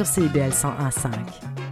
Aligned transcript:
sur 0.00 0.06
CIBL 0.06 0.52
101.5. 0.52 1.69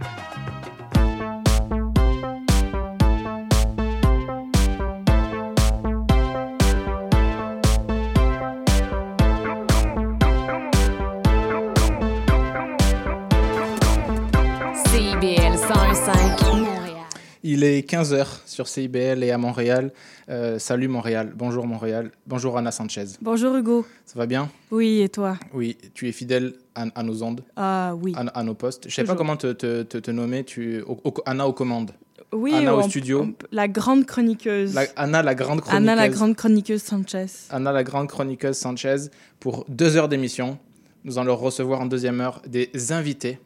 Il 17.61 17.65
est 17.65 17.81
15h 17.91 18.25
sur 18.45 18.69
CIBL 18.69 19.21
et 19.21 19.31
à 19.31 19.37
Montréal. 19.37 19.91
Euh, 20.29 20.59
salut 20.59 20.87
Montréal, 20.87 21.33
bonjour 21.35 21.67
Montréal, 21.67 22.09
bonjour 22.25 22.57
Anna 22.57 22.71
Sanchez. 22.71 23.03
Bonjour 23.21 23.53
Hugo. 23.53 23.85
Ça 24.05 24.17
va 24.17 24.25
bien? 24.27 24.49
Oui, 24.71 25.01
et 25.01 25.09
toi? 25.09 25.35
Oui, 25.53 25.77
tu 25.93 26.07
es 26.07 26.13
fidèle 26.13 26.53
à, 26.73 26.85
à 26.95 27.03
nos 27.03 27.21
ondes, 27.21 27.41
Ah 27.57 27.95
oui. 28.01 28.13
à, 28.15 28.21
à 28.21 28.43
nos 28.43 28.53
postes? 28.53 28.85
Je 28.87 28.95
sais 28.95 29.03
pas 29.03 29.15
comment 29.15 29.35
te, 29.35 29.51
te, 29.51 29.83
te, 29.83 29.97
te 29.97 30.09
nommer, 30.09 30.45
tu, 30.45 30.79
au- 30.83 31.01
au- 31.03 31.13
Anna 31.25 31.49
aux 31.49 31.51
commandes. 31.51 31.91
oui, 32.31 32.53
Anna 32.55 32.73
au 32.73 32.79
on- 32.79 32.87
studio. 32.89 33.23
on- 33.23 33.33
la 33.51 33.67
grande 33.67 34.05
chroniqueuse. 34.05 34.73
La- 34.73 34.85
Anna 34.95 35.21
la 35.21 35.35
grande 35.35 35.59
chroniqueuse. 35.59 35.89
Anna, 35.89 35.95
la 36.01 36.07
grande 36.07 36.37
chroniqueuse 36.37 36.81
Sanchez. 36.81 37.25
Anna 37.49 37.73
la 37.73 37.83
grande 37.83 38.07
chroniqueuse 38.07 38.55
Sanchez 38.55 39.09
pour 39.41 39.65
deux 39.67 39.97
heures 39.97 40.07
d'émission. 40.07 40.57
Nous 41.03 41.17
allons 41.19 41.35
recevoir 41.35 41.81
en 41.81 41.87
deuxième 41.87 42.21
heure 42.21 42.41
des 42.47 42.69
invités. 42.93 43.37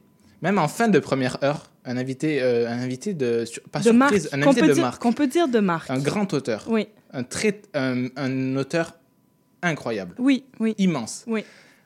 Même 0.43 0.59
en 0.59 0.67
fin 0.67 0.87
de 0.87 0.99
première 0.99 1.43
heure, 1.43 1.71
un 1.85 1.97
invité, 1.97 2.41
euh, 2.41 2.69
un 2.69 2.79
invité 2.79 3.13
de, 3.13 3.45
sur- 3.45 3.61
pas 3.63 3.79
de 3.81 3.91
marque. 3.91 4.13
surprise, 4.17 4.33
un 4.33 4.41
invité 4.47 4.67
de 4.67 4.73
dire- 4.73 4.83
marque, 4.83 5.01
qu'on 5.01 5.13
peut 5.13 5.27
dire 5.27 5.47
de 5.47 5.59
marque. 5.59 5.89
un 5.89 5.99
grand 5.99 6.33
auteur, 6.33 6.65
Oui, 6.69 6.87
un, 7.11 7.23
très, 7.23 7.61
un, 7.73 8.07
un 8.15 8.55
auteur 8.55 8.97
incroyable, 9.61 10.15
oui, 10.19 10.45
oui. 10.59 10.75
immense. 10.77 11.23
Oui. 11.27 11.43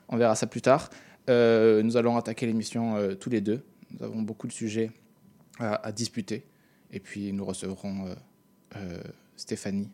On 0.08 0.16
verra 0.16 0.34
ça 0.36 0.46
plus 0.46 0.60
tard. 0.62 0.90
Euh, 1.28 1.82
nous 1.82 1.96
allons 1.96 2.16
attaquer 2.16 2.46
l'émission 2.46 2.96
euh, 2.96 3.14
tous 3.14 3.28
les 3.30 3.40
deux. 3.40 3.62
Nous 3.90 4.04
avons 4.04 4.22
beaucoup 4.22 4.46
de 4.46 4.52
sujets 4.52 4.90
à, 5.58 5.74
à 5.86 5.92
disputer. 5.92 6.44
Et 6.92 7.00
puis 7.00 7.32
nous 7.32 7.44
recevrons 7.44 8.06
Stéphanie 9.36 9.88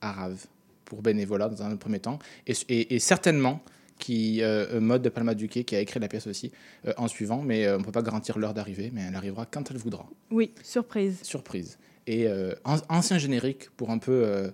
Arave 0.00 0.44
pour 0.84 1.02
bénévolat 1.02 1.48
dans 1.48 1.62
un 1.62 1.76
premier 1.76 2.00
temps. 2.00 2.18
Et, 2.46 2.52
et- 2.68 2.94
et 2.94 2.98
certainement 2.98 3.60
qui 4.04 4.42
euh, 4.42 4.80
mode 4.80 5.00
de 5.00 5.08
Palma 5.08 5.34
Duquet 5.34 5.64
qui 5.64 5.74
a 5.74 5.80
écrit 5.80 5.98
la 5.98 6.08
pièce 6.08 6.26
aussi 6.26 6.52
euh, 6.86 6.92
en 6.98 7.08
suivant. 7.08 7.40
Mais 7.42 7.64
euh, 7.64 7.76
on 7.76 7.78
ne 7.80 7.84
peut 7.84 7.90
pas 7.92 8.02
garantir 8.02 8.38
l'heure 8.38 8.52
d'arrivée, 8.52 8.90
mais 8.92 9.00
elle 9.08 9.14
arrivera 9.14 9.46
quand 9.46 9.70
elle 9.70 9.78
voudra. 9.78 10.06
Oui, 10.30 10.52
surprise. 10.62 11.20
Surprise. 11.22 11.78
Et 12.06 12.26
euh, 12.26 12.52
an- 12.64 12.76
ancien 12.90 13.16
générique 13.16 13.70
pour 13.78 13.90
un 13.90 13.96
peu, 13.96 14.12
euh, 14.12 14.50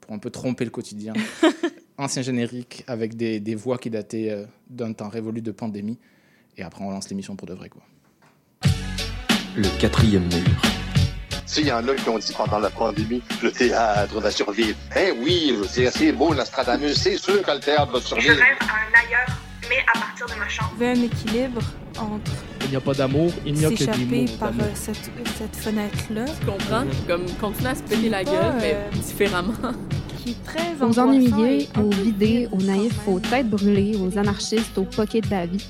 pour 0.00 0.12
un 0.14 0.18
peu 0.18 0.30
tromper 0.30 0.64
le 0.64 0.70
quotidien. 0.70 1.12
ancien 1.98 2.22
générique 2.22 2.82
avec 2.86 3.14
des, 3.14 3.40
des 3.40 3.54
voix 3.54 3.76
qui 3.76 3.90
dataient 3.90 4.30
euh, 4.30 4.46
d'un 4.70 4.94
temps 4.94 5.10
révolu 5.10 5.42
de 5.42 5.50
pandémie. 5.52 5.98
Et 6.56 6.62
après, 6.62 6.82
on 6.82 6.90
lance 6.90 7.10
l'émission 7.10 7.36
pour 7.36 7.46
de 7.46 7.52
vrai. 7.52 7.68
Quoi. 7.68 7.82
Le 9.54 9.78
quatrième 9.80 10.24
mur. 10.24 10.83
S'il 11.46 11.66
y 11.66 11.72
en 11.72 11.86
a 11.86 11.94
qui 11.94 12.08
ont 12.08 12.18
dit 12.18 12.32
pendant 12.36 12.58
la 12.58 12.70
pandémie, 12.70 13.22
le 13.42 13.52
théâtre 13.52 14.18
va 14.20 14.30
survivre. 14.30 14.76
Eh 14.96 15.10
oui, 15.12 15.54
c'est 15.68 15.86
assez 15.86 16.10
beau, 16.12 16.34
Nostradamus. 16.34 16.94
C'est 16.94 17.16
sûr 17.18 17.42
que 17.42 17.50
le 17.50 17.60
théâtre 17.60 17.92
va 17.92 18.00
Je 18.00 18.06
survivre. 18.06 18.34
rêve 18.36 18.56
à 18.60 18.64
un 18.64 19.06
ailleurs, 19.06 19.36
mais 19.68 19.84
à 19.94 19.98
partir 19.98 20.26
de 20.26 20.34
ma 20.40 20.48
chambre. 20.48 20.70
Trouver 20.70 20.88
un 20.88 21.02
équilibre 21.02 21.60
entre 21.98 22.32
Il 22.62 22.70
n'y 22.70 22.76
a 22.76 22.80
pas 22.80 22.94
d'amour, 22.94 23.30
il 23.44 23.54
n'y 23.54 23.64
a 23.66 23.70
que 23.70 23.84
des 23.84 24.04
mots 24.22 24.32
par 24.40 24.48
euh, 24.48 24.70
cette, 24.74 25.10
cette 25.38 25.56
fenêtre-là, 25.56 26.24
Tu 26.40 26.46
comprends? 26.46 26.84
Comme 27.06 27.26
continuer 27.40 27.70
à 27.70 27.74
se 27.74 27.82
péter 27.82 28.08
la 28.08 28.24
Pas, 28.24 28.30
gueule, 28.32 28.54
mais 28.60 28.74
euh, 28.74 28.90
différemment. 28.94 29.52
qui 30.24 30.30
est 30.30 30.44
très 30.44 30.82
Aux 30.84 30.98
ennuyés, 30.98 31.68
aux 31.78 31.90
vidés, 31.90 32.48
aux 32.52 32.62
naïfs, 32.62 33.06
aux 33.06 33.20
têtes 33.20 33.50
brûlées, 33.50 33.96
aux 33.96 34.18
anarchistes, 34.18 34.76
aux 34.78 34.84
poquets 34.84 35.20
de 35.20 35.30
la 35.30 35.44
vie, 35.46 35.64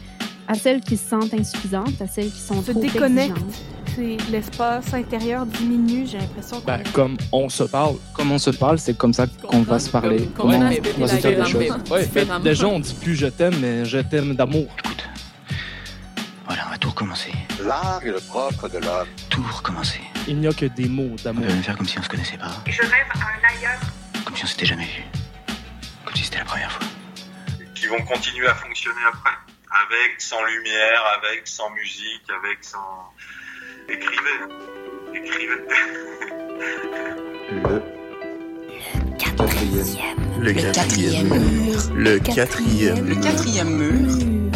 à 0.46 0.54
celles 0.54 0.80
qui 0.82 0.96
se 0.96 1.08
sentent 1.10 1.34
insuffisantes, 1.34 2.00
à 2.00 2.06
celles 2.06 2.30
qui 2.30 2.38
sont 2.40 2.62
Se 2.62 2.70
trop 2.70 2.80
déconnecte. 2.80 3.36
L'espace 4.30 4.92
intérieur 4.94 5.46
diminue, 5.46 6.06
j'ai 6.06 6.18
l'impression 6.18 6.60
Ben, 6.66 6.82
comme 6.92 7.16
on 7.32 7.48
se 7.48 7.64
parle. 7.64 7.96
Comme 8.14 8.32
on 8.32 8.38
se 8.38 8.50
parle, 8.50 8.78
c'est 8.78 8.96
comme 8.96 9.12
ça 9.12 9.26
qu'on 9.26 9.62
va 9.62 9.78
se 9.78 9.90
parler. 9.90 10.26
Comme- 10.36 10.50
Comment 10.52 10.58
on 10.58 10.66
a 10.66 10.70
on 10.96 11.00
va 11.00 11.08
se 11.08 11.16
dire 11.16 11.44
des 11.44 11.50
choses. 11.50 11.90
Ouais, 11.90 12.04
différemment. 12.04 12.40
déjà, 12.44 12.66
on 12.66 12.80
dit 12.80 12.94
plus 12.94 13.14
je 13.16 13.26
t'aime, 13.26 13.54
mais 13.60 13.84
je 13.84 13.98
t'aime 13.98 14.34
d'amour. 14.34 14.66
Écoute, 14.84 15.04
voilà, 16.46 16.64
on 16.66 16.70
va 16.70 16.78
tout 16.78 16.90
recommencer. 16.90 17.32
L'art 17.64 18.00
est 18.04 18.10
le 18.10 18.20
propre 18.20 18.68
de 18.68 18.78
l'homme. 18.78 19.06
Tout 19.30 19.44
recommencer. 19.52 20.00
Il 20.28 20.38
n'y 20.38 20.46
a 20.46 20.52
que 20.52 20.66
des 20.66 20.86
mots 20.88 21.10
On 21.12 21.22
d'amour. 21.22 21.46
peut 21.46 21.52
même 21.52 21.62
faire 21.62 21.76
comme 21.76 21.88
si 21.88 21.98
on 21.98 22.02
se 22.02 22.08
connaissait 22.08 22.38
pas, 22.38 22.50
Je 22.66 22.80
rêve 22.82 22.90
à 23.14 23.18
un 23.18 23.56
ailleurs, 23.58 23.80
comme 24.24 24.36
si 24.36 24.44
on 24.44 24.46
s'était 24.46 24.66
jamais 24.66 24.84
vu. 24.86 25.02
Comme 26.04 26.14
si 26.16 26.24
c'était 26.24 26.38
la 26.38 26.44
première 26.44 26.70
fois. 26.72 26.86
qui 27.74 27.86
vont 27.86 28.00
continuer 28.04 28.46
à 28.46 28.54
fonctionner 28.54 29.00
après. 29.08 29.30
Avec, 29.70 30.20
sans 30.20 30.42
lumière, 30.44 31.02
avec, 31.18 31.46
sans 31.48 31.68
musique, 31.70 32.22
avec, 32.30 32.62
sans... 32.64 33.10
Écrivez. 33.88 34.38
Écrivez. 35.14 35.54
Le 37.50 39.12
quatrième. 39.18 40.18
Le 40.40 40.52
quatrième 40.52 41.28
mur. 41.28 41.92
Le 41.94 42.18
quatrième. 42.18 43.08
Le 43.08 43.14
quatrième 43.16 43.76
mur. 43.76 44.50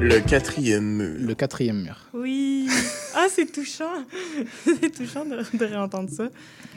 Le 0.00 0.20
quatrième 0.20 0.84
mur. 0.96 1.16
Le 1.26 1.34
quatrième 1.34 1.82
mur, 1.82 1.98
Oui. 2.12 2.68
Ah, 3.16 3.26
c'est 3.30 3.50
touchant. 3.50 4.04
c'est 4.64 4.90
touchant 4.90 5.24
de, 5.24 5.36
de 5.56 5.64
réentendre 5.64 6.10
ça. 6.10 6.28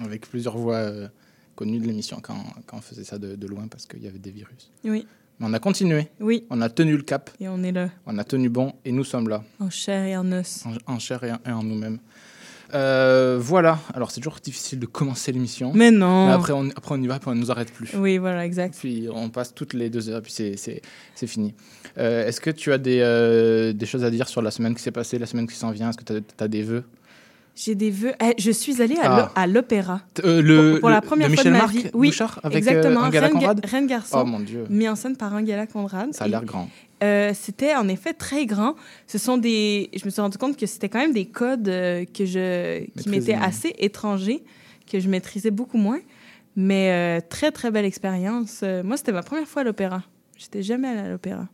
avec 0.04 0.30
plusieurs 0.30 0.58
voix 0.58 0.76
euh, 0.78 1.08
connues 1.56 1.80
de 1.80 1.88
l'émission 1.88 2.20
quand, 2.22 2.44
quand 2.68 2.78
on 2.78 2.82
faisait 2.82 3.04
ça 3.04 3.18
de, 3.18 3.36
de 3.36 3.48
loin 3.48 3.68
parce 3.68 3.86
qu'il 3.86 4.04
y 4.04 4.08
avait 4.08 4.20
des 4.20 4.32
virus. 4.32 4.72
Oui, 4.86 5.08
Mais 5.40 5.46
on 5.48 5.54
a 5.54 5.60
continué, 5.60 6.08
oui. 6.20 6.46
on 6.50 6.62
a 6.62 6.70
tenu 6.70 6.96
le 6.98 7.04
cap, 7.04 7.30
Et 7.40 7.48
on 7.48 7.62
est 7.64 7.72
là, 7.72 7.90
on 8.06 8.18
a 8.18 8.24
tenu 8.24 8.50
bon 8.50 8.74
et 8.86 8.92
nous 8.92 9.04
sommes 9.04 9.30
là, 9.30 9.44
en 9.60 9.70
chair 9.70 10.04
et 10.06 10.18
en 10.18 10.32
os. 10.32 10.66
en, 10.66 10.94
en 10.96 11.00
chair 11.00 11.24
et 11.24 11.32
en, 11.32 11.38
et 11.48 11.52
en 11.52 11.64
nous-mêmes. 11.64 12.00
Euh, 12.74 13.38
voilà, 13.40 13.80
alors 13.94 14.12
c'est 14.12 14.20
toujours 14.20 14.40
difficile 14.44 14.80
de 14.80 14.86
commencer 14.86 15.32
l'émission. 15.32 15.72
Mais 15.74 15.90
non. 15.92 16.28
Mais 16.28 16.34
après, 16.34 16.52
on, 16.54 16.68
après 16.76 16.96
on 16.96 17.02
y 17.02 17.08
va, 17.08 17.18
puis 17.20 17.30
on 17.30 17.36
ne 17.36 17.40
nous 17.40 17.50
arrête 17.52 17.72
plus. 17.72 17.90
Oui, 17.96 18.18
voilà, 18.18 18.46
exact. 18.46 18.76
Puis 18.78 19.08
on 19.12 19.30
passe 19.30 19.54
toutes 19.54 19.74
les 19.74 19.90
deux 19.90 20.10
heures, 20.10 20.22
puis 20.22 20.32
c'est- 20.34 20.82
fini. 21.28 21.54
Euh, 21.98 22.28
Est-ce 22.28 22.42
que 22.42 22.50
tu 22.50 22.74
as 22.74 22.78
des, 22.78 23.00
euh, 23.02 23.72
des 23.74 23.86
choses 23.86 24.04
à 24.04 24.10
dire 24.12 24.28
sur 24.28 24.42
la 24.42 24.52
semaine 24.52 24.76
qui 24.76 24.82
s'est 24.82 24.92
passée, 24.92 25.18
la 25.18 25.26
semaine 25.28 25.48
qui 25.48 25.56
s'en 25.56 25.72
vient? 25.72 25.90
Est-ce 25.92 25.98
que 25.98 26.04
tu 26.20 26.44
as, 26.44 26.48
des 26.48 26.62
vœux? 26.64 26.84
J'ai 27.60 27.74
des 27.74 27.90
vœux. 27.90 28.14
Eh, 28.24 28.36
je 28.38 28.52
suis 28.52 28.84
allée 28.84 28.98
à 29.02 29.32
Ah. 29.36 29.48
l'opéra. 29.48 30.02
Euh, 30.24 30.42
le, 30.44 30.72
pour, 30.74 30.82
pour 30.82 30.90
la 30.92 31.02
première 31.02 31.28
de 31.30 31.34
fois 31.34 31.44
de 31.44 31.50
ma 31.50 31.58
Marc 31.58 31.74
vie. 31.74 31.90
Oui, 31.94 32.10
Bouchard 32.10 32.40
avec 32.44 32.54
euh, 32.56 32.58
exactement. 32.60 33.00
Angela 33.02 33.28
Reine, 33.28 33.40
Ga- 33.40 33.56
Reine 33.64 33.88
Garçon, 33.88 34.20
Oh 34.22 34.26
mon 34.26 34.40
dieu, 34.40 34.66
mis 34.70 34.88
en 34.88 34.96
scène 34.96 35.18
par 35.18 35.34
Angela 35.34 35.66
Conrad. 35.66 36.14
ça 36.14 36.26
a 36.26 36.28
l'air 36.28 36.46
grand. 36.46 36.70
euh, 37.04 37.32
c'était 37.34 37.74
en 37.76 37.88
effet 37.88 38.14
très 38.14 38.46
grand. 38.46 38.76
Ce 39.08 39.18
sont 39.18 39.38
des. 39.38 39.90
Je 39.96 40.06
me 40.06 40.12
suis 40.12 40.22
rendu 40.22 40.38
compte 40.38 40.56
que 40.56 40.68
c'était 40.68 40.88
quand 40.88 41.00
même 41.00 41.14
des 41.14 41.26
codes 41.26 41.68
euh, 41.68 42.06
que 42.06 42.26
je 42.26 42.86
qui 43.02 43.10
m'étaient 43.10 43.34
assez 43.34 43.74
étrangers, 43.80 44.44
que 44.92 45.00
je 45.00 45.10
maîtrisais 45.10 45.52
beaucoup 45.52 45.78
moins. 45.80 46.00
Mais 46.56 46.92
euh, 46.92 47.22
très 47.28 47.52
très 47.52 47.72
belle 47.72 47.86
expérience. 47.86 48.62
Euh, 48.64 48.84
moi, 48.84 48.98
c'était 48.98 49.12
ma 49.12 49.24
première 49.24 49.48
fois 49.48 49.62
à 49.64 49.66
l'opéra. 49.66 50.04
J'étais 50.38 50.62
jamais 50.64 50.88
allée 50.90 51.00
à 51.02 51.10
l'opéra. 51.10 51.48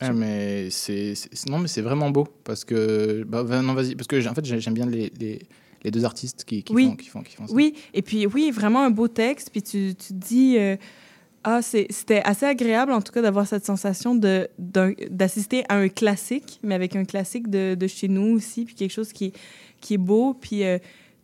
Ah, 0.00 0.12
mais 0.12 0.70
c'est 0.70 1.14
non 1.48 1.58
mais 1.58 1.66
c'est 1.68 1.82
vraiment 1.82 2.10
beau 2.10 2.26
parce 2.44 2.64
que 2.64 3.24
bah, 3.26 3.42
non 3.62 3.74
vas-y 3.74 3.94
parce 3.96 4.06
que 4.06 4.28
en 4.28 4.34
fait 4.34 4.44
j'ai- 4.44 4.60
j'aime 4.60 4.74
bien 4.74 4.86
les, 4.86 5.12
les, 5.18 5.40
les 5.82 5.90
deux 5.90 6.04
artistes 6.04 6.44
qui, 6.44 6.62
qui 6.62 6.72
Oui. 6.72 6.86
font 6.86 6.96
qui 6.96 7.08
font 7.08 7.22
qui 7.22 7.34
font 7.34 7.46
ça. 7.48 7.52
Oui, 7.54 7.74
et 7.94 8.02
puis 8.02 8.26
oui, 8.26 8.50
vraiment 8.52 8.82
un 8.84 8.90
beau 8.90 9.08
texte. 9.08 9.50
Puis 9.50 9.62
tu, 9.62 9.94
tu 9.96 10.12
dis, 10.12 10.56
euh, 10.56 10.76
ah, 11.44 11.62
c'était 11.62 12.22
assez 12.24 12.46
agréable 12.46 12.92
en 12.92 13.00
tout 13.02 13.12
cas 13.12 13.22
d'avoir 13.22 13.46
cette 13.46 13.64
sensation 13.64 14.14
d'assister 15.08 15.64
à 15.68 15.76
un 15.76 15.88
classique, 15.88 16.60
mais 16.62 16.74
avec 16.74 16.94
un 16.96 17.04
classique 17.04 17.48
de, 17.50 17.74
de 17.74 17.86
chez 17.86 18.08
nous 18.08 18.36
aussi, 18.36 18.64
puis 18.64 18.74
quelque 18.74 18.92
chose 18.92 19.12
qui, 19.12 19.26
est- 19.26 19.36
qui 19.80 19.94
est 19.94 19.98
beau. 19.98 20.34
Puis 20.34 20.64
euh, 20.64 20.78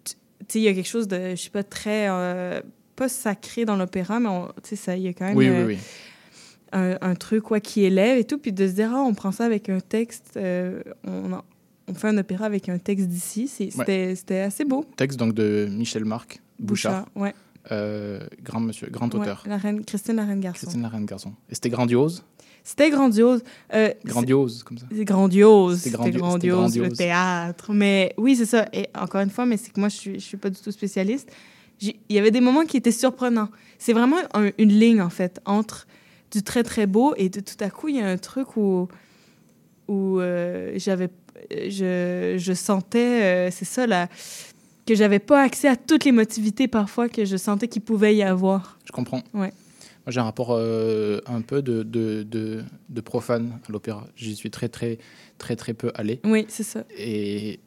tu 0.04 0.14
sais, 0.48 0.58
il 0.58 0.62
y 0.62 0.68
a 0.68 0.74
quelque 0.74 0.88
chose 0.88 1.08
de, 1.08 1.30
je 1.30 1.36
sais 1.42 1.50
pas, 1.50 1.62
très. 1.62 2.08
euh, 2.08 2.60
pas 2.96 3.08
sacré 3.08 3.64
dans 3.64 3.74
l'opéra, 3.76 4.20
mais 4.20 4.28
tu 4.62 4.70
sais, 4.70 4.76
ça, 4.76 4.96
il 4.96 5.02
y 5.02 5.08
a 5.08 5.12
quand 5.12 5.24
même 5.26 5.36
oui 5.36 5.48
oui 5.48 5.56
euh, 5.56 5.66
oui. 5.66 5.78
Un, 6.74 6.98
un 7.00 7.14
truc 7.14 7.44
quoi, 7.44 7.60
qui 7.60 7.84
élève 7.84 8.18
et 8.18 8.24
tout. 8.24 8.36
Puis 8.38 8.52
de 8.52 8.66
se 8.68 8.72
dire, 8.72 8.90
ah, 8.92 9.00
on 9.02 9.14
prend 9.14 9.32
ça 9.32 9.44
avec 9.46 9.68
un 9.68 9.80
texte, 9.80 10.32
euh, 10.36 10.82
on, 11.06 11.32
en- 11.32 11.44
on 11.88 11.94
fait 11.94 12.08
un 12.08 12.18
opéra 12.18 12.44
avec 12.46 12.68
un 12.68 12.78
texte 12.78 13.08
d'ici. 13.08 13.46
C'était 13.48 14.14
c'était 14.16 14.40
assez 14.40 14.64
beau. 14.64 14.84
Texte 14.96 15.18
donc 15.18 15.34
de 15.34 15.68
Michel 15.70 16.04
Marc 16.04 16.40
Bouchard, 16.58 17.06
Bouchard, 17.14 17.22
ouais. 17.22 17.34
euh, 17.72 18.20
grand 18.42 18.60
monsieur, 18.60 18.88
grand 18.90 19.12
Ouais, 19.14 19.20
auteur. 19.20 19.44
la 19.46 19.56
reine, 19.56 19.84
Christine 19.84 20.16
la 20.16 20.24
reine 20.24 20.40
garçon. 20.40 20.60
Christine 20.66 20.82
la 20.82 20.88
reine 20.88 21.04
garçon. 21.06 21.32
Et 21.50 21.54
c'était 21.54 21.68
grandiose, 21.70 22.24
C'était 22.62 22.88
grandiose. 22.90 23.42
Euh, 23.74 23.90
grandiose 24.06 24.62
comme 24.62 24.78
ça. 24.78 24.86
c'est- 24.90 25.04
grandiose. 25.04 25.78
C'était 25.80 25.90
C'était 25.96 26.10
grandio- 26.10 26.20
grandiose, 26.20 26.66
c'était 26.68 26.78
le 26.78 26.82
grandiose. 26.84 26.96
théâtre. 26.98 27.72
Mais 27.74 28.14
oui, 28.16 28.36
c'est 28.36 28.46
ça. 28.46 28.66
Et 28.72 28.88
encore 28.98 29.20
une 29.20 29.28
fois, 29.30 29.44
mais 29.44 29.58
c'est 29.58 29.70
que 29.70 29.78
moi, 29.80 29.90
je 29.90 29.96
suis, 29.96 30.14
je 30.14 30.24
suis 30.24 30.36
pas 30.38 30.48
du 30.48 30.58
tout 30.60 30.70
spécialiste. 30.72 31.30
Il 31.82 31.94
y 32.08 32.18
avait 32.18 32.30
des 32.30 32.40
moments 32.40 32.64
qui 32.64 32.76
étaient 32.78 32.92
surprenants. 32.92 33.48
C'est 33.78 33.92
vraiment 33.92 34.16
un- 34.32 34.50
une 34.58 34.70
ligne, 34.70 35.02
en 35.02 35.10
fait, 35.10 35.40
entre 35.44 35.86
du 36.34 36.42
très, 36.42 36.62
très 36.62 36.86
beau 36.86 37.14
et 37.16 37.28
de, 37.30 37.40
tout 37.40 37.56
à 37.60 37.70
coup, 37.70 37.88
il 37.88 37.96
y 37.96 38.00
a 38.00 38.06
un 38.06 38.18
truc 38.18 38.56
où, 38.56 38.88
où 39.88 40.20
euh, 40.20 40.72
j'avais... 40.76 41.08
Je, 41.50 42.36
je 42.38 42.52
sentais, 42.54 43.22
euh, 43.22 43.50
c'est 43.50 43.64
ça, 43.66 43.86
là, 43.86 44.08
que 44.86 44.94
j'avais 44.94 45.18
pas 45.18 45.42
accès 45.42 45.68
à 45.68 45.76
toute 45.76 46.04
l'émotivité 46.04 46.68
parfois 46.68 47.08
que 47.08 47.24
je 47.24 47.36
sentais 47.36 47.68
qu'il 47.68 47.82
pouvait 47.82 48.14
y 48.14 48.22
avoir. 48.22 48.78
Je 48.86 48.92
comprends. 48.92 49.22
Ouais. 49.34 49.52
Moi, 50.06 50.08
j'ai 50.08 50.20
un 50.20 50.24
rapport 50.24 50.50
euh, 50.52 51.20
un 51.26 51.42
peu 51.42 51.60
de, 51.60 51.82
de, 51.82 52.22
de, 52.22 52.62
de 52.88 53.00
profane 53.00 53.58
à 53.68 53.72
l'opéra. 53.72 54.06
J'y 54.16 54.36
suis 54.36 54.50
très, 54.50 54.68
très, 54.68 54.98
très, 55.38 55.56
très 55.56 55.74
peu 55.74 55.90
allé. 55.94 56.20
Oui, 56.24 56.46
c'est 56.48 56.62
ça. 56.62 56.84
Et 56.96 57.60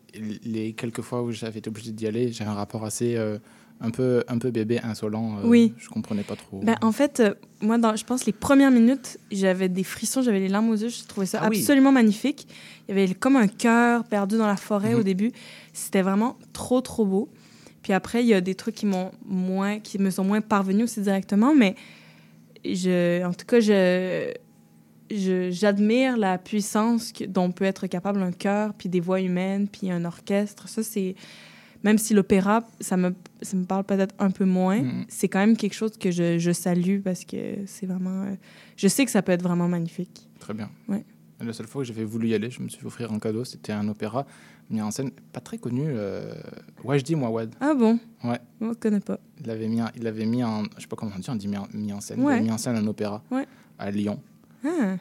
les 0.43 0.73
quelques 0.73 1.01
fois 1.01 1.21
où 1.21 1.31
j'avais 1.31 1.59
été 1.59 1.69
obligé 1.69 1.91
d'y 1.91 2.07
aller, 2.07 2.31
j'ai 2.31 2.45
un 2.45 2.53
rapport 2.53 2.85
assez. 2.85 3.15
euh, 3.15 3.37
un 3.79 3.91
peu, 3.91 4.23
un 4.27 4.37
peu 4.39 4.49
bébé 4.51 4.79
insolent. 4.83 5.37
euh, 5.39 5.41
Oui. 5.47 5.73
Je 5.77 5.87
comprenais 5.89 6.23
pas 6.23 6.35
trop. 6.35 6.59
Ben, 6.61 6.75
en 6.81 6.91
fait, 6.91 7.19
euh, 7.19 7.33
moi, 7.61 7.77
dans, 7.77 7.95
je 7.95 8.03
pense 8.03 8.25
les 8.25 8.33
premières 8.33 8.71
minutes, 8.71 9.17
j'avais 9.31 9.69
des 9.69 9.83
frissons, 9.83 10.21
j'avais 10.21 10.39
les 10.39 10.47
larmes 10.47 10.69
aux 10.69 10.75
yeux. 10.75 10.89
Je 10.89 11.03
trouvais 11.05 11.25
ça 11.27 11.39
Ah 11.43 11.47
oui. 11.49 11.59
absolument 11.59 11.91
magnifique. 11.91 12.47
Il 12.89 12.95
y 12.97 13.01
avait 13.03 13.13
comme 13.13 13.35
un 13.35 13.47
cœur 13.47 14.03
perdu 14.05 14.37
dans 14.37 14.47
la 14.47 14.57
forêt 14.57 14.93
Mhm. 14.93 14.99
au 14.99 15.03
début. 15.03 15.31
C'était 15.73 16.01
vraiment 16.01 16.37
trop, 16.53 16.81
trop 16.81 17.05
beau. 17.05 17.29
Puis 17.83 17.93
après, 17.93 18.23
il 18.23 18.27
y 18.27 18.33
a 18.33 18.41
des 18.41 18.55
trucs 18.55 18.75
qui 18.75 18.85
m'ont 18.85 19.11
moins, 19.25 19.79
qui 19.79 19.99
me 19.99 20.09
sont 20.09 20.23
moins 20.23 20.41
parvenus 20.41 20.85
aussi 20.85 21.01
directement, 21.01 21.53
mais 21.55 21.75
je, 22.65 23.23
en 23.23 23.33
tout 23.33 23.45
cas, 23.45 23.59
je, 23.59 24.33
je- 25.09 25.49
j'admire 25.51 26.17
la 26.17 26.37
puissance 26.37 27.11
que- 27.13 27.23
dont 27.23 27.51
peut 27.51 27.63
être 27.65 27.87
capable 27.87 28.21
un 28.21 28.31
chœur, 28.31 28.73
puis 28.73 28.89
des 28.89 28.99
voix 28.99 29.21
humaines, 29.21 29.67
puis 29.67 29.89
un 29.91 30.03
orchestre. 30.03 30.67
Ça, 30.67 30.83
c'est 30.83 31.15
même 31.87 31.97
si 31.97 32.13
l'opéra, 32.13 32.63
ça 32.79 32.97
me, 32.97 33.13
ça 33.41 33.55
me 33.57 33.63
parle 33.65 33.83
peut-être 33.85 34.13
un 34.19 34.29
peu 34.31 34.45
moins, 34.45 34.81
Mhm. 34.81 35.05
c'est 35.07 35.27
quand 35.29 35.39
même 35.39 35.55
quelque 35.57 35.73
chose 35.73 35.97
que 35.97 36.11
je, 36.11 36.37
je 36.37 36.51
salue 36.51 36.99
parce 37.01 37.23
que 37.25 37.55
c'est 37.65 37.85
vraiment. 37.85 38.23
euh, 38.23 38.35
je 38.75 38.87
sais 38.87 39.05
que 39.05 39.11
ça 39.11 39.21
peut 39.21 39.31
être 39.31 39.41
vraiment 39.43 39.67
magnifique. 39.67 40.27
Très 40.39 40.53
bien. 40.53 40.69
Ouais. 40.87 41.03
La 41.39 41.53
seule 41.53 41.67
fois 41.67 41.83
que 41.83 41.87
j'avais 41.87 42.03
voulu 42.03 42.29
y 42.29 42.33
aller, 42.33 42.49
je 42.49 42.61
me 42.61 42.67
suis 42.67 42.79
fait 42.81 42.87
offrir 42.87 43.11
un 43.13 43.19
cadeau. 43.19 43.45
C'était 43.45 43.71
un 43.71 43.87
opéra 43.87 44.25
mis 44.71 44.81
en 44.81 44.89
scène, 44.91 45.11
pas 45.31 45.39
très 45.39 45.57
connu. 45.59 45.83
Euh, 45.87 46.33
Wajdi 46.83 47.15
Mouawad. 47.15 47.53
Ah 47.61 47.73
bon? 47.75 47.99
Ouais. 48.23 48.39
Moi, 48.59 48.73
je 48.73 48.79
connais 48.79 48.99
pas. 48.99 49.19
Il 49.39 49.45
l'avait 49.47 49.67
mis, 49.67 49.79
il 49.95 50.03
l'avait 50.03 50.25
mis 50.25 50.43
en, 50.43 50.63
je 50.75 50.81
sais 50.81 50.87
pas 50.87 50.95
comment 50.95 51.11
on 51.15 51.19
dit, 51.19 51.29
on 51.29 51.35
dit 51.35 51.47
mis 51.47 51.57
en, 51.57 51.67
mis 51.73 51.93
en 51.93 52.01
scène. 52.01 52.19
Il 52.21 52.27
avait 52.27 52.41
mis 52.41 52.51
en 52.51 52.57
scène 52.57 52.75
un 52.75 52.87
opéra 52.87 53.23
Ouais. 53.31 53.45
à 53.79 53.91
Lyon. 53.91 54.19
Ah. 54.65 54.95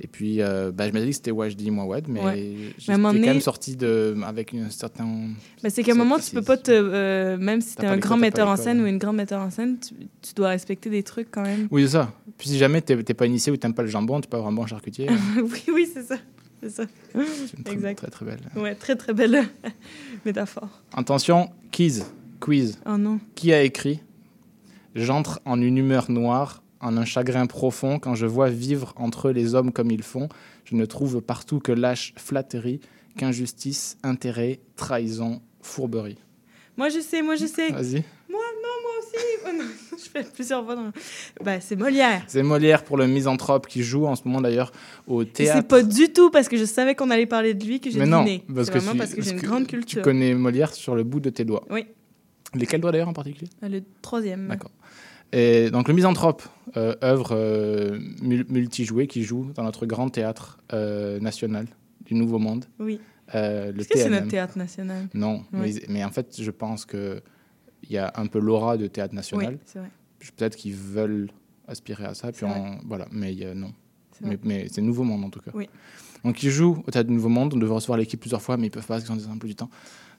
Et 0.00 0.06
puis, 0.06 0.40
euh, 0.42 0.70
bah, 0.72 0.86
je 0.86 0.92
m'étais 0.92 1.06
dit 1.06 1.10
que 1.10 1.16
c'était 1.16 1.30
Wajdi 1.32 1.70
Mouawad, 1.72 2.06
mais 2.06 2.20
Ouais. 2.22 2.54
j'étais 2.78 2.92
un 2.92 3.02
quand 3.02 3.12
donné- 3.12 3.26
même 3.26 3.40
sorti 3.40 3.74
de, 3.74 4.14
avec 4.24 4.52
une 4.52 4.70
certaine. 4.70 5.34
Ben, 5.62 5.70
c'est 5.70 5.82
qu'à 5.82 5.90
un 5.92 5.96
moment, 5.96 6.18
tu 6.20 6.30
peux 6.32 6.42
pas 6.42 6.56
te. 6.56 6.70
euh, 6.70 7.36
même 7.36 7.60
si 7.60 7.74
tu 7.74 7.82
es 7.82 7.86
un 7.88 7.96
grand 7.96 8.16
metteur 8.16 8.46
en 8.48 8.56
scène 8.56 8.80
ou 8.80 8.86
une 8.86 8.98
grande 8.98 9.16
metteur 9.16 9.40
en 9.42 9.50
scène, 9.50 9.76
tu, 9.80 9.94
tu 10.22 10.34
dois 10.34 10.50
respecter 10.50 10.88
des 10.88 11.02
trucs 11.02 11.30
quand 11.32 11.42
même. 11.42 11.66
Oui, 11.72 11.82
c'est 11.82 11.88
ça. 11.94 12.12
Puis 12.36 12.50
si 12.50 12.58
jamais 12.58 12.80
t'es 12.80 13.02
t'es 13.02 13.14
pas 13.14 13.26
initié 13.26 13.50
ou 13.50 13.56
t'aimes 13.56 13.74
pas 13.74 13.82
le 13.82 13.88
jambon, 13.88 14.20
tu 14.20 14.28
peux 14.28 14.36
avoir 14.36 14.52
un 14.52 14.54
bon 14.54 14.66
charcutier. 14.66 15.08
oui, 15.42 15.62
oui, 15.74 15.88
c'est 15.92 16.04
ça. 16.04 16.16
C'est 16.62 16.70
ça. 16.70 16.84
C'est 17.12 17.56
une 17.58 17.64
très, 17.64 17.74
Exact. 17.74 17.98
très 17.98 18.10
très 18.10 18.24
belle. 18.24 18.40
Ouais, 18.56 18.74
très, 18.76 18.94
très 18.94 19.14
belle 19.14 19.44
métaphore. 20.24 20.68
Attention, 20.92 21.50
quiz, 21.72 22.04
quiz. 22.40 22.78
Oh 22.86 22.96
non. 22.96 23.18
Qui 23.34 23.52
a 23.52 23.62
écrit 23.62 24.00
J'entre 24.94 25.40
en 25.44 25.60
une 25.60 25.76
humeur 25.78 26.10
noire, 26.10 26.62
en 26.80 26.96
un 26.96 27.04
chagrin 27.04 27.46
profond, 27.46 27.98
quand 27.98 28.14
je 28.14 28.26
vois 28.26 28.50
vivre 28.50 28.92
entre 28.96 29.28
eux 29.28 29.32
les 29.32 29.54
hommes 29.54 29.72
comme 29.72 29.90
ils 29.90 30.02
font. 30.02 30.28
Je 30.64 30.74
ne 30.76 30.84
trouve 30.84 31.20
partout 31.20 31.58
que 31.60 31.72
lâche 31.72 32.12
flatterie, 32.16 32.80
qu'injustice, 33.16 33.96
intérêt, 34.02 34.60
trahison, 34.76 35.40
fourberie. 35.60 36.18
Moi, 36.76 36.88
je 36.90 37.00
sais, 37.00 37.22
moi, 37.22 37.34
je 37.34 37.46
sais. 37.46 37.70
Vas-y. 37.72 38.04
Moi, 38.30 38.40
non, 38.62 38.74
moi 38.82 38.92
aussi. 39.00 39.14
Oh, 39.46 39.50
non. 39.56 39.64
Je 39.96 40.10
fais 40.10 40.24
plusieurs 40.24 40.64
fois 40.64 40.76
dans. 40.76 40.90
Ben, 41.42 41.58
c'est 41.60 41.74
Molière. 41.76 42.22
C'est 42.26 42.42
Molière 42.42 42.84
pour 42.84 42.96
le 42.98 43.06
misanthrope 43.06 43.66
qui 43.66 43.82
joue 43.82 44.04
en 44.06 44.14
ce 44.14 44.22
moment 44.26 44.40
d'ailleurs 44.40 44.72
au 45.06 45.22
Et 45.22 45.26
c'est 45.26 45.32
théâtre. 45.44 45.68
pas 45.68 45.82
du 45.82 46.12
tout 46.12 46.30
parce 46.30 46.48
que 46.48 46.56
je 46.56 46.64
savais 46.64 46.94
qu'on 46.94 47.10
allait 47.10 47.24
parler 47.26 47.54
de 47.54 47.64
lui 47.64 47.80
que 47.80 47.88
j'ai 47.90 47.98
Mais 47.98 48.06
non, 48.06 48.22
deviné. 48.24 48.44
parce 48.54 48.66
C'est 48.66 48.72
que, 48.72 48.78
vraiment 48.78 48.92
tu- 48.92 48.98
parce 48.98 49.14
que 49.14 49.22
j'ai 49.22 49.30
une 49.30 49.40
grande 49.40 49.66
Tu 49.66 49.76
culture. 49.76 50.02
connais 50.02 50.34
Molière 50.34 50.72
sur 50.74 50.94
le 50.94 51.02
bout 51.04 51.20
de 51.20 51.30
tes 51.30 51.44
doigts. 51.44 51.64
Oui, 51.70 51.86
Lesquels 52.54 52.80
doigts 52.80 52.92
d'ailleurs 52.92 53.08
en 53.08 53.12
particulier? 53.12 53.48
Le 53.62 53.80
troisième. 54.02 54.48
D'accord. 54.48 54.70
Et 55.32 55.70
donc 55.70 55.88
le 55.88 55.94
Misanthrope, 55.94 56.42
euh, 56.76 56.94
œuvre 57.02 57.30
euh, 57.32 57.98
mul- 58.22 58.46
multijouée 58.48 59.06
qui 59.06 59.22
joue 59.24 59.50
dans 59.54 59.62
notre 59.62 59.84
grand 59.86 60.08
théâtre 60.08 60.58
euh, 60.72 61.20
national 61.20 61.66
du 62.04 62.14
Nouveau 62.14 62.38
Monde, 62.38 62.64
Oui. 62.78 62.98
euh, 63.34 63.72
Est-ce 63.76 63.88
que 63.88 63.98
c'est 63.98 64.08
notre 64.08 64.28
théâtre 64.28 64.56
national? 64.56 65.08
Non, 65.12 65.44
Oui. 65.52 65.74
mais, 65.82 65.92
mais 65.92 66.04
en 66.04 66.10
fait, 66.10 66.40
je 66.40 66.50
pense 66.50 66.84
que 66.86 67.20
il 67.84 67.92
y 67.92 67.98
a 67.98 68.12
un 68.16 68.26
peu 68.26 68.38
l'aura 68.40 68.76
de 68.76 68.86
théâtre 68.86 69.14
national. 69.14 69.54
Oui, 69.54 69.60
c'est 69.66 69.78
vrai. 69.78 69.90
Peut-être 70.36 70.56
qu'ils 70.56 70.74
veulent 70.74 71.28
aspirer 71.68 72.06
à 72.06 72.14
ça, 72.14 72.32
puis 72.32 72.44
on- 72.44 72.78
voilà. 72.86 73.06
Mais 73.12 73.34
non. 73.54 73.72
Mais, 74.22 74.36
mais 74.42 74.66
c'est 74.68 74.80
Nouveau 74.80 75.04
Monde 75.04 75.24
en 75.24 75.30
tout 75.30 75.38
cas. 75.40 75.52
Oui. 75.54 75.68
Donc 76.24 76.42
ils 76.42 76.50
jouent 76.50 76.82
au 76.86 76.90
théâtre 76.90 77.08
du 77.08 77.14
Nouveau 77.14 77.28
Monde. 77.28 77.52
On 77.54 77.58
devrait 77.58 77.76
recevoir 77.76 77.98
l'équipe 77.98 78.18
plusieurs 78.18 78.42
fois, 78.42 78.56
mais 78.56 78.66
ils 78.66 78.70
peuvent 78.70 78.84
pas 78.86 78.94
parce 78.94 79.04
qu'ils 79.04 79.12
ont 79.12 79.16
des 79.16 79.28
emplois 79.28 79.46
du 79.48 79.54
temps. 79.54 79.70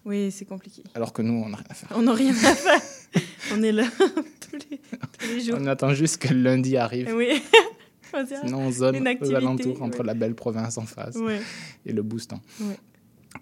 Oui, 0.09 0.31
c'est 0.31 0.45
compliqué. 0.45 0.81
Alors 0.95 1.13
que 1.13 1.21
nous, 1.21 1.33
on 1.45 1.49
n'a 1.49 1.57
rien 1.57 1.65
à 1.69 1.73
faire. 1.75 1.89
On 1.95 2.01
n'a 2.01 2.13
rien 2.13 2.31
à 2.31 2.55
faire. 2.55 2.81
On 3.53 3.61
est 3.63 3.71
là 3.71 3.83
tous 3.99 4.57
les, 4.69 4.77
tous 4.77 5.27
les 5.35 5.41
jours. 5.41 5.57
On 5.61 5.65
attend 5.67 5.93
juste 5.93 6.17
que 6.17 6.33
le 6.33 6.41
lundi 6.41 6.75
arrive. 6.77 7.13
Oui. 7.15 7.41
On 8.13 8.23
dirait 8.23 8.41
Sinon, 8.43 8.59
on 8.61 8.71
zone 8.71 9.07
aux 9.21 9.35
alentours 9.35 9.83
entre 9.83 10.01
la 10.01 10.15
belle 10.15 10.33
province 10.33 10.79
en 10.79 10.85
face 10.87 11.15
Ouais. 11.15 11.39
et 11.85 11.93
le 11.93 12.01
boostant. 12.01 12.41
Ouais. 12.59 12.75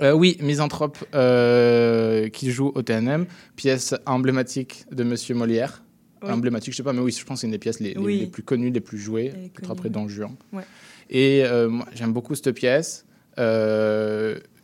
Euh, 0.02 0.12
oui, 0.12 0.38
Misanthrope 0.42 0.98
euh, 1.16 2.28
qui 2.28 2.52
joue 2.52 2.74
au 2.76 2.82
TNM, 2.82 3.26
pièce 3.56 3.96
emblématique 4.06 4.84
de 4.92 5.06
Monsieur 5.06 5.36
Molière. 5.36 5.84
Emblématique, 6.22 6.74
je 6.74 6.78
sais 6.78 6.84
pas, 6.84 6.92
mais 6.92 7.00
oui, 7.00 7.14
je 7.18 7.24
pense 7.24 7.38
que 7.38 7.42
c'est 7.42 7.48
une 7.48 7.52
des 7.52 7.60
pièces 7.60 7.80
les, 7.80 7.94
les- 7.94 7.98
Oui. 8.00 8.20
les 8.20 8.28
plus 8.28 8.44
connues, 8.44 8.70
les 8.70 8.82
plus 8.82 8.98
jouées, 8.98 9.30
peut-être 9.54 9.72
après. 9.72 9.90
Don 9.90 10.10
Juan. 10.10 10.36
Ouais. 10.52 10.64
Et 11.10 11.46
euh, 11.46 11.70
moi, 11.70 11.86
j'aime 11.96 12.12
beaucoup 12.12 12.36
cette 12.36 12.52
pièce. 12.52 13.06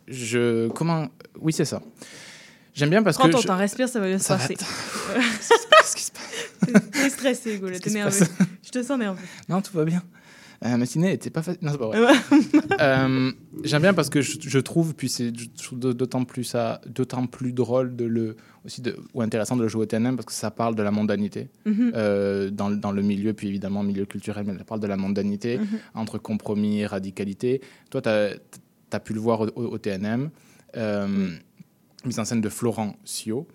Je 0.08 0.68
comment 0.68 1.08
Oui, 1.40 1.52
c'est 1.52 1.64
ça. 1.64 1.80
J'aime 2.74 2.90
bien 2.90 3.02
parce 3.02 3.16
Prends 3.16 3.28
que 3.28 3.32
ton 3.32 3.40
je- 3.40 3.46
temps, 3.46 3.56
respire, 3.56 3.88
ça 3.88 4.00
va 4.00 4.08
bien 4.08 4.18
se 4.18 4.28
passer. 4.28 4.54
Qu'est-ce 5.14 5.96
qui 5.96 6.02
se 6.02 6.12
passe 6.12 6.82
T'es 6.92 7.10
stressé, 7.10 7.60
Qu'est-ce 7.60 7.80
t'es 7.82 7.90
nerveux. 7.90 8.26
Je 8.64 8.70
te 8.70 8.82
sens 8.82 8.98
nerveux. 8.98 9.20
Non, 9.48 9.60
tout 9.62 9.72
va 9.76 9.84
bien. 9.84 10.02
Euh, 10.64 10.70
la 10.70 10.76
matinée 10.78 11.12
était 11.12 11.30
pas 11.30 11.42
facile. 11.42 11.60
Non, 11.62 11.72
c'est 11.72 11.78
pas 11.78 11.86
vrai. 11.88 12.12
Euh, 12.80 13.30
J'aime 13.64 13.82
bien 13.82 13.94
parce 13.94 14.08
que 14.08 14.20
je, 14.22 14.38
je 14.40 14.58
trouve, 14.58 14.94
puis 14.94 15.08
c'est 15.08 15.30
d'autant 15.72 16.24
plus 16.24 16.44
ça, 16.44 16.80
d'autant 16.86 17.26
plus 17.26 17.52
drôle 17.52 17.94
de 17.96 18.04
le 18.04 18.36
aussi 18.64 18.80
de, 18.80 18.96
ou 19.12 19.20
intéressant 19.20 19.56
de 19.56 19.62
le 19.62 19.68
jouer 19.68 19.82
au 19.82 19.86
TNM 19.86 20.16
parce 20.16 20.26
que 20.26 20.32
ça 20.32 20.50
parle 20.50 20.74
de 20.74 20.82
la 20.82 20.90
mondanité 20.90 21.48
Mhm. 21.66 21.92
euh, 21.94 22.50
dans, 22.50 22.70
le- 22.70 22.76
dans 22.76 22.92
le 22.92 23.02
milieu, 23.02 23.34
puis 23.34 23.48
évidemment 23.48 23.82
milieu 23.82 24.06
culturel, 24.06 24.44
mais 24.46 24.56
ça 24.56 24.64
parle 24.64 24.80
de 24.80 24.86
la 24.86 24.96
mondanité 24.96 25.58
Mhm. 25.58 25.66
entre 25.94 26.18
compromis 26.18 26.80
et 26.80 26.86
radicalité. 26.86 27.60
Toi, 27.90 28.00
tu 28.02 28.08
as, 28.08 28.30
pu 29.00 29.12
le 29.14 29.20
voir 29.20 29.40
au, 29.42 29.46
au- 29.56 29.66
au 29.74 29.78
TNM, 29.78 30.30
euh, 30.76 31.30
mise 32.04 32.18
en 32.18 32.24
scène 32.24 32.40
de 32.40 32.48
Florent 32.48 32.96
Sio, 33.04 33.46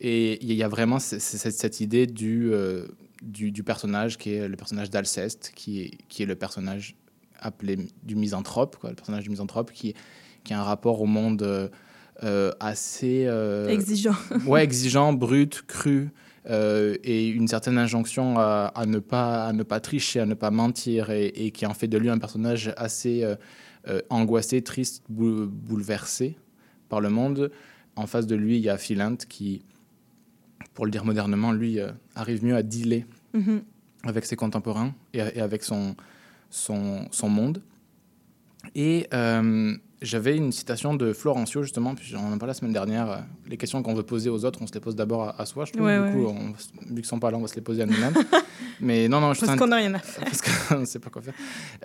et 0.00 0.38
il 0.44 0.52
y 0.52 0.62
a 0.62 0.68
vraiment 0.68 0.98
cette, 0.98 1.80
idée 1.80 2.06
du, 2.06 2.50
euh, 2.52 2.86
du, 3.22 3.50
du 3.50 3.62
personnage 3.62 4.18
qui 4.18 4.32
est 4.34 4.46
le 4.48 4.56
personnage 4.56 4.90
d'Alceste, 4.90 5.52
qui 5.54 5.82
est, 5.82 5.90
qui 6.08 6.22
est 6.22 6.26
le 6.26 6.36
personnage 6.36 6.96
appelé 7.38 7.76
du 8.02 8.16
misanthrope, 8.16 8.76
quoi, 8.80 8.90
le 8.90 8.96
personnage 8.96 9.24
du 9.24 9.30
misanthrope 9.30 9.70
qui, 9.72 9.94
qui 10.44 10.54
a 10.54 10.60
un 10.60 10.64
rapport 10.64 11.00
au 11.00 11.06
monde 11.06 11.42
euh, 11.42 11.68
euh, 12.24 12.50
assez 12.60 13.24
euh, 13.26 13.68
Exigeant. 13.68 14.14
ouais, 14.46 14.62
exigeant, 14.64 15.12
brut, 15.12 15.62
cru, 15.66 16.10
euh, 16.48 16.96
et 17.04 17.26
une 17.28 17.48
certaine 17.48 17.76
injonction 17.76 18.38
à, 18.38 18.72
à 18.74 18.86
ne 18.86 19.00
pas, 19.00 19.46
à 19.46 19.52
ne 19.52 19.62
pas 19.64 19.80
tricher, 19.80 20.20
à 20.20 20.26
ne 20.26 20.34
pas 20.34 20.50
mentir, 20.50 21.10
et, 21.10 21.26
et 21.26 21.50
qui 21.50 21.66
en 21.66 21.74
fait 21.74 21.88
de 21.88 21.98
lui 21.98 22.08
un 22.08 22.18
personnage 22.18 22.72
assez 22.76 23.22
euh, 23.88 24.00
angoissé, 24.10 24.62
triste, 24.62 25.02
bou- 25.08 25.46
bouleversé 25.46 26.36
par 26.88 27.00
le 27.00 27.08
monde. 27.10 27.50
En 27.96 28.06
face 28.06 28.26
de 28.26 28.34
lui, 28.36 28.56
il 28.56 28.62
y 28.62 28.68
a 28.68 28.76
Philinte 28.78 29.26
qui, 29.26 29.62
pour 30.74 30.84
le 30.84 30.90
dire 30.90 31.04
modernement, 31.04 31.52
lui 31.52 31.80
euh, 31.80 31.90
arrive 32.14 32.44
mieux 32.44 32.56
à 32.56 32.62
dealer 32.62 33.06
Mhm. 33.34 33.62
avec 34.04 34.24
ses 34.26 34.36
contemporains 34.36 34.94
et, 35.12 35.18
et 35.18 35.40
avec 35.40 35.62
son, 35.62 35.96
son, 36.50 37.06
son 37.10 37.28
monde. 37.28 37.62
Et 38.74 39.06
euh, 39.14 39.76
j'avais 40.02 40.36
une 40.36 40.52
citation 40.52 40.94
de 40.94 41.12
Florencio, 41.12 41.62
justement, 41.62 41.94
puis 41.94 42.14
on 42.16 42.32
en 42.32 42.38
parlait 42.38 42.48
la 42.48 42.54
semaine 42.54 42.72
dernière. 42.72 43.10
euh, 43.10 43.16
Les 43.48 43.56
questions 43.56 43.82
qu'on 43.82 43.94
veut 43.94 44.02
poser 44.02 44.28
aux 44.30 44.44
autres, 44.44 44.60
on 44.62 44.66
se 44.66 44.74
les 44.74 44.80
pose 44.80 44.94
d'abord 44.96 45.22
à, 45.24 45.40
à 45.40 45.46
soi, 45.46 45.64
je 45.64 45.72
trouve. 45.72 45.86
Ouais, 45.86 45.96
du 45.98 46.04
ouais, 46.04 46.12
coup, 46.12 46.26
on- 46.36 46.52
vu 46.94 46.96
qu'ils 46.96 47.04
sont 47.06 47.18
pas 47.18 47.30
là, 47.30 47.38
on 47.38 47.42
va 47.42 47.48
se 47.48 47.54
les 47.54 47.60
poser 47.62 47.82
à 47.82 47.86
nous-mêmes. 47.86 48.14
Mais 48.80 49.08
non, 49.08 49.20
non, 49.20 49.32
je 49.32 49.40
Parce 49.44 49.58
qu'on 49.58 49.66
n'a 49.68 49.76
rien 49.76 49.94
à 49.94 49.98
faire. 50.00 50.24
parce 50.24 50.42
qu'on 50.42 50.78
ne 50.80 50.84
sait 50.84 50.98
pas 50.98 51.08
quoi 51.10 51.22
faire. 51.22 51.34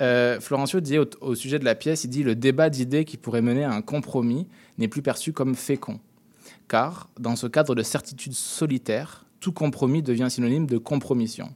Euh, 0.01 0.39
Florencio 0.41 0.79
dit 0.81 0.97
au, 0.97 1.05
au 1.21 1.35
sujet 1.35 1.57
de 1.59 1.65
la 1.65 1.75
pièce, 1.75 2.03
il 2.03 2.09
dit 2.09 2.23
le 2.23 2.35
débat 2.35 2.69
d'idées 2.69 3.05
qui 3.05 3.15
pourrait 3.17 3.41
mener 3.41 3.63
à 3.63 3.71
un 3.71 3.81
compromis 3.81 4.45
n'est 4.77 4.87
plus 4.89 5.01
perçu 5.01 5.31
comme 5.31 5.55
fécond, 5.55 5.99
car 6.67 7.09
dans 7.19 7.35
ce 7.35 7.47
cadre 7.47 7.75
de 7.75 7.83
certitude 7.83 8.33
solitaire, 8.33 9.25
tout 9.39 9.51
compromis 9.53 10.01
devient 10.03 10.27
synonyme 10.29 10.67
de 10.67 10.77
compromission. 10.77 11.49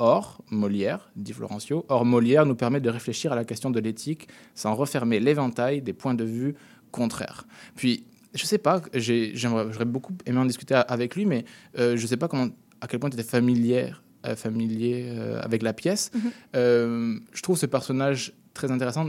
Or, 0.00 0.42
Molière, 0.50 1.10
dit 1.14 1.34
Florencio, 1.34 1.84
or 1.88 2.06
Molière 2.06 2.46
nous 2.46 2.54
permet 2.54 2.80
de 2.80 2.88
réfléchir 2.88 3.32
à 3.32 3.36
la 3.36 3.44
question 3.44 3.70
de 3.70 3.78
l'éthique 3.80 4.28
sans 4.54 4.74
refermer 4.74 5.20
l'éventail 5.20 5.82
des 5.82 5.92
points 5.92 6.14
de 6.14 6.24
vue 6.24 6.54
contraires. 6.90 7.46
Puis, 7.76 8.04
je 8.34 8.44
sais 8.46 8.58
pas, 8.58 8.80
j'aurais 8.94 9.84
beaucoup 9.84 10.14
aimé 10.24 10.38
en 10.38 10.46
discuter 10.46 10.74
avec 10.74 11.16
lui, 11.16 11.26
mais 11.26 11.44
euh, 11.78 11.98
je 11.98 12.06
sais 12.06 12.16
pas 12.16 12.28
comment, 12.28 12.48
à 12.80 12.86
quel 12.86 12.98
point 12.98 13.10
tu 13.10 13.14
étais 13.18 13.28
familière, 13.28 14.02
euh, 14.26 14.36
familier 14.36 15.04
euh, 15.08 15.40
avec 15.42 15.62
la 15.62 15.74
pièce. 15.74 16.10
Mhm. 16.14 16.20
Euh, 16.56 17.18
je 17.32 17.42
trouve 17.42 17.58
ce 17.58 17.66
personnage 17.66 18.32
très 18.54 18.70
intéressant 18.70 19.06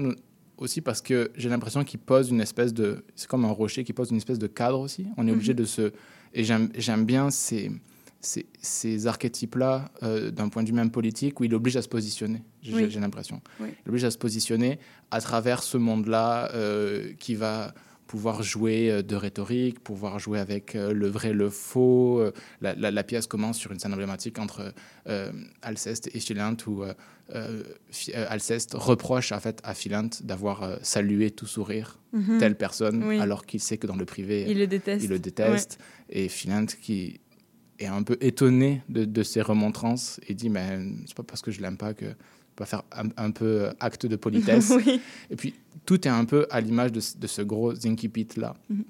aussi 0.58 0.82
parce 0.82 1.02
que 1.02 1.32
j'ai 1.36 1.50
l'impression 1.50 1.84
qu'il 1.86 2.00
pose 2.00 2.30
une 2.32 2.42
espèce 2.42 2.74
de... 2.74 3.06
C'est 3.16 3.28
comme 3.30 3.46
un 3.46 3.52
rocher 3.52 3.84
qui 3.84 3.94
pose 3.94 4.12
une 4.12 4.18
espèce 4.18 4.40
de 4.40 4.48
cadre 4.48 4.80
aussi. 4.80 5.08
On 5.18 5.28
est 5.28 5.32
obligé 5.32 5.54
Mhm. 5.54 5.60
de 5.60 5.66
se... 5.66 5.92
Et 6.34 6.44
j'aime 6.44 7.06
bien 7.06 7.30
ces, 7.30 7.72
ces, 8.22 8.46
ces 8.62 9.08
archétypes-là 9.08 9.92
euh, 10.04 10.32
d'un 10.32 10.50
point 10.50 10.64
de 10.64 10.68
vue 10.70 10.74
même 10.76 10.92
politique 10.92 11.40
où 11.40 11.44
il 11.44 11.54
oblige 11.56 11.76
à 11.78 11.82
se 11.82 11.90
positionner, 11.90 12.44
j'ai 12.62 12.74
Oui. 12.74 12.88
l'impression. 13.00 13.42
Oui. 13.60 13.70
Il 13.86 13.90
oblige 13.90 14.04
à 14.06 14.12
se 14.12 14.18
positionner 14.18 14.80
à 15.12 15.20
travers 15.22 15.64
ce 15.64 15.78
monde-là 15.78 16.52
euh, 16.54 17.14
qui 17.20 17.36
va 17.36 17.74
pouvoir 18.08 18.44
jouer 18.44 18.92
euh, 18.92 19.02
de 19.02 19.16
rhétorique, 19.16 19.80
pouvoir 19.80 20.20
jouer 20.20 20.40
avec 20.40 20.74
le 20.74 21.08
vrai, 21.08 21.32
le 21.34 21.50
faux. 21.50 22.22
La, 22.60 22.76
la- 22.76 22.92
la 22.92 23.04
pièce 23.04 23.26
commence 23.26 23.58
sur 23.58 23.72
une 23.72 23.80
scène 23.80 23.94
emblématique 23.94 24.38
entre 24.38 24.74
euh, 25.08 25.32
Alceste 25.62 26.10
et 26.14 26.20
Philinte 26.20 26.68
où 26.68 26.84
Alceste 28.30 28.74
reproche 28.76 29.32
en 29.32 29.40
fait, 29.40 29.62
à 29.64 29.74
Philinte 29.74 30.24
d'avoir 30.26 30.78
salué 30.82 31.32
tout 31.32 31.48
sourire 31.48 31.98
Mhm. 32.14 32.40
telle 32.40 32.56
personne 32.58 33.04
Oui. 33.06 33.20
alors 33.20 33.46
qu'il 33.46 33.62
sait 33.62 33.78
que 33.78 33.88
dans 33.88 33.96
le 33.96 34.04
privé 34.04 34.46
Il 34.50 34.60
le 34.60 34.68
déteste. 34.68 35.04
il 35.06 35.10
le 35.10 35.18
déteste. 35.20 35.80
Et 36.10 36.28
Philinte 36.28 36.76
qui 36.82 37.22
est 37.84 37.88
un 37.88 38.04
peu 38.04 38.18
étonné 38.22 38.82
de, 38.90 39.06
de 39.06 39.24
ces 39.24 39.42
remontrances 39.42 40.20
et 40.28 40.34
dit 40.34 40.50
mais 40.50 40.80
c'est 41.06 41.16
pas 41.16 41.24
parce 41.24 41.42
que 41.42 41.52
je 41.52 41.62
l'aime 41.62 41.78
pas 41.78 41.94
que 41.94 42.06
pas 42.56 42.66
faire 42.66 42.84
un, 42.92 43.08
un 43.18 43.32
peu 43.32 43.70
acte 43.80 44.06
de 44.06 44.16
politesse. 44.16 44.72
oui. 44.86 45.00
Et 45.30 45.36
puis 45.36 45.54
tout 45.86 46.06
est 46.08 46.12
un 46.12 46.26
peu 46.26 46.48
à 46.50 46.60
l'image 46.62 46.92
de, 46.92 47.00
ce- 47.00 47.18
de 47.18 47.28
ce 47.28 47.42
gros 47.42 47.72
incipit 47.86 48.28
là 48.38 48.56
Mhm. 48.70 48.84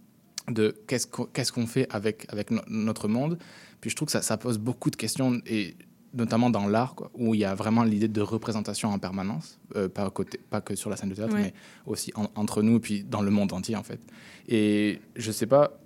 de 0.56 0.76
qu'est-ce 0.88 1.52
qu'on 1.52 1.68
fait 1.68 1.88
avec 1.92 2.26
avec 2.30 2.52
no- 2.52 2.62
notre 2.68 3.08
monde. 3.08 3.38
Puis 3.80 3.90
je 3.90 3.96
trouve 3.96 4.08
que 4.08 4.12
ça, 4.14 4.22
ça 4.22 4.38
pose 4.38 4.58
beaucoup 4.58 4.90
de 4.90 4.96
questions 4.96 5.40
et 5.46 5.76
notamment 6.14 6.50
dans 6.50 6.68
l'art 6.68 6.96
où 7.14 7.34
il 7.36 7.40
y 7.40 7.46
a 7.46 7.56
vraiment 7.56 7.84
l'idée 7.84 8.10
de 8.10 8.20
représentation 8.22 8.90
en 8.90 9.00
permanence, 9.00 9.58
euh, 9.78 9.88
pas, 9.88 10.10
côté, 10.10 10.40
pas 10.50 10.60
que 10.60 10.76
sur 10.76 10.90
la 10.90 10.98
scène 10.98 11.08
de 11.10 11.16
théâtre, 11.16 11.34
Ouais. 11.36 11.42
mais 11.42 11.54
aussi 11.86 12.12
en- 12.16 12.30
entre 12.36 12.62
nous, 12.64 12.80
puis 12.82 13.04
dans 13.04 13.22
le 13.22 13.32
monde 13.32 13.54
entier, 13.54 13.78
en 13.78 13.84
fait. 13.84 14.02
Et 14.50 15.00
je 15.16 15.32
sais 15.32 15.46
pas, 15.48 15.80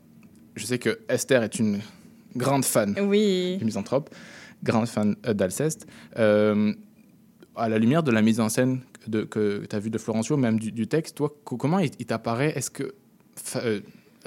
je 0.56 0.66
sais 0.66 0.80
que 0.80 1.00
Esther 1.10 1.44
est 1.44 1.60
une 1.60 1.80
grande 2.36 2.66
fan 2.66 2.96
Oui. 3.02 3.58
du 3.58 3.66
misanthrope, 3.66 4.10
grande 4.64 4.88
fan 4.88 5.16
euh, 5.26 5.34
d'Alceste. 5.34 5.88
Euh, 6.18 6.74
à 7.56 7.70
la 7.70 7.78
lumière 7.80 8.04
de 8.04 8.12
la 8.12 8.22
mise 8.22 8.40
en 8.40 8.50
scène 8.50 8.82
de, 9.08 9.24
que 9.24 9.66
tu 9.70 9.76
as 9.76 9.80
vue 9.80 9.90
de 9.90 9.98
Florencio, 9.98 10.36
même 10.38 10.60
du, 10.60 10.72
du 10.72 10.88
texte, 10.88 11.16
toi, 11.16 11.34
co- 11.46 11.56
comment 11.58 11.80
il, 11.80 11.92
il 12.00 12.06
t'apparaît? 12.06 12.52
Est-ce 12.58 12.70
que, 12.70 12.94
euh, 13.58 13.80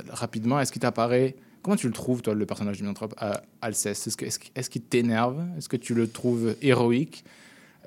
rapidement, 0.09 0.59
est-ce 0.61 0.73
qu'il 0.73 0.81
t'apparaît? 0.81 1.35
Comment 1.63 1.77
tu 1.77 1.89
le 1.89 1.93
trouves, 1.93 2.23
toi, 2.23 2.35
le 2.35 2.47
personnage 2.47 2.77
du 2.79 2.85
misanthrope, 2.85 3.15
à 3.19 3.43
Alceste? 3.61 4.07
Est-ce 4.07 4.17
que- 4.17 4.69
qu'il 4.71 4.83
est 4.83 4.89
t'énerve? 4.89 5.45
Est-ce 5.59 5.69
que 5.69 5.77
tu 5.77 5.93
le 5.95 6.09
trouves 6.09 6.55
héroïque? 6.63 7.25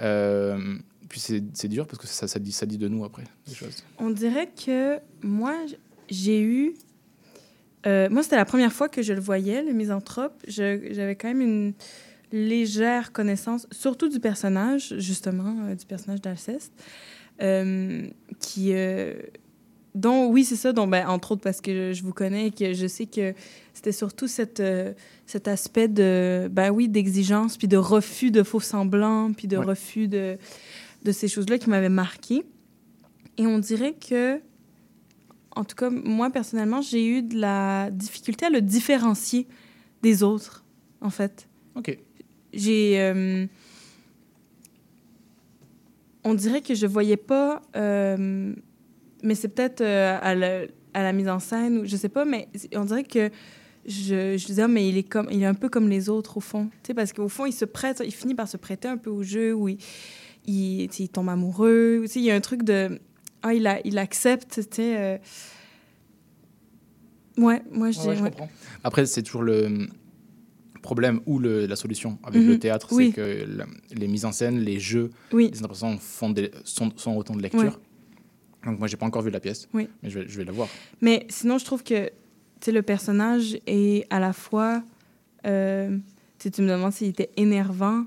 Euh, 0.02 0.76
Puis 1.10 1.20
c'est 1.20 1.44
c'est 1.54 1.68
dur 1.68 1.88
parce 1.88 1.98
que 2.00 2.08
ça, 2.08 2.28
ça, 2.28 2.40
dit, 2.40 2.52
ça 2.52 2.66
dit 2.66 2.78
de 2.78 2.88
nous 2.88 3.04
après, 3.04 3.24
des 3.48 3.54
choses. 3.56 3.84
On 3.98 4.10
dirait 4.12 4.50
que 4.66 4.98
moi, 5.24 5.56
j'ai 6.10 6.42
eu. 6.42 6.74
Euh, 7.86 8.10
moi, 8.10 8.24
c'était 8.24 8.36
la 8.36 8.46
première 8.46 8.72
fois 8.74 8.90
que 8.90 9.02
je 9.02 9.14
le 9.14 9.20
voyais, 9.20 9.64
le 9.64 9.74
misanthrope. 9.74 10.34
J'avais 10.48 11.16
quand 11.16 11.28
même 11.28 11.42
une 11.42 11.74
légère 12.32 13.12
connaissance, 13.12 13.68
surtout 13.72 14.08
du 14.08 14.20
personnage, 14.20 14.96
justement, 14.98 15.56
euh, 15.66 15.76
du 15.76 15.86
personnage 15.86 16.22
d'Alceste, 16.22 16.72
euh, 17.42 18.08
qui. 18.40 18.74
dont, 19.96 20.28
oui, 20.28 20.46
c'est 20.46 20.56
ça, 20.56 20.72
dont, 20.74 20.88
ben, 20.88 21.08
entre 21.08 21.34
autres 21.34 21.42
parce 21.42 21.60
que 21.60 21.92
je, 21.92 21.94
je 21.98 22.04
vous 22.04 22.14
connais 22.14 22.48
et 22.48 22.52
que 22.52 22.74
je 22.74 22.88
sais 22.88 23.06
que 23.08 23.34
c'était 23.74 23.92
surtout 23.92 24.28
cette, 24.28 24.62
cet 25.26 25.48
aspect 25.48 25.88
de, 25.88 26.48
ben 26.52 26.70
oui, 26.70 26.88
d'exigence, 26.88 27.58
puis 27.58 27.68
de 27.68 27.78
refus 27.78 28.32
de 28.32 28.44
faux 28.44 28.60
semblants, 28.60 29.34
puis 29.34 29.48
de 29.48 29.58
Ouais. 29.58 29.66
refus 29.66 30.08
de, 30.08 30.38
de 31.04 31.12
ces 31.12 31.28
choses-là 31.28 31.58
qui 31.58 31.70
m'avaient 31.70 31.90
marqué. 31.90 32.44
Et 33.38 33.48
on 33.48 33.60
dirait 33.60 33.94
que, 33.94 34.40
en 35.56 35.64
tout 35.64 35.76
cas, 35.76 35.90
moi, 35.90 36.30
personnellement, 36.30 36.82
j'ai 36.82 37.06
eu 37.06 37.22
de 37.22 37.38
la 37.40 37.90
difficulté 37.92 38.46
à 38.46 38.50
le 38.50 38.62
différencier 38.62 39.48
des 40.02 40.24
autres, 40.24 40.64
en 41.02 41.10
fait. 41.10 41.48
Ok. 41.76 41.98
J'ai... 42.54 43.00
euh, 43.00 43.46
on 46.24 46.34
dirait 46.34 46.62
que 46.62 46.76
je 46.76 46.86
voyais 46.88 47.18
pas... 47.18 47.62
euh, 47.76 48.54
mais 49.24 49.36
c'est 49.36 49.50
peut-être 49.50 49.82
euh, 49.82 50.18
à, 50.22 50.34
la, 50.36 50.62
à 50.94 51.04
la 51.04 51.14
mise 51.14 51.30
en 51.30 51.40
scène, 51.40 51.80
ou 51.80 51.86
je 51.86 51.96
sais 51.96 52.10
pas, 52.10 52.26
mais 52.26 52.48
on 52.76 52.86
dirait 52.86 53.04
que 53.04 53.30
je, 53.86 54.38
je 54.38 54.46
disais, 54.46 54.64
Ah, 54.64 54.68
mais 54.68 54.88
il 54.88 54.98
est, 54.98 55.04
comme, 55.04 55.28
il 55.32 55.42
est 55.44 55.46
un 55.46 55.54
peu 55.54 55.70
comme 55.70 55.90
les 55.90 56.10
autres, 56.10 56.38
au 56.38 56.42
fond. 56.42 56.66
Tu 56.84 56.88
sais, 56.88 56.94
parce 56.94 57.14
qu'au 57.14 57.30
fond, 57.30 57.46
il 57.46 57.54
se 57.54 57.66
prête, 57.66 58.02
il 58.06 58.14
finit 58.14 58.36
par 58.36 58.48
se 58.48 58.58
prêter 58.58 58.88
un 58.88 58.98
peu 58.98 59.10
au 59.10 59.24
jeu, 59.24 59.54
où 59.54 59.68
il, 59.70 59.78
il, 60.46 60.90
il 60.98 61.10
tombe 61.10 61.30
amoureux. 61.30 62.00
Tu 62.04 62.08
sais, 62.08 62.20
il 62.20 62.26
y 62.26 62.32
a 62.32 62.36
un 62.36 62.42
truc 62.42 62.64
de... 62.64 63.00
Ah, 63.44 63.54
il, 63.54 63.66
a, 63.68 63.80
il 63.86 63.98
accepte, 63.98 64.54
tu 64.54 64.62
sais... 64.76 64.98
euh, 64.98 65.18
Ouais, 67.38 67.62
moi, 67.72 67.92
je 67.92 68.00
Ouais, 68.00 68.16
je 68.16 68.22
ouais. 68.24 68.30
comprends. 68.30 68.50
Après, 68.84 69.06
c'est 69.06 69.24
toujours 69.24 69.44
le 69.44 69.88
problème 70.82 71.22
ou 71.26 71.40
le- 71.40 71.66
la 71.66 71.76
solution 71.76 72.18
avec 72.24 72.42
le 72.44 72.54
Mhm. 72.54 72.60
théâtre, 72.60 72.88
Oui. 72.92 73.08
c'est 73.08 73.14
que 73.22 73.46
la- 73.58 73.66
les 73.92 74.08
mises 74.08 74.26
en 74.26 74.32
scène, 74.32 74.60
les 74.60 74.80
jeux, 74.80 75.12
Oui. 75.32 75.50
les 75.52 75.58
interprétations 75.60 75.98
font 76.00 76.30
des- 76.32 76.52
sont, 76.66 76.92
sont 76.98 77.16
autant 77.16 77.36
de 77.36 77.42
lecture. 77.42 77.80
Donc 78.66 78.78
moi, 78.80 78.88
j'ai 78.88 78.98
pas 78.98 79.06
encore 79.06 79.22
vu 79.22 79.32
la 79.32 79.40
pièce, 79.40 79.68
Oui. 79.74 79.88
mais 80.04 80.10
je 80.10 80.20
vais, 80.20 80.28
je 80.28 80.38
vais 80.38 80.46
la 80.46 80.52
voir. 80.52 80.68
Mais 81.02 81.26
sinon, 81.30 81.58
je 81.58 81.66
trouve 81.66 81.84
que 81.84 82.08
tu 82.08 82.66
sais, 82.66 82.72
le 82.72 82.82
personnage 82.84 83.58
est 83.66 84.06
à 84.10 84.20
la 84.20 84.34
fois. 84.34 84.84
euh, 85.48 85.98
tu 86.38 86.50
me 86.62 86.68
demandes 86.68 86.92
s'il 86.94 87.08
était 87.08 87.32
énervant, 87.38 88.06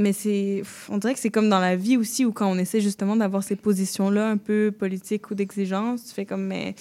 mais 0.00 0.12
c'est. 0.12 0.62
On 0.88 0.98
dirait 0.98 1.14
que 1.14 1.20
c'est 1.20 1.30
comme 1.30 1.48
dans 1.48 1.60
la 1.60 1.76
vie 1.76 1.96
aussi, 1.96 2.24
où 2.24 2.32
quand 2.32 2.50
on 2.50 2.58
essaie 2.58 2.80
justement 2.80 3.16
d'avoir 3.16 3.42
ces 3.42 3.56
positions-là 3.56 4.28
un 4.30 4.36
peu 4.36 4.72
politiques 4.76 5.30
ou 5.30 5.34
d'exigence, 5.34 6.04
tu 6.06 6.14
fais 6.14 6.24
comme, 6.26 6.44
mais 6.46 6.74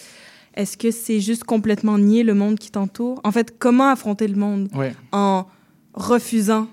est-ce 0.55 0.77
que 0.77 0.89
c'est 0.91 1.19
juste 1.19 1.43
complètement 1.43 1.97
nier 1.97 2.23
le 2.23 2.33
monde 2.33 2.57
qui 2.57 2.71
t'entoure? 2.71 3.21
En 3.23 3.31
fait, 3.31 3.55
comment 3.59 3.89
affronter 3.89 4.27
le 4.27 4.35
monde 4.35 4.69
Ouais. 4.75 4.93
en 5.11 5.45
refusant 5.93 6.67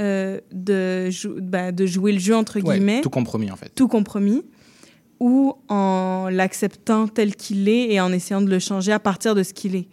euh, 0.00 0.40
de, 0.52 1.10
jou- 1.10 1.36
ben, 1.40 1.70
de 1.74 1.84
jouer 1.86 2.12
le 2.12 2.18
jeu, 2.18 2.34
entre 2.34 2.56
Ouais, 2.60 2.74
guillemets? 2.74 3.00
tout 3.02 3.10
compromis 3.10 3.50
en 3.50 3.56
fait. 3.56 3.70
tout 3.74 3.88
compromis 3.88 4.42
ou 5.20 5.54
en 5.68 6.28
l'acceptant 6.30 7.06
tel 7.06 7.36
qu'il 7.36 7.68
est 7.68 7.92
et 7.92 8.00
en 8.00 8.12
essayant 8.12 8.40
de 8.42 8.50
le 8.50 8.58
changer 8.58 8.90
à 8.92 8.98
partir 8.98 9.34
de 9.34 9.42
ce 9.42 9.52
qu'il 9.52 9.76
est. 9.76 9.88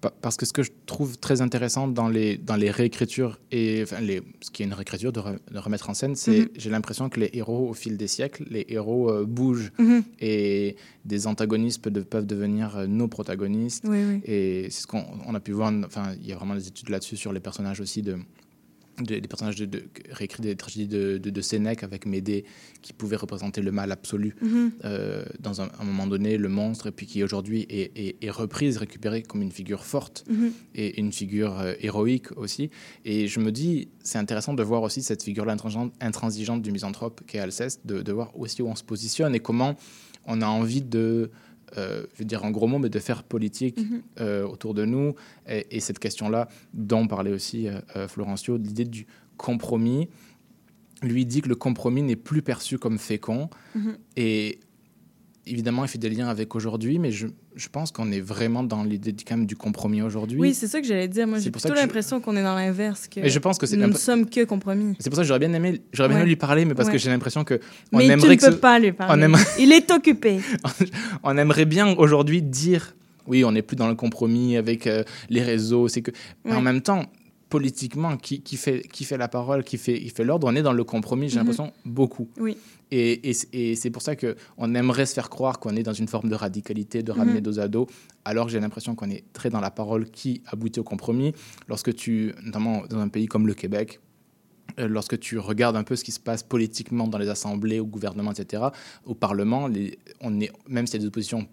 Pa- 0.00 0.12
Parce 0.22 0.36
que 0.38 0.46
ce 0.46 0.52
que 0.54 0.62
je 0.62 0.70
trouve 0.86 1.18
très 1.18 1.42
intéressant 1.42 1.86
dans 1.86 2.08
les, 2.08 2.38
dans 2.38 2.56
les 2.56 2.70
réécritures, 2.70 3.38
et 3.50 3.80
enfin, 3.82 4.00
les, 4.00 4.22
ce 4.40 4.50
qui 4.50 4.62
est 4.62 4.66
une 4.66 4.72
réécriture 4.72 5.12
de, 5.12 5.20
re- 5.20 5.38
de 5.52 5.58
remettre 5.58 5.90
en 5.90 5.94
scène, 5.94 6.14
c'est 6.16 6.40
Mhm. 6.40 6.48
j'ai 6.56 6.70
l'impression 6.70 7.08
que 7.10 7.20
les 7.20 7.28
héros, 7.34 7.68
au 7.68 7.74
fil 7.74 7.96
des 7.98 8.06
siècles, 8.08 8.44
les 8.50 8.64
héros 8.70 9.10
euh, 9.10 9.24
bougent 9.26 9.72
Mhm. 9.78 10.02
et 10.20 10.76
des 11.04 11.26
antagonistes 11.26 11.82
peuvent, 11.82 12.04
peuvent 12.04 12.26
devenir 12.26 12.76
euh, 12.78 12.86
nos 12.86 13.08
protagonistes. 13.08 13.84
Oui, 13.86 13.98
oui. 14.08 14.20
Et 14.24 14.70
c'est 14.70 14.82
ce 14.82 14.86
qu'on 14.86 15.04
on 15.26 15.34
a 15.34 15.40
pu 15.40 15.52
voir, 15.52 15.72
enfin, 15.84 16.14
il 16.20 16.26
y 16.26 16.32
a 16.32 16.36
vraiment 16.36 16.54
des 16.54 16.66
études 16.68 16.88
là-dessus 16.88 17.16
sur 17.18 17.32
les 17.32 17.40
personnages 17.40 17.80
aussi 17.80 18.00
de. 18.00 18.16
De- 19.06 19.18
des 19.18 19.28
personnages 19.28 19.56
de, 19.56 19.66
de, 19.66 19.84
réécrits 20.10 20.42
des 20.42 20.56
tragédies 20.56 20.88
de, 20.88 21.18
de, 21.18 21.30
de 21.30 21.40
Sénèque 21.40 21.82
avec 21.82 22.06
Médée 22.06 22.44
qui 22.82 22.92
pouvait 22.92 23.16
représenter 23.16 23.60
le 23.62 23.72
mal 23.72 23.92
absolu 23.92 24.34
Mhm. 24.42 24.72
euh, 24.84 25.24
dans 25.38 25.60
un, 25.60 25.68
un 25.78 25.84
moment 25.84 26.06
donné, 26.06 26.36
le 26.38 26.48
monstre, 26.48 26.86
et 26.88 26.92
puis 26.92 27.06
qui 27.06 27.22
aujourd'hui 27.22 27.66
est, 27.68 27.92
est, 27.96 28.16
est 28.24 28.30
reprise, 28.30 28.76
récupérée 28.76 29.22
comme 29.22 29.42
une 29.42 29.52
figure 29.52 29.84
forte 29.84 30.24
Mhm. 30.28 30.52
et 30.74 31.00
une 31.00 31.12
figure 31.12 31.58
euh, 31.60 31.74
héroïque 31.80 32.36
aussi. 32.36 32.70
Et 33.04 33.26
je 33.28 33.40
me 33.40 33.50
dis, 33.52 33.88
c'est 34.02 34.18
intéressant 34.18 34.54
de 34.54 34.62
voir 34.62 34.82
aussi 34.82 35.02
cette 35.02 35.22
figure-là 35.22 35.52
intransigeante, 35.52 35.92
intransigeante 36.00 36.62
du 36.62 36.72
misanthrope 36.72 37.20
qu'est 37.26 37.38
Alceste, 37.38 37.80
de, 37.86 38.02
de 38.02 38.12
voir 38.12 38.38
aussi 38.38 38.62
où 38.62 38.68
on 38.68 38.74
se 38.76 38.84
positionne 38.84 39.34
et 39.34 39.40
comment 39.40 39.74
on 40.26 40.42
a 40.42 40.46
envie 40.46 40.82
de, 40.82 41.30
euh, 41.78 42.04
je 42.14 42.18
veux 42.20 42.24
dire 42.24 42.44
en 42.44 42.50
gros 42.50 42.66
mots, 42.66 42.78
mais 42.78 42.88
de 42.88 42.98
faire 42.98 43.22
politique 43.22 43.78
Mhm. 43.78 44.02
euh, 44.20 44.44
autour 44.46 44.74
de 44.74 44.84
nous. 44.84 45.14
Et, 45.48 45.76
et 45.76 45.80
cette 45.80 45.98
question-là, 45.98 46.48
dont 46.74 47.06
parlait 47.06 47.32
aussi 47.32 47.68
euh, 47.68 47.80
euh, 47.96 48.08
Florencio, 48.08 48.58
de 48.58 48.64
l'idée 48.66 48.84
du 48.84 49.06
compromis, 49.36 50.08
lui 51.02 51.24
dit 51.24 51.40
que 51.40 51.48
le 51.48 51.54
compromis 51.54 52.02
n'est 52.02 52.16
plus 52.16 52.42
perçu 52.42 52.78
comme 52.78 52.98
fécond. 52.98 53.48
Mhm. 53.74 53.96
Et 54.16 54.60
évidemment, 55.50 55.84
il 55.84 55.88
fait 55.88 55.98
des 55.98 56.08
liens 56.10 56.28
avec 56.28 56.54
aujourd'hui, 56.54 56.98
mais 56.98 57.10
je, 57.10 57.26
je 57.56 57.68
pense 57.68 57.90
qu'on 57.92 58.10
est 58.12 58.20
vraiment 58.20 58.62
dans 58.62 58.82
l'idée 58.84 59.12
du- 59.12 59.24
quand 59.24 59.36
même 59.36 59.46
du 59.46 59.56
compromis 59.56 60.00
aujourd'hui. 60.02 60.38
Oui, 60.38 60.54
c'est 60.54 60.66
ça 60.68 60.80
que 60.80 60.86
j'allais 60.86 61.08
dire. 61.08 61.26
Moi, 61.26 61.38
j'ai 61.38 61.50
plutôt 61.50 61.68
je- 61.68 61.74
l'impression 61.74 62.20
qu'on 62.20 62.36
est 62.36 62.42
dans 62.42 62.54
l'inverse. 62.54 63.08
Que 63.08 63.20
Mais 63.20 63.28
je 63.30 63.38
pense 63.38 63.58
que 63.58 63.66
c'est 63.66 63.76
nous 63.76 63.86
ne 63.88 63.92
sommes 63.92 64.28
que 64.28 64.44
compromis. 64.44 64.94
C'est 65.00 65.10
pour 65.10 65.16
ça 65.16 65.22
que 65.22 65.28
j'aurais 65.28 65.40
bien 65.40 65.52
aimé, 65.52 65.80
j'aurais 65.92 66.08
bien 66.08 66.18
Ouais. 66.20 66.24
lui 66.26 66.36
parler, 66.36 66.64
mais 66.64 66.74
parce 66.74 66.88
que 66.88 66.98
j'ai 66.98 67.10
l'impression 67.10 67.44
que 67.44 67.60
on 67.92 67.98
Mais 67.98 68.08
tu 68.16 68.26
ne 68.26 68.36
ce- 68.38 68.50
peux 68.50 68.56
pas 68.58 68.78
lui 68.78 68.92
parler. 68.92 69.26
Il 69.58 69.72
est 69.72 69.90
occupé. 69.90 70.40
on 71.22 71.36
aimerait 71.36 71.64
bien 71.66 71.88
aujourd'hui 71.96 72.42
dire 72.42 72.94
oui, 73.26 73.44
on 73.44 73.52
n'est 73.52 73.62
plus 73.62 73.76
dans 73.76 73.88
le 73.88 73.94
compromis 73.94 74.56
avec 74.56 74.86
euh, 74.86 75.04
les 75.28 75.42
réseaux, 75.42 75.86
c'est 75.88 76.02
que 76.02 76.10
en 76.48 76.60
même 76.60 76.80
temps 76.80 77.04
politiquement 77.50 78.16
qui, 78.16 78.40
qui 78.40 78.56
fait 78.56 78.80
qui 78.90 79.04
fait 79.04 79.18
la 79.18 79.28
parole, 79.28 79.62
qui 79.64 79.76
fait 79.76 79.98
qui 80.00 80.08
fait 80.10 80.24
l'ordre, 80.24 80.46
on 80.46 80.56
est 80.56 80.62
dans 80.62 80.72
le 80.72 80.84
compromis, 80.84 81.28
j'ai 81.28 81.34
Mhm. 81.34 81.40
l'impression 81.46 81.72
beaucoup. 81.84 82.28
Oui. 82.38 82.56
Et, 82.92 83.30
et, 83.52 83.76
c'est 83.76 83.90
pour 83.90 84.02
ça 84.02 84.16
que 84.16 84.34
on 84.56 84.74
aimerait 84.74 85.06
se 85.06 85.14
faire 85.14 85.28
croire 85.30 85.60
qu'on 85.60 85.76
est 85.76 85.82
dans 85.84 85.92
une 85.92 86.08
forme 86.08 86.28
de 86.28 86.34
radicalité, 86.34 87.02
de 87.04 87.12
ramener 87.12 87.36
Mhm. 87.40 87.40
dos 87.42 87.58
à 87.60 87.68
dos, 87.68 87.86
alors 88.24 88.46
que 88.46 88.52
j'ai 88.52 88.58
l'impression 88.60 88.94
qu'on 88.96 89.10
est 89.10 89.22
très 89.32 89.48
dans 89.50 89.60
la 89.60 89.70
parole 89.70 90.10
qui 90.10 90.42
aboutit 90.46 90.80
au 90.80 90.84
compromis. 90.84 91.32
Lorsque 91.68 91.94
tu, 91.94 92.32
notamment 92.42 92.82
dans 92.88 92.98
un 92.98 93.08
pays 93.08 93.26
comme 93.26 93.46
le 93.46 93.54
Québec, 93.54 94.00
euh, 94.80 94.88
lorsque 94.88 95.18
tu 95.20 95.38
regardes 95.38 95.76
un 95.76 95.84
peu 95.84 95.94
ce 95.96 96.02
qui 96.02 96.10
se 96.12 96.18
passe 96.20 96.42
politiquement 96.42 97.06
dans 97.06 97.18
les 97.18 97.28
assemblées, 97.28 97.78
au 97.80 97.86
gouvernement, 97.86 98.32
etc., 98.32 98.64
au 99.04 99.14
Parlement, 99.14 99.68
les, 99.68 99.98
on 100.20 100.40
est, 100.40 100.50
même 100.68 100.86
s'il 100.86 100.94
y 100.94 100.98
a 100.98 101.00
des 101.02 101.06
oppositions 101.08 101.46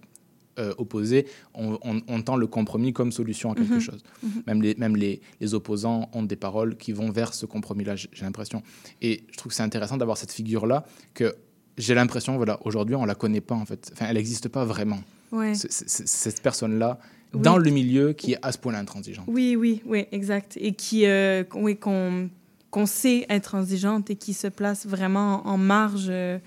euh, 0.60 0.74
opposés, 0.78 1.26
on, 1.54 1.78
on- 1.84 2.02
on 2.08 2.22
tend 2.22 2.36
le 2.36 2.48
compromis 2.48 2.94
comme 2.94 3.12
solution 3.12 3.52
à 3.52 3.56
quelque 3.56 3.74
Mhm. 3.76 3.80
chose. 3.80 4.04
Mhm. 4.24 4.44
Même, 4.48 4.62
les, 4.62 4.76
même 4.76 4.96
les, 4.96 5.22
les 5.42 5.54
opposants 5.54 6.10
ont 6.14 6.24
des 6.24 6.36
paroles 6.36 6.78
qui 6.78 6.92
vont 6.92 7.12
vers 7.12 7.34
ce 7.34 7.46
compromis-là, 7.46 7.96
j'ai 7.96 8.10
l'impression. 8.22 8.62
Et 9.02 9.24
je 9.32 9.38
trouve 9.38 9.50
que 9.52 9.56
c'est 9.56 9.64
intéressant 9.64 9.98
d'avoir 9.98 10.18
cette 10.18 10.32
figure-là 10.32 10.86
que 11.14 11.36
j'ai 11.78 11.94
l'impression, 11.94 12.38
voilà, 12.38 12.60
aujourd'hui, 12.66 12.96
on 12.96 13.06
la 13.06 13.16
connaît 13.16 13.42
pas 13.42 13.56
en 13.56 13.66
fait. 13.66 13.90
Enfin, 13.94 14.08
elle 14.10 14.16
n'existe 14.16 14.50
pas 14.50 14.66
vraiment. 14.66 15.00
Ouais. 15.32 15.54
Cette 15.56 16.42
personne-là, 16.42 17.00
Oui. 17.34 17.42
dans 17.42 17.58
le 17.58 17.70
milieu, 17.70 18.14
qui 18.14 18.32
est 18.34 18.40
à 18.42 18.52
ce 18.52 18.58
point-là 18.58 18.80
intransigeante. 18.80 19.26
Oui, 19.28 19.56
oui, 19.56 19.82
oui, 19.86 20.06
exact. 20.12 20.58
Et 20.60 20.74
qui, 20.74 21.06
euh, 21.06 21.44
qu'on- 21.44 21.64
oui, 21.64 21.78
qu'on 21.78 22.30
qu'on 22.70 22.86
sait 22.86 23.26
intransigeante 23.30 24.10
et 24.10 24.18
qui 24.18 24.34
se 24.34 24.48
place 24.48 24.86
vraiment 24.86 25.48
en 25.48 25.58
marge, 25.58 26.08
euh, 26.10 26.38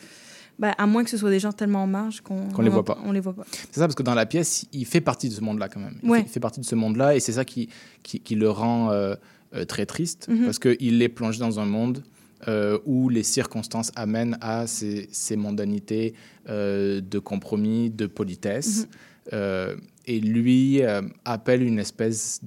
ben, 0.60 0.72
à 0.78 0.86
moins 0.86 1.02
que 1.02 1.10
ce 1.10 1.16
soit 1.16 1.30
des 1.30 1.40
gens 1.40 1.52
tellement 1.52 1.82
en 1.82 1.86
marge 1.88 2.20
qu'on 2.20 2.48
Qu'on 2.50 2.62
les 2.62 2.68
voit 2.70 2.84
pas. 2.84 2.98
On 3.04 3.10
les 3.12 3.20
voit 3.20 3.32
pas. 3.32 3.44
C'est 3.50 3.80
ça, 3.80 3.86
parce 3.86 3.94
que 3.96 4.02
dans 4.04 4.14
la 4.14 4.26
pièce, 4.26 4.66
il 4.72 4.84
fait 4.86 5.00
partie 5.00 5.28
de 5.28 5.34
ce 5.34 5.40
monde-là 5.40 5.68
quand 5.68 5.80
même. 5.80 5.96
Il, 6.02 6.10
Ouais. 6.10 6.18
fait, 6.20 6.26
il 6.26 6.30
fait 6.30 6.40
partie 6.40 6.60
de 6.60 6.66
ce 6.66 6.74
monde-là 6.76 7.16
et 7.16 7.20
c'est 7.20 7.32
ça 7.32 7.44
qui, 7.44 7.68
qui, 8.02 8.20
qui 8.20 8.34
le 8.36 8.48
rend 8.50 8.90
euh, 8.92 9.14
euh, 9.54 9.64
très 9.64 9.86
triste 9.86 10.28
Mhm. 10.28 10.44
parce 10.44 10.58
qu'il 10.58 11.02
est 11.02 11.08
plongé 11.08 11.40
dans 11.40 11.58
un 11.58 11.64
monde 11.66 12.04
euh, 12.48 12.78
où 12.86 13.08
les 13.08 13.22
circonstances 13.22 13.90
amènent 13.96 14.38
à 14.40 14.66
ces, 14.66 15.08
ces 15.12 15.36
mondanités 15.36 16.14
de 16.48 17.18
compromis, 17.18 17.90
de 17.90 18.06
politesse. 18.06 18.86
Mhm. 19.32 19.76
Et 20.06 20.18
lui 20.20 20.80
appelle, 21.24 21.62
une 21.62 21.78
espèce 21.78 22.40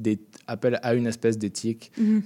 appelle 0.48 0.80
à 0.84 0.94
une 0.96 1.08
espèce 1.08 1.38
d'éthique 1.38 1.92
Mhm. 1.98 2.24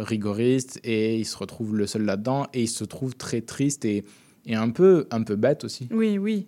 rigoriste 0.00 0.80
et 0.84 1.16
il 1.18 1.24
se 1.26 1.36
retrouve 1.36 1.76
le 1.76 1.86
seul 1.86 2.02
là-dedans 2.02 2.46
et 2.54 2.62
il 2.62 2.68
se 2.68 2.84
trouve 2.84 3.14
très 3.16 3.40
triste 3.40 3.84
et, 3.84 4.04
et 4.48 4.56
un, 4.56 4.70
peu, 4.70 5.06
un 5.12 5.22
peu 5.22 5.36
bête 5.36 5.62
aussi. 5.62 5.88
Oui, 5.92 6.18
oui. 6.18 6.46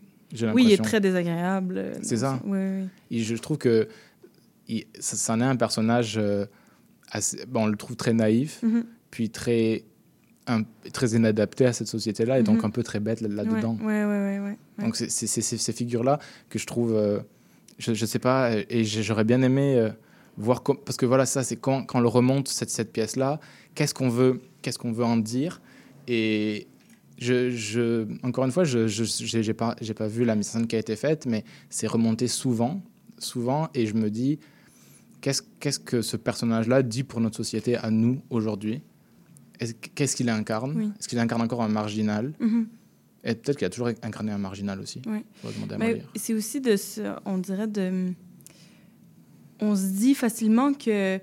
Oui, 0.55 0.65
il 0.65 0.73
est 0.73 0.77
très 0.83 1.01
désagréable. 1.01 1.93
C'est 2.03 2.19
ça. 2.19 2.41
ce- 2.43 2.49
Oui, 2.49 2.59
oui. 2.59 2.89
Et 3.17 3.21
je 3.23 3.35
trouve 3.37 3.59
que 3.59 3.89
il, 4.69 4.85
ça, 4.99 5.17
ça 5.17 5.33
en 5.35 5.41
est 5.41 5.45
un 5.45 5.57
personnage 5.57 6.17
euh, 6.19 6.47
assez, 7.11 7.45
bon, 7.47 7.65
on 7.65 7.67
le 7.67 7.77
trouve 7.77 7.97
très 7.97 8.13
naïf, 8.13 8.63
Mhm. 8.63 8.85
puis 9.11 9.31
très, 9.31 9.85
un- 10.47 10.63
très 10.93 11.11
inadapté 11.11 11.67
à 11.67 11.73
cette 11.73 11.89
société-là, 11.89 12.39
et 12.39 12.43
donc 12.45 12.59
Mhm. 12.59 12.65
un 12.67 12.71
peu 12.71 12.83
très 12.85 13.01
bête 13.01 13.21
là- 13.21 13.29
là-dedans. 13.29 13.77
Ouais, 13.83 14.05
ouais, 14.05 14.05
ouais, 14.05 14.39
ouais, 14.39 14.57
ouais. 14.79 14.85
Donc 14.85 14.97
c'est 14.97 15.09
ces 15.11 15.73
figures-là 15.73 16.19
que 16.49 16.59
je 16.61 16.67
trouve, 16.67 16.95
euh, 16.95 17.19
je, 17.79 17.93
je 17.95 18.07
sais 18.07 18.19
pas, 18.21 18.51
et 18.69 18.85
j'aurais 18.85 19.25
bien 19.25 19.43
aimé 19.43 19.77
euh, 19.77 19.91
voir, 20.37 20.63
parce 20.63 20.97
que 20.97 21.07
voilà, 21.07 21.27
ça 21.27 21.43
c'est 21.43 21.57
quand, 21.57 21.83
quand 21.85 21.99
on 21.99 22.03
le 22.03 22.09
remonte, 22.09 22.47
cette, 22.49 22.71
cette 22.71 22.93
pièce-là, 22.93 23.41
qu'est-ce 23.75 23.95
qu'on 23.95 24.09
veut, 24.09 24.41
qu'est-ce 24.63 24.79
qu'on 24.79 24.93
veut 24.93 25.05
en 25.05 25.17
dire, 25.17 25.61
et 26.07 26.69
je, 27.21 27.51
je, 27.51 28.07
encore 28.25 28.45
une 28.47 28.51
fois, 28.51 28.65
je 28.65 28.79
n'ai 29.37 29.95
pas, 29.95 30.09
vu 30.09 30.25
la 30.25 30.35
mise 30.35 30.49
en 30.49 30.53
scène 30.53 30.67
qui 30.67 30.75
a 30.75 30.79
été 30.79 30.97
faite, 30.97 31.27
mais 31.27 31.45
c'est 31.69 31.87
remonté 31.87 32.27
souvent, 32.29 32.83
souvent, 33.19 33.69
et 33.75 33.87
je 33.87 33.95
me 33.95 34.09
dis, 34.11 34.39
qu'est-ce 35.21 35.79
que 35.79 36.01
ce 36.03 36.17
personnage-là 36.17 36.83
dit 36.83 37.05
pour 37.05 37.21
notre 37.21 37.37
société 37.37 37.77
à 37.77 37.91
nous 37.91 38.23
aujourd'hui? 38.31 38.81
Est-ce- 39.61 39.75
Qu'est-ce 39.95 40.17
qu'il 40.17 40.31
incarne? 40.31 40.73
Oui. 40.77 40.91
Est-ce 40.99 41.09
qu'il 41.09 41.19
incarne 41.19 41.43
encore 41.43 41.63
un 41.63 41.69
marginal? 41.69 42.33
Mhm. 42.41 42.67
Et 43.23 43.35
peut-être 43.35 43.59
qu'il 43.59 43.67
a 43.67 43.71
toujours 43.71 43.89
incarné 44.03 44.33
un 44.33 44.39
marginal 44.39 44.81
aussi. 44.81 45.03
Molière. 45.91 46.11
c'est 46.17 46.33
aussi 46.33 46.59
de 46.63 46.75
se, 46.77 47.03
on 47.27 47.37
dirait 47.37 47.69
de, 47.69 48.13
on 49.61 49.77
se 49.77 49.85
dit 49.93 50.15
facilement 50.15 50.73
que 50.73 51.19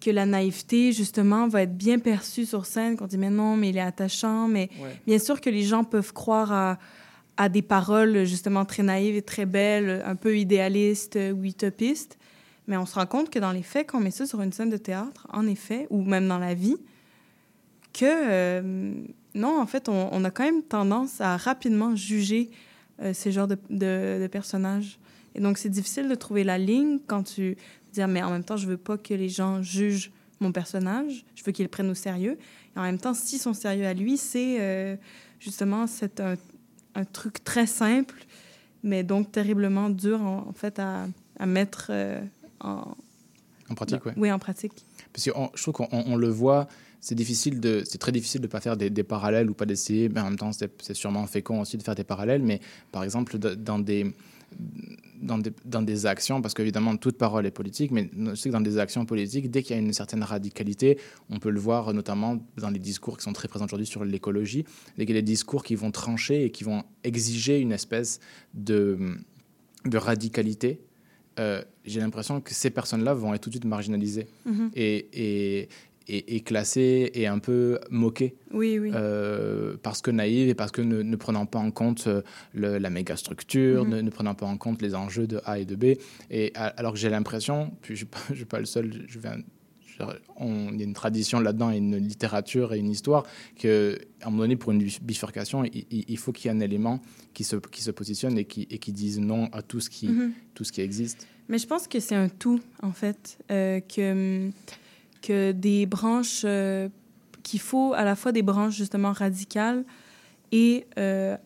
que 0.00 0.10
la 0.10 0.26
naïveté 0.26 0.92
justement 0.92 1.48
va 1.48 1.62
être 1.62 1.76
bien 1.76 1.98
perçue 1.98 2.46
sur 2.46 2.66
scène, 2.66 2.96
qu'on 2.96 3.06
dit 3.06 3.18
mais 3.18 3.30
non, 3.30 3.56
mais 3.56 3.70
il 3.70 3.76
est 3.76 3.80
attachant, 3.80 4.46
mais 4.48 4.68
Ouais. 4.80 5.00
bien 5.06 5.18
sûr 5.18 5.40
que 5.40 5.50
les 5.50 5.62
gens 5.62 5.84
peuvent 5.84 6.12
croire 6.12 6.52
à 6.52 6.78
à 7.40 7.48
des 7.48 7.62
paroles 7.62 8.24
justement 8.24 8.64
très 8.64 8.82
naïves 8.82 9.14
et 9.14 9.22
très 9.22 9.46
belles, 9.46 10.02
un 10.04 10.16
peu 10.16 10.36
idéalistes 10.36 11.16
ou 11.36 11.44
utopistes, 11.44 12.18
mais 12.66 12.76
on 12.76 12.84
se 12.84 12.96
rend 12.96 13.06
compte 13.06 13.30
que 13.30 13.38
dans 13.38 13.52
les 13.52 13.62
faits, 13.62 13.86
quand 13.88 13.98
on 13.98 14.00
met 14.00 14.10
ça 14.10 14.26
sur 14.26 14.42
une 14.42 14.52
scène 14.52 14.70
de 14.70 14.76
théâtre, 14.76 15.28
en 15.32 15.46
effet, 15.46 15.86
ou 15.90 16.02
même 16.02 16.26
dans 16.26 16.38
la 16.40 16.54
vie, 16.54 16.74
que 17.92 18.04
euh, 18.04 18.92
non, 19.34 19.60
en 19.60 19.66
fait, 19.66 19.88
on, 19.88 20.08
on 20.12 20.24
a 20.24 20.30
quand 20.32 20.44
même 20.44 20.62
tendance 20.62 21.20
à 21.20 21.36
rapidement 21.36 21.94
juger 21.94 22.50
euh, 23.02 23.12
ces 23.14 23.30
genres 23.30 23.46
de, 23.48 23.56
de- 23.70 24.18
de 24.20 24.26
personnages. 24.26 24.98
Et 25.36 25.40
donc, 25.40 25.58
c'est 25.58 25.68
difficile 25.68 26.08
de 26.08 26.14
trouver 26.16 26.42
la 26.42 26.58
ligne 26.58 26.98
quand 27.06 27.22
tu 27.22 27.56
mais 28.06 28.22
en 28.22 28.30
même 28.30 28.44
temps, 28.44 28.56
je 28.56 28.66
veux 28.66 28.76
pas 28.76 28.96
que 28.98 29.14
les 29.14 29.28
gens 29.28 29.62
jugent 29.62 30.12
mon 30.40 30.52
personnage, 30.52 31.24
je 31.34 31.42
veux 31.42 31.50
qu'ils 31.52 31.64
le 31.64 31.70
prennent 31.70 31.90
au 31.90 31.94
sérieux. 31.94 32.38
Et 32.76 32.78
en 32.78 32.82
même 32.82 32.98
temps, 32.98 33.14
s'ils 33.14 33.40
sont 33.40 33.54
sérieux 33.54 33.86
à 33.86 33.94
lui, 33.94 34.16
c'est 34.16 34.58
euh, 34.60 34.96
justement 35.40 35.86
c'est 35.88 36.20
un, 36.20 36.36
un 36.94 37.04
truc 37.04 37.42
très 37.42 37.66
simple, 37.66 38.24
mais 38.84 39.02
donc 39.02 39.32
terriblement 39.32 39.90
dur, 39.90 40.22
en, 40.22 40.46
en 40.48 40.52
fait, 40.52 40.78
à, 40.78 41.08
à 41.40 41.46
mettre 41.46 41.88
euh, 41.90 42.20
en... 42.60 42.94
En 43.70 43.74
pratique, 43.74 44.06
ouais. 44.06 44.14
Oui, 44.16 44.30
en 44.30 44.38
pratique. 44.38 44.72
Parce 45.12 45.24
que 45.24 45.30
on- 45.34 45.50
je 45.54 45.62
trouve 45.62 45.74
qu'on 45.74 45.88
on 45.90 46.16
le 46.16 46.28
voit, 46.28 46.68
c'est 47.00 47.14
difficile 47.14 47.60
de, 47.60 47.82
c'est 47.84 47.98
très 47.98 48.12
difficile 48.12 48.40
de 48.40 48.46
pas 48.46 48.60
faire 48.60 48.76
des, 48.76 48.88
des 48.90 49.02
parallèles 49.02 49.50
ou 49.50 49.54
pas 49.54 49.66
d'essayer. 49.66 50.08
Mais 50.08 50.20
en 50.20 50.24
même 50.24 50.38
temps, 50.38 50.52
c'est 50.52 50.94
sûrement 50.94 51.26
fécond 51.26 51.60
aussi 51.60 51.76
de 51.76 51.82
faire 51.82 51.94
des 51.94 52.04
parallèles. 52.04 52.42
Mais 52.42 52.60
par 52.92 53.04
exemple, 53.04 53.36
dans 53.38 53.78
des 53.78 54.14
dans 55.20 55.38
des, 55.38 55.52
dans 55.64 55.82
des 55.82 56.06
actions, 56.06 56.40
parce 56.40 56.54
qu'évidemment, 56.54 56.96
toute 56.96 57.18
parole 57.18 57.44
est 57.46 57.50
politique, 57.50 57.90
mais 57.90 58.10
je 58.16 58.34
sais 58.34 58.48
que 58.48 58.54
dans 58.54 58.60
des 58.60 58.78
actions 58.78 59.04
politiques, 59.04 59.50
dès 59.50 59.62
qu'il 59.62 59.74
y 59.76 59.78
a 59.78 59.82
une 59.82 59.92
certaine 59.92 60.22
radicalité, 60.22 60.98
on 61.30 61.38
peut 61.38 61.50
le 61.50 61.60
voir 61.60 61.92
notamment 61.92 62.38
dans 62.56 62.70
les 62.70 62.78
discours 62.78 63.16
qui 63.18 63.24
sont 63.24 63.32
très 63.32 63.48
présents 63.48 63.64
aujourd'hui 63.66 63.86
sur 63.86 64.04
l'écologie, 64.04 64.64
dès 64.96 65.06
qu'il 65.06 65.14
y 65.14 65.18
a 65.18 65.22
des 65.22 65.26
discours 65.26 65.64
qui 65.64 65.74
vont 65.74 65.90
trancher 65.90 66.44
et 66.44 66.50
qui 66.50 66.64
vont 66.64 66.84
exiger 67.04 67.58
une 67.58 67.72
espèce 67.72 68.20
de, 68.54 69.16
de 69.84 69.98
radicalité, 69.98 70.80
euh, 71.38 71.62
j'ai 71.84 72.00
l'impression 72.00 72.40
que 72.40 72.52
ces 72.52 72.70
personnes-là 72.70 73.14
vont 73.14 73.32
être 73.32 73.42
tout 73.42 73.50
de 73.50 73.54
suite 73.54 73.64
marginalisées 73.64 74.26
Mhm. 74.44 74.70
et, 74.74 75.08
et, 75.60 75.68
et, 76.08 76.36
et 76.36 76.40
classées 76.40 77.10
et 77.14 77.26
un 77.26 77.38
peu 77.38 77.78
moquées. 77.90 78.34
Oui, 78.52 78.78
oui. 78.78 78.90
Euh, 78.94 79.76
parce 79.82 80.00
que 80.02 80.10
naïves 80.10 80.48
et 80.48 80.54
parce 80.54 80.72
que 80.72 80.80
ne, 80.82 81.02
ne 81.02 81.16
prenant 81.16 81.46
pas 81.46 81.58
en 81.58 81.70
compte 81.70 82.06
euh, 82.06 82.22
le- 82.54 82.78
la 82.78 82.90
méga 82.90 83.16
structure, 83.16 83.84
Mhm. 83.84 83.90
ne, 83.90 84.00
ne 84.00 84.10
prenant 84.10 84.34
pas 84.34 84.46
en 84.46 84.56
compte 84.56 84.80
les 84.82 84.94
enjeux 84.94 85.26
de 85.26 85.40
A 85.44 85.58
et 85.58 85.64
de 85.64 85.76
B. 85.76 85.98
Et 86.30 86.52
alors 86.54 86.92
que 86.92 86.98
j'ai 86.98 87.10
l'impression, 87.10 87.72
puis 87.82 87.94
je 87.96 88.04
ne 88.04 88.10
suis 88.36 88.44
pas 88.46 88.58
le 88.60 88.66
seul, 88.66 89.04
je 89.06 89.18
viens, 89.18 89.36
je- 89.86 90.02
on- 90.36 90.70
il 90.72 90.78
y 90.78 90.82
a 90.82 90.84
une 90.84 90.94
tradition 90.94 91.40
là-dedans, 91.40 91.70
une 91.70 91.96
littérature 91.96 92.72
et 92.72 92.78
une 92.78 92.90
histoire, 92.90 93.24
qu'à 93.56 93.68
un 94.22 94.30
moment 94.30 94.42
donné, 94.44 94.56
pour 94.56 94.72
une 94.72 94.82
bifurcation, 95.02 95.64
il, 95.64 96.16
faut 96.18 96.32
qu'il 96.32 96.50
y 96.50 96.54
ait 96.54 96.56
un 96.56 96.60
élément 96.60 97.00
qui 97.34 97.44
se, 97.44 97.56
qui 97.56 97.82
se 97.82 97.90
positionne 97.90 98.38
et 98.38 98.44
qui, 98.44 98.66
et 98.70 98.78
qui 98.78 98.92
dise 98.92 99.18
non 99.18 99.48
à 99.52 99.60
tout 99.62 99.80
ce 99.80 99.90
qui, 99.90 100.08
Mhm. 100.08 100.32
tout 100.54 100.64
ce 100.64 100.72
qui 100.72 100.80
existe. 100.80 101.26
Mais 101.48 101.58
je 101.58 101.66
pense 101.66 101.88
que 101.88 101.98
c'est 102.00 102.14
un 102.14 102.28
tout, 102.28 102.60
en 102.82 102.92
fait, 102.92 103.38
euh, 103.50 103.80
que, 103.80 104.50
que 105.22 105.52
des 105.52 105.86
branches, 105.86 106.42
euh, 106.44 106.88
qu'il 107.42 107.60
faut 107.60 107.92
à 107.94 108.04
la 108.04 108.16
fois 108.16 108.32
des 108.32 108.42
branches 108.42 108.76
justement 108.76 109.12
radicales, 109.12 109.84
et, 110.52 110.86
euh, 110.98 111.36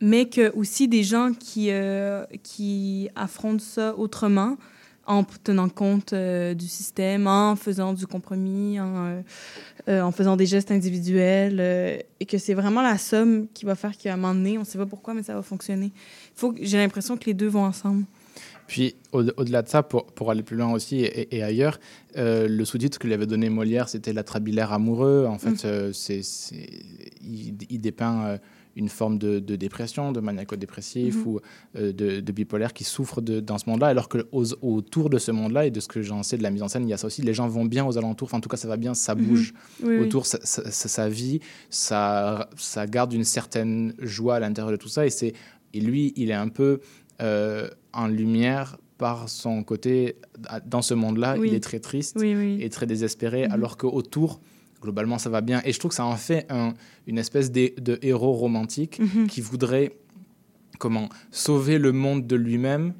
mais 0.00 0.28
que 0.28 0.52
aussi 0.54 0.88
des 0.88 1.02
gens 1.02 1.32
qui, 1.32 1.70
euh, 1.70 2.24
qui 2.42 3.08
affrontent 3.14 3.64
ça 3.64 3.96
autrement, 3.96 4.56
en 5.06 5.24
tenant 5.24 5.70
compte 5.70 6.12
du 6.12 6.68
système, 6.68 7.26
en 7.26 7.56
faisant 7.56 7.94
du 7.94 8.06
compromis, 8.06 8.78
en, 8.78 9.22
en 9.88 10.12
faisant 10.12 10.36
des 10.36 10.44
gestes 10.44 10.70
individuels, 10.70 11.60
et 12.20 12.26
que 12.26 12.36
c'est 12.36 12.52
vraiment 12.52 12.82
la 12.82 12.98
somme 12.98 13.46
qui 13.54 13.64
va 13.64 13.74
faire 13.74 13.96
qu'à 13.96 14.12
un 14.12 14.16
moment 14.18 14.34
donné, 14.34 14.58
on 14.58 14.60
ne 14.60 14.66
sait 14.66 14.76
pas 14.76 14.84
pourquoi, 14.84 15.14
mais 15.14 15.22
ça 15.22 15.32
va 15.32 15.40
fonctionner. 15.40 15.92
Faut 16.34 16.54
J'ai 16.60 16.76
l'impression 16.76 17.16
que 17.16 17.24
les 17.24 17.32
deux 17.32 17.48
vont 17.48 17.64
ensemble. 17.64 18.04
Puis 18.68 18.94
au- 19.12 19.24
au-delà 19.38 19.62
de 19.62 19.68
ça, 19.68 19.82
pour, 19.82 20.06
pour 20.06 20.30
aller 20.30 20.44
plus 20.44 20.56
loin 20.56 20.70
aussi 20.72 21.00
et, 21.00 21.36
et 21.36 21.42
ailleurs, 21.42 21.80
euh, 22.16 22.46
le 22.46 22.64
sous-titre 22.64 22.98
que 23.00 23.06
lui 23.08 23.14
avait 23.14 23.26
donné 23.26 23.48
Molière, 23.48 23.88
c'était 23.88 24.12
l'atrabilaire 24.12 24.72
amoureux. 24.72 25.26
En 25.26 25.38
fait, 25.38 25.64
Mm. 25.64 25.66
euh, 25.66 25.92
c'est, 25.92 26.20
il, 27.22 27.54
il 27.70 27.80
dépeint 27.80 28.26
euh, 28.26 28.38
une 28.76 28.88
forme 28.88 29.18
de, 29.18 29.40
de 29.40 29.56
dépression, 29.56 30.12
de 30.12 30.20
maniaco-dépressif 30.20 31.16
Mhm. 31.16 31.26
ou 31.26 31.40
de, 31.74 32.20
de 32.20 32.32
bipolaire 32.32 32.72
qui 32.72 32.84
souffre 32.84 33.20
de, 33.20 33.40
dans 33.40 33.58
ce 33.58 33.68
monde-là, 33.68 33.88
alors 33.88 34.08
que 34.08 34.28
aux- 34.30 34.54
autour 34.62 35.10
de 35.10 35.18
ce 35.18 35.32
monde-là 35.32 35.66
et 35.66 35.72
de 35.72 35.80
ce 35.80 35.88
que 35.88 36.00
j'en 36.00 36.22
sais 36.22 36.36
de 36.38 36.44
la 36.44 36.50
mise 36.52 36.62
en 36.62 36.68
scène, 36.68 36.84
il 36.86 36.90
y 36.90 36.92
a 36.92 36.96
ça 36.96 37.08
aussi. 37.08 37.22
Les 37.22 37.34
gens 37.34 37.48
vont 37.48 37.64
bien 37.64 37.84
aux 37.84 37.98
alentours. 37.98 38.26
Enfin, 38.28 38.36
en 38.36 38.40
tout 38.40 38.48
cas, 38.48 38.56
ça 38.56 38.68
va 38.68 38.76
bien, 38.76 38.94
ça 38.94 39.16
Mhm. 39.16 39.24
bouge 39.26 39.52
Oui, 39.82 39.96
oui. 39.96 39.98
autour, 40.06 40.26
ça, 40.26 40.38
ça- 40.44 40.70
ça- 40.70 40.88
ça 40.88 41.08
vit, 41.08 41.40
ça, 41.70 42.48
ça 42.56 42.86
garde 42.86 43.12
une 43.14 43.24
certaine 43.24 43.94
joie 43.98 44.36
à 44.36 44.40
l'intérieur 44.40 44.70
de 44.70 44.76
tout 44.76 44.88
ça. 44.88 45.04
Et, 45.06 45.10
c'est, 45.10 45.32
et 45.74 45.80
lui, 45.80 46.12
il 46.16 46.30
est 46.30 46.34
un 46.34 46.48
peu 46.48 46.80
euh, 47.20 47.68
en 47.98 48.06
lumière 48.08 48.78
par 48.98 49.28
son 49.28 49.62
côté. 49.62 50.16
Dans 50.66 50.82
ce 50.82 50.94
monde-là, 50.94 51.36
Oui. 51.38 51.48
il 51.50 51.54
est 51.54 51.60
très 51.60 51.78
triste 51.80 52.16
Oui, 52.18 52.34
oui. 52.34 52.58
et 52.60 52.68
très 52.70 52.86
désespéré, 52.86 53.46
Mhm. 53.46 53.52
alors 53.52 53.76
qu'autour, 53.76 54.40
globalement, 54.82 55.18
ça 55.18 55.30
va 55.30 55.40
bien. 55.40 55.60
Et 55.64 55.72
je 55.72 55.78
trouve 55.78 55.90
que 55.90 55.94
ça 55.96 56.04
en 56.06 56.16
fait 56.16 56.46
un- 56.50 56.74
une 57.06 57.18
espèce 57.18 57.50
de, 57.52 57.72
de 57.80 57.98
héros 58.02 58.32
romantique 58.32 58.98
Mhm. 59.00 59.26
qui 59.26 59.40
voudrait 59.40 59.92
comment 60.78 61.08
sauver 61.30 61.78
le 61.78 61.92
monde 61.92 62.26
de 62.26 62.36
lui-même, 62.36 62.94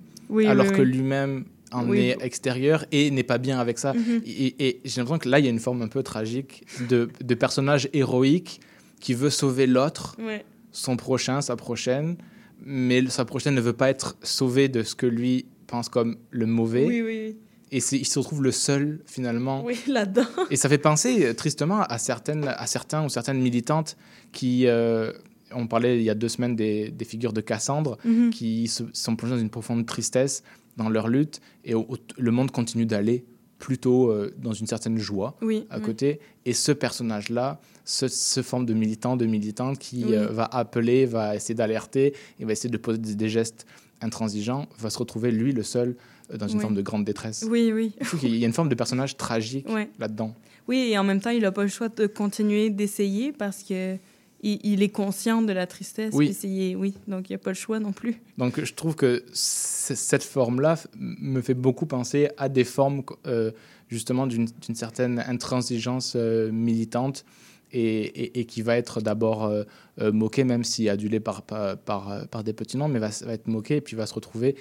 alors 0.47 0.73
que 0.73 0.83
lui-même 0.83 1.45
en 1.71 1.93
est 1.93 2.17
extérieur 2.23 2.85
et 2.93 3.11
n'est 3.11 3.23
pas 3.23 3.39
bien 3.39 3.59
avec 3.61 3.79
ça. 3.79 3.93
Mhm. 3.93 4.23
Et, 4.27 4.69
et 4.69 4.81
j'ai 4.85 5.01
l'impression 5.01 5.19
que 5.19 5.29
là, 5.29 5.39
il 5.39 5.45
y 5.45 5.49
a 5.49 5.51
une 5.51 5.59
forme 5.61 5.83
un 5.83 5.89
peu 5.89 6.03
tragique 6.03 6.65
de, 6.89 7.09
de 7.23 7.35
personnage 7.35 7.89
héroïque 7.93 8.61
qui 9.01 9.15
veut 9.15 9.31
sauver 9.31 9.67
l'autre, 9.67 10.17
Ouais. 10.19 10.45
son 10.73 10.97
prochain, 10.97 11.41
sa 11.41 11.57
prochaine, 11.57 12.17
mais 12.65 13.07
sa 13.09 13.25
prochaine 13.25 13.55
ne 13.55 13.61
veut 13.61 13.73
pas 13.73 13.89
être 13.91 14.17
sauvée 14.23 14.69
de 14.69 14.83
ce 14.83 14.95
que 14.95 15.07
lui 15.07 15.47
pense 15.67 15.89
comme 15.89 16.17
le 16.31 16.47
mauvais. 16.47 16.87
Oui, 16.87 17.03
oui, 17.03 17.37
Et 17.71 17.79
il 17.79 18.07
se 18.07 18.19
retrouve 18.19 18.43
le 18.43 18.53
seul, 18.53 19.01
finalement. 19.07 19.65
oui. 19.65 19.79
Là-dedans. 19.87 20.27
Et 20.51 20.57
ça 20.57 20.69
fait 20.69 20.79
penser 20.79 21.27
euh, 21.27 21.35
tristement 21.35 21.81
à, 21.83 21.99
certaines, 21.99 22.49
à 22.49 22.67
certains 22.67 23.05
ou 23.05 23.09
certaines 23.09 23.41
militantes 23.41 23.97
qui. 24.33 24.67
euh, 24.67 25.13
on 25.51 25.67
parlait 25.67 25.97
il 25.97 26.03
y 26.03 26.11
a 26.11 26.15
deux 26.15 26.29
semaines 26.29 26.57
des, 26.57 26.91
des 26.91 27.05
figures 27.07 27.33
de 27.33 27.41
Cassandre 27.41 27.97
Mhm. 28.05 28.29
qui 28.31 28.69
se, 28.69 28.83
sont 28.93 29.17
plongées 29.17 29.35
dans 29.37 29.41
une 29.41 29.49
profonde 29.49 29.87
tristesse 29.87 30.43
dans 30.77 30.91
leur 30.91 31.09
lutte 31.09 31.41
et 31.65 31.73
au- 31.75 31.87
au- 31.89 31.97
le 32.19 32.31
monde 32.31 32.51
continue 32.51 32.85
d'aller 32.85 33.25
plutôt 33.59 34.11
euh, 34.11 34.31
dans 34.37 34.53
une 34.53 34.67
certaine 34.67 34.99
joie 34.99 35.37
Oui. 35.41 35.67
à 35.71 35.79
oui. 35.79 35.85
côté. 35.85 36.21
Et 36.45 36.53
ce 36.53 36.71
personnage-là, 36.71 37.61
ce, 37.91 38.07
ce 38.07 38.43
forme 38.43 38.67
de 38.67 38.75
militant, 38.75 39.17
de 39.17 39.25
militante 39.25 39.79
qui 39.79 40.05
Oui. 40.05 40.15
euh, 40.15 40.27
va 40.29 40.45
appeler, 40.45 41.07
va 41.07 41.35
essayer 41.35 41.55
d'alerter, 41.55 42.13
et 42.39 42.45
va 42.45 42.53
essayer 42.53 42.69
de 42.71 42.77
poser 42.77 42.99
des, 42.99 43.15
des 43.15 43.29
gestes 43.31 43.65
intransigeants, 44.03 44.67
va 44.79 44.91
se 44.91 44.99
retrouver 44.99 45.31
lui 45.31 45.53
le 45.53 45.63
seul 45.63 45.97
euh, 46.31 46.37
dans 46.37 46.47
une 46.49 46.57
Oui. 46.57 46.61
forme 46.63 46.75
de 46.75 46.83
grande 46.83 47.05
détresse. 47.05 47.47
Oui, 47.49 47.73
oui. 47.73 47.95
Qu'il 48.21 48.37
y 48.37 48.45
a 48.45 48.47
une 48.47 48.53
forme 48.53 48.69
de 48.69 48.75
personnage 48.75 49.17
tragique 49.17 49.67
là-dedans. 49.99 50.35
Oui, 50.69 50.91
et 50.91 50.99
en 50.99 51.05
même 51.05 51.21
temps, 51.23 51.31
il 51.31 51.41
n'a 51.43 51.51
pas 51.53 51.63
le 51.63 51.69
choix 51.71 51.89
de 51.89 52.07
continuer 52.07 52.69
d'essayer 52.69 53.33
parce 53.33 53.63
que 53.63 53.97
il, 54.43 54.61
il 54.63 54.83
est 54.83 54.91
conscient 54.91 55.41
de 55.43 55.53
la 55.53 55.67
tristesse. 55.67 56.13
Oui. 56.15 56.37
il 56.45 56.63
est- 56.63 56.75
oui, 56.77 56.95
donc 57.09 57.31
il 57.31 57.33
n'a 57.33 57.39
pas 57.39 57.51
le 57.51 57.57
choix 57.57 57.81
non 57.81 57.93
plus. 57.93 58.21
Donc 58.37 58.63
je 58.63 58.73
trouve 58.75 58.95
que 58.97 59.25
cette 59.33 60.23
forme-là 60.23 60.77
me 61.01 61.41
fait 61.41 61.55
beaucoup 61.55 61.87
penser 61.87 62.29
à 62.37 62.49
des 62.51 62.65
formes 62.65 63.03
euh, 63.27 63.51
justement 63.89 64.27
d'une 64.29 64.45
d'une 64.65 64.75
certaine 64.77 65.19
intransigeance 65.27 66.13
euh, 66.17 66.53
militante 66.53 67.25
et, 67.73 67.81
et- 68.05 68.41
et 68.41 68.45
qui 68.47 68.63
va 68.63 68.77
être 68.77 69.01
d'abord 69.01 69.45
euh, 69.45 69.65
euh, 70.01 70.13
moquée, 70.13 70.45
même 70.45 70.65
si 70.65 70.89
adulée 70.89 71.21
par, 71.21 71.43
par, 71.43 71.77
par, 71.79 72.27
par 72.29 72.45
des 72.45 72.53
petits 72.53 72.77
noms, 72.77 72.89
mais 72.89 72.99
va, 72.99 73.09
va 73.23 73.33
être 73.33 73.47
moquée 73.49 73.77
et 73.77 73.81
puis 73.81 73.97
va 73.97 74.07
se 74.07 74.15
retrouver. 74.15 74.57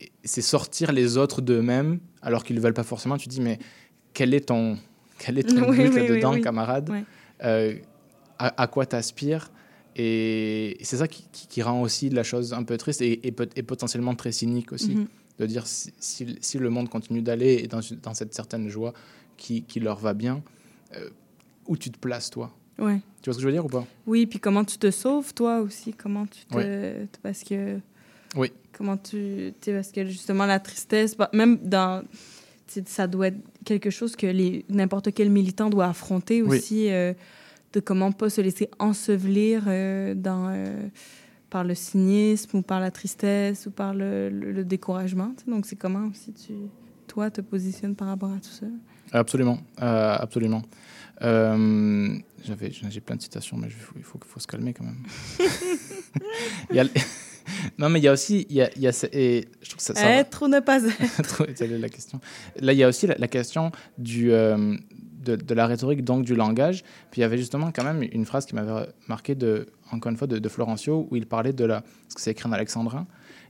et 0.00 0.10
C'est 0.24 0.42
sortir 0.42 0.92
les 0.92 1.16
autres 1.16 1.40
d'eux-mêmes 1.42 2.00
alors 2.22 2.42
qu'ils 2.44 2.56
ne 2.56 2.60
veulent 2.60 2.74
pas 2.74 2.82
forcément. 2.84 3.16
Tu 3.16 3.28
dis, 3.28 3.40
mais 3.40 3.58
quel 4.14 4.34
est 4.34 4.48
ton, 4.48 4.76
quel 5.18 5.38
est 5.38 5.44
ton 5.44 5.56
Oui, 5.70 5.76
but 5.76 5.88
oui, 5.90 6.08
là-dedans, 6.08 6.32
oui. 6.34 6.40
camarade. 6.42 6.90
Euh, 7.44 7.74
à, 8.38 8.62
à 8.62 8.66
quoi 8.66 8.86
t'aspires 8.86 9.50
et 9.96 10.76
c'est 10.82 10.96
ça 10.96 11.08
qui, 11.08 11.24
qui- 11.32 11.46
qui 11.48 11.62
rend 11.62 11.82
aussi 11.82 12.10
la 12.10 12.22
chose 12.22 12.52
un 12.52 12.62
peu 12.62 12.76
triste 12.76 13.02
et, 13.02 13.26
et 13.26 13.32
peut- 13.32 13.48
potentiellement 13.66 14.14
très 14.14 14.32
cynique 14.32 14.72
aussi. 14.72 14.94
Mhm. 14.94 15.06
De 15.38 15.46
dire 15.46 15.66
si, 15.66 15.92
si- 15.98 16.36
si 16.40 16.58
le 16.58 16.70
monde 16.70 16.88
continue 16.88 17.22
d'aller 17.22 17.66
dans, 17.66 17.80
dans 18.02 18.14
cette 18.14 18.32
certaine 18.34 18.68
joie 18.68 18.92
qui, 19.36 19.62
qui 19.62 19.80
leur 19.80 19.98
va 19.98 20.14
bien, 20.14 20.42
euh, 20.96 21.08
où 21.70 21.76
tu 21.78 21.90
te 21.90 21.98
places 21.98 22.28
toi 22.28 22.50
Ouais. 22.78 23.00
Tu 23.22 23.28
vois 23.28 23.34
ce 23.34 23.38
que 23.38 23.42
je 23.42 23.46
veux 23.46 23.52
dire 23.52 23.64
ou 23.64 23.68
pas? 23.68 23.86
Oui, 24.06 24.26
puis 24.26 24.38
comment 24.40 24.64
tu 24.64 24.76
te 24.78 24.90
sauves, 24.90 25.32
toi 25.34 25.60
aussi? 25.60 25.92
Comment 25.92 26.26
tu 26.26 26.44
te. 26.46 27.06
Parce 27.22 27.44
que. 27.44 27.78
Oui. 28.36 28.50
Comment 28.72 28.96
tu. 28.96 29.52
parce 29.66 29.92
que 29.92 30.04
justement, 30.06 30.46
la 30.46 30.58
tristesse, 30.60 31.16
bah, 31.16 31.30
même 31.32 31.58
dans. 31.62 32.02
Ça 32.86 33.06
doit 33.06 33.26
être 33.28 33.38
quelque 33.64 33.90
chose 33.90 34.14
que 34.16 34.26
les 34.26 34.64
n'importe 34.68 35.12
quel 35.12 35.28
militant 35.28 35.68
doit 35.70 35.86
affronter 35.86 36.40
Oui. 36.40 36.56
aussi, 36.58 36.88
euh, 36.90 37.12
de 37.72 37.80
comment 37.80 38.12
pas 38.12 38.30
se 38.30 38.40
laisser 38.40 38.70
ensevelir 38.78 39.64
euh, 39.66 40.14
dans, 40.14 40.48
euh, 40.48 40.86
par 41.50 41.64
le 41.64 41.74
cynisme 41.74 42.58
ou 42.58 42.62
par 42.62 42.78
la 42.80 42.90
tristesse 42.92 43.66
ou 43.66 43.72
par 43.72 43.92
le, 43.92 44.28
le- 44.30 44.52
le 44.52 44.64
découragement. 44.64 45.34
Donc, 45.48 45.66
c'est 45.66 45.74
comment 45.76 46.06
aussi 46.06 46.32
tu, 46.32 46.52
toi, 47.08 47.28
te 47.30 47.40
positionnes 47.40 47.96
par 47.96 48.06
rapport 48.08 48.30
à 48.30 48.36
tout 48.38 48.48
ça? 48.50 48.66
Absolument, 49.12 49.58
absolument. 49.76 50.62
Euh, 51.22 52.16
j'avais, 52.44 52.70
j'ai 52.72 53.00
plein 53.00 53.16
de 53.16 53.22
citations, 53.22 53.56
mais 53.56 53.68
il 53.96 54.02
faut, 54.02 54.18
faut 54.24 54.40
se 54.40 54.46
calmer 54.46 54.72
quand 54.72 54.84
même. 54.84 55.02
Il 56.70 56.76
y 56.76 56.80
a 56.80 56.84
le- 56.84 56.90
non, 57.78 57.88
mais 57.90 57.98
il 57.98 58.04
y 58.04 58.08
a 58.08 58.12
aussi, 58.12 58.46
il 58.48 58.56
y 58.56 58.62
a, 58.62 58.70
il 58.76 58.82
y 58.82 58.86
a 58.86 58.92
ce- 58.92 59.06
et 59.12 59.48
je 59.62 59.68
trouve 59.68 59.78
que 59.78 59.82
ça, 59.82 59.94
ça 59.94 60.02
va- 60.04 60.10
Être 60.16 60.42
ou 60.44 60.48
ne 60.48 60.60
pas 60.60 60.82
être? 60.84 61.22
Trop 61.28 61.44
étalé, 61.44 61.78
la 61.78 61.88
question. 61.88 62.20
Là, 62.60 62.72
il 62.72 62.78
y 62.78 62.84
a 62.84 62.88
aussi 62.88 63.06
la, 63.06 63.16
la 63.18 63.28
question 63.28 63.70
du, 63.98 64.32
euh, 64.32 64.76
de, 65.22 65.36
de 65.36 65.54
la 65.54 65.66
rhétorique, 65.66 66.04
donc 66.04 66.24
du 66.24 66.34
langage. 66.34 66.82
Puis 67.10 67.20
il 67.20 67.22
y 67.22 67.24
avait 67.24 67.38
justement 67.38 67.70
quand 67.72 67.84
même 67.84 68.02
une 68.12 68.24
phrase 68.24 68.46
qui 68.46 68.54
m'avait 68.54 68.88
marqué, 69.08 69.34
de, 69.34 69.66
encore 69.90 70.10
une 70.10 70.16
fois, 70.18 70.26
de, 70.26 70.38
de 70.38 70.48
Florencio, 70.48 71.06
où 71.10 71.16
il 71.16 71.26
parlait 71.26 71.52
de 71.52 71.64
la. 71.64 71.80
Parce 71.82 72.14
que 72.14 72.20
c'est 72.20 72.30
écrit 72.32 72.48
en 72.48 72.52
alexandrin. 72.52 73.06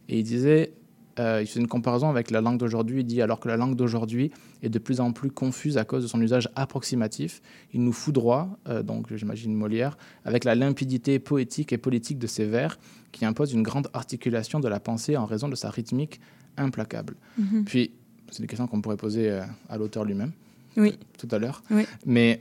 Et 0.09 0.19
il 0.19 0.25
disait. 0.25 0.73
Euh, 1.19 1.41
il 1.43 1.47
faisait 1.47 1.61
une 1.61 1.67
comparaison 1.69 2.09
avec 2.09 2.31
la 2.31 2.41
langue 2.41 2.59
d'aujourd'hui. 2.59 3.01
Il 3.01 3.05
dit 3.05 3.21
alors 3.23 3.41
que 3.41 3.49
la 3.49 3.57
langue 3.57 3.77
d'aujourd'hui 3.77 4.31
est 4.63 4.69
de 4.69 4.79
plus 4.79 5.01
en 5.01 5.13
plus 5.13 5.31
confuse 5.31 5.77
à 5.79 5.85
cause 5.85 6.03
de 6.03 6.09
son 6.09 6.21
usage 6.21 6.49
approximatif, 6.55 7.43
il 7.73 7.83
nous 7.83 7.93
foudroie, 7.93 8.49
euh, 8.69 8.83
donc 8.83 9.15
j'imagine 9.15 9.55
Molière, 9.55 9.97
avec 10.25 10.45
la 10.45 10.55
limpidité 10.55 11.19
poétique 11.19 11.73
et 11.73 11.79
politique 11.79 12.19
de 12.19 12.27
ses 12.27 12.45
vers, 12.47 12.79
qui 13.13 13.25
impose 13.25 13.53
une 13.53 13.63
grande 13.63 13.89
articulation 13.93 14.61
de 14.61 14.69
la 14.69 14.79
pensée 14.81 15.17
en 15.17 15.27
raison 15.27 15.49
de 15.49 15.57
sa 15.57 15.69
rythmique 15.71 16.21
implacable. 16.57 17.17
Mhm. 17.39 17.65
Puis, 17.65 17.91
c'est 18.31 18.43
des 18.43 18.47
questions 18.47 18.67
qu'on 18.69 18.81
pourrait 18.81 18.97
poser 18.97 19.31
euh, 19.31 19.43
à 19.69 19.77
l'auteur 19.79 20.05
lui-même 20.05 20.33
Oui. 20.77 20.99
tout 21.19 21.29
à 21.33 21.39
l'heure. 21.39 21.63
Oui. 21.71 21.85
Mais. 22.07 22.41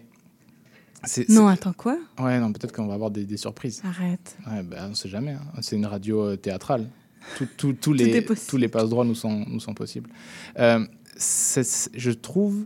Non, 1.29 1.47
attends, 1.47 1.71
quoi? 1.71 1.97
Ouais, 2.19 2.39
non, 2.41 2.51
peut-être 2.51 2.73
qu'on 2.73 2.85
va 2.87 2.93
avoir 2.93 3.09
des, 3.09 3.23
des 3.23 3.37
surprises. 3.37 3.81
Arrête. 3.85 4.37
Ouais, 4.45 4.61
ben, 4.63 4.87
on 4.87 4.89
ne 4.89 4.93
sait 4.93 5.07
jamais. 5.07 5.31
hein. 5.31 5.41
C'est 5.61 5.77
une 5.77 5.85
radio 5.85 6.21
euh, 6.31 6.35
théâtrale. 6.35 6.87
Tout- 7.37 7.47
les, 7.93 8.25
tous 8.47 8.57
les 8.57 8.67
passe-droits 8.67 9.05
nous 9.05 9.15
sont, 9.15 9.45
nous 9.47 9.59
sont 9.59 9.73
possibles. 9.73 10.09
Euh, 10.57 10.85
je 11.17 12.11
trouve 12.11 12.65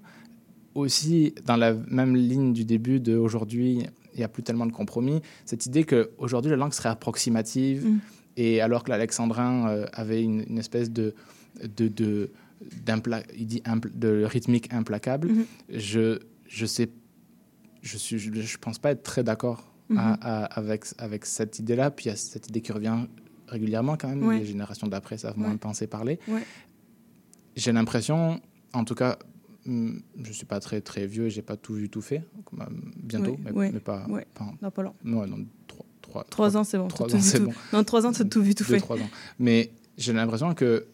aussi, 0.75 1.33
dans 1.45 1.57
la 1.57 1.73
même 1.73 2.15
ligne 2.15 2.53
du 2.53 2.65
début 2.65 2.99
de 2.99 3.15
aujourd'hui, 3.15 3.83
il 4.13 4.17
n'y 4.17 4.23
a 4.23 4.27
plus 4.27 4.43
tellement 4.43 4.65
de 4.65 4.71
compromis, 4.71 5.21
cette 5.45 5.65
idée 5.65 5.83
qu'aujourd'hui, 5.83 6.51
la 6.51 6.57
langue 6.57 6.73
serait 6.73 6.89
approximative, 6.89 7.85
Mm. 7.87 7.99
et 8.37 8.61
alors 8.61 8.83
que 8.83 8.89
l'alexandrin 8.91 9.67
euh, 9.69 9.85
avait 9.93 10.21
une, 10.23 10.43
une 10.47 10.57
espèce 10.59 10.91
de, 10.91 11.13
de, 11.63 12.31
il 13.37 13.45
dit 13.47 13.61
impl- 13.65 13.91
de 13.97 14.23
rythmique 14.23 14.71
implacable, 14.73 15.29
Mhm. 15.29 15.45
je, 15.69 16.19
je 16.47 16.65
sais, 16.65 16.89
je 17.81 17.97
suis, 17.97 18.17
je, 18.19 18.31
je 18.33 18.57
pense 18.57 18.79
pas 18.79 18.91
être 18.91 19.03
très 19.03 19.23
d'accord 19.23 19.69
Mhm. 19.89 19.97
à- 19.99 20.45
avec, 20.45 20.85
avec 20.97 21.25
cette 21.25 21.59
idée-là. 21.59 21.91
Puis 21.91 22.05
il 22.05 22.09
y 22.09 22.11
a 22.11 22.15
cette 22.15 22.47
idée 22.47 22.61
qui 22.61 22.71
revient 22.71 23.05
régulièrement 23.53 23.95
quand 23.97 24.09
même. 24.09 24.23
Ouais. 24.25 24.39
Les 24.39 24.45
générations 24.45 24.87
d'après 24.87 25.17
savent 25.17 25.37
moins 25.37 25.51
Ouais. 25.51 25.57
penser 25.57 25.87
parler. 25.87 26.19
Ouais. 26.27 26.43
J'ai 27.55 27.71
l'impression, 27.71 28.41
en 28.73 28.83
tout 28.83 28.95
cas, 28.95 29.17
hum, 29.67 30.01
je 30.23 30.31
suis 30.33 30.45
pas 30.45 30.59
très 30.59 30.81
très 30.81 31.05
vieux, 31.07 31.27
et 31.27 31.29
j'ai 31.29 31.41
pas 31.43 31.55
tout 31.55 31.73
vu 31.75 31.89
tout 31.89 32.01
fait. 32.01 32.23
Euh, 32.59 32.65
Bientôt, 32.97 33.37
mais, 33.53 33.71
pas, 33.79 34.05
pas 34.33 34.43
en- 34.43 34.53
Non, 34.61 34.71
pas 34.71 34.81
long. 34.83 34.93
non, 35.03 35.27
non, 35.27 35.45
trois, 35.67 35.85
trois, 36.01 36.23
Trois 36.29 36.57
ans, 36.57 36.63
c'est 36.63 36.77
bon. 36.77 36.87
trois 36.87 37.13
ans, 37.15 37.19
c'est 37.21 37.39
bon. 37.39 37.53
Non, 37.71 37.83
trois 37.83 38.05
ans, 38.05 38.11
tu 38.11 38.21
as 38.23 38.25
tout 38.25 38.41
vu, 38.41 38.55
tout 38.55 38.63
Deux, 38.63 38.73
fait. 38.73 38.79
trois 38.79 38.97
ans. 38.97 39.09
Mais 39.39 39.71
j'ai 39.97 40.13
l'impression 40.13 40.53
que 40.53 40.85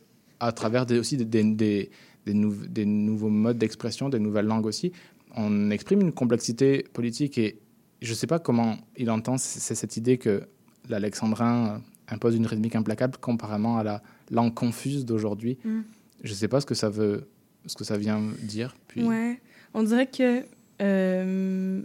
à 0.41 0.51
travers 0.51 0.85
des, 0.85 0.99
aussi 0.99 1.17
des, 1.17 1.25
des, 1.25 1.43
des, 1.43 1.89
des 2.25 2.33
nou- 2.33 2.67
des 2.67 2.85
nouveaux 2.85 3.29
modes 3.29 3.57
d'expression, 3.57 4.09
des 4.09 4.19
nouvelles 4.19 4.45
langues 4.45 4.65
aussi, 4.65 4.91
on 5.35 5.69
exprime 5.71 6.01
une 6.01 6.11
complexité 6.11 6.83
politique 6.93 7.37
et 7.37 7.59
je 8.01 8.09
ne 8.11 8.15
sais 8.15 8.27
pas 8.27 8.39
comment 8.39 8.77
il 8.97 9.09
entend 9.11 9.37
cette 9.37 9.95
idée 9.97 10.17
que 10.17 10.43
l'alexandrin 10.89 11.81
impose 12.11 12.35
une 12.35 12.45
rythmique 12.45 12.75
implacable 12.75 13.17
comparément 13.17 13.77
à 13.77 13.83
la 13.83 14.01
langue 14.31 14.53
confuse 14.53 15.05
d'aujourd'hui. 15.05 15.57
Mm. 15.63 15.79
Je 16.23 16.29
ne 16.29 16.35
sais 16.35 16.47
pas 16.47 16.61
ce 16.61 16.65
que 16.65 16.75
ça 16.75 16.89
veut, 16.89 17.27
ce 17.65 17.75
que 17.75 17.83
ça 17.83 17.97
vient 17.97 18.21
dire. 18.41 18.75
Puis... 18.87 19.03
Ouais. 19.03 19.39
On 19.73 19.83
dirait 19.83 20.07
que. 20.07 20.43
euh, 20.81 21.81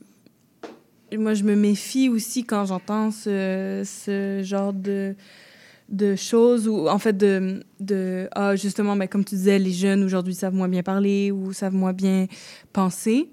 moi, 1.17 1.35
je 1.35 1.45
me 1.45 1.55
méfie 1.55 2.09
aussi 2.09 2.45
quand 2.45 2.65
j'entends 2.67 3.11
ce, 3.11 3.83
ce 3.85 4.41
genre 4.43 4.73
de, 4.73 5.15
de 5.89 6.17
choses 6.17 6.67
ou 6.67 6.89
en 6.89 6.99
fait 6.99 7.17
de, 7.17 7.63
de 7.81 8.29
ah 8.33 8.57
justement 8.57 8.97
ben, 8.97 9.07
comme 9.07 9.25
tu 9.25 9.35
disais 9.35 9.59
les 9.59 9.73
jeunes 9.73 10.03
aujourd'hui 10.03 10.35
savent 10.35 10.55
moins 10.55 10.69
bien 10.69 10.83
parler 10.83 11.31
ou 11.31 11.53
savent 11.53 11.75
moins 11.75 11.93
bien 11.93 12.27
penser 12.73 13.29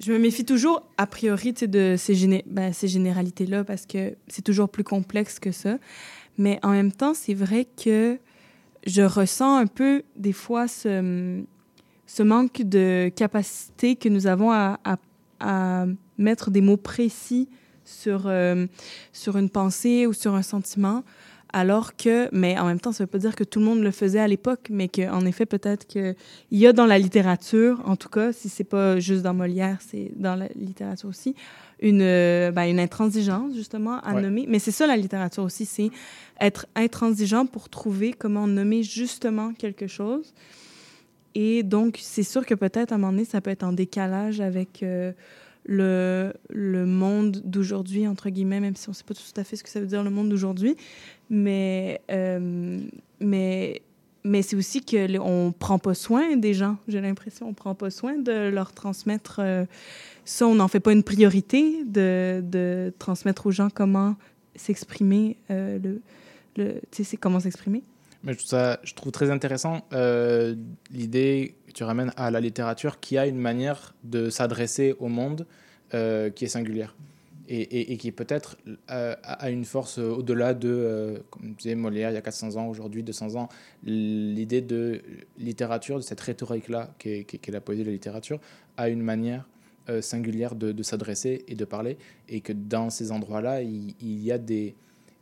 je 0.00 0.12
me 0.12 0.18
méfie 0.18 0.44
toujours 0.44 0.86
a 0.98 1.06
priori 1.06 1.52
de 1.52 1.96
ben, 2.46 2.72
ces 2.72 2.88
généralités 2.88 3.46
là 3.46 3.64
parce 3.64 3.86
que 3.86 4.14
c'est 4.28 4.42
toujours 4.42 4.68
plus 4.68 4.84
complexe 4.84 5.38
que 5.38 5.52
ça. 5.52 5.78
Mais 6.38 6.58
en 6.62 6.70
même 6.70 6.92
temps 6.92 7.14
c'est 7.14 7.34
vrai 7.34 7.66
que 7.82 8.18
je 8.86 9.02
ressens 9.02 9.56
un 9.56 9.66
peu 9.66 10.02
des 10.16 10.32
fois 10.32 10.68
ce, 10.68 11.42
manque 12.20 12.62
de 12.62 13.10
capacité 13.14 13.96
que 13.96 14.08
nous 14.08 14.26
avons 14.26 14.50
à 14.52 15.86
mettre 16.18 16.50
des 16.50 16.60
mots 16.60 16.76
précis 16.76 17.48
sur, 17.86 18.24
euh, 18.26 18.66
sur 19.12 19.38
une 19.38 19.48
pensée 19.48 20.06
ou 20.06 20.12
sur 20.12 20.34
un 20.34 20.42
sentiment, 20.42 21.04
alors 21.52 21.96
que, 21.96 22.28
mais 22.32 22.58
en 22.58 22.66
même 22.66 22.80
temps, 22.80 22.92
ça 22.92 23.04
ne 23.04 23.06
veut 23.06 23.10
pas 23.10 23.18
dire 23.18 23.34
que 23.36 23.44
tout 23.44 23.60
le 23.60 23.64
monde 23.64 23.80
le 23.82 23.90
faisait 23.90 24.18
à 24.18 24.28
l'époque, 24.28 24.66
mais 24.70 24.88
qu'en 24.88 25.24
effet, 25.24 25.46
peut-être 25.46 25.86
qu'il 25.86 26.14
y 26.50 26.66
a 26.66 26.72
dans 26.72 26.86
la 26.86 26.98
littérature, 26.98 27.80
en 27.86 27.96
tout 27.96 28.08
cas, 28.08 28.32
si 28.32 28.48
c'est 28.48 28.64
pas 28.64 28.98
juste 29.00 29.22
dans 29.22 29.32
Molière, 29.34 29.78
c'est 29.80 30.10
dans 30.16 30.34
la 30.34 30.48
littérature 30.56 31.08
aussi, 31.08 31.34
une, 31.80 32.02
euh, 32.02 32.50
ben, 32.50 32.64
une 32.64 32.80
intransigeance, 32.80 33.54
justement, 33.54 34.00
à 34.00 34.14
Ouais. 34.14 34.22
nommer. 34.22 34.46
Mais 34.48 34.58
c'est 34.58 34.70
ça, 34.70 34.86
la 34.86 34.96
littérature 34.96 35.44
aussi, 35.44 35.66
c'est 35.66 35.90
être 36.40 36.66
intransigeant 36.74 37.46
pour 37.46 37.68
trouver 37.68 38.12
comment 38.12 38.46
nommer 38.46 38.82
justement 38.82 39.52
quelque 39.54 39.86
chose. 39.86 40.34
Et 41.34 41.62
donc, 41.62 41.98
c'est 42.00 42.22
sûr 42.22 42.46
que 42.46 42.54
peut-être, 42.54 42.92
à 42.92 42.94
un 42.94 42.98
moment 42.98 43.12
donné, 43.12 43.24
ça 43.24 43.40
peut 43.40 43.50
être 43.50 43.62
en 43.62 43.72
décalage 43.72 44.40
avec 44.40 44.82
euh, 44.82 45.12
le, 45.66 46.32
le 46.48 46.86
monde 46.86 47.42
d'aujourd'hui, 47.44 48.06
entre 48.08 48.30
guillemets, 48.30 48.60
même 48.60 48.74
si 48.76 48.88
on 48.88 48.92
ne 48.92 48.96
sait 48.96 49.04
pas 49.04 49.12
tout 49.14 49.20
à 49.38 49.44
fait 49.44 49.56
ce 49.56 49.62
que 49.64 49.68
ça 49.68 49.80
veut 49.80 49.86
dire, 49.86 50.02
le 50.02 50.10
monde 50.10 50.30
d'aujourd'hui. 50.30 50.76
Mais, 51.30 52.00
euh, 52.10 52.78
mais 53.20 53.82
mais 54.24 54.42
c'est 54.42 54.56
aussi 54.56 54.84
que 54.84 55.06
le- 55.06 55.20
on 55.20 55.52
prend 55.52 55.78
pas 55.78 55.94
soin 55.94 56.36
des 56.36 56.52
gens. 56.54 56.76
J'ai 56.88 57.00
l'impression 57.00 57.48
on 57.48 57.54
prend 57.54 57.74
pas 57.76 57.90
soin 57.90 58.18
de 58.18 58.48
leur 58.48 58.72
transmettre 58.72 59.38
euh, 59.40 59.64
ça. 60.24 60.46
On 60.48 60.56
n'en 60.56 60.66
fait 60.68 60.80
pas 60.80 60.92
une 60.92 61.04
priorité 61.04 61.84
de, 61.84 62.42
de 62.44 62.92
transmettre 62.98 63.46
aux 63.46 63.52
gens 63.52 63.68
comment 63.70 64.16
s'exprimer, 64.56 65.36
euh, 65.50 65.78
le, 65.82 66.00
le, 66.56 66.80
c'est 66.90 67.16
comment 67.16 67.38
s'exprimer. 67.40 67.82
Mais 68.24 68.32
je 68.32 68.38
trouve, 68.38 68.48
ça, 68.50 68.80
je 68.82 68.94
trouve 68.94 69.12
très 69.12 69.30
intéressant 69.30 69.82
euh, 69.92 70.56
l'idée 70.90 71.54
que 71.68 71.72
tu 71.72 71.84
ramènes 71.84 72.12
à 72.16 72.30
la 72.32 72.40
littérature 72.40 72.98
qui 72.98 73.18
a 73.18 73.26
une 73.26 73.38
manière 73.38 73.94
de 74.02 74.30
s'adresser 74.30 74.94
au 74.98 75.08
monde 75.08 75.46
qui 76.34 76.44
est 76.44 76.48
singulière 76.48 76.94
et, 77.48 77.60
et- 77.60 77.92
et 77.92 77.96
qui 77.96 78.12
peut-être 78.12 78.56
euh, 78.90 79.14
a 79.22 79.50
une 79.50 79.64
force 79.64 79.98
euh, 79.98 80.10
au-delà 80.10 80.54
de, 80.54 80.68
euh, 80.68 81.18
comme 81.30 81.54
disait 81.54 81.74
Molière 81.74 82.10
il 82.10 82.14
y 82.14 82.16
a 82.16 82.22
400 82.22 82.56
ans, 82.56 82.66
aujourd'hui 82.68 83.02
200 83.02 83.34
ans, 83.36 83.48
l'idée 83.84 84.60
de 84.60 85.00
littérature, 85.38 85.96
de 85.96 86.02
cette 86.02 86.20
rhétorique-là 86.20 86.94
qui 86.98 87.10
est, 87.10 87.24
qui 87.24 87.36
est- 87.36 87.38
qui 87.38 87.50
est 87.50 87.52
la 87.52 87.60
poésie 87.60 87.82
de 87.82 87.86
la 87.86 87.92
littérature, 87.92 88.40
a 88.76 88.88
une 88.88 89.02
manière 89.02 89.48
singulière 90.00 90.56
de, 90.56 90.72
de 90.72 90.82
s'adresser 90.82 91.44
et 91.46 91.54
de 91.54 91.64
parler 91.64 91.96
et 92.28 92.40
que 92.40 92.52
dans 92.52 92.90
ces 92.90 93.12
endroits-là, 93.12 93.62
il, 93.62 93.94
il 94.00 94.20
y 94.20 94.32
a 94.32 94.38
des, 94.38 94.74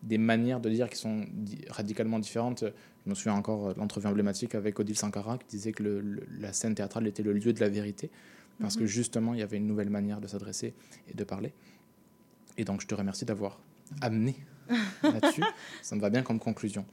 des 0.02 0.16
manières 0.16 0.58
de 0.60 0.70
dire 0.70 0.88
qui 0.88 0.96
sont 0.96 1.26
di- 1.32 1.58
radicalement 1.68 2.18
différentes. 2.18 2.64
Je 3.04 3.10
me 3.10 3.14
souviens 3.14 3.34
encore 3.34 3.74
de 3.74 3.78
l'entrevue 3.78 4.06
emblématique 4.06 4.54
avec 4.54 4.80
Odile 4.80 4.96
Sankara 4.96 5.36
qui 5.36 5.48
disait 5.56 5.72
que 5.72 5.82
le- 5.82 6.00
le- 6.00 6.22
la 6.40 6.54
scène 6.54 6.74
théâtrale 6.74 7.06
était 7.06 7.22
le 7.22 7.34
lieu 7.34 7.52
de 7.52 7.60
la 7.60 7.68
vérité 7.68 8.10
parce 8.58 8.76
que 8.76 8.82
Mhm. 8.84 8.88
justement 8.88 9.34
il 9.34 9.40
y 9.40 9.42
avait 9.42 9.58
une 9.58 9.66
nouvelle 9.66 9.90
manière 9.90 10.20
de 10.22 10.28
s'adresser 10.28 10.72
et 11.10 11.14
de 11.14 11.24
parler. 11.24 11.52
Et 12.56 12.64
donc 12.64 12.80
je 12.80 12.86
te 12.86 12.94
remercie 12.94 13.24
d'avoir 13.24 13.60
amené 14.00 14.36
là-dessus. 15.02 15.42
Ça 15.82 15.96
me 15.96 16.00
va 16.00 16.10
bien 16.10 16.22
comme 16.22 16.38
conclusion. 16.38 16.84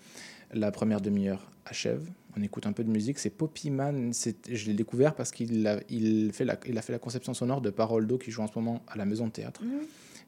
La 0.54 0.72
première 0.72 1.02
demi-heure 1.02 1.50
achève. 1.66 2.10
On 2.38 2.42
écoute 2.42 2.66
un 2.66 2.74
peu 2.74 2.84
de 2.84 2.90
musique. 2.90 3.20
C'est 3.20 3.30
Poppy 3.30 3.70
Man. 3.70 4.12
Je 4.50 4.66
l'ai 4.66 4.74
découvert 4.74 5.16
parce 5.16 5.32
qu'il 5.32 5.66
a, 5.68 5.80
il 5.90 6.32
fait 6.34 6.46
la, 6.46 6.58
il 6.68 6.78
a 6.78 6.82
fait 6.82 6.94
la 6.94 7.00
conception 7.00 7.34
sonore 7.34 7.62
de 7.62 7.70
Parole 7.70 8.08
d'eau 8.08 8.18
qui 8.18 8.32
joue 8.32 8.42
en 8.42 8.48
ce 8.48 8.54
moment 8.56 8.84
à 8.88 8.98
la 8.98 9.06
Maison 9.06 9.28
de 9.28 9.32
Théâtre. 9.32 9.62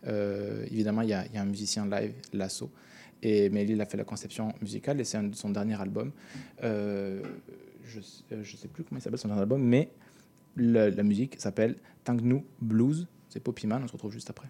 Euh, 0.07 0.65
évidemment, 0.71 1.01
il 1.01 1.09
y, 1.09 1.13
a, 1.13 1.25
il 1.25 1.33
y 1.33 1.37
a 1.37 1.41
un 1.41 1.45
musicien 1.45 1.85
live, 1.87 2.13
Lasso. 2.33 2.71
Et, 3.21 3.49
mais 3.49 3.65
il 3.65 3.79
a 3.79 3.85
fait 3.85 3.97
la 3.97 4.03
conception 4.03 4.53
musicale 4.61 4.99
et 4.99 5.05
c'est 5.05 5.17
son 5.33 5.49
dernier 5.49 5.79
album. 5.79 6.11
Euh, 6.63 7.21
je 7.85 7.99
ne 8.35 8.43
sais 8.43 8.67
plus 8.67 8.83
comment 8.83 8.99
il 8.99 9.01
s'appelle 9.01 9.19
son 9.19 9.29
dernier 9.29 9.41
album, 9.41 9.63
mais 9.63 9.89
la 10.57 11.03
musique 11.03 11.39
s'appelle 11.39 11.75
Tangnu 12.03 12.43
Blues. 12.61 13.07
C'est 13.29 13.39
Poppy 13.39 13.67
Man. 13.67 13.81
On 13.83 13.87
se 13.87 13.93
retrouve 13.93 14.11
juste 14.11 14.29
après. 14.29 14.49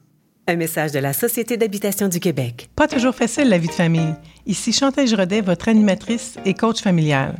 Un 0.47 0.55
message 0.55 0.91
de 0.91 0.97
la 0.97 1.13
Société 1.13 1.55
d'habitation 1.55 2.07
du 2.07 2.19
Québec. 2.19 2.67
Pas 2.75 2.87
toujours 2.87 3.13
facile 3.13 3.47
la 3.47 3.59
vie 3.59 3.67
de 3.67 3.73
famille. 3.73 4.15
Ici 4.47 4.73
Chantal 4.73 5.05
Giraudet, 5.05 5.41
votre 5.41 5.69
animatrice 5.69 6.37
et 6.45 6.55
coach 6.55 6.81
familial. 6.81 7.35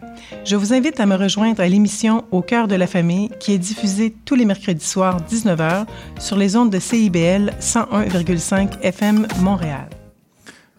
Je 0.45 0.55
vous 0.55 0.71
invite 0.71 0.99
à 0.99 1.07
me 1.07 1.15
rejoindre 1.15 1.61
à 1.61 1.67
l'émission 1.67 2.25
Au 2.29 2.43
cœur 2.43 2.67
de 2.67 2.75
la 2.75 2.85
famille 2.85 3.29
qui 3.39 3.53
est 3.53 3.57
diffusée 3.57 4.13
tous 4.23 4.35
les 4.35 4.45
mercredis 4.45 4.85
soirs 4.85 5.19
19h 5.27 5.87
sur 6.19 6.37
les 6.37 6.55
ondes 6.55 6.69
de 6.69 6.79
CIBL 6.79 7.53
101,5 7.59 8.79
FM 8.81 9.27
Montréal. 9.39 9.89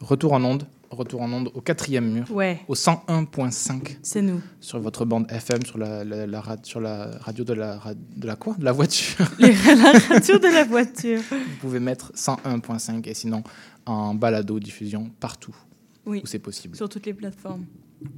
Retour 0.01 0.33
en 0.33 0.45
onde, 0.45 0.65
retour 0.97 1.23
en 1.23 1.33
onde 1.33 1.51
au 1.55 1.61
quatrième 1.61 2.11
mur, 2.13 2.31
Ouais. 2.31 2.61
au 2.69 2.75
101.5 2.75 3.99
C'est 4.03 4.23
nous. 4.23 4.41
sur 4.61 4.79
votre 4.81 5.05
bande 5.05 5.27
FM, 5.31 5.65
sur 5.65 5.79
la, 5.79 6.05
la- 6.05 6.27
la 6.27 6.41
ra- 6.41 6.57
sur 6.63 6.81
la 6.81 7.19
radio 7.21 7.45
de 7.45 7.53
la, 7.55 7.81
de 8.17 8.27
la 8.27 8.37
quoi? 8.37 8.55
De 8.59 8.65
la 8.65 8.73
voiture. 8.73 9.17
Les- 9.39 9.53
la 9.53 9.93
radio 10.09 10.39
de 10.39 10.53
la 10.53 10.65
voiture. 10.65 11.21
Vous 11.31 11.57
pouvez 11.61 11.81
mettre 11.81 12.13
101.5 12.15 13.07
et 13.09 13.15
sinon 13.15 13.43
en 13.87 14.15
balado 14.15 14.59
diffusion 14.61 15.11
partout 15.21 15.55
Oui. 16.07 16.21
où 16.23 16.27
c'est 16.27 16.39
possible, 16.39 16.77
Sur 16.77 16.89
toutes 16.89 17.07
les 17.07 17.15
plateformes. 17.15 17.65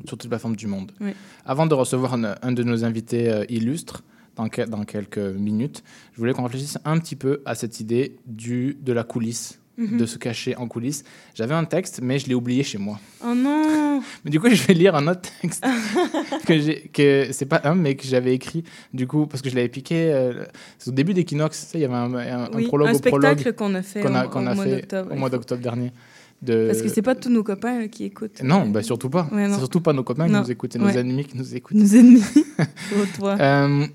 sur 0.07 0.17
toutes 0.17 0.25
les 0.25 0.29
plateformes 0.29 0.57
du 0.57 0.67
monde. 0.67 0.93
Oui. 1.01 1.13
Avant 1.45 1.67
de 1.67 1.75
recevoir 1.75 2.15
un, 2.15 2.35
un 2.43 2.53
de 2.53 2.63
nos 2.63 2.85
invités 2.85 3.31
euh, 3.31 3.45
illustres 3.49 4.03
dans, 4.37 4.49
que- 4.49 4.63
dans 4.63 4.85
quelques 4.85 5.19
minutes, 5.19 5.83
je 6.13 6.19
voulais 6.19 6.33
qu'on 6.33 6.43
réfléchisse 6.45 6.79
un 6.85 6.99
petit 6.99 7.17
peu 7.17 7.41
à 7.45 7.55
cette 7.55 7.81
idée 7.81 8.17
du, 8.27 8.77
de 8.83 8.93
la 8.93 9.05
coulisse, 9.05 9.61
De 9.77 10.07
se 10.07 10.19
cacher 10.19 10.55
en 10.57 10.69
coulisses. 10.69 11.03
J'avais 11.35 11.55
un 11.55 11.65
texte, 11.65 11.99
mais 12.01 12.21
je 12.21 12.29
l'ai 12.29 12.35
oublié 12.35 12.63
chez 12.63 12.79
moi. 12.79 13.01
Oh 13.27 13.35
non 13.35 14.01
Mais 14.25 14.31
du 14.31 14.39
coup, 14.39 14.49
je 14.49 14.63
vais 14.63 14.75
lire 14.75 14.95
un 14.95 15.09
autre 15.09 15.23
texte 15.43 15.65
que 16.47 16.87
que 16.89 17.33
c'est 17.33 17.47
pas 17.47 17.61
un, 17.65 17.75
mais 17.75 17.97
que 17.97 18.07
j'avais 18.07 18.35
écrit 18.35 18.63
du 18.93 19.07
coup 19.09 19.27
parce 19.27 19.43
que 19.43 19.51
je 19.51 19.57
l'avais 19.57 19.69
piqué. 19.69 20.13
euh, 20.13 20.45
c'est 20.79 20.91
au 20.91 20.95
début 20.95 21.13
d'Equinox, 21.13 21.73
il 21.75 21.81
y 21.81 21.85
avait 21.85 21.95
un, 21.95 22.15
un- 22.15 22.45
un 22.45 22.51
Oui, 22.55 22.67
prologue 22.69 22.89
un 22.89 22.93
au 22.93 22.99
spectacle 22.99 23.53
qu'on 23.55 23.75
a 23.75 23.83
fait 23.83 24.01
qu'on 24.01 24.15
a, 24.15 24.21
a 24.29 24.55
mois 24.55 24.65
fait 24.65 24.71
d'octobre, 24.77 25.13
au 25.13 25.17
mois 25.17 25.31
d'octobre 25.31 25.61
dernier. 25.63 25.93
De... 26.41 26.67
Parce 26.69 26.83
que 26.83 26.89
c'est 26.89 27.03
pas 27.03 27.15
tous 27.17 27.31
nos 27.31 27.43
copains 27.43 27.83
euh, 27.83 27.89
qui 27.89 28.05
écoutent. 28.05 28.43
Non, 28.43 28.69
bah 28.69 28.83
surtout 28.83 29.11
pas. 29.11 29.29
Ouais, 29.33 29.49
c'est 29.49 29.59
surtout 29.59 29.81
pas 29.81 29.93
nos 29.93 30.05
copains 30.05 30.29
Non. 30.29 30.41
qui 30.43 30.47
nous 30.47 30.51
écoutent, 30.53 30.73
c'est 30.75 30.79
nos 30.79 30.89
ennemis 30.89 31.25
qui 31.25 31.37
nous 31.37 31.55
écoutent. 31.57 31.77
Nos 31.77 31.95
ennemis. 31.97 32.23
Toi. 33.19 33.37
Euh, 33.41 33.87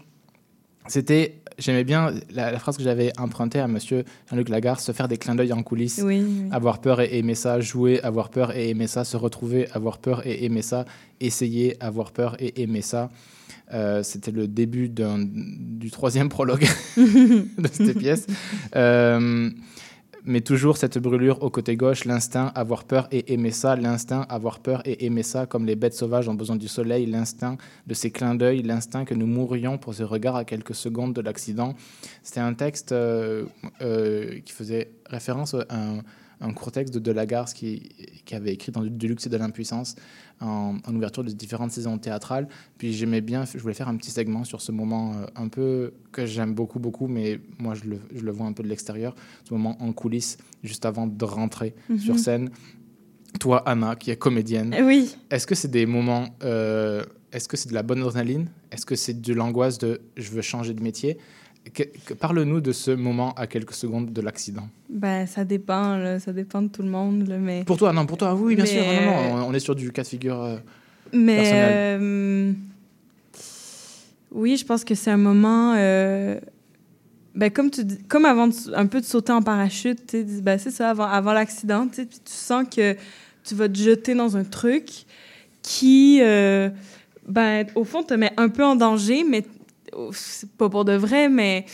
c'était, 0.87 1.38
j'aimais 1.59 1.83
bien 1.83 2.13
la, 2.33 2.51
la 2.51 2.59
phrase 2.59 2.77
que 2.77 2.83
j'avais 2.83 3.11
empruntée 3.19 3.59
à 3.59 3.67
Monsieur 3.67 4.03
Jean-Luc 4.29 4.49
Lagarde, 4.49 4.79
se 4.79 4.91
faire 4.91 5.07
des 5.07 5.17
clins 5.17 5.35
d'œil 5.35 5.53
en 5.53 5.61
coulisses, 5.63 6.01
Oui, 6.03 6.21
oui. 6.25 6.49
avoir 6.51 6.79
peur 6.81 7.01
et 7.01 7.17
aimer 7.17 7.35
ça, 7.35 7.59
jouer, 7.59 8.01
avoir 8.01 8.29
peur 8.29 8.55
et 8.55 8.69
aimer 8.69 8.87
ça, 8.87 9.03
se 9.03 9.17
retrouver, 9.17 9.67
avoir 9.73 9.97
peur 9.97 10.25
et 10.25 10.43
aimer 10.45 10.61
ça, 10.61 10.85
essayer, 11.19 11.75
avoir 11.81 12.11
peur 12.11 12.35
et 12.39 12.61
aimer 12.61 12.81
ça. 12.81 13.09
Euh, 13.71 14.01
c'était 14.01 14.31
le 14.31 14.47
début 14.47 14.89
du 14.89 15.91
troisième 15.91 16.29
prologue 16.29 16.65
de 16.97 17.67
cette 17.71 17.97
pièce. 17.99 18.25
Euh, 18.75 19.49
mais 20.29 20.41
toujours 20.41 20.77
cette 20.77 20.99
brûlure 20.99 21.41
au 21.41 21.49
côté 21.49 21.75
gauche, 21.75 22.05
l'instinct, 22.05 22.51
avoir 22.53 22.83
peur 22.83 23.07
et 23.11 23.33
aimer 23.33 23.49
ça, 23.49 23.75
l'instinct, 23.75 24.27
avoir 24.29 24.59
peur 24.59 24.83
et 24.85 25.03
aimer 25.05 25.23
ça, 25.23 25.47
comme 25.47 25.65
les 25.65 25.75
bêtes 25.75 25.95
sauvages 25.95 26.29
ont 26.29 26.35
besoin 26.35 26.55
du 26.55 26.67
soleil, 26.67 27.07
l'instinct 27.07 27.57
de 27.87 27.93
ces 27.95 28.11
clins 28.11 28.35
d'œil, 28.35 28.61
l'instinct 28.61 29.05
que 29.05 29.15
nous 29.15 29.25
mourrions 29.25 29.79
pour 29.79 29.95
ce 29.95 30.03
regard 30.03 30.35
à 30.35 30.45
quelques 30.45 30.75
secondes 30.75 31.13
de 31.13 31.21
l'accident. 31.21 31.73
C'était 32.21 32.41
un 32.41 32.53
texte 32.53 32.91
euh, 32.91 33.45
euh, 33.81 34.39
qui 34.45 34.53
faisait 34.53 34.91
référence 35.07 35.55
à 35.55 35.65
un, 35.71 36.03
un 36.41 36.53
court 36.53 36.71
texte 36.71 36.93
de 36.93 36.99
Delagarce 36.99 37.53
qui, 37.53 37.89
qui 38.25 38.35
avait 38.35 38.53
écrit 38.53 38.71
dans 38.71 38.83
Du 38.83 39.07
luxe 39.07 39.25
et 39.25 39.29
de 39.29 39.37
l'impuissance 39.37 39.95
en, 40.41 40.75
en 40.85 40.95
ouverture 40.95 41.23
de 41.23 41.31
différentes 41.31 41.71
saisons 41.71 41.97
théâtrales. 41.97 42.47
Puis 42.77 42.93
j'aimais 42.93 43.21
bien, 43.21 43.45
je 43.45 43.57
voulais 43.59 43.73
faire 43.73 43.87
un 43.89 43.97
petit 43.97 44.11
segment 44.11 44.43
sur 44.43 44.61
ce 44.61 44.71
moment 44.71 45.13
euh, 45.13 45.25
un 45.35 45.47
peu 45.47 45.93
que 46.11 46.25
j'aime 46.25 46.53
beaucoup, 46.53 46.79
beaucoup, 46.79 47.07
mais 47.07 47.39
moi 47.59 47.73
je 47.75 47.83
le, 47.85 47.99
je 48.13 48.21
le 48.21 48.31
vois 48.31 48.45
un 48.47 48.53
peu 48.53 48.63
de 48.63 48.67
l'extérieur, 48.69 49.15
ce 49.43 49.53
moment 49.53 49.75
en 49.81 49.91
coulisses, 49.93 50.37
juste 50.63 50.85
avant 50.85 51.07
de 51.07 51.25
rentrer 51.25 51.75
Mhm. 51.89 51.99
sur 51.99 52.19
scène. 52.19 52.49
Toi, 53.39 53.61
Anna, 53.67 53.95
qui 53.95 54.09
est 54.11 54.15
comédienne, 54.17 54.75
Oui. 54.83 55.15
est-ce 55.29 55.45
que 55.45 55.53
c'est 55.55 55.67
des 55.69 55.85
moments, 55.85 56.29
euh, 56.43 57.03
est-ce 57.31 57.47
que 57.47 57.57
c'est 57.57 57.69
de 57.69 57.75
la 57.75 57.83
bonne 57.83 58.01
adrénaline? 58.01 58.49
Est-ce 58.71 58.85
que 58.87 58.95
c'est 58.95 59.21
de 59.21 59.33
l'angoisse 59.33 59.77
de 59.77 60.01
je 60.17 60.31
veux 60.31 60.41
changer 60.41 60.73
de 60.73 60.81
métier 60.81 61.17
Parle-nous 62.19 62.61
de 62.61 62.71
ce 62.71 62.91
moment 62.91 63.33
à 63.35 63.47
quelques 63.47 63.73
secondes 63.73 64.11
de 64.11 64.21
l'accident. 64.21 64.67
Ben, 64.89 65.25
ça 65.27 65.43
dépend, 65.45 65.97
là. 65.97 66.19
Ça 66.19 66.33
dépend 66.33 66.61
de 66.61 66.67
tout 66.69 66.81
le 66.81 66.89
monde, 66.89 67.27
là, 67.27 67.37
mais... 67.37 67.63
Pour 67.63 67.77
toi, 67.77 67.93
non, 67.93 68.05
pour 68.05 68.17
toi, 68.17 68.33
oui, 68.35 68.55
bien 68.55 68.65
Mais, 68.65 68.69
sûr. 68.71 68.83
Non, 68.85 69.37
non, 69.37 69.47
on- 69.47 69.53
est 69.53 69.59
sur 69.59 69.75
du 69.75 69.91
cas 69.91 70.03
de 70.03 70.07
figure. 70.07 70.41
euh, 70.41 70.57
Mais 71.13 71.35
personnel. 71.35 71.73
euh, 72.01 72.53
oui, 74.31 74.57
je 74.57 74.65
pense 74.65 74.83
que 74.83 74.95
c'est 74.95 75.11
un 75.11 75.17
moment. 75.17 75.73
euh, 75.77 76.39
ben, 77.35 77.49
comme 77.51 77.69
tu 77.71 77.81
comme 78.07 78.25
avant 78.25 78.47
de, 78.47 78.53
un 78.75 78.85
peu 78.85 78.99
de 78.99 79.05
sauter 79.05 79.31
en 79.31 79.41
parachute, 79.41 80.15
ben, 80.43 80.57
c'est 80.59 80.71
ça, 80.71 80.89
avant, 80.91 81.05
avant 81.05 81.33
l'accident, 81.33 81.87
tu 81.87 82.05
sens 82.25 82.65
que 82.73 82.95
tu 83.43 83.55
vas 83.55 83.69
te 83.69 83.77
jeter 83.77 84.13
dans 84.15 84.35
un 84.37 84.43
truc 84.43 85.05
qui, 85.61 86.19
ben, 86.21 87.65
au 87.75 87.83
fond, 87.83 88.03
te 88.03 88.13
met 88.13 88.31
un 88.37 88.49
peu 88.49 88.63
en 88.65 88.75
danger, 88.75 89.23
mais 89.23 89.43
c'est 90.11 90.51
pas 90.51 90.69
pour 90.69 90.85
de 90.85 90.93
vrai, 90.93 91.29
mais 91.29 91.65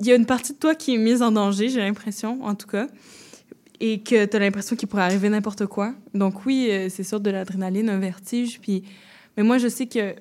il 0.00 0.06
y 0.06 0.12
a 0.12 0.14
une 0.16 0.26
partie 0.26 0.52
de 0.52 0.58
toi 0.58 0.74
qui 0.74 0.94
est 0.94 0.98
mise 0.98 1.22
en 1.22 1.32
danger, 1.32 1.68
j'ai 1.68 1.80
l'impression, 1.80 2.42
en 2.42 2.54
tout 2.54 2.66
cas, 2.66 2.86
et 3.80 4.00
que 4.00 4.24
tu 4.24 4.36
as 4.36 4.40
l'impression 4.40 4.76
qu'il 4.76 4.88
pourrait 4.88 5.02
arriver 5.02 5.28
n'importe 5.28 5.66
quoi. 5.66 5.94
Donc 6.14 6.46
oui, 6.46 6.68
euh, 6.70 6.88
c'est 6.88 7.02
sûr 7.04 7.20
de 7.20 7.30
l'adrénaline, 7.30 7.88
un 7.88 7.98
vertige, 7.98 8.60
puis... 8.60 8.84
Mais 9.36 9.42
moi, 9.42 9.56
je 9.58 9.68
sais 9.68 9.86
que, 9.86 10.14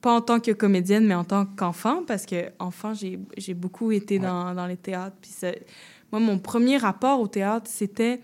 pas 0.00 0.12
en 0.12 0.20
tant 0.20 0.38
que 0.38 0.52
comédienne, 0.52 1.04
mais 1.06 1.14
en 1.14 1.24
tant 1.24 1.46
qu'enfant, 1.46 2.04
parce 2.06 2.26
que 2.26 2.50
enfant, 2.58 2.94
j'ai 2.94 3.18
j'ai 3.36 3.54
beaucoup 3.54 3.90
été 3.92 4.18
dans, 4.18 4.54
dans 4.54 4.66
les 4.66 4.76
théâtres, 4.76 5.16
puis 5.20 5.30
ça- 5.30 5.52
moi, 6.12 6.20
mon 6.20 6.38
premier 6.38 6.76
rapport 6.76 7.20
au 7.20 7.26
théâtre, 7.26 7.68
c'était 7.68 8.20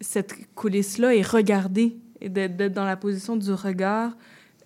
cette 0.00 0.34
coulisse-là 0.54 1.14
et 1.14 1.22
regarder, 1.22 1.96
et 2.20 2.28
d'être 2.28 2.56
d'être 2.56 2.72
dans 2.72 2.84
la 2.84 2.96
position 2.96 3.36
du 3.36 3.52
regard, 3.52 4.16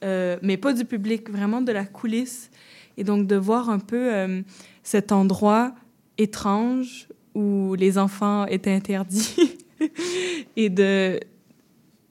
euh, 0.04 0.36
mais 0.42 0.56
pas 0.56 0.72
du 0.72 0.84
public, 0.84 1.30
vraiment 1.30 1.62
de 1.62 1.72
la 1.72 1.84
coulisse. 1.84 2.50
Et 2.96 3.04
donc 3.04 3.26
de 3.26 3.36
voir 3.36 3.70
un 3.70 3.78
peu 3.78 4.12
euh, 4.14 4.42
cet 4.82 5.12
endroit 5.12 5.74
étrange 6.18 7.08
où 7.34 7.74
les 7.74 7.98
enfants 7.98 8.46
étaient 8.46 8.72
interdits 8.72 9.56
et 10.56 10.68
de, 10.68 11.18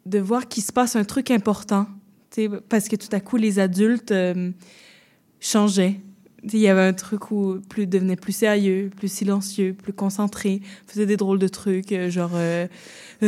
de 0.05 0.19
voir 0.19 0.47
qu'il 0.47 0.63
se 0.63 0.71
passe 0.71 0.95
un 0.95 1.03
truc 1.03 1.31
important. 1.31 1.87
Parce 2.69 2.87
que 2.87 2.95
tout 2.95 3.09
à 3.11 3.19
coup, 3.19 3.37
les 3.37 3.59
adultes 3.59 4.11
euh, 4.11 4.51
changeaient. 5.39 5.99
Il 6.43 6.57
y 6.57 6.67
avait 6.67 6.81
un 6.81 6.93
truc 6.93 7.29
où 7.29 7.59
plus 7.69 7.85
devenait 7.85 8.15
plus 8.15 8.31
sérieux, 8.31 8.89
plus 8.95 9.11
silencieux, 9.11 9.75
plus 9.79 9.93
concentré, 9.93 10.61
faisait 10.87 11.05
des 11.05 11.17
drôles 11.17 11.37
de 11.37 11.47
trucs, 11.47 11.91
euh, 11.91 12.09
genre 12.09 12.31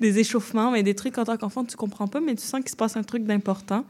des 0.00 0.18
échauffements, 0.18 0.72
mais 0.72 0.82
des 0.82 0.94
trucs 0.94 1.16
en 1.16 1.24
tant 1.24 1.38
qu'enfant 1.38 1.64
tu 1.64 1.74
comprends 1.76 2.06
pas, 2.06 2.20
mais 2.20 2.34
tu 2.34 2.42
sens 2.42 2.60
qu'il 2.60 2.68
se 2.68 2.76
passe 2.76 2.98
un 2.98 3.02
truc 3.02 3.24
d'important. 3.24 3.86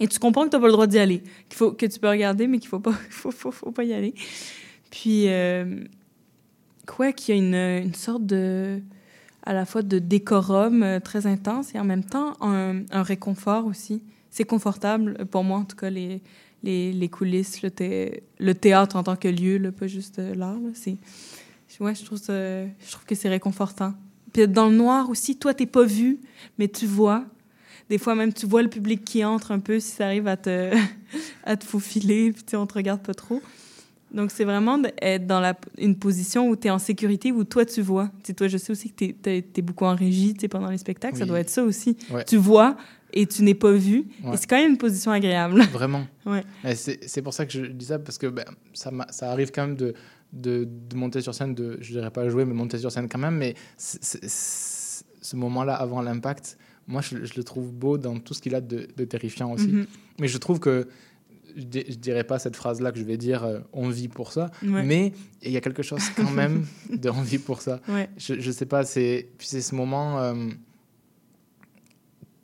Et 0.00 0.08
tu 0.08 0.18
comprends 0.18 0.44
que 0.44 0.50
tu 0.50 0.56
n'as 0.56 0.60
pas 0.60 0.66
le 0.66 0.72
droit 0.72 0.86
d'y 0.86 0.98
aller, 0.98 1.22
qu'il 1.48 1.56
faut 1.56 1.72
que 1.72 1.86
tu 1.86 1.98
peux 1.98 2.08
regarder, 2.08 2.46
mais 2.46 2.58
qu'il 2.58 2.68
faut 2.68 2.80
pas, 2.80 2.92
faut, 3.10 3.72
pas 3.72 3.84
y 3.84 3.92
aller. 3.92 4.14
Puis 4.90 5.28
euh, 5.28 5.84
quoi 6.86 7.12
qu'il 7.12 7.34
y 7.36 7.54
a 7.54 7.78
une, 7.78 7.94
sorte 7.94 8.24
de 8.24 8.80
à 9.44 9.52
la 9.52 9.64
fois 9.64 9.82
de 9.82 9.98
décorum 9.98 10.82
euh, 10.82 11.00
très 11.00 11.26
intense 11.26 11.74
et 11.74 11.78
en 11.78 11.84
même 11.84 12.04
temps 12.04 12.34
un, 12.40 12.84
réconfort 13.02 13.66
aussi. 13.66 14.02
C'est 14.30 14.44
confortable 14.44 15.24
pour 15.26 15.42
moi 15.42 15.58
en 15.58 15.64
tout 15.64 15.76
cas 15.76 15.90
les 15.90 16.20
les, 16.64 17.08
coulisses, 17.08 17.62
le, 17.62 17.70
thé- 17.70 18.24
le 18.38 18.54
théâtre 18.54 18.96
en 18.96 19.04
tant 19.04 19.16
que 19.16 19.28
lieu, 19.28 19.70
pas 19.70 19.86
juste 19.86 20.18
euh, 20.18 20.34
l'art. 20.34 20.58
ouais, 21.80 21.94
je 21.94 22.04
trouve 22.04 22.18
je 22.18 22.90
trouve 22.90 23.04
que 23.06 23.14
c'est 23.14 23.28
réconfortant. 23.28 23.94
Puis 24.32 24.46
dans 24.48 24.68
le 24.68 24.76
noir 24.76 25.08
aussi, 25.08 25.38
toi 25.38 25.54
t'es 25.54 25.66
pas 25.66 25.84
vu, 25.84 26.20
mais 26.58 26.68
tu 26.68 26.86
vois. 26.86 27.24
Des 27.90 27.98
fois 27.98 28.14
même 28.14 28.32
tu 28.32 28.46
vois 28.46 28.62
le 28.62 28.68
public 28.68 29.04
qui 29.04 29.24
entre 29.24 29.50
un 29.52 29.58
peu 29.60 29.80
si 29.80 29.92
ça 29.92 30.06
arrive 30.06 30.26
à 30.28 30.36
te 30.36 30.70
à 31.44 31.56
te 31.56 31.64
faufiler, 31.64 32.32
puis 32.32 32.56
on 32.56 32.66
te 32.66 32.74
regarde 32.74 33.00
pas 33.00 33.14
trop. 33.14 33.40
Donc, 34.12 34.30
c'est 34.30 34.44
vraiment 34.44 34.78
d'être 34.78 35.26
dans 35.26 35.38
la, 35.40 35.54
une 35.76 35.94
position 35.94 36.48
où 36.48 36.56
tu 36.56 36.68
es 36.68 36.70
en 36.70 36.78
sécurité, 36.78 37.30
où 37.30 37.44
toi, 37.44 37.66
tu 37.66 37.82
vois. 37.82 38.06
Tu 38.22 38.28
sais, 38.28 38.32
toi, 38.32 38.48
je 38.48 38.56
sais 38.56 38.72
aussi 38.72 38.90
que 38.90 39.04
tu 39.04 39.14
es, 39.30 39.62
beaucoup 39.62 39.84
en 39.84 39.94
régie 39.94 40.32
tu 40.32 40.40
sais, 40.40 40.48
pendant 40.48 40.70
les 40.70 40.78
spectacles. 40.78 41.18
Ça 41.18 41.26
doit 41.26 41.40
être 41.40 41.50
ça 41.50 41.62
aussi. 41.62 41.94
Ouais. 42.10 42.24
Tu 42.24 42.36
vois 42.38 42.76
et 43.12 43.26
tu 43.26 43.42
n'es 43.42 43.54
pas 43.54 43.72
vu. 43.72 44.04
Ouais. 44.22 44.34
Et 44.34 44.36
c'est 44.36 44.46
quand 44.46 44.56
même 44.56 44.72
une 44.72 44.78
position 44.78 45.10
agréable. 45.10 45.62
Vraiment. 45.72 46.06
Ouais. 46.26 46.44
C'est 46.74 47.22
pour 47.22 47.34
ça 47.34 47.46
que 47.46 47.52
je 47.52 47.66
dis 47.66 47.86
ça, 47.86 47.98
parce 47.98 48.18
que 48.18 48.26
ben, 48.26 48.44
ça, 48.74 48.90
ça 49.10 49.30
arrive 49.30 49.50
quand 49.50 49.66
même 49.66 49.76
de, 49.76 49.94
de, 50.32 50.66
de 50.88 50.96
monter 50.96 51.20
sur 51.20 51.34
scène, 51.34 51.54
de, 51.54 51.78
je 51.80 51.92
dirais 51.92 52.10
pas 52.10 52.28
jouer, 52.28 52.44
mais 52.44 52.54
monter 52.54 52.78
sur 52.78 52.92
scène 52.92 53.08
quand 53.08 53.18
même. 53.18 53.36
Mais 53.36 53.54
c'est- 53.76 55.04
ce 55.20 55.36
moment-là, 55.36 55.74
avant 55.74 56.00
l'impact, 56.00 56.56
moi, 56.88 57.00
je, 57.02 57.24
je 57.24 57.34
le 57.36 57.44
trouve 57.44 57.70
beau 57.72 57.98
dans 57.98 58.18
tout 58.18 58.34
ce 58.34 58.40
qu'il 58.42 58.54
a 58.56 58.60
de, 58.60 58.88
de 58.96 59.04
terrifiant 59.04 59.52
aussi. 59.52 59.68
Mhm. 59.68 59.86
Mais 60.18 60.26
je 60.28 60.38
trouve 60.38 60.58
que, 60.58 60.88
je, 61.56 61.62
di- 61.62 61.84
je 61.88 61.94
dirais 61.96 62.24
pas 62.24 62.38
cette 62.38 62.56
phrase-là 62.56 62.90
que 62.92 62.98
je 62.98 63.04
vais 63.04 63.16
dire, 63.18 63.44
euh, 63.44 63.60
on 63.72 63.88
vit 63.90 64.08
pour 64.08 64.32
ça, 64.32 64.50
Ouais. 64.62 64.82
mais 64.82 65.12
il 65.42 65.52
y 65.52 65.56
a 65.56 65.60
quelque 65.60 65.82
chose 65.82 66.02
quand 66.16 66.30
même 66.30 66.66
de 66.92 67.08
on 67.10 67.22
vit 67.22 67.38
pour 67.38 67.60
ça. 67.62 67.80
Ouais. 67.88 68.08
Je, 68.16 68.40
je 68.40 68.50
sais 68.50 68.66
pas, 68.66 68.84
c'est 68.84 69.28
puis 69.38 69.46
c'est 69.46 69.60
ce 69.60 69.74
moment. 69.74 70.18
euh, 70.20 70.48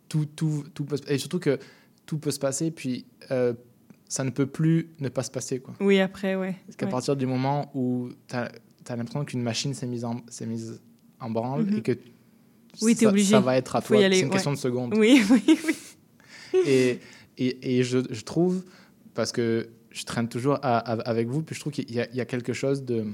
tout, 0.09 0.27
tout, 0.27 0.65
tout 0.75 0.85
peut 0.85 0.97
et 1.09 1.19
surtout 1.19 1.39
que 1.41 1.59
tout 2.07 2.19
peut 2.19 2.31
se 2.31 2.39
passer, 2.39 2.71
puis 2.71 3.05
euh, 3.31 3.53
ça 4.09 4.23
ne 4.25 4.31
peut 4.31 4.47
plus 4.47 4.91
ne 5.01 5.09
pas 5.09 5.23
se 5.23 5.31
passer. 5.31 5.59
Quoi. 5.61 5.75
Oui, 5.81 5.99
après, 6.01 6.37
ouais. 6.37 6.57
Parce 6.67 6.77
qu'à 6.77 6.87
Ouais. 6.87 6.93
partir 6.93 7.17
du 7.17 7.27
moment 7.27 7.71
où 7.75 8.11
tu 8.29 8.37
as, 8.37 8.51
l'impression 8.91 9.25
qu'une 9.25 9.43
machine 9.43 9.75
s'est 9.75 9.87
mise 9.87 10.05
en, 10.05 10.21
s'est 10.29 10.47
mise 10.47 10.81
en 11.21 11.31
branle 11.31 11.65
Mhm. 11.65 11.79
et 11.79 11.83
que 11.83 11.93
Oui, 12.83 12.95
t'es 12.95 13.05
ça, 13.05 13.11
obligé. 13.11 13.31
ça 13.31 13.41
va 13.41 13.57
être 13.57 13.77
à 13.77 13.81
Faut 13.81 13.95
toi, 13.95 14.03
c'est 14.11 14.19
une 14.21 14.25
ouais. 14.27 14.31
question 14.31 14.53
de 14.53 14.57
secondes. 14.59 14.95
Oui, 14.97 15.23
oui, 15.31 15.43
oui. 15.67 15.75
et 16.67 16.99
et, 17.37 17.79
et 17.79 17.83
je, 17.83 17.99
je 18.11 18.21
trouve, 18.23 18.63
parce 19.15 19.33
que 19.33 19.69
je 19.91 20.05
traîne 20.05 20.29
toujours 20.29 20.55
à- 20.63 20.79
à- 20.79 21.01
avec 21.09 21.29
vous, 21.29 21.43
puis 21.43 21.55
je 21.55 21.61
trouve 21.61 21.73
qu'il 21.73 21.91
y, 21.93 22.01
a- 22.01 22.09
il 22.11 22.17
y 22.17 22.21
a 22.21 22.25
quelque 22.25 22.53
chose 22.53 22.85
de, 22.85 23.05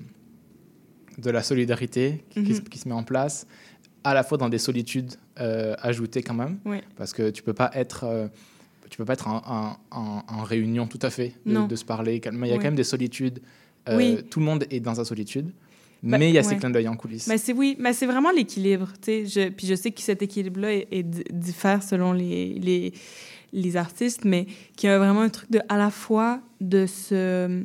de 1.18 1.30
la 1.30 1.42
solidarité 1.42 2.24
qui, 2.30 2.42
qui 2.44 2.54
se- 2.54 2.60
Mhm. 2.60 2.68
qui 2.68 2.78
se 2.78 2.88
met 2.88 2.94
en 2.94 3.02
place, 3.02 3.46
à 4.04 4.14
la 4.14 4.22
fois 4.22 4.38
dans 4.38 4.48
des 4.48 4.58
solitudes 4.58 5.14
euh, 5.40 5.74
ajoutées 5.80 6.22
quand 6.22 6.34
même, 6.34 6.58
Ouais. 6.66 6.82
parce 6.96 7.12
que 7.14 7.30
tu 7.30 7.42
peux 7.42 7.54
pas 7.54 7.70
être... 7.74 8.04
euh, 8.04 8.28
tu 8.90 8.96
peux 8.98 9.04
pas 9.04 9.12
être 9.14 9.28
en, 9.28 10.42
réunion 10.44 10.86
tout 10.88 10.98
à 11.02 11.10
fait, 11.10 11.32
de, 11.46 11.76
se 11.76 11.84
parler. 11.84 12.18
calmement. 12.18 12.44
Il 12.46 12.50
y 12.50 12.52
a 12.52 12.56
quand 12.56 12.64
même 12.64 12.74
des 12.74 12.82
solitudes. 12.84 13.40
Euh, 13.88 13.96
Oui. 13.96 14.18
Tout 14.28 14.40
le 14.40 14.44
monde 14.46 14.64
est 14.68 14.80
dans 14.80 14.96
sa 14.96 15.04
solitude, 15.04 15.52
mais 16.02 16.28
il 16.28 16.34
y 16.34 16.38
a 16.38 16.42
ces 16.42 16.56
clins 16.56 16.70
d'œil 16.70 16.88
en 16.88 16.96
coulisses. 16.96 17.26
Mais 17.26 17.38
c'est 17.38 17.52
oui, 17.52 17.76
mais 17.78 17.92
c'est 17.92 18.06
vraiment 18.06 18.30
l'équilibre, 18.30 18.88
tu 19.02 19.26
sais. 19.26 19.26
Je, 19.26 19.48
puis 19.50 19.66
je 19.66 19.74
sais 19.74 19.90
que 19.90 20.00
cet 20.00 20.22
équilibre-là 20.22 20.72
est, 20.72 20.88
est 20.90 21.02
di- 21.02 21.24
diffère 21.32 21.82
selon 21.82 22.12
les, 22.12 22.54
les, 22.54 22.92
les 23.52 23.76
artistes, 23.76 24.24
mais 24.24 24.46
qu'il 24.76 24.88
y 24.88 24.92
a 24.92 24.98
vraiment 24.98 25.20
un 25.22 25.28
truc 25.28 25.50
de 25.50 25.60
à 25.68 25.76
la 25.76 25.90
fois 25.90 26.40
de 26.60 26.86
se 26.86 27.62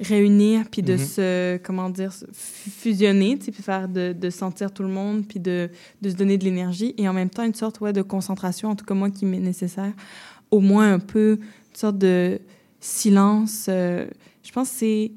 réunir 0.00 0.64
puis 0.70 0.82
de 0.82 0.92
Mhm. 0.92 0.98
se 0.98 1.56
comment 1.58 1.90
dire 1.90 2.12
fusionner, 2.32 3.36
tu 3.38 3.46
sais, 3.46 3.52
puis 3.52 3.62
faire 3.64 3.88
de, 3.88 4.12
de 4.12 4.30
sentir 4.30 4.70
tout 4.72 4.82
le 4.84 4.88
monde 4.90 5.26
puis 5.26 5.40
de, 5.40 5.70
de 6.02 6.10
se 6.10 6.14
donner 6.14 6.38
de 6.38 6.44
l'énergie 6.44 6.94
et 6.98 7.08
en 7.08 7.12
même 7.12 7.30
temps 7.30 7.42
une 7.42 7.54
sorte 7.54 7.80
ouais 7.80 7.92
de 7.92 8.02
concentration 8.02 8.68
en 8.70 8.76
tout 8.76 8.84
cas 8.84 8.94
moi 8.94 9.10
qui 9.10 9.26
m'est 9.26 9.40
nécessaire, 9.40 9.92
au 10.52 10.60
moins 10.60 10.92
un 10.92 10.98
peu 11.00 11.38
une 11.40 11.76
sorte 11.76 11.98
de 11.98 12.38
silence. 12.80 13.66
euh, 13.68 14.06
je 14.44 14.52
pense 14.52 14.68
c'est 14.68 15.10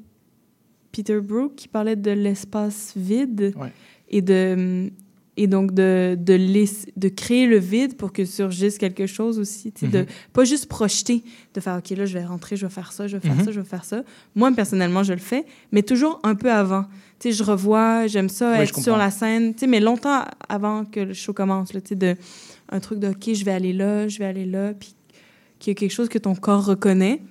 Peter 0.92 1.20
Brook 1.20 1.54
qui 1.56 1.68
parlait 1.68 1.96
de 1.96 2.10
l'espace 2.10 2.92
vide 2.96 3.54
Ouais. 3.58 3.72
et 4.10 4.20
de 4.22 4.90
et 5.38 5.46
donc 5.46 5.72
de 5.72 6.14
de, 6.20 6.36
de 6.96 7.08
créer 7.08 7.46
le 7.46 7.56
vide 7.56 7.96
pour 7.96 8.12
que 8.12 8.26
surgisse 8.26 8.76
quelque 8.76 9.06
chose 9.06 9.38
aussi, 9.38 9.72
de 9.80 10.00
Mhm. 10.00 10.06
pas 10.34 10.44
juste 10.44 10.66
projeter, 10.66 11.24
de 11.54 11.60
faire 11.60 11.78
ok 11.78 11.90
là 11.96 12.04
je 12.04 12.12
vais 12.18 12.24
rentrer, 12.24 12.56
je 12.56 12.66
vais 12.66 12.72
faire 12.72 12.92
ça, 12.92 13.06
je 13.08 13.16
vais 13.16 13.26
faire 13.26 13.36
Mhm. 13.38 13.44
ça, 13.46 13.50
je 13.50 13.60
vais 13.60 13.66
faire 13.66 13.84
ça. 13.86 14.02
Moi 14.34 14.52
personnellement 14.52 15.02
je 15.02 15.14
le 15.14 15.18
fais, 15.18 15.46
mais 15.72 15.82
toujours 15.82 16.20
un 16.22 16.34
peu 16.34 16.52
avant. 16.52 16.84
Je 17.24 17.42
revois, 17.44 18.08
j'aime 18.08 18.28
ça 18.28 18.60
être 18.62 18.78
sur 18.80 18.96
la 18.96 19.10
scène, 19.12 19.54
mais 19.68 19.78
longtemps 19.80 20.24
avant 20.48 20.84
que 20.84 20.98
le 21.00 21.14
show 21.14 21.32
commence, 21.32 21.72
là, 21.72 21.80
de 21.88 22.16
un 22.68 22.80
truc 22.80 22.98
de 22.98 23.08
ok 23.08 23.32
je 23.32 23.44
vais 23.44 23.52
aller 23.52 23.72
là, 23.72 24.08
je 24.08 24.18
vais 24.18 24.24
aller 24.26 24.44
là, 24.44 24.74
puis 24.74 24.94
qu'il 25.60 25.70
y 25.70 25.76
a 25.76 25.78
quelque 25.78 25.92
chose 25.92 26.08
que 26.08 26.18
ton 26.18 26.34
corps 26.34 26.64
reconnaît, 26.66 27.22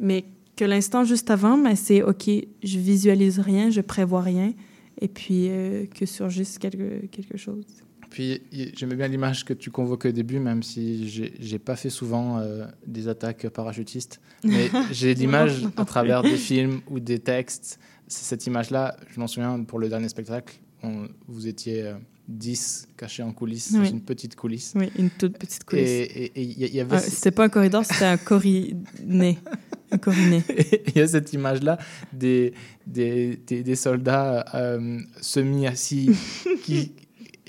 mais 0.00 0.24
que 0.56 0.64
l'instant 0.64 1.04
juste 1.04 1.30
avant, 1.30 1.58
ben, 1.58 1.74
c'est 1.76 2.02
OK, 2.02 2.28
je 2.28 2.78
visualise 2.78 3.38
rien, 3.40 3.70
je 3.70 3.80
prévois 3.80 4.22
rien, 4.22 4.52
et 5.00 5.08
puis 5.08 5.48
euh, 5.48 5.86
que 5.86 6.06
surgisse 6.06 6.58
quelque, 6.58 7.06
quelque 7.06 7.36
chose. 7.36 7.64
Puis 8.10 8.42
j'aimais 8.76 8.94
bien 8.94 9.08
l'image 9.08 9.44
que 9.44 9.52
tu 9.52 9.72
convoquais 9.72 10.10
au 10.10 10.12
début, 10.12 10.38
même 10.38 10.62
si 10.62 11.08
j'ai 11.08 11.58
pas 11.58 11.74
fait 11.74 11.90
souvent 11.90 12.38
euh, 12.38 12.64
des 12.86 13.08
attaques 13.08 13.48
parachutistes. 13.48 14.20
Mais 14.44 14.70
j'ai 14.92 15.14
l'image 15.14 15.64
à 15.76 15.84
travers 15.84 16.22
des 16.22 16.36
films 16.36 16.80
ou 16.88 17.00
des 17.00 17.18
textes. 17.18 17.80
C'est 18.06 18.22
cette 18.24 18.46
image-là, 18.46 18.96
je 19.12 19.18
m'en 19.18 19.26
souviens 19.26 19.64
pour 19.64 19.80
le 19.80 19.88
dernier 19.88 20.08
spectacle, 20.08 20.60
on- 20.84 21.08
vous 21.26 21.48
étiez 21.48 21.82
euh, 21.82 21.94
10 22.28 22.88
cachés 22.96 23.22
en 23.22 23.32
coulisses, 23.32 23.72
dans 23.72 23.80
Oui. 23.80 23.90
une 23.90 24.00
petite 24.00 24.34
coulisse. 24.36 24.72
Oui, 24.76 24.90
une 24.98 25.10
toute 25.10 25.36
petite 25.38 25.64
coulisse. 25.64 25.88
Et 25.90 26.32
il 26.40 26.74
y, 26.74 26.80
avait 26.80 26.96
Ah, 26.96 27.00
c'était 27.00 27.30
pas 27.30 27.44
un 27.44 27.48
corridor, 27.48 27.84
c'était 27.84 28.06
un 28.06 28.16
corinet. 28.16 29.36
il 30.88 30.96
y 30.96 31.00
a 31.00 31.06
cette 31.06 31.32
image-là 31.32 31.78
des, 32.12 32.52
des, 32.86 33.36
des, 33.46 33.62
des 33.62 33.76
soldats 33.76 34.44
euh, 34.54 35.00
semi-assis 35.20 36.10
qui, 36.64 36.92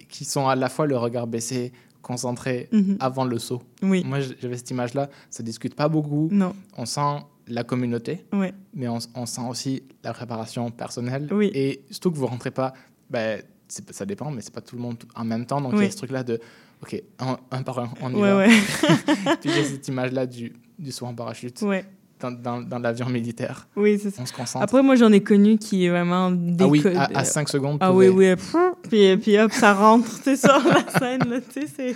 qui 0.09 0.25
sont 0.25 0.47
à 0.47 0.55
la 0.55 0.69
fois 0.69 0.85
le 0.87 0.97
regard 0.97 1.27
baissé, 1.27 1.71
concentrés 2.01 2.69
Mhm. 2.71 2.97
avant 2.99 3.25
le 3.25 3.39
saut. 3.39 3.63
Oui. 3.81 4.03
Moi, 4.05 4.19
j'avais 4.39 4.57
cette 4.57 4.69
image-là. 4.71 5.09
Ça 5.31 5.41
discute 5.41 5.73
pas 5.75 5.89
beaucoup. 5.89 6.29
Non. 6.31 6.53
On 6.77 6.85
sent 6.85 7.23
la 7.47 7.63
communauté, 7.63 8.25
Ouais. 8.33 8.53
mais 8.73 8.87
on, 8.87 8.99
on 9.15 9.25
sent 9.25 9.41
aussi 9.49 9.83
la 10.03 10.13
préparation 10.13 10.69
personnelle. 10.71 11.27
Oui. 11.31 11.49
Et 11.53 11.81
surtout 11.89 12.11
que 12.11 12.17
vous 12.17 12.27
rentrez 12.27 12.51
pas, 12.51 12.73
c'est- 13.11 13.45
ça 13.67 14.05
dépend, 14.05 14.31
mais 14.31 14.41
c'est 14.41 14.53
pas 14.53 14.61
tout 14.61 14.75
le 14.75 14.81
monde 14.81 14.97
en 15.15 15.23
même 15.25 15.45
temps. 15.45 15.61
Donc 15.61 15.73
il 15.75 15.83
y 15.83 15.85
a 15.85 15.91
ce 15.91 15.97
truc-là 15.97 16.23
de, 16.23 16.39
OK, 16.83 17.01
un, 17.19 17.37
un 17.51 17.63
par 17.63 17.79
un, 17.79 17.89
on 18.01 18.11
y 18.11 18.15
Ouais, 18.15 18.21
va. 18.31 18.37
ouais. 18.37 18.49
Puis 19.41 19.49
j'ai 19.53 19.63
cette 19.63 19.87
image-là 19.87 20.25
du, 20.25 20.53
du 20.77 20.91
saut 20.91 21.05
en 21.05 21.13
parachute 21.15 21.61
Ouais. 21.61 21.85
dans, 22.19 22.31
dans, 22.31 22.61
dans 22.61 22.79
l'avion 22.79 23.09
militaire. 23.09 23.67
Oui, 23.75 23.97
c'est 24.01 24.11
ça. 24.11 24.21
On 24.21 24.25
se 24.25 24.33
concentre. 24.33 24.63
Après, 24.63 24.83
moi, 24.83 24.95
j'en 24.95 25.11
ai 25.11 25.21
connu 25.23 25.57
qui 25.57 25.85
est 25.85 25.89
vraiment 25.89 26.31
Ah 26.59 26.67
oui, 26.67 26.83
à- 26.95 27.17
à 27.19 27.23
cinq 27.23 27.49
secondes, 27.49 27.77
Ah 27.81 27.91
pouvait- 27.91 28.09
oui, 28.09 28.29
oui. 28.29 28.35
pff, 28.35 28.55
Puis, 28.89 29.17
puis 29.17 29.39
hop, 29.39 29.51
ça 29.51 29.73
rentre, 29.73 30.07
tu 30.17 30.23
sais, 30.23 30.35
sur 30.37 30.59
la 30.67 30.85
scène, 30.99 31.27
là, 31.29 31.39
tu 31.41 31.67
sais. 31.67 31.95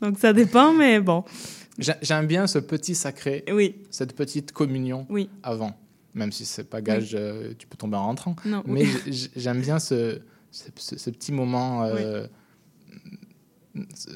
Donc, 0.00 0.18
ça 0.18 0.32
dépend, 0.32 0.72
mais 0.72 1.00
bon. 1.00 1.22
J'ai- 1.78 1.92
J'aime 2.02 2.26
bien 2.26 2.46
ce 2.46 2.58
petit 2.58 2.94
sacré, 2.94 3.44
oui. 3.52 3.76
cette 3.90 4.14
petite 4.14 4.52
communion 4.52 5.06
Oui. 5.10 5.28
avant. 5.42 5.76
Même 6.14 6.30
si 6.30 6.44
c'est 6.44 6.70
pas 6.70 6.80
gage, 6.80 7.16
euh, 7.18 7.52
tu 7.58 7.66
peux 7.66 7.76
tomber 7.76 7.96
en 7.96 8.04
rentrant. 8.04 8.36
Non, 8.46 8.62
Mais 8.66 8.84
j'aime 9.34 9.60
bien 9.60 9.80
ce, 9.80 10.20
ce, 10.54 10.68
ce- 10.76 10.98
ce 10.98 11.10
petit 11.10 11.32
moment 11.32 11.84
euh, 11.84 12.26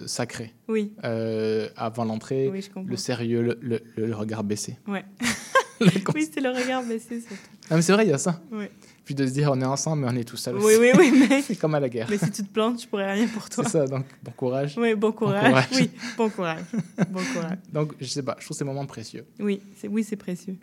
sacré. 0.06 0.54
Oui. 0.68 0.92
Euh, 1.04 1.68
avant 1.76 2.04
l'entrée, 2.04 2.48
Oui, 2.48 2.64
le 2.86 2.96
sérieux, 2.96 3.42
le, 3.42 3.58
le- 3.96 4.06
le 4.06 4.14
regard 4.14 4.44
baissé. 4.44 4.78
Ouais. 4.86 5.04
oui, 6.14 6.28
c'est 6.32 6.40
le 6.40 6.50
regard 6.50 6.84
baissé. 6.84 7.22
Ah, 7.70 7.76
mais 7.76 7.82
c'est 7.82 7.92
vrai, 7.92 8.06
il 8.06 8.10
y 8.10 8.12
a 8.12 8.18
ça. 8.18 8.40
Oui. 8.52 8.66
Puis 9.04 9.14
de 9.14 9.26
se 9.26 9.32
dire, 9.32 9.50
on 9.52 9.60
est 9.60 9.64
ensemble, 9.64 10.02
mais 10.02 10.08
on 10.12 10.16
est 10.16 10.24
tout 10.24 10.36
seul. 10.36 10.56
Oui, 10.58 10.74
oui, 10.78 10.90
oui, 10.96 11.12
mais... 11.28 11.42
c'est 11.46 11.56
comme 11.56 11.74
à 11.74 11.80
la 11.80 11.88
guerre. 11.88 12.06
Mais 12.10 12.18
si 12.18 12.30
tu 12.30 12.42
te 12.44 12.52
plantes, 12.52 12.82
je 12.82 12.86
pourrais 12.86 13.10
rien 13.12 13.26
pour 13.26 13.48
toi. 13.48 13.64
C'est 13.64 13.70
ça, 13.70 13.86
donc 13.86 14.04
bon 14.22 14.32
courage. 14.32 14.76
Oui, 14.78 14.94
bon 14.94 15.12
courage. 15.12 15.64
Oui, 15.74 15.90
bon 16.16 16.28
courage. 16.30 16.62
Bon 17.10 17.20
courage. 17.34 17.58
Donc, 17.72 17.94
je 18.00 18.06
sais 18.06 18.22
pas, 18.22 18.36
je 18.38 18.44
trouve 18.44 18.56
ces 18.56 18.64
moments 18.64 18.86
précieux. 18.86 19.24
Oui, 19.40 19.60
c'est 19.76 19.88
oui, 19.88 20.04
c'est 20.04 20.16
précieux. 20.16 20.56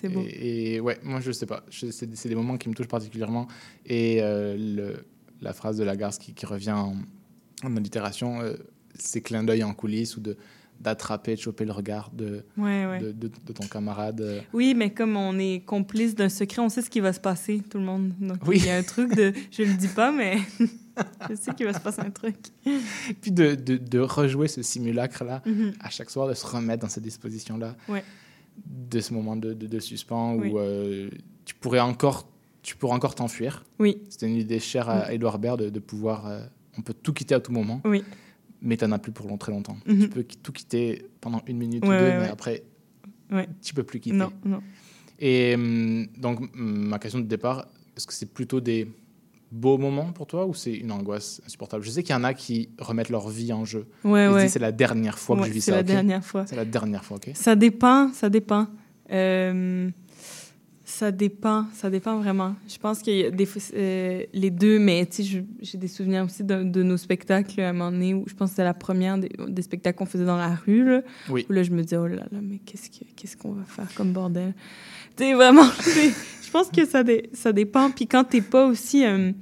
C'est 0.00 0.08
beau. 0.08 0.22
Et, 0.26 0.74
et 0.74 0.80
ouais, 0.80 0.98
moi, 1.04 1.20
je 1.20 1.30
sais 1.32 1.46
pas. 1.46 1.62
C'est 1.70 1.92
c'est 1.92 2.28
des 2.28 2.34
moments 2.34 2.56
qui 2.58 2.68
me 2.68 2.74
touchent 2.74 2.88
particulièrement. 2.88 3.48
Et 3.86 4.18
euh, 4.22 4.56
le, 4.58 5.04
la 5.40 5.52
phrase 5.52 5.76
de 5.78 5.84
Lagarde 5.84 6.14
qui, 6.18 6.34
qui 6.34 6.46
revient 6.46 6.72
en, 6.72 6.94
en 7.64 7.76
allitération, 7.76 8.40
euh, 8.40 8.54
ces 8.98 9.20
clins 9.22 9.44
d'œil 9.44 9.64
en 9.64 9.74
coulisses 9.74 10.16
ou 10.16 10.20
de 10.20 10.36
d'attraper, 10.80 11.34
de 11.34 11.40
choper 11.40 11.66
le 11.66 11.72
regard 11.72 12.10
de, 12.10 12.42
Ouais, 12.56 12.86
ouais. 12.86 13.00
de, 13.00 13.12
de- 13.12 13.30
de 13.46 13.52
ton 13.52 13.66
camarade. 13.66 14.22
euh. 14.22 14.40
Oui, 14.54 14.72
mais 14.74 14.94
comme 14.94 15.14
on 15.14 15.38
est 15.38 15.62
complice 15.66 16.14
d'un 16.14 16.30
secret, 16.30 16.62
on 16.62 16.70
sait 16.70 16.80
ce 16.80 16.88
qui 16.88 17.00
va 17.00 17.12
se 17.12 17.20
passer, 17.20 17.60
tout 17.68 17.76
le 17.76 17.84
monde. 17.84 18.14
Donc, 18.18 18.38
Oui. 18.46 18.56
il 18.60 18.64
y 18.64 18.70
a 18.70 18.76
un 18.78 18.82
truc 18.82 19.14
de... 19.14 19.30
Je 19.50 19.62
le 19.62 19.74
dis 19.74 19.88
pas, 19.88 20.10
mais 20.10 20.38
je 21.28 21.34
sais 21.34 21.52
qu'il 21.54 21.66
va 21.66 21.74
se 21.74 21.80
passer 21.80 22.00
un 22.00 22.08
truc. 22.10 22.34
Puis 23.20 23.30
de, 23.30 23.54
de, 23.54 23.98
rejouer 23.98 24.48
ce 24.48 24.62
simulacre-là 24.62 25.42
Mhm. 25.44 25.72
à 25.80 25.90
chaque 25.90 26.08
soir, 26.08 26.26
de 26.26 26.32
se 26.32 26.46
remettre 26.46 26.80
dans 26.80 26.88
cette 26.88 27.02
disposition-là, 27.04 27.76
Ouais. 27.86 28.02
de 28.66 29.00
ce 29.00 29.12
moment 29.12 29.36
de, 29.36 29.52
de, 29.52 29.66
de 29.66 29.78
suspens 29.80 30.36
Oui. 30.36 30.48
où 30.48 30.58
euh, 30.60 31.10
tu 31.44 31.54
pourrais 31.56 31.80
encore 31.80 32.26
tu 32.62 32.76
pourrais 32.76 32.94
encore 32.94 33.14
t'enfuir. 33.14 33.64
Oui. 33.78 34.02
C'était 34.08 34.26
une 34.28 34.36
idée 34.36 34.60
chère 34.60 34.88
à 34.90 35.06
Oui. 35.08 35.14
Edouard 35.14 35.38
Baird 35.38 35.60
de, 35.62 35.70
de 35.70 35.78
pouvoir... 35.80 36.26
euh, 36.26 36.40
on 36.78 36.82
peut 36.82 36.94
tout 36.94 37.12
quitter 37.12 37.34
à 37.34 37.40
tout 37.40 37.52
moment. 37.52 37.80
Oui. 37.84 38.04
mais 38.62 38.76
tu 38.76 38.84
n'en 38.84 38.92
as 38.92 38.98
plus 38.98 39.12
pour 39.12 39.26
long- 39.26 39.38
très 39.38 39.52
longtemps. 39.52 39.76
Mhm. 39.86 40.00
Tu 40.02 40.08
peux 40.08 40.24
tout 40.42 40.52
quitter 40.52 41.06
pendant 41.20 41.42
une 41.46 41.56
minute 41.58 41.82
ou 41.84 41.88
deux, 41.88 41.92
ouais, 41.94 42.16
mais 42.18 42.24
ouais. 42.24 42.28
après, 42.28 42.62
tu 43.62 43.74
peux 43.74 43.82
plus 43.82 44.00
quitter. 44.00 44.16
Non, 44.16 44.30
non. 44.44 44.62
Et 45.18 45.54
hum, 45.54 46.06
donc, 46.16 46.40
ma 46.54 46.98
question 46.98 47.20
de 47.20 47.24
départ, 47.26 47.66
est-ce 47.96 48.06
que 48.06 48.12
c'est 48.12 48.32
plutôt 48.32 48.60
des 48.60 48.86
beaux 49.52 49.78
moments 49.78 50.12
pour 50.12 50.26
toi 50.26 50.46
ou 50.46 50.54
c'est 50.54 50.72
une 50.74 50.92
angoisse 50.92 51.40
insupportable? 51.46 51.82
Je 51.84 51.90
sais 51.90 52.02
qu'il 52.02 52.14
y 52.14 52.18
en 52.18 52.24
a 52.24 52.34
qui 52.34 52.68
remettent 52.78 53.08
leur 53.10 53.28
vie 53.28 53.52
en 53.52 53.64
jeu. 53.64 53.86
Ouais, 54.04 54.26
Ils 54.26 54.32
ouais. 54.32 54.48
c'est 54.48 54.58
la 54.58 54.72
dernière 54.72 55.18
fois 55.18 55.36
que 55.36 55.42
Ouais, 55.42 55.48
je 55.48 55.52
vis 55.54 55.60
c'est 55.62 55.70
ça. 55.72 55.76
la 55.78 55.82
ok? 55.82 55.86
dernière 55.86 56.24
fois. 56.24 56.46
C'est 56.46 56.56
la 56.56 56.64
dernière 56.64 57.04
fois, 57.04 57.16
ok? 57.16 57.30
Ça 57.34 57.56
dépend, 57.56 58.12
ça 58.12 58.28
dépend. 58.30 58.68
Euh, 59.10 59.90
Ça 61.00 61.12
dépend, 61.12 61.64
ça 61.72 61.88
dépend 61.88 62.18
vraiment. 62.18 62.56
Je 62.68 62.76
pense 62.76 63.02
des 63.02 63.46
fois, 63.46 63.62
euh, 63.74 64.22
les 64.34 64.50
deux, 64.50 64.78
mais 64.78 65.08
j'ai 65.62 65.78
des 65.78 65.88
souvenirs 65.88 66.26
aussi 66.26 66.44
de, 66.44 66.62
de 66.62 66.82
nos 66.82 66.98
spectacles 66.98 67.58
à 67.62 67.70
un 67.70 67.72
moment 67.72 67.90
donné 67.90 68.12
où 68.12 68.24
je 68.26 68.34
pense 68.34 68.50
que 68.50 68.56
c'était 68.56 68.64
la 68.64 68.74
première 68.74 69.16
des, 69.16 69.30
des 69.48 69.62
spectacles 69.62 69.96
qu'on 69.96 70.04
faisait 70.04 70.26
dans 70.26 70.36
la 70.36 70.54
rue, 70.54 70.84
là, 70.84 71.00
Oui. 71.30 71.46
où 71.48 71.54
là, 71.54 71.62
je 71.62 71.70
me 71.70 71.80
disais, 71.82 71.96
oh 71.96 72.06
là 72.06 72.16
là, 72.30 72.38
mais 72.42 72.58
qu'est-ce 72.66 72.90
que- 72.90 73.06
qu'est-ce 73.16 73.34
qu'on 73.34 73.52
va 73.52 73.64
faire 73.64 73.88
comme 73.94 74.12
bordel? 74.12 74.52
Tu 75.16 75.24
sais, 75.24 75.32
vraiment, 75.32 75.64
je 76.44 76.50
pense 76.50 76.68
que 76.68 76.84
ça, 76.84 77.02
dé- 77.02 77.30
ça 77.32 77.54
dépend. 77.54 77.90
Puis 77.90 78.06
quand 78.06 78.24
t'es 78.24 78.42
pas 78.42 78.66
aussi. 78.66 79.06
euh, 79.06 79.32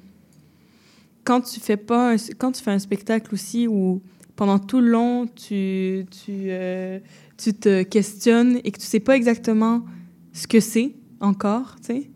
quand 1.25 1.41
tu 1.41 1.59
fais 1.59 1.77
pas 1.77 2.13
un- 2.13 2.17
quand 2.39 2.53
tu 2.53 2.63
fais 2.63 2.71
un 2.71 2.79
spectacle 2.79 3.35
aussi 3.35 3.67
où 3.67 4.01
pendant 4.37 4.61
tout 4.61 4.81
le 4.81 4.91
long 4.91 5.27
tu 5.27 6.07
tu, 6.25 6.31
euh, 6.51 7.01
tu 7.37 7.53
te 7.53 7.83
questionnes 7.83 8.61
et 8.63 8.71
que 8.71 8.79
tu 8.79 8.87
sais 8.87 9.01
pas 9.01 9.17
exactement 9.17 9.85
ce 10.33 10.47
que 10.47 10.61
c'est 10.61 10.93
encore 11.21 11.77
tu 11.81 11.87
sais 11.87 12.11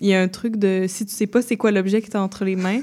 il 0.00 0.08
y 0.08 0.14
a 0.14 0.20
un 0.22 0.28
truc 0.28 0.56
de 0.56 0.86
si 0.88 1.04
tu 1.06 1.12
sais 1.12 1.26
pas 1.26 1.42
c'est 1.42 1.56
quoi 1.56 1.70
l'objet 1.70 2.00
que 2.00 2.10
tu 2.10 2.16
as 2.16 2.22
entre 2.22 2.44
les 2.44 2.56
mains 2.56 2.80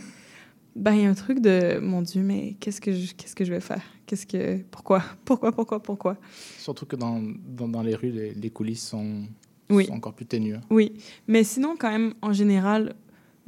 ben 0.75 0.93
il 0.93 1.01
y 1.01 1.05
a 1.05 1.09
un 1.09 1.13
truc 1.15 1.39
de 1.39 1.79
mon 1.79 2.01
dieu 2.03 2.21
mais 2.21 2.55
qu'est-ce 2.59 2.79
que 2.79 2.91
je, 2.93 3.13
qu'est-ce 3.15 3.35
que 3.35 3.43
je 3.43 3.51
vais 3.51 3.59
faire? 3.59 3.81
Qu'est-ce 4.05 4.27
que 4.27 4.57
pourquoi? 4.69 5.01
Pourquoi 5.25 5.51
pourquoi 5.51 5.81
pourquoi? 5.81 6.17
Surtout 6.59 6.85
que 6.85 6.95
dans, 6.95 7.21
dans, 7.47 7.67
dans 7.67 7.81
les 7.81 7.95
rues, 7.95 8.11
les, 8.11 8.33
les 8.35 8.49
coulisses 8.51 8.87
sont, 8.87 9.23
Oui. 9.71 9.85
sont 9.87 9.93
encore 9.93 10.13
plus 10.13 10.27
ténues. 10.27 10.55
Oui, 10.69 10.93
mais 11.27 11.43
sinon, 11.43 11.75
quand 11.77 11.89
même, 11.91 12.13
en 12.21 12.31
général, 12.31 12.93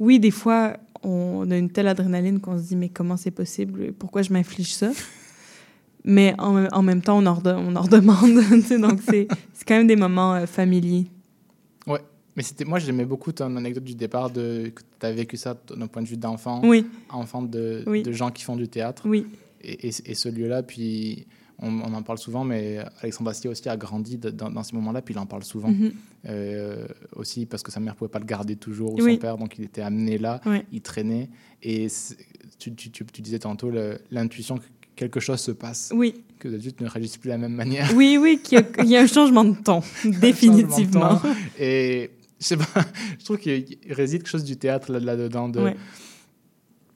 oui, 0.00 0.18
des 0.20 0.32
fois, 0.32 0.76
on 1.02 1.48
a 1.50 1.56
une 1.56 1.70
telle 1.70 1.86
adrénaline 1.88 2.40
qu'on 2.40 2.58
se 2.58 2.64
dit, 2.64 2.76
mais 2.76 2.88
comment 2.90 3.16
c'est 3.16 3.30
possible? 3.30 3.92
Pourquoi 3.94 4.20
je 4.22 4.32
m'inflige 4.32 4.74
ça? 4.74 4.90
Mais 6.04 6.34
en, 6.38 6.66
en 6.66 6.82
même 6.82 7.00
temps, 7.00 7.18
on 7.18 7.26
en, 7.26 7.34
rede- 7.34 7.56
on 7.56 7.74
en 7.76 7.82
redemande. 7.86 8.40
tu 8.50 8.62
sais, 8.62 8.78
donc, 8.78 9.00
c'est 9.08 9.28
c'est 9.54 9.66
quand 9.66 9.76
même 9.76 9.86
des 9.86 9.96
moments 9.96 10.34
euh, 10.34 10.46
familiers. 10.46 11.06
Mais 12.36 12.42
c'était, 12.42 12.64
moi, 12.64 12.78
j'aimais 12.78 13.04
beaucoup 13.04 13.32
ton 13.32 13.54
anecdote 13.56 13.84
du 13.84 13.94
départ 13.94 14.30
de 14.30 14.70
que 14.74 14.82
tu 15.00 15.06
as 15.06 15.12
vécu 15.12 15.36
ça 15.36 15.56
d'un 15.76 15.86
point 15.88 16.02
de 16.02 16.06
vue 16.08 16.16
d'enfant, 16.16 16.60
Oui. 16.64 16.86
enfant 17.10 17.42
de, 17.42 17.82
Oui. 17.86 18.02
de 18.02 18.12
gens 18.12 18.30
qui 18.30 18.44
font 18.44 18.56
du 18.56 18.68
théâtre. 18.68 19.02
Oui. 19.06 19.26
Et, 19.62 19.88
et, 19.88 19.92
et 20.06 20.14
ce 20.14 20.28
lieu-là, 20.28 20.62
puis 20.62 21.26
on, 21.58 21.68
on 21.80 21.92
en 21.92 22.02
parle 22.02 22.18
souvent, 22.18 22.44
mais 22.44 22.78
Alexandre 23.02 23.30
Bastier 23.30 23.50
aussi 23.50 23.68
a 23.68 23.76
grandi 23.76 24.16
de- 24.16 24.30
dans, 24.30 24.48
dans 24.50 24.62
ces 24.62 24.74
moments-là, 24.76 25.02
puis 25.02 25.12
il 25.14 25.18
en 25.18 25.26
parle 25.26 25.42
souvent. 25.44 25.68
Mhm. 25.70 25.92
Euh, 26.28 26.86
aussi 27.16 27.46
parce 27.46 27.62
que 27.62 27.72
sa 27.72 27.80
mère 27.80 27.96
pouvait 27.96 28.10
pas 28.10 28.18
le 28.18 28.24
garder 28.26 28.54
toujours, 28.56 28.92
ou 28.94 29.02
Oui. 29.02 29.14
son 29.14 29.18
père, 29.20 29.36
donc 29.38 29.58
il 29.58 29.64
était 29.64 29.82
amené 29.82 30.16
là, 30.18 30.40
il 30.72 30.80
traînait. 30.82 31.28
Et 31.62 31.88
tu, 32.58 32.74
tu, 32.74 32.90
tu, 32.90 33.04
tu 33.06 33.22
disais 33.22 33.38
tantôt 33.40 33.70
l'intuition 34.10 34.56
que 34.58 34.64
quelque 34.96 35.18
chose 35.20 35.40
se 35.40 35.50
passe, 35.50 35.92
Oui. 35.94 36.22
que 36.38 36.48
les 36.48 36.54
adultes 36.56 36.80
ne 36.80 36.86
réagissent 36.88 37.16
plus 37.16 37.28
de 37.28 37.32
la 37.34 37.38
même 37.38 37.54
manière. 37.54 37.90
Oui, 37.96 38.18
oui, 38.20 38.38
qu'il 38.42 38.58
y, 38.58 38.62
a- 38.62 38.82
il 38.84 38.88
y 38.90 38.96
a 38.96 39.00
un 39.00 39.06
changement 39.06 39.44
de 39.44 39.56
définitivement. 40.20 41.16
Temps. 41.16 41.22
Et 41.58 42.10
je 42.40 42.46
sais 42.46 42.56
pas, 42.56 42.64
je 43.18 43.24
trouve 43.24 43.38
qu'il 43.38 43.64
réside 43.90 44.22
quelque 44.22 44.30
chose 44.30 44.44
du 44.44 44.56
théâtre 44.56 44.90
là- 44.92 44.98
là-dedans. 45.00 45.48
de 45.48 45.60
Ouais. 45.60 45.76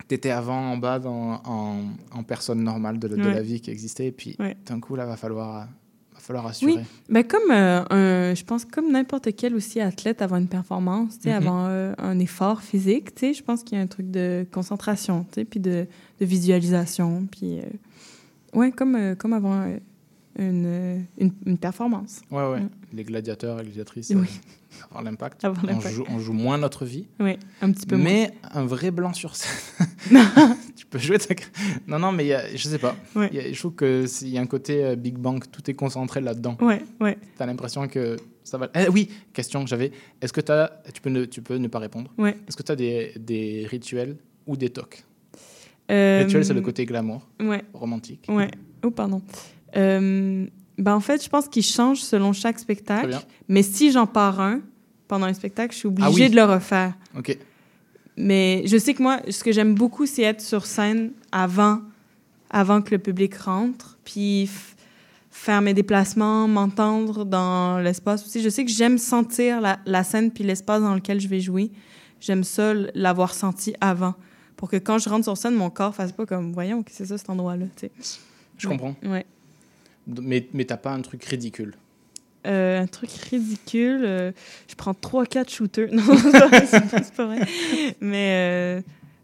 T'étais 0.06 0.30
avant 0.30 0.72
en 0.72 0.76
bas 0.76 0.98
dans, 0.98 1.40
en, 1.46 1.78
en 2.12 2.22
personne 2.24 2.62
normale 2.62 2.98
de, 2.98 3.08
de 3.08 3.16
Ouais. 3.16 3.34
la 3.34 3.40
vie 3.40 3.60
qui 3.60 3.70
existait, 3.70 4.08
et 4.08 4.12
puis 4.12 4.36
Ouais. 4.38 4.54
d'un 4.66 4.78
coup, 4.78 4.96
là, 4.96 5.06
va 5.06 5.16
falloir, 5.16 5.66
va 6.12 6.20
falloir 6.20 6.46
assurer. 6.46 6.72
Oui, 6.74 6.80
ben 7.08 7.24
comme 7.24 7.50
euh, 7.50 7.82
un, 7.88 8.34
je 8.34 8.44
pense 8.44 8.66
comme 8.66 8.92
n'importe 8.92 9.34
quel 9.34 9.54
aussi 9.54 9.80
athlète 9.80 10.20
avant 10.20 10.36
une 10.36 10.46
performance, 10.48 11.14
Mhm. 11.24 11.32
avant 11.32 11.66
euh, 11.68 11.94
un 11.96 12.18
effort 12.18 12.60
physique, 12.60 13.10
je 13.18 13.42
pense 13.42 13.62
qu'il 13.62 13.78
y 13.78 13.80
a 13.80 13.84
un 13.84 13.86
truc 13.86 14.10
de 14.10 14.46
concentration, 14.52 15.24
puis 15.48 15.58
de, 15.60 15.86
de 16.20 16.24
visualisation, 16.26 17.26
puis 17.30 17.60
euh, 17.60 17.62
ouais, 18.52 18.72
comme 18.72 19.16
comme 19.16 19.32
avant 19.32 19.64
une, 20.38 21.06
une, 21.18 21.32
une 21.46 21.58
performance. 21.58 22.20
Ouais, 22.30 22.38
ouais. 22.42 22.48
Ouais. 22.54 22.62
Les 22.92 23.04
gladiateurs 23.04 23.58
et 23.58 23.62
les 23.62 23.68
gladiatrices, 23.68 24.10
Oui. 24.14 24.26
euh, 24.26 24.84
avoir 24.86 25.02
l'impact. 25.02 25.44
On 25.44 25.80
joue, 25.80 26.04
on 26.08 26.18
joue 26.18 26.32
moins 26.32 26.58
notre 26.58 26.84
vie. 26.84 27.06
Oui, 27.20 27.38
un 27.62 27.70
petit 27.72 27.86
peu 27.86 27.96
Mais 27.96 28.32
un 28.52 28.64
vrai 28.64 28.90
blanc 28.90 29.12
sur 29.12 29.34
scène. 29.36 29.50
tu 30.76 30.86
peux 30.86 30.98
jouer 30.98 31.18
ta... 31.18 31.34
Non, 31.86 31.98
non, 31.98 32.12
mais 32.12 32.26
y 32.26 32.32
a, 32.34 32.54
je 32.54 32.68
sais 32.68 32.78
pas. 32.78 32.94
Ouais. 33.16 33.28
Il 33.32 33.36
y 33.36 33.40
a- 33.40 33.52
je 33.52 33.58
trouve 33.58 33.74
qu'il 33.74 34.28
y 34.28 34.38
a 34.38 34.40
un 34.40 34.46
côté 34.46 34.84
euh, 34.84 34.96
Big 34.96 35.16
Bang, 35.16 35.42
tout 35.50 35.68
est 35.70 35.74
concentré 35.74 36.20
là-dedans. 36.20 36.56
Ouais, 36.60 36.82
ouais. 37.00 37.18
Tu 37.36 37.42
as 37.42 37.46
l'impression 37.46 37.86
que 37.88 38.16
ça 38.44 38.58
va... 38.58 38.68
Eh, 38.74 38.88
oui, 38.88 39.10
question 39.32 39.62
que 39.64 39.68
j'avais. 39.70 39.90
Est-ce 40.20 40.32
que 40.32 40.40
as... 40.52 40.82
tu, 40.92 41.00
peux 41.00 41.10
ne... 41.10 41.24
tu 41.24 41.42
peux 41.42 41.56
ne 41.56 41.68
pas 41.68 41.78
répondre 41.78 42.12
Ouais. 42.18 42.36
Est-ce 42.48 42.56
que 42.56 42.62
tu 42.62 42.72
as 42.72 42.76
des... 42.76 43.12
des 43.18 43.66
rituels 43.68 44.16
ou 44.46 44.56
des 44.56 44.70
tocs? 44.70 45.04
Euh, 45.90 46.22
Rituel, 46.24 46.44
c'est 46.44 46.54
le 46.54 46.62
côté 46.62 46.86
glamour, 46.86 47.26
Ouais. 47.40 47.62
romantique. 47.74 48.24
Ouais. 48.28 48.50
Oh, 48.82 48.90
pardon. 48.90 49.20
Euh, 49.76 50.46
ben, 50.78 50.94
en 50.94 51.00
fait, 51.00 51.22
je 51.22 51.28
pense 51.28 51.48
qu'il 51.48 51.62
change 51.62 51.98
selon 52.00 52.32
chaque 52.32 52.58
spectacle. 52.58 53.18
Mais 53.48 53.62
si 53.62 53.92
j'en 53.92 54.06
pars 54.06 54.40
un 54.40 54.60
pendant 55.08 55.26
un 55.26 55.34
spectacle, 55.34 55.72
je 55.72 55.78
suis 55.80 55.88
obligée 55.88 56.08
Ah 56.08 56.12
oui. 56.14 56.30
de 56.30 56.36
le 56.36 56.44
refaire. 56.44 56.94
Ok. 57.16 57.36
Mais 58.16 58.62
je 58.66 58.76
sais 58.78 58.94
que 58.94 59.02
moi, 59.02 59.20
ce 59.28 59.42
que 59.42 59.52
j'aime 59.52 59.74
beaucoup, 59.74 60.06
c'est 60.06 60.22
être 60.22 60.40
sur 60.40 60.66
scène 60.66 61.10
avant, 61.32 61.80
avant 62.50 62.80
que 62.80 62.90
le 62.92 62.98
public 62.98 63.34
rentre, 63.36 63.98
puis 64.04 64.48
faire 65.30 65.60
mes 65.62 65.74
déplacements, 65.74 66.46
m'entendre 66.46 67.24
dans 67.24 67.78
l'espace 67.80 68.24
aussi. 68.24 68.40
Je 68.40 68.48
sais 68.48 68.64
que 68.64 68.70
j'aime 68.70 68.98
sentir 68.98 69.60
la, 69.60 69.78
la 69.84 70.04
scène 70.04 70.30
puis 70.30 70.44
l'espace 70.44 70.80
dans 70.80 70.94
lequel 70.94 71.20
je 71.20 71.26
vais 71.28 71.40
jouer. 71.40 71.70
J'aime 72.20 72.44
ça, 72.44 72.72
l'avoir 72.94 73.34
senti 73.34 73.74
avant, 73.80 74.14
pour 74.56 74.70
que 74.70 74.76
quand 74.76 74.98
je 74.98 75.08
rentre 75.08 75.24
sur 75.24 75.36
scène, 75.36 75.54
mon 75.54 75.68
corps 75.70 75.94
fasse 75.94 76.12
pas 76.12 76.24
comme, 76.24 76.52
voyons, 76.52 76.84
c'est 76.88 77.04
ça 77.06 77.18
cet 77.18 77.28
endroit-là. 77.30 77.66
Je 78.56 78.68
Ouais. 78.68 78.76
comprends. 78.78 78.94
Ouais. 79.04 79.26
Mais, 80.06 80.46
mais 80.52 80.64
t'as 80.64 80.76
pas 80.76 80.92
un 80.92 81.00
truc 81.02 81.24
ridicule. 81.24 81.74
Euh, 82.46 82.80
un 82.80 82.86
truc 82.86 83.10
ridicule. 83.10 84.02
euh, 84.04 84.32
je 84.68 84.74
prends 84.74 84.92
3-4 84.92 85.48
shooters. 85.50 85.88
Non, 85.92 86.02
c'est 86.12 87.14
pas 87.14 87.26
vrai. 87.26 87.40
Mais 88.00 88.30
euh, 88.34 88.82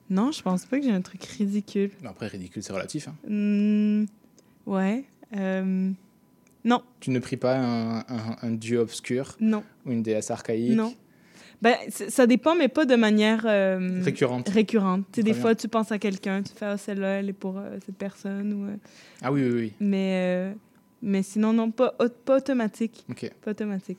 non, 0.09 0.33
je 0.33 0.41
pense 0.43 0.65
pas 0.65 0.79
que 0.79 0.85
j'ai 0.85 0.91
un 0.93 1.03
truc 1.03 1.23
ridicule. 1.25 1.91
Après, 2.05 2.27
ridicule, 2.29 2.63
c'est 2.63 2.73
relatif. 2.73 3.09
hein. 3.09 3.15
Hmm, 3.29 4.05
ouais. 4.67 5.05
non, 6.65 6.83
Tu 7.01 7.11
ne 7.11 7.19
pries 7.19 7.37
pas 7.37 7.57
un, 7.59 7.99
un- 8.01 8.37
un 8.43 8.51
dieu 8.51 8.79
obscur 8.79 9.37
non, 9.41 9.63
ou 9.87 9.93
une 9.93 10.03
déesse 10.03 10.31
archaïque 10.31 10.77
non. 10.77 10.95
Ben, 11.63 11.75
ça 11.91 12.27
dépend, 12.27 12.55
mais 12.55 12.69
pas 12.69 12.87
de 12.87 12.97
manière 12.97 13.43
Récurrente. 14.03 14.49
récurrente. 14.49 15.05
Tu 15.13 15.21
sais, 15.21 15.23
des 15.23 15.35
fois, 15.35 15.55
tu 15.55 15.69
penses 15.69 15.93
à 15.93 15.99
quelqu'un, 15.99 16.43
tu 16.43 16.55
fais 16.57 16.65
ah, 16.65 16.79
celle-là, 16.79 17.19
elle 17.19 17.29
est 17.29 17.35
pour 17.35 17.61
cette 17.85 17.97
personne. 17.99 18.53
Ou, 18.55 18.79
Ah 19.21 19.31
oui, 19.31 19.43
oui, 19.45 19.53
oui. 19.53 19.73
mais, 19.79 20.55
mais 21.03 21.23
sinon, 21.23 21.53
non, 21.53 21.71
pas, 21.71 21.95
pas 22.25 22.37
automatique. 22.39 23.05
Ok. 23.11 23.31
Pas 23.45 23.51
automatique. 23.53 23.99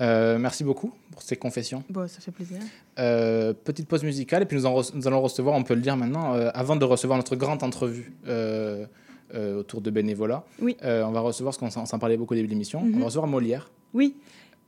Euh, 0.00 0.38
merci 0.38 0.62
beaucoup 0.62 0.92
pour 1.10 1.22
ces 1.22 1.36
confessions. 1.36 1.82
Bon, 1.90 2.06
ça 2.06 2.20
fait 2.20 2.30
plaisir. 2.30 2.58
Euh, 3.00 3.52
petite 3.52 3.88
pause 3.88 4.04
musicale 4.04 4.42
et 4.42 4.46
puis 4.46 4.56
nous, 4.56 4.64
en 4.66 4.80
re- 4.80 4.92
nous 4.94 5.06
allons 5.08 5.20
recevoir, 5.20 5.56
on 5.56 5.64
peut 5.64 5.74
le 5.74 5.80
dire 5.80 5.96
maintenant, 5.96 6.34
euh, 6.34 6.50
avant 6.54 6.76
de 6.76 6.84
recevoir 6.84 7.18
notre 7.18 7.34
grande 7.36 7.62
entrevue 7.64 8.12
autour 9.58 9.80
de 9.82 9.90
bénévolat, 9.90 10.42
Oui. 10.60 10.76
on 10.82 11.10
va 11.10 11.20
recevoir, 11.20 11.52
ce 11.52 11.58
qu'on 11.58 11.68
s'en 11.70 11.98
parlait 11.98 12.16
beaucoup 12.16 12.32
au 12.32 12.36
début 12.36 12.46
de 12.48 12.52
l'émission, 12.52 12.80
Mhm. 12.82 12.94
on 12.94 12.98
va 13.00 13.04
recevoir 13.06 13.26
Molière. 13.28 13.70
Oui. 13.92 14.16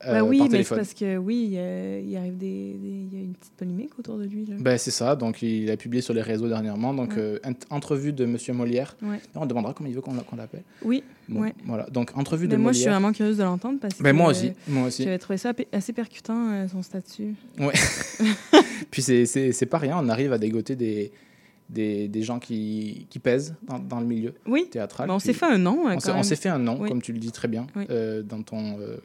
Euh, 0.07 0.13
Ben 0.15 0.23
oui, 0.23 0.39
par 0.39 0.49
mais 0.51 0.63
c'est 0.63 0.75
parce 0.75 0.95
que 0.95 1.17
oui, 1.19 1.43
il 1.49 1.53
y 1.55 1.59
a- 1.59 1.99
il 1.99 2.17
arrive 2.17 2.37
des, 2.39 2.75
des- 2.75 3.07
il 3.11 3.15
y 3.15 3.17
a 3.17 3.25
une 3.25 3.35
petite 3.35 3.53
polémique 3.55 3.99
autour 3.99 4.17
de 4.19 4.25
lui. 4.25 4.47
Là. 4.47 4.57
Ben, 4.59 4.79
c'est 4.79 4.91
ça, 4.91 5.15
donc 5.17 5.43
il 5.43 5.71
a 5.71 5.77
publié 5.77 6.01
sur 6.01 6.15
les 6.15 6.23
réseaux 6.23 6.49
dernièrement, 6.49 6.95
donc 6.95 7.11
Ouais. 7.11 7.19
euh, 7.19 7.39
entrevue 7.71 8.13
de 8.13 8.25
Monsieur 8.25 8.53
Molière. 8.55 8.97
Ouais. 9.03 9.21
On 9.35 9.45
demandera 9.47 9.75
comment 9.75 9.89
il 9.89 9.95
veut 9.95 10.01
qu'on 10.01 10.15
l'a- 10.15 10.23
qu'on 10.23 10.37
l'appelle. 10.37 10.63
Oui, 10.83 11.03
Bon, 11.29 11.43
ouais. 11.43 11.55
Voilà, 11.67 11.85
donc 11.91 12.17
entrevue 12.17 12.47
Mais 12.49 12.55
de 12.55 12.57
moi, 12.61 12.73
je 12.73 12.79
suis 12.79 12.87
Molière. 12.87 13.01
vraiment 13.01 13.13
curieuse 13.13 13.37
de 13.37 13.43
l'entendre 13.45 13.79
parce 13.81 13.95
que 13.95 14.11
moi 14.13 14.27
euh, 14.27 14.31
aussi, 14.31 14.53
moi 14.67 14.87
aussi. 14.89 15.05
j'avais 15.05 15.19
trouvé 15.19 15.37
ça 15.37 15.53
assez 15.73 15.93
percutant, 15.93 16.51
euh, 16.53 16.67
son 16.69 16.83
statut. 16.83 17.35
Ouais. 17.59 17.73
Puis 18.91 19.03
c'est- 19.03 19.67
pas 19.67 19.79
rien, 19.79 19.97
on 20.01 20.09
arrive 20.09 20.33
à 20.33 20.39
dégoter 20.39 20.75
des, 20.77 21.13
des, 21.69 22.09
des 22.09 22.23
gens 22.23 22.39
qui, 22.41 23.07
qui 23.11 23.19
pèsent 23.21 23.55
dans, 23.63 23.79
dans 23.79 24.01
le 24.01 24.07
milieu 24.07 24.35
Oui. 24.47 24.67
théâtral. 24.71 25.07
Ben, 25.07 25.15
on 25.15 25.19
Puis 25.19 25.27
s'est 25.27 25.33
fait 25.35 25.47
un 25.47 25.59
nom, 25.59 25.89
euh, 25.89 25.95
On 25.95 26.23
s'est- 26.23 26.35
fait 26.37 26.49
un 26.49 26.59
nom, 26.59 26.79
Oui. 26.81 26.89
comme 26.89 27.01
tu 27.03 27.13
le 27.13 27.19
dis 27.19 27.31
très 27.31 27.47
bien, 27.49 27.67
Oui. 27.77 27.85
euh, 27.91 28.23
dans 28.23 28.43
ton 28.43 28.79
euh, 28.81 28.97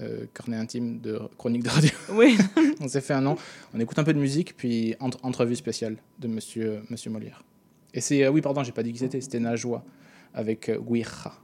euh, 0.00 0.26
carnet 0.34 0.56
intime 0.56 1.00
de 1.00 1.18
chronique 1.36 1.64
de 1.64 1.68
radio. 1.68 1.90
Oui. 2.12 2.38
on 2.80 2.88
s'est 2.88 3.00
fait 3.00 3.14
un 3.14 3.20
nom. 3.20 3.36
On 3.74 3.80
écoute 3.80 3.98
un 3.98 4.04
peu 4.04 4.12
de 4.12 4.18
musique, 4.18 4.56
puis 4.56 4.94
entre, 5.00 5.18
entrevue 5.22 5.56
spéciale 5.56 5.96
de 6.18 6.28
Monsieur, 6.28 6.82
Monsieur 6.90 7.10
Molière. 7.10 7.42
Et 7.94 8.00
c'est, 8.00 8.24
euh, 8.24 8.30
oui, 8.30 8.40
pardon, 8.40 8.62
j'ai 8.62 8.72
pas 8.72 8.82
dit 8.82 8.92
qui 8.92 8.98
c'était, 8.98 9.20
c'était 9.20 9.40
Najwa 9.40 9.82
avec 10.34 10.68
euh, 10.68 10.78
Guirra. 10.78 11.34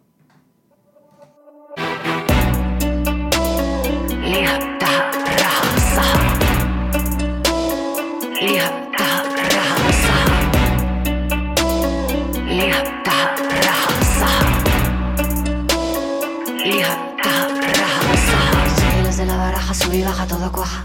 Sube 19.74 19.96
y 19.96 20.02
baja, 20.02 20.26
todo 20.26 20.50
cuaja. 20.52 20.82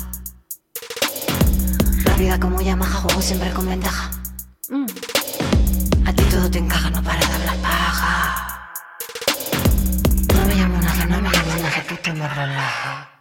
Rápida 2.03 2.39
como 2.39 2.61
Yamaha, 2.61 3.01
juego 3.01 3.21
siempre 3.21 3.51
con 3.51 3.67
ventaja. 3.67 4.09
A 6.05 6.13
ti 6.13 6.23
todo 6.23 6.49
te 6.49 6.57
encaja, 6.57 6.89
no 6.89 7.03
para 7.03 7.19
de 7.19 7.33
hablar 7.33 7.57
paja. 7.57 8.71
No 10.33 10.45
me 10.45 10.55
llamo 10.55 10.81
nada, 10.81 11.05
no 11.05 11.21
me 11.21 11.29
llamo 11.29 11.55
nada, 11.61 11.83
puto 11.87 12.13
me 12.13 12.27
relaja. 12.27 13.18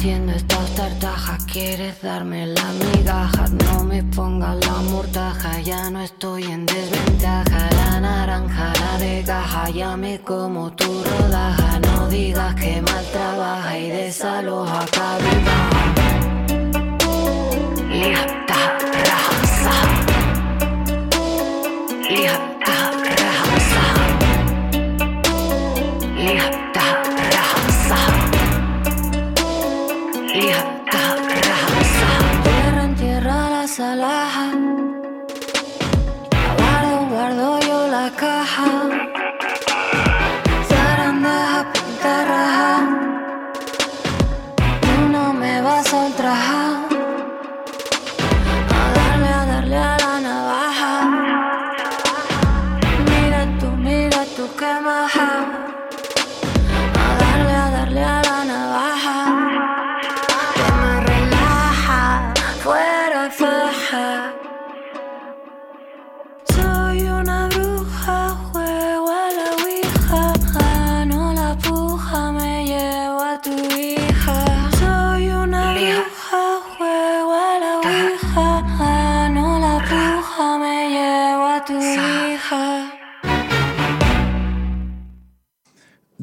Entiendo 0.00 0.32
estas 0.32 0.74
tartajas, 0.74 1.44
quieres 1.44 2.00
darme 2.00 2.46
las 2.46 2.74
migajas, 2.74 3.52
no 3.52 3.84
me 3.84 4.02
pongas 4.02 4.56
la 4.64 4.78
mortaja, 4.90 5.60
ya 5.60 5.90
no 5.90 6.00
estoy 6.00 6.44
en 6.44 6.64
desventaja, 6.64 7.68
la 7.70 8.00
naranja, 8.00 8.72
la 8.80 8.98
de 8.98 9.22
caja, 9.26 9.68
ya 9.68 9.98
me 9.98 10.18
como 10.20 10.72
tu 10.72 11.04
rodaja, 11.04 11.80
no 11.80 12.08
digas 12.08 12.54
que 12.54 12.80
mal 12.80 13.04
trabaja 13.12 13.78
y 13.78 13.90
desaloja 13.90 14.86
cabeza. 14.90 15.70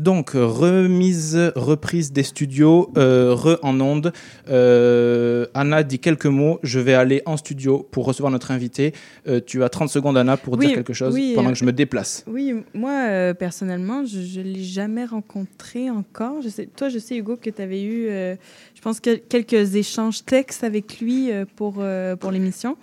Donc, 0.08 0.36
euh, 0.36 0.46
remise, 0.46 1.38
reprise 1.58 2.14
des 2.14 2.24
studios, 2.24 2.94
euh, 2.98 3.36
re 3.36 3.60
en 3.62 3.78
onde. 3.82 4.14
Euh, 4.48 5.48
Anna 5.54 5.84
dit 5.84 6.00
quelques 6.00 6.28
mots. 6.28 6.62
Je 6.64 6.80
vais 6.80 6.94
aller 6.94 7.22
en 7.26 7.36
studio 7.36 7.86
pour 7.92 8.06
recevoir 8.06 8.32
notre 8.32 8.52
invité. 8.52 8.94
Euh, 9.28 9.42
tu 9.46 9.66
as 9.66 9.68
30 9.68 9.90
secondes, 9.90 10.18
Anna, 10.18 10.38
pour 10.38 10.54
Oui, 10.54 10.68
dire 10.68 10.76
quelque 10.76 10.94
chose 10.94 11.14
oui, 11.14 11.34
pendant 11.36 11.50
euh, 11.50 11.52
que 11.52 11.58
je 11.58 11.66
me 11.66 11.74
déplace. 11.74 12.24
Oui, 12.26 12.54
moi, 12.74 12.92
euh, 13.10 13.34
personnellement, 13.34 14.06
je 14.06 14.40
ne 14.40 14.46
l'ai 14.46 14.64
jamais 14.64 15.04
rencontré 15.04 15.90
encore. 15.90 16.42
Je 16.42 16.48
sais, 16.48 16.68
toi, 16.68 16.88
je 16.88 17.00
sais, 17.00 17.18
Hugo, 17.18 17.36
que 17.36 17.50
tu 17.50 17.62
avais 17.62 17.82
eu, 17.84 18.08
euh, 18.08 18.38
je 18.76 18.82
pense, 18.82 19.02
que 19.02 19.14
quelques 19.14 19.76
échanges 19.76 20.24
textes 20.24 20.64
avec 20.64 21.02
lui 21.02 21.34
euh, 21.34 21.44
pour, 21.58 21.80
euh, 21.80 22.16
pour 22.16 22.32
l'émission. 22.32 22.78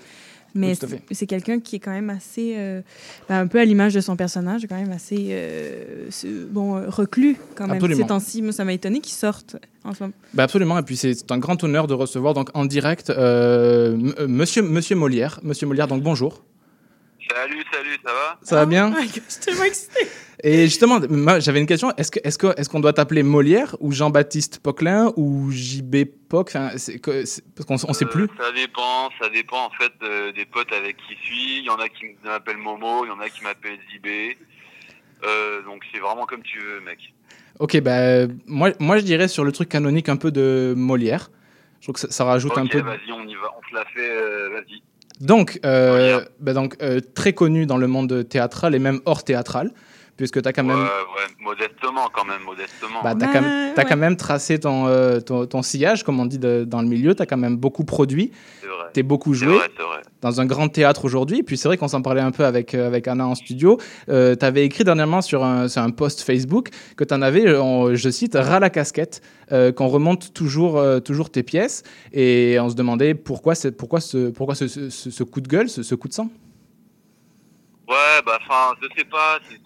Mais 0.57 0.75
Oui, 0.83 0.99
c'est 1.11 1.27
quelqu'un 1.27 1.59
qui 1.59 1.77
est 1.77 1.79
quand 1.81 1.91
même 1.91 2.11
assez, 2.11 2.55
euh, 2.57 2.81
ben, 3.29 3.41
un 3.41 3.47
peu 3.49 3.59
à 3.59 3.65
l'image 3.65 3.93
de 3.95 4.01
son 4.01 4.15
personnage, 4.17 4.67
quand 4.69 4.77
même 4.77 4.93
assez 4.93 5.27
euh, 5.31 6.09
bon, 6.51 6.77
euh, 6.77 6.89
reclus 6.89 7.37
quand 7.57 7.67
même. 7.67 7.77
Absolument. 7.77 8.03
Ces 8.03 8.07
temps-ci, 8.09 8.53
ça 8.53 8.65
m'a 8.65 8.73
étonné 8.73 9.01
qu'il 9.01 9.15
sorte 9.15 9.57
en 9.83 9.93
ce 9.95 10.05
moment. 10.05 10.15
Bah 10.33 10.45
absolument, 10.45 10.79
et 10.79 10.83
puis 10.83 10.97
c'est 10.97 11.31
un 11.33 11.39
grand 11.39 11.63
honneur 11.65 11.87
de 11.89 11.95
recevoir 11.95 12.35
donc 12.35 12.51
en 12.55 12.65
direct 12.67 13.11
euh, 13.11 13.95
m- 13.95 14.15
euh, 14.21 14.29
Monsieur 14.29 14.63
Monsieur 14.63 14.95
Molière. 14.95 15.41
Monsieur 15.43 15.67
Molière, 15.67 15.89
donc 15.89 16.03
bonjour. 16.03 16.45
Salut, 17.35 17.65
salut, 17.73 17.99
ça 18.05 18.13
va? 18.13 18.39
Ça 18.43 18.57
va 18.57 18.67
bien? 18.67 18.95
Je 19.03 19.09
suis 19.09 19.41
tellement 19.41 19.65
excitée. 19.65 20.07
Et 20.43 20.65
justement, 20.65 21.01
j'avais 21.41 21.61
une 21.61 21.67
question. 21.67 21.93
Est-ce 21.97 22.11
que 22.11 22.19
est-ce 22.25 22.39
que 22.39 22.49
est-ce 22.59 22.69
qu'on 22.69 22.81
doit 22.81 22.93
t'appeler 22.93 23.23
Molière 23.23 23.77
ou 23.81 23.93
Jean-Baptiste 23.93 24.59
Poquelin 24.61 25.13
ou 25.17 25.51
JB 25.51 26.05
Poc? 26.29 26.49
Enfin, 26.49 26.71
c'est 26.77 26.99
que- 26.99 27.25
c'est- 27.25 27.43
parce 27.55 27.67
qu'on 27.67 27.89
on 27.91 27.93
sait 27.95 28.05
plus. 28.07 28.27
Ça 28.39 28.51
dépend, 28.53 29.11
ça 29.21 29.29
dépend 29.31 29.65
en 29.67 29.71
fait 29.71 29.93
euh, 30.03 30.33
des 30.33 30.45
potes 30.45 30.73
avec 30.73 30.97
qui 30.97 31.15
je 31.21 31.25
suis. 31.27 31.59
Il 31.61 31.65
y 31.65 31.71
en 31.71 31.77
a 31.77 31.89
qui 31.89 32.07
m'appellent 32.25 32.57
Momo, 32.57 33.05
il 33.05 33.09
y 33.09 33.13
en 33.13 33.21
a 33.21 33.29
qui 33.29 33.43
m'appellent 33.45 33.79
Zibé. 33.93 34.37
Euh, 35.25 35.63
donc 35.63 35.83
c'est 35.93 36.01
vraiment 36.01 36.27
comme 36.27 36.43
tu 36.43 36.59
veux, 36.59 36.81
mec. 36.81 36.99
Ok, 37.61 37.81
bah 37.81 38.27
moi 38.47 38.71
moi 38.81 38.99
je 38.99 39.05
dirais 39.05 39.29
sur 39.29 39.45
le 39.45 39.53
truc 39.53 39.69
canonique 39.69 40.09
un 40.09 40.17
peu 40.17 40.31
de 40.33 40.75
Molière. 40.77 41.31
Je 41.81 41.87
trouve 41.87 41.95
que 41.95 42.01
ça, 42.01 42.11
ça 42.11 42.25
rajoute 42.25 42.57
un 42.59 42.67
peu. 42.67 42.81
vas-y, 42.81 43.13
on 43.13 43.27
y 43.27 43.35
va, 43.35 43.51
on 43.57 43.69
se 43.71 43.75
la 43.75 43.85
fait, 43.85 44.11
euh, 44.11 44.49
vas-y. 44.51 44.83
Donc, 45.21 45.61
euh, 45.65 46.25
bah 46.41 46.55
donc 46.55 46.75
euh, 46.83 46.99
très 47.15 47.35
connu 47.35 47.67
dans 47.67 47.77
le 47.77 47.87
monde 47.87 48.29
théâtral 48.29 48.75
et 48.75 48.79
même 48.81 49.01
hors 49.05 49.23
théâtral, 49.23 49.71
puisque 50.17 50.41
tu 50.43 50.49
as 50.49 50.53
quand 50.53 50.63
Ouais, 50.67 50.75
même 50.75 50.83
ouais, 50.85 51.45
modestement 51.45 52.09
quand 52.13 52.25
même, 52.25 52.43
modestement. 52.43 53.03
Bah, 53.03 53.15
t'as 53.19 53.27
quand, 53.33 53.43
même- 53.43 53.75
t'as 53.75 53.85
quand 53.85 53.97
même 53.97 54.17
tracé 54.17 54.59
ton, 54.61 54.87
euh, 54.87 55.21
ton, 55.21 55.47
ton 55.47 55.63
sillage, 55.63 56.05
comme 56.05 56.21
on 56.21 56.27
dit 56.27 56.39
de- 56.39 56.65
dans 56.65 56.81
le 56.83 56.89
milieu. 56.89 57.15
T'as 57.15 57.27
quand 57.27 57.37
même 57.37 57.57
beaucoup 57.57 57.85
produit. 57.85 58.31
C'est 58.61 58.67
vrai. 58.69 58.75
T'es 58.93 59.03
beaucoup 59.03 59.35
C'est 59.35 59.45
joué 59.47 59.57
vrai, 59.57 59.69
c'est 59.77 59.83
vrai. 59.83 60.03
dans 60.21 60.41
un 60.41 60.47
grand 60.47 60.69
théâtre 60.69 61.05
aujourd'hui. 61.05 61.39
Et 61.41 61.43
puis 61.43 61.57
c'est 61.57 61.67
vrai 61.69 61.77
qu'on 61.77 61.89
s'en 61.89 62.01
parlait 62.03 62.21
un 62.21 62.31
peu 62.31 62.45
avec, 62.45 62.75
euh, 62.75 62.87
avec 62.87 63.09
Anna 63.09 63.27
en 63.27 63.35
studio. 63.35 63.79
Euh, 64.09 64.35
t'avais 64.37 64.65
écrit 64.65 64.85
dernièrement 64.85 65.21
sur 65.21 65.43
un, 65.45 65.67
sur 65.69 65.83
un 65.83 65.91
post 65.91 66.21
Facebook 66.23 66.69
que 66.97 67.03
t'en 67.05 67.21
avais, 67.23 67.47
euh, 67.49 67.61
on- 67.63 67.95
je 67.95 68.09
cite, 68.11 68.35
ras 68.37 68.61
la 68.61 68.71
casquette, 68.71 69.21
euh, 69.53 69.73
qu'on 69.73 69.89
remonte 69.89 70.33
toujours, 70.33 70.79
euh, 70.79 71.01
toujours 71.01 71.31
tes 71.31 71.43
pièces. 71.43 71.83
Et 72.13 72.57
on 72.61 72.69
se 72.71 72.75
demandait 72.77 73.15
pourquoi, 73.15 73.55
c'est- 73.57 73.73
pourquoi, 73.73 74.01
ce, 74.01 74.31
pourquoi 74.31 74.55
ce, 74.55 74.69
ce- 74.69 74.91
ce- 74.91 75.11
ce 75.11 75.23
coup 75.25 75.41
de 75.41 75.49
gueule, 75.49 75.69
ce, 75.69 75.83
ce 75.83 75.95
coup 75.97 76.07
de 76.09 76.13
sang? 76.15 76.29
Ouais, 77.89 78.23
bah, 78.25 78.39
enfin, 78.41 78.75
je 78.81 78.89
sais 78.97 79.05
pas. 79.05 79.39
c'est- 79.49 79.59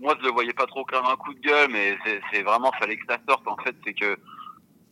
moi, 0.00 0.14
je 0.18 0.24
le 0.24 0.30
voyais 0.32 0.52
pas 0.52 0.66
trop 0.66 0.84
comme 0.84 1.04
un 1.06 1.16
coup 1.16 1.34
de 1.34 1.40
gueule, 1.40 1.68
mais 1.70 1.96
c'est- 2.04 2.42
vraiment, 2.42 2.70
fallait 2.78 2.96
que 2.96 3.06
ça 3.08 3.18
sorte. 3.28 3.46
En 3.48 3.56
fait, 3.56 3.74
c'est 3.84 3.94
que, 3.94 4.18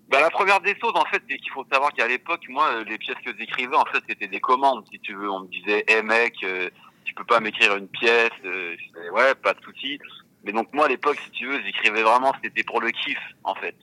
bah, 0.08 0.20
la 0.20 0.30
première 0.30 0.60
des 0.60 0.76
choses, 0.78 0.92
en 0.94 1.04
fait, 1.06 1.22
c'est 1.28 1.38
qu'il 1.38 1.50
faut 1.52 1.66
savoir 1.72 1.92
qu'à 1.92 2.08
l'époque, 2.08 2.42
moi, 2.48 2.82
les 2.84 2.98
pièces 2.98 3.18
que 3.24 3.30
j'écrivais, 3.38 3.76
en 3.76 3.84
fait, 3.86 4.02
c'était 4.08 4.26
des 4.28 4.40
commandes, 4.40 4.84
si 4.90 4.98
tu 5.00 5.14
veux. 5.14 5.30
On 5.30 5.40
me 5.40 5.48
disait, 5.48 5.84
hé 5.88 6.02
mec, 6.02 6.34
euh, 6.44 6.68
tu 7.04 7.14
peux 7.14 7.24
pas 7.24 7.40
m'écrire 7.40 7.76
une 7.76 7.88
pièce. 7.88 8.30
Euh, 8.44 8.76
je 8.78 8.84
disais, 8.86 9.10
ouais, 9.10 9.34
pas 9.34 9.54
de 9.54 9.62
souci. 9.64 9.98
Mais 10.44 10.52
donc 10.52 10.72
moi, 10.72 10.86
à 10.86 10.88
l'époque, 10.88 11.18
si 11.24 11.30
tu 11.30 11.46
veux, 11.46 11.60
j'écrivais 11.62 12.02
vraiment, 12.02 12.32
c'était 12.42 12.64
pour 12.64 12.80
le 12.80 12.90
kiff, 12.90 13.18
en 13.44 13.54
fait. 13.54 13.74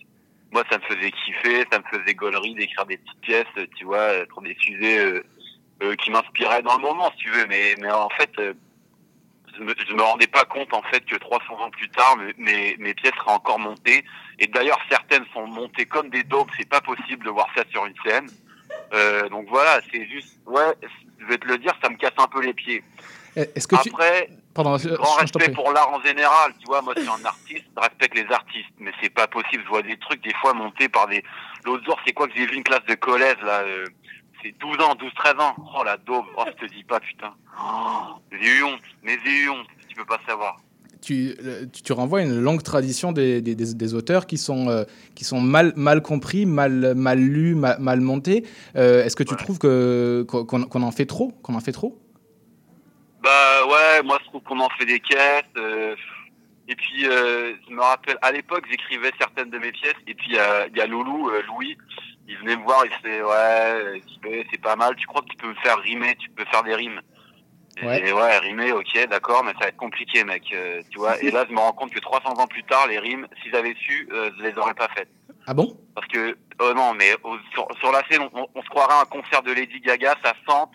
Moi, 0.51 0.63
ça 0.69 0.77
me 0.77 0.83
faisait 0.83 1.11
kiffer, 1.11 1.65
ça 1.71 1.79
me 1.79 1.83
faisait 1.97 2.13
gaulerie 2.13 2.53
d'écrire 2.55 2.85
des 2.85 2.97
petites 2.97 3.21
pièces, 3.21 3.67
tu 3.77 3.85
vois, 3.85 4.25
pour 4.29 4.41
des 4.41 4.55
sujets 4.59 4.99
euh, 4.99 5.23
euh, 5.81 5.95
qui 5.95 6.11
m'inspiraient 6.11 6.61
dans 6.61 6.75
le 6.75 6.81
moment, 6.81 7.09
si 7.11 7.23
tu 7.23 7.29
veux. 7.31 7.47
Mais, 7.47 7.75
mais 7.79 7.89
en 7.89 8.09
fait, 8.09 8.29
euh, 8.39 8.53
je 9.57 9.63
me, 9.63 9.73
je 9.87 9.93
me 9.93 10.01
rendais 10.01 10.27
pas 10.27 10.45
compte 10.45 10.73
en 10.73 10.81
fait 10.83 11.05
que 11.05 11.15
300 11.15 11.53
ans 11.59 11.69
plus 11.69 11.89
tard, 11.89 12.17
mes, 12.37 12.75
mes, 12.77 12.93
pièces 12.93 13.13
seraient 13.15 13.31
encore 13.31 13.59
montées. 13.59 14.03
Et 14.39 14.47
d'ailleurs, 14.47 14.79
certaines 14.89 15.25
sont 15.33 15.47
montées 15.47 15.85
comme 15.85 16.09
des 16.09 16.23
daubes. 16.23 16.49
C'est 16.57 16.67
pas 16.67 16.81
possible 16.81 17.25
de 17.25 17.29
voir 17.29 17.47
ça 17.55 17.63
sur 17.69 17.85
une 17.85 17.95
scène. 18.05 18.27
Euh, 18.93 19.29
donc 19.29 19.47
voilà, 19.49 19.81
c'est 19.91 20.07
juste, 20.07 20.39
ouais, 20.45 20.73
je 21.19 21.25
vais 21.25 21.37
te 21.37 21.47
le 21.47 21.57
dire, 21.57 21.73
ça 21.83 21.89
me 21.89 21.95
casse 21.97 22.13
un 22.17 22.27
peu 22.27 22.41
les 22.41 22.53
pieds. 22.53 22.83
Est-ce 23.35 23.67
que 23.67 23.81
tu... 23.81 23.89
Après, 23.89 24.29
Pardon, 24.53 24.77
je- 24.77 24.89
grand 24.89 25.15
respect 25.15 25.49
pour 25.49 25.71
l'art 25.71 25.89
en 25.93 26.01
général, 26.01 26.53
tu 26.59 26.65
vois, 26.65 26.81
moi 26.81 26.93
je 26.97 27.01
suis 27.01 27.09
un 27.09 27.25
artiste, 27.25 27.63
je 27.75 27.81
respecte 27.81 28.15
les 28.15 28.29
artistes, 28.33 28.73
mais 28.79 28.91
c'est 29.01 29.09
pas 29.09 29.27
possible, 29.27 29.63
je 29.63 29.69
vois 29.69 29.81
des 29.81 29.97
trucs 29.97 30.21
des 30.23 30.33
fois 30.35 30.53
montés 30.53 30.89
par 30.89 31.07
des... 31.07 31.23
L'autre 31.63 31.85
jour, 31.85 31.97
c'est 32.05 32.11
quoi 32.11 32.27
que 32.27 32.33
j'ai 32.35 32.45
vu 32.45 32.57
une 32.57 32.63
classe 32.63 32.85
de 32.85 32.95
collège, 32.95 33.37
là, 33.43 33.61
euh, 33.61 33.85
c'est 34.43 34.53
12 34.59 34.79
ans, 34.81 34.95
12, 34.95 35.11
13 35.15 35.33
ans, 35.39 35.55
oh 35.77 35.83
la 35.83 35.97
daube, 35.97 36.25
oh 36.37 36.43
je 36.47 36.65
te 36.67 36.73
dis 36.73 36.83
pas, 36.83 36.99
putain, 36.99 37.33
oh, 37.59 38.15
j'ai 38.31 38.57
eu 38.59 38.63
honte, 38.63 38.79
mais 39.03 39.17
j'ai 39.23 39.31
eu 39.43 39.49
honte, 39.49 39.67
tu 39.87 39.95
peux 39.95 40.05
pas 40.05 40.19
savoir. 40.27 40.57
tu, 41.01 41.33
le- 41.41 41.65
tu, 41.71 41.81
tu 41.81 41.93
renvoies 41.93 42.19
à 42.19 42.23
une 42.23 42.39
longue 42.41 42.61
tradition 42.61 43.11
des, 43.11 43.41
des, 43.41 43.55
des- 43.55 43.73
des 43.73 43.93
auteurs 43.95 44.27
qui 44.27 44.37
sont, 44.37 44.69
euh, 44.69 44.83
qui 45.15 45.23
sont 45.23 45.41
mal, 45.41 45.73
mal 45.75 46.01
compris, 46.01 46.45
mal, 46.45 46.93
mal 46.95 47.19
lus, 47.19 47.55
mal, 47.55 47.77
mal 47.79 48.01
montés. 48.01 48.45
Euh, 48.75 49.03
Est-ce 49.03 49.15
que 49.15 49.23
tu 49.23 49.35
trouves 49.35 49.57
que- 49.57 50.23
qu'on 50.27 50.45
qu'on 50.45 50.81
en 50.83 50.91
fait 50.91 51.05
trop 51.07 51.31
qu'on 51.41 51.55
en 51.55 51.59
fait 51.59 51.71
trop? 51.71 51.97
Bah 53.23 53.65
ouais, 53.67 54.03
moi 54.03 54.17
je 54.21 54.25
trouve 54.27 54.41
qu'on 54.43 54.59
en 54.59 54.69
fait 54.77 54.85
des 54.85 54.99
caisses. 54.99 55.43
euh, 55.57 55.95
et 56.67 56.75
puis 56.75 57.05
euh, 57.05 57.53
je 57.67 57.73
me 57.73 57.81
rappelle, 57.81 58.17
à 58.21 58.31
l'époque 58.31 58.65
j'écrivais 58.69 59.11
certaines 59.19 59.49
de 59.49 59.57
mes 59.57 59.71
pièces. 59.71 59.95
Et 60.07 60.13
puis 60.13 60.27
il 60.29 60.35
y 60.35 60.39
a, 60.39 60.67
il 60.67 60.77
y 60.77 60.81
a 60.81 60.87
Loulou, 60.87 61.29
euh, 61.29 61.41
Louis, 61.47 61.77
il 62.32 62.38
venait 62.39 62.55
me 62.55 62.63
voir, 62.63 62.84
il 62.86 62.91
fait 63.03 63.21
ouais, 63.21 64.01
c'est 64.51 64.61
pas 64.61 64.75
mal. 64.75 64.95
Tu 64.95 65.05
crois 65.07 65.21
que 65.21 65.27
tu 65.27 65.38
peux 65.38 65.47
me 65.49 65.55
faire 65.55 65.77
rimer, 65.79 66.15
tu 66.15 66.29
peux 66.29 66.45
faire 66.45 66.63
des 66.63 66.75
rimes. 66.75 67.01
Ouais. 67.84 68.05
Et 68.07 68.11
ouais, 68.13 68.38
rimer, 68.39 68.71
ok, 68.73 69.07
d'accord, 69.09 69.43
mais 69.43 69.53
ça 69.53 69.59
va 69.61 69.67
être 69.69 69.77
compliqué, 69.77 70.23
mec. 70.23 70.43
euh, 70.53 70.82
tu 70.91 70.99
vois. 70.99 71.19
Et 71.23 71.32
là 71.32 71.45
je 71.47 71.53
me 71.53 71.59
rends 71.59 71.71
compte 71.73 71.91
que 71.91 71.99
300 71.99 72.29
ans 72.39 72.47
plus 72.47 72.63
tard, 72.63 72.88
les 72.88 72.99
rimes, 72.99 73.27
si 73.41 73.49
j'avais 73.49 73.73
su, 73.75 74.07
euh, 74.11 74.29
je 74.38 74.43
les 74.43 74.57
aurais 74.57 74.73
pas 74.73 74.89
faites. 74.95 75.09
Ah 75.47 75.53
bon? 75.53 75.75
Parce 75.95 76.07
que, 76.07 76.38
oh 76.61 76.73
non, 76.75 76.93
mais 76.93 77.13
au- 77.23 77.38
sur, 77.53 77.67
sur 77.79 77.91
la 77.91 78.03
scène, 78.09 78.27
on, 78.34 78.47
on 78.53 78.61
se 78.61 78.69
croirait 78.69 78.93
à 78.93 79.01
un 79.01 79.05
concert 79.05 79.41
de 79.41 79.51
Lady 79.53 79.79
Gaga, 79.79 80.15
ça 80.23 80.34
sente. 80.47 80.71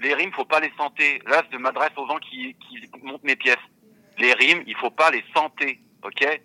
Les 0.00 0.12
rimes, 0.14 0.32
faut 0.32 0.44
pas 0.44 0.60
les 0.60 0.72
santer. 0.76 1.20
Là, 1.26 1.42
je 1.52 1.56
m'adresse 1.58 1.90
aux 1.96 2.06
gens 2.06 2.18
qui, 2.18 2.54
qui 2.68 2.90
montent 3.02 3.24
mes 3.24 3.36
pièces. 3.36 3.56
Les 4.18 4.32
rimes, 4.34 4.62
il 4.66 4.74
faut 4.76 4.90
pas 4.90 5.10
les 5.10 5.24
santer, 5.34 5.80
ok? 6.04 6.40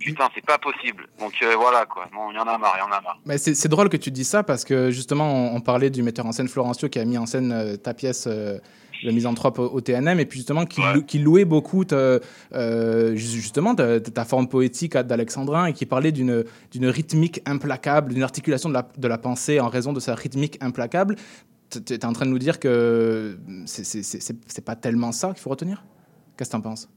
Putain, 0.00 0.28
c'est 0.34 0.44
pas 0.44 0.58
possible. 0.58 1.06
Donc 1.20 1.32
euh, 1.42 1.54
voilà 1.56 1.86
quoi. 1.86 2.06
Il 2.12 2.36
y 2.36 2.38
en 2.38 2.42
a 2.42 2.58
marre, 2.58 2.74
il 2.76 2.80
y 2.80 2.82
en 2.82 2.86
a 2.96 3.00
marre. 3.00 3.20
Mais 3.24 3.38
c'est 3.38 3.68
drôle 3.68 3.88
que 3.88 3.96
tu 3.96 4.10
dis 4.10 4.24
ça 4.24 4.42
parce 4.42 4.64
que 4.64 4.90
justement, 4.90 5.32
on, 5.52 5.56
on 5.56 5.60
parlait 5.60 5.90
du 5.90 6.02
metteur 6.02 6.26
en 6.26 6.32
scène 6.32 6.48
Florencio 6.48 6.88
qui 6.88 6.98
a 6.98 7.04
mis 7.04 7.18
en 7.18 7.26
scène 7.26 7.52
euh, 7.52 7.76
ta 7.76 7.94
pièce. 7.94 8.26
euh, 8.26 8.58
le 9.04 9.12
misanthrope 9.12 9.58
au, 9.58 9.64
au 9.66 9.80
TNM 9.82 10.18
et 10.20 10.24
puis 10.24 10.38
justement 10.38 10.64
qui, 10.64 10.80
lou- 10.94 11.02
qui 11.02 11.18
louait 11.18 11.44
beaucoup 11.44 11.84
euh, 11.92 12.18
ju- 13.14 13.40
justement 13.42 13.74
ta, 13.74 14.00
ta 14.00 14.24
forme 14.24 14.48
poétique 14.48 14.96
d'Alexandrin 14.96 15.66
et 15.66 15.74
qui 15.74 15.84
parlait 15.84 16.12
d'une 16.12 16.44
rythmique 16.74 17.42
implacable, 17.44 18.14
d'une 18.14 18.22
articulation 18.22 18.70
de 18.70 18.74
la, 18.74 18.88
de 18.96 19.06
la 19.06 19.18
pensée 19.18 19.60
en 19.60 19.68
raison 19.68 19.92
de 19.92 20.00
sa 20.00 20.14
rythmique 20.14 20.56
implacable. 20.62 21.16
Tu 21.68 21.92
es 21.92 22.04
en 22.06 22.14
train 22.14 22.24
de 22.24 22.30
nous 22.30 22.38
dire 22.38 22.58
que 22.58 23.38
c'est 23.66 24.64
pas 24.64 24.76
tellement 24.76 25.12
ça 25.12 25.28
qu'il 25.34 25.40
faut 25.42 25.50
retenir? 25.50 25.84
Qu'est-ce 26.38 26.48
que 26.48 26.54
tu 26.54 26.58
en 26.58 26.62
penses? 26.62 26.88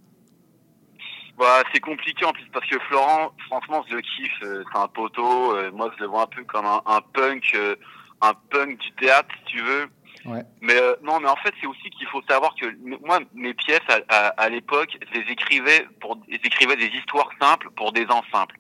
Bah, 1.40 1.64
c'est 1.74 1.80
compliqué 1.80 2.26
en 2.26 2.34
plus 2.34 2.46
parce 2.52 2.68
que 2.70 2.78
Florent, 2.80 3.32
franchement, 3.48 3.84
je 3.90 3.96
le 3.96 4.02
kiffe. 4.02 4.32
euh, 4.44 4.64
c'est 4.72 4.78
un 4.78 4.90
poteau. 4.90 5.56
euh, 5.56 5.72
moi, 5.72 5.90
je 5.96 6.04
le 6.04 6.10
vois 6.10 6.24
un 6.24 6.28
peu 6.28 6.44
comme 6.44 6.66
un, 6.66 6.82
un 6.86 7.00
punk, 7.02 7.52
euh, 7.56 7.76
un 8.22 8.34
punk 8.52 8.78
du 8.78 8.92
théâtre, 8.94 9.30
si 9.48 9.54
tu 9.54 9.62
veux. 9.62 9.88
Ouais. 10.26 10.44
Mais 10.60 10.76
euh, 10.76 10.96
non, 11.02 11.22
mais 11.22 11.30
en 11.30 11.38
fait, 11.38 11.54
c'est 11.62 11.66
aussi 11.68 11.90
qu'il 11.92 12.08
faut 12.08 12.22
savoir 12.30 12.54
que 12.56 12.66
moi, 13.06 13.20
mes 13.34 13.54
pièces 13.54 13.80
à, 13.88 14.00
à, 14.10 14.28
à 14.32 14.50
l'époque, 14.50 14.98
je 15.14 15.18
les 15.22 15.32
écrivais 15.32 15.88
pour, 16.02 16.18
j'écrivais 16.30 16.76
des 16.76 16.88
histoires 16.88 17.30
simples 17.42 17.70
pour 17.72 17.94
des 17.94 18.06
gens 18.06 18.22
simples. 18.34 18.58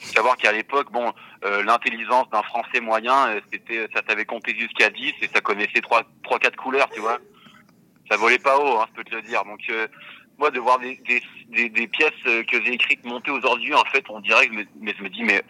Faut 0.00 0.12
Savoir 0.12 0.36
qu'à 0.36 0.52
l'époque, 0.52 0.92
bon, 0.92 1.10
euh, 1.46 1.62
l'intelligence 1.64 2.28
d'un 2.28 2.42
Français 2.42 2.80
moyen, 2.80 3.28
euh, 3.30 3.40
c'était, 3.50 3.88
ça 3.94 4.02
t'avait 4.02 4.26
compté 4.26 4.54
jusqu'à 4.56 4.90
10 4.90 5.14
et 5.22 5.28
ça 5.28 5.40
connaissait 5.40 5.80
trois, 5.80 6.02
trois, 6.22 6.38
quatre 6.38 6.56
couleurs, 6.56 6.90
tu 6.90 7.00
vois. 7.00 7.18
Ça 8.10 8.16
volait 8.18 8.38
pas 8.38 8.58
haut, 8.58 8.78
hein, 8.78 8.86
je 8.90 8.94
peux 8.96 9.04
te 9.04 9.14
le 9.14 9.22
dire. 9.22 9.44
Donc, 9.44 9.60
euh, 9.70 9.88
moi, 10.38 10.50
de 10.50 10.60
voir 10.60 10.78
des, 10.78 10.96
des, 11.08 11.22
des, 11.48 11.68
des 11.68 11.86
pièces 11.88 12.10
euh, 12.26 12.42
que 12.44 12.62
j'ai 12.64 12.72
écrites 12.72 13.04
montées 13.04 13.30
aujourd'hui, 13.30 13.74
en 13.74 13.84
fait, 13.92 14.04
on 14.08 14.20
dirait 14.20 14.46
je 14.46 14.52
me, 14.52 14.64
mais 14.80 14.94
je 14.96 15.02
me 15.02 15.08
dis, 15.08 15.22
mais, 15.24 15.42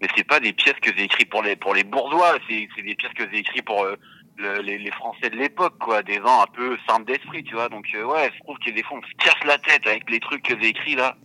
mais 0.00 0.08
c'est 0.16 0.24
pas 0.26 0.40
des 0.40 0.52
pièces 0.52 0.78
que 0.82 0.90
j'ai 0.96 1.04
écrites 1.04 1.30
pour 1.30 1.42
les, 1.42 1.56
pour 1.56 1.74
les 1.74 1.84
bourgeois, 1.84 2.34
c'est, 2.48 2.68
c'est 2.76 2.82
des 2.82 2.94
pièces 2.94 3.12
que 3.14 3.24
j'ai 3.32 3.38
écrites 3.38 3.64
pour 3.64 3.82
euh, 3.84 3.96
le- 4.36 4.60
les, 4.60 4.78
les 4.78 4.90
Français 4.90 5.30
de 5.30 5.36
l'époque, 5.36 5.78
quoi, 5.78 6.02
des 6.02 6.16
gens 6.16 6.42
un 6.42 6.46
peu 6.54 6.76
simples 6.88 7.06
d'esprit, 7.06 7.42
tu 7.44 7.54
vois. 7.54 7.68
Donc, 7.70 7.86
euh, 7.94 8.04
ouais, 8.04 8.30
je 8.34 8.38
trouve 8.40 8.58
que 8.58 8.70
des 8.70 8.82
fois, 8.82 8.98
on 8.98 9.06
se 9.06 9.24
casse 9.24 9.42
la 9.46 9.58
tête 9.58 9.86
avec 9.86 10.10
les 10.10 10.20
trucs 10.20 10.42
que 10.42 10.54
j'ai 10.60 10.68
écrits, 10.68 10.96
là. 10.96 11.16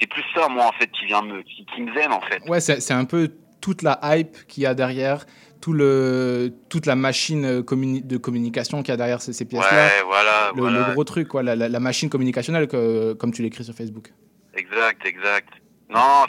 C'est 0.00 0.08
plus 0.08 0.24
ça, 0.34 0.48
moi, 0.48 0.66
en 0.66 0.72
fait, 0.72 0.90
qui 0.90 1.06
vient 1.06 1.22
me, 1.22 1.42
qui, 1.42 1.64
qui 1.72 1.82
me 1.82 1.94
gêne, 1.94 2.12
en 2.12 2.20
fait. 2.20 2.40
Ouais, 2.48 2.60
c'est 2.60 2.80
c'est 2.80 2.94
un 2.94 3.04
peu 3.04 3.32
toute 3.60 3.82
la 3.82 3.98
hype 4.02 4.36
qu'il 4.48 4.64
y 4.64 4.66
a 4.66 4.74
derrière, 4.74 5.24
tout 5.64 5.72
le, 5.72 6.52
toute 6.68 6.84
la 6.84 6.94
machine 6.94 7.44
euh, 7.46 7.62
communi- 7.62 8.06
de 8.06 8.18
communication 8.18 8.82
qu'il 8.82 8.92
y 8.92 8.92
a 8.92 8.98
derrière 8.98 9.22
ces, 9.22 9.32
ces 9.32 9.46
pièces-là. 9.46 9.86
Ouais, 9.86 10.02
voilà, 10.04 10.52
le, 10.54 10.60
voilà. 10.60 10.88
le 10.88 10.92
gros 10.92 11.04
truc, 11.04 11.26
quoi, 11.26 11.42
la, 11.42 11.56
la- 11.56 11.70
la 11.70 11.80
machine 11.80 12.10
communicationnelle, 12.10 12.68
que, 12.68 13.14
comme 13.14 13.32
tu 13.32 13.40
l'écris 13.40 13.64
sur 13.64 13.72
Facebook. 13.74 14.12
Exact, 14.54 15.06
exact. 15.06 15.48
Non, 15.88 16.26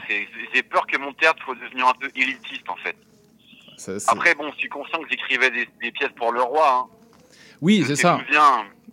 j'ai 0.54 0.64
peur 0.64 0.88
que 0.88 0.98
mon 0.98 1.12
théâtre 1.12 1.40
soit 1.44 1.56
devenir 1.56 1.86
un 1.86 1.94
peu 2.00 2.08
élitiste, 2.16 2.64
en 2.70 2.78
fait. 2.78 2.96
Ça, 3.76 3.92
Après, 4.08 4.34
bon, 4.36 4.50
je 4.54 4.58
suis 4.60 4.70
conscient 4.70 5.00
que 5.00 5.10
j'écrivais 5.12 5.50
des, 5.52 5.68
des 5.82 5.92
pièces 5.92 6.14
pour 6.16 6.32
le 6.32 6.42
roi, 6.42 6.88
hein. 6.90 6.96
oui, 7.60 7.84
c'est 7.86 7.98
ça. 7.98 8.18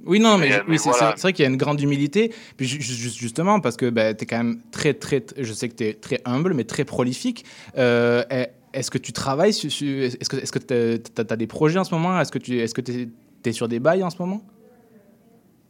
Oui, 0.05 0.19
non, 0.19 0.39
mais, 0.39 0.49
Mais, 0.49 0.57
oui, 0.57 0.63
mais 0.67 0.79
c'est 0.79 0.91
voilà. 0.91 1.15
vrai 1.17 1.33
qu'il 1.33 1.45
y 1.45 1.47
a 1.47 1.51
une 1.51 1.57
grande 1.57 1.81
humilité. 1.81 2.35
Puis 2.57 2.67
ju- 2.67 2.81
ju- 2.81 2.95
ju- 2.95 3.11
justement, 3.17 3.61
parce 3.61 3.77
que 3.77 3.89
bah, 3.89 4.13
tu 4.15 4.25
es 4.25 4.27
quand 4.27 4.39
même 4.39 4.61
très, 4.73 4.95
très, 4.95 5.25
je 5.39 5.53
sais 5.53 5.69
que 5.69 5.77
tu 5.77 5.85
es 5.85 5.95
très 5.95 6.21
humble, 6.25 6.55
mais 6.55 6.65
très 6.65 6.85
prolifique. 6.85 7.45
Euh, 7.79 8.25
est-ce 8.73 8.91
que 8.91 8.99
tu 8.99 9.13
travailles 9.13 9.53
sur- 9.53 9.71
est-ce 9.71 10.29
que 10.29 10.37
est-ce 10.37 10.53
que 10.53 11.23
as, 11.33 11.37
des 11.37 11.47
projets 11.47 11.79
en 11.79 11.85
ce 11.85 11.95
moment? 11.95 12.19
Est-ce 12.21 12.33
que 12.33 12.39
tu 12.39 12.59
est-ce 12.59 12.75
que 12.75 12.81
es, 12.91 13.09
es 13.45 13.53
sur 13.53 13.69
des 13.69 13.81
bails 13.81 14.03
en 14.03 14.11
ce 14.11 14.19
moment? 14.19 14.43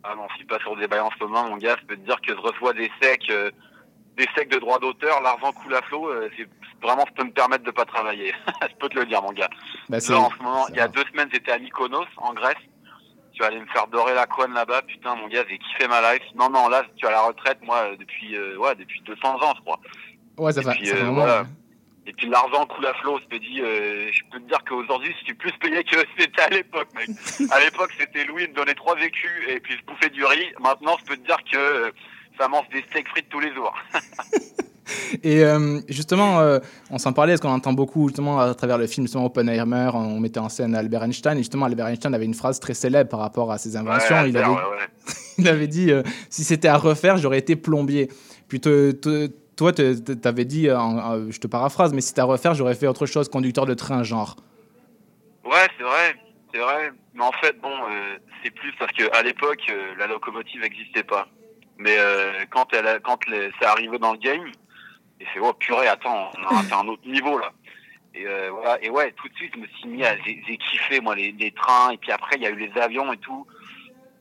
Ah 0.05 0.14
non, 0.16 0.26
je 0.30 0.36
suis 0.36 0.46
pas 0.46 0.59
sur 0.59 0.76
des 0.76 0.88
bails 0.88 1.00
en 1.00 1.11
ce 1.16 1.24
moment, 1.24 1.48
mon 1.48 1.57
gars. 1.57 1.76
Je 1.80 1.86
peux 1.86 1.96
te 1.96 2.05
dire 2.05 2.20
que 2.20 2.32
je 2.34 2.40
reçois 2.40 2.72
des 2.72 2.90
secs, 3.00 3.30
euh, 3.30 3.50
des 4.16 4.26
secs 4.36 4.50
de 4.50 4.59
droit 4.59 4.78
d'auteur, 4.80 5.20
l'argent 5.22 5.53
coule 5.53 5.74
à 5.74 5.82
flot. 5.82 6.09
euh, 6.09 6.28
vraiment, 6.82 7.05
je 7.09 7.12
peux 7.14 7.24
me 7.24 7.30
permettre 7.32 7.64
de 7.64 7.70
pas 7.70 7.84
travailler. 7.84 8.34
je 8.62 8.74
peux 8.80 8.88
te 8.88 8.98
le 8.98 9.07
dire, 9.07 9.22
mon 9.22 9.32
gars. 9.32 9.48
Bah, 9.88 9.98
Là, 10.09 10.18
en 10.20 10.30
ce 10.30 10.42
moment, 10.42 10.66
il 10.70 10.76
y 10.76 10.80
a 10.80 10.88
deux 10.88 11.05
semaines, 11.12 11.28
j'étais 11.32 11.53
à 11.53 11.59
Mykonos, 11.59 12.07
en 12.16 12.34
Grèce. 12.34 12.57
Tu 13.32 13.40
vas 13.40 13.46
aller 13.46 13.61
me 13.61 13.66
faire 13.66 13.86
dorer 13.86 14.14
la 14.14 14.26
couenne 14.26 14.53
là-bas. 14.53 14.82
Putain, 14.82 15.14
mon 15.14 15.28
gars, 15.28 15.44
j'ai 15.48 15.57
kiffé 15.59 15.88
ma 15.88 16.12
life. 16.12 16.22
Non, 16.34 16.50
non, 16.50 16.68
là, 16.68 16.82
tu 16.96 17.07
as 17.07 17.11
la 17.11 17.22
retraite, 17.22 17.59
moi, 17.62 17.92
euh, 17.92 17.96
depuis, 17.96 18.36
euh, 18.36 18.59
ouais, 18.59 18.74
depuis 18.74 19.00
200 19.07 19.36
ans, 19.36 19.55
je 19.57 19.61
crois. 19.62 19.80
Ouais, 20.36 20.53
ça 20.53 20.61
Et 20.61 20.64
puis, 20.64 20.86
ça 20.86 20.96
fait 20.96 21.00
euh, 21.00 21.05
un 21.05 21.07
moment, 21.07 21.20
voilà. 21.22 21.42
ouais. 21.42 21.48
Et 22.07 22.12
puis 22.12 22.28
l'argent 22.28 22.66
coule 22.66 22.86
à 22.86 22.94
flot, 22.94 23.20
je 23.22 23.36
te 23.36 23.40
dis, 23.40 23.61
euh, 23.61 24.09
je 24.11 24.20
peux 24.32 24.40
te 24.40 24.48
dire 24.48 24.59
qu'aujourd'hui, 24.68 25.14
je 25.20 25.24
suis 25.24 25.34
plus 25.34 25.53
payé 25.61 25.84
que 25.84 25.96
c'était 26.18 26.42
à 26.42 26.48
l'époque, 26.48 26.88
mec. 26.96 27.09
à 27.50 27.61
l'époque, 27.61 27.90
c'était 27.98 28.24
Louis, 28.24 28.44
il 28.44 28.50
me 28.50 28.55
donnait 28.57 28.74
trois 28.74 28.96
vécus 28.96 29.30
et 29.48 29.61
puis 29.61 29.74
je 29.78 29.84
bouffais 29.86 30.11
du 30.11 30.24
riz. 30.24 30.46
Maintenant, 30.61 30.96
je 31.00 31.05
peux 31.05 31.16
te 31.16 31.24
dire 31.24 31.38
que 31.50 31.57
euh, 31.57 31.90
ça 32.38 32.48
mange 32.48 32.68
des 32.72 32.82
steaks 32.90 33.09
frites 33.09 33.28
tous 33.30 33.40
les 33.40 33.55
jours. 33.55 33.74
Et 35.22 35.44
euh, 35.44 35.80
justement, 35.88 36.40
on 36.90 36.98
s'en 36.98 37.12
parlait, 37.12 37.32
parce 37.34 37.40
qu'on 37.40 37.50
entend 37.53 37.72
beaucoup 37.72 38.09
justement 38.09 38.40
à 38.40 38.53
travers 38.55 38.78
le 38.78 38.88
film 38.88 39.07
justement 39.07 39.24
Oppenheimer, 39.26 39.90
on 39.94 40.18
mettait 40.18 40.40
en 40.40 40.48
scène 40.48 40.74
Albert 40.74 41.05
Einstein, 41.05 41.34
et 41.38 41.42
justement 41.42 41.66
Albert 41.66 41.86
Einstein 41.86 42.12
avait 42.14 42.24
une 42.24 42.34
phrase 42.34 42.59
très 42.59 42.74
célèbre 42.74 43.09
par 43.09 43.20
rapport 43.20 43.53
à 43.53 43.59
ses 43.59 43.76
inventions. 43.76 44.16
Ouais, 44.16 44.28
il, 44.30 44.36
avait, 44.36 44.48
ouais, 44.48 44.55
ouais. 44.55 44.88
il 45.38 45.48
avait 45.48 45.68
dit 45.68 45.92
si 46.30 46.42
c'était 46.42 46.68
à 46.68 46.76
refaire, 46.76 47.16
j'aurais 47.16 47.38
été 47.38 47.55
plombier. 47.55 48.09
Puis 48.48 48.61
te- 48.61 48.90
te- 48.90 49.30
toi, 49.57 49.72
tu 49.72 49.82
avais 50.24 50.44
dit, 50.44 50.68
euh, 50.68 51.30
je 51.30 51.38
te 51.38 51.46
paraphrase, 51.46 51.92
mais 51.92 52.00
si 52.00 52.18
à 52.18 52.24
refaire, 52.24 52.55
j'aurais 52.55 52.74
fait 52.74 52.86
autre 52.86 53.07
chose, 53.07 53.28
conducteur 53.28 53.66
de 53.66 53.74
train, 53.74 54.03
genre. 54.03 54.36
Ouais, 55.44 55.66
c'est 55.76 55.84
vrai, 55.84 56.16
c'est 56.53 56.61
vrai. 56.61 56.92
Mais 57.14 57.24
en 57.24 57.32
fait, 57.32 57.61
bon, 57.61 57.72
euh, 57.72 58.16
c'est 58.42 58.50
plus 58.50 58.72
parce 58.78 58.92
que 58.92 59.05
à 59.14 59.22
l'époque, 59.22 59.62
euh, 59.70 59.94
la 59.98 60.07
locomotive 60.07 60.61
n'existait 60.62 61.03
pas. 61.03 61.28
Mais 61.78 61.96
quand 62.50 62.72
elle, 62.74 62.86
a- 62.86 63.00
quand 63.00 63.18
c'est 63.28 63.66
arrivé 63.66 63.98
dans 63.98 64.12
le 64.12 64.18
game, 64.18 64.46
et 65.20 65.26
c'est 65.32 65.40
oh 65.40 65.53
purée, 65.53 65.88
attends, 65.88 66.30
on 66.38 66.44
a 66.44 66.61
atteint 66.61 66.80
un 66.80 66.88
autre 66.88 67.07
niveau 67.09 67.38
là. 67.38 67.50
Et 68.14 68.24
voilà, 68.50 68.78
et 68.84 68.90
ouais, 68.90 69.12
tout 69.12 69.26
de 69.28 69.34
suite, 69.34 69.53
je 69.55 69.61
me 69.61 69.66
suis 69.66 69.88
mis 69.88 70.05
à, 70.05 70.16
j'ai 70.24 70.59
kiffé 70.59 71.00
moi 71.00 71.16
les 71.16 71.53
trains, 71.57 71.90
et 71.90 71.96
puis 71.96 72.12
après 72.12 72.36
il 72.36 72.42
y 72.42 72.46
a 72.46 72.50
eu 72.50 72.57
les 72.57 72.80
avions 72.80 73.12
et 73.12 73.16
tout. 73.16 73.46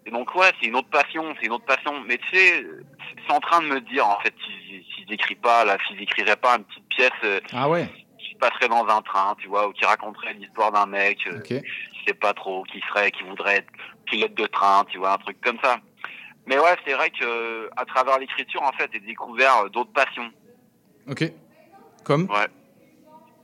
Et 0.06 0.12
donc 0.12 0.34
ouais, 0.36 0.52
c'est 0.60 0.68
une 0.68 0.76
autre 0.76 0.90
passion, 0.90 1.34
c'est 1.40 1.46
une 1.48 1.54
autre 1.54 1.66
passion. 1.66 2.02
Mais 2.08 2.18
tu 2.18 2.36
sais, 2.36 2.66
c'est 3.28 3.34
en 3.34 3.40
train 3.40 3.62
de 3.62 3.68
me 3.68 3.80
dire 3.82 4.08
en 4.08 4.20
fait 4.22 4.34
si, 4.46 4.84
si 4.96 5.06
j'écris 5.08 5.36
pas 5.36 5.64
là, 5.66 5.78
si 5.88 5.98
j'écrirais 5.98 6.36
pas 6.36 6.58
une 6.58 6.64
petite 6.66 6.88
pièce. 6.90 7.12
euh, 7.24 7.40
Ah 7.54 7.70
ouais 7.70 7.88
qui 8.18 8.36
passerait 8.36 8.68
dans 8.70 8.86
un 8.88 9.02
train, 9.02 9.36
tu 9.40 9.48
vois, 9.48 9.68
ou 9.68 9.72
qui 9.74 9.84
raconterait 9.84 10.34
l'histoire 10.36 10.72
d'un 10.72 10.86
mec, 10.86 11.18
euh, 11.28 11.38
Ok. 11.40 11.50
je 11.54 12.06
sais 12.08 12.14
pas 12.14 12.34
trop, 12.34 12.64
qui 12.64 12.80
serait, 12.88 13.10
qui 13.12 13.24
voudrait 13.24 13.58
être 13.58 13.72
pilote 14.06 14.34
de 14.36 14.46
train, 14.46 14.84
tu 14.90 15.00
vois, 15.00 15.14
un 15.14 15.18
truc 15.18 15.42
comme 15.42 15.58
ça. 15.64 15.78
Mais 16.46 16.58
ouais, 16.60 16.76
c'est 16.86 16.94
vrai 16.94 17.10
que 17.10 17.70
à 17.76 17.84
travers 17.86 18.20
l'écriture, 18.20 18.62
en 18.62 18.72
fait, 18.74 18.90
j'ai 18.94 19.00
découvert 19.00 19.58
euh, 19.66 19.70
d'autres 19.70 19.92
passions. 19.92 20.32
Ok. 21.10 21.32
Comme? 22.04 22.30
Ouais. 22.30 22.48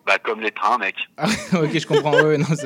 Bah, 0.08 0.18
comme 0.24 0.39
les 0.39 0.51
trains, 0.51 0.78
mec. 0.78 0.95
Ah, 1.18 1.26
ok, 1.53 1.78
je 1.78 1.86
comprends. 1.86 2.14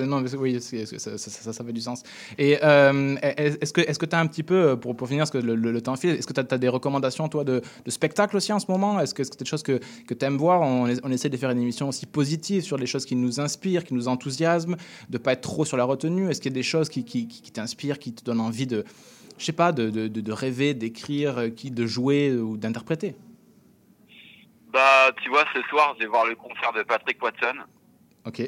Non, 0.06 0.24
oui, 0.38 0.62
ça, 0.62 1.18
ça, 1.18 1.64
fait 1.64 1.74
du 1.74 1.82
sens. 1.82 2.04
Et 2.38 2.60
euh, 2.62 3.16
est-ce 3.20 3.74
que 3.74 4.06
tu 4.06 4.16
as 4.16 4.20
un 4.20 4.28
petit 4.28 4.44
peu, 4.44 4.80
pour, 4.80 4.96
pour 4.96 5.08
finir, 5.08 5.22
parce 5.22 5.32
que 5.32 5.40
le, 5.40 5.82
temps 5.82 5.96
file, 5.96 6.12
est-ce 6.12 6.28
que 6.28 6.34
tu 6.34 6.40
as, 6.40 6.58
des 6.60 6.68
recommandations, 6.68 7.28
toi, 7.30 7.44
de, 7.44 7.64
de 7.84 7.92
spectacles 7.92 8.38
aussi 8.38 8.54
en 8.54 8.60
ce 8.60 8.68
moment? 8.70 9.00
Est-ce 9.00 9.16
que 9.16 9.24
c'est 9.24 9.40
des 9.40 9.46
choses 9.46 9.64
que, 9.64 9.80
que 10.08 10.14
tu 10.14 10.24
aimes 10.24 10.38
voir? 10.38 10.62
On, 10.62 10.86
essaie 10.86 11.30
de 11.30 11.38
faire 11.38 11.50
une 11.50 11.62
émission 11.62 11.90
aussi 11.90 12.06
positive 12.06 12.62
sur 12.62 12.78
les 12.78 12.86
choses 12.86 13.06
qui 13.06 13.16
nous 13.16 13.40
inspirent, 13.40 13.86
qui 13.86 13.96
nous 13.96 14.08
enthousiasment, 14.08 14.76
de 15.10 15.18
pas 15.18 15.34
être 15.34 15.42
trop 15.42 15.66
sur 15.66 15.78
la 15.78 15.84
retenue. 15.84 16.30
Est-ce 16.30 16.42
qu'il 16.42 16.52
y 16.52 16.54
a 16.54 16.60
des 16.60 16.62
choses 16.62 16.90
qui, 16.90 17.06
qui, 17.06 17.52
t'inspirent, 17.52 17.98
qui 17.98 18.14
te 18.14 18.24
donnent 18.24 18.40
envie 18.40 18.68
de, 18.68 18.86
je 19.40 19.46
sais 19.46 19.52
pas, 19.52 19.72
de, 19.72 19.90
de, 19.90 20.32
rêver, 20.32 20.76
d'écrire, 20.76 21.40
euh, 21.40 21.50
de 21.50 21.86
jouer 21.88 22.30
euh, 22.30 22.42
ou 22.42 22.58
d'interpréter? 22.58 23.16
Bah, 24.72 25.12
tu 25.22 25.30
vois, 25.30 25.44
ce 25.54 25.62
soir, 25.64 25.94
je 25.98 26.04
vais 26.04 26.10
voir 26.10 26.26
le 26.26 26.36
concert 26.36 26.72
de 26.74 26.84
Patrick 26.84 27.22
Watson. 27.24 27.56
Ok. 28.26 28.40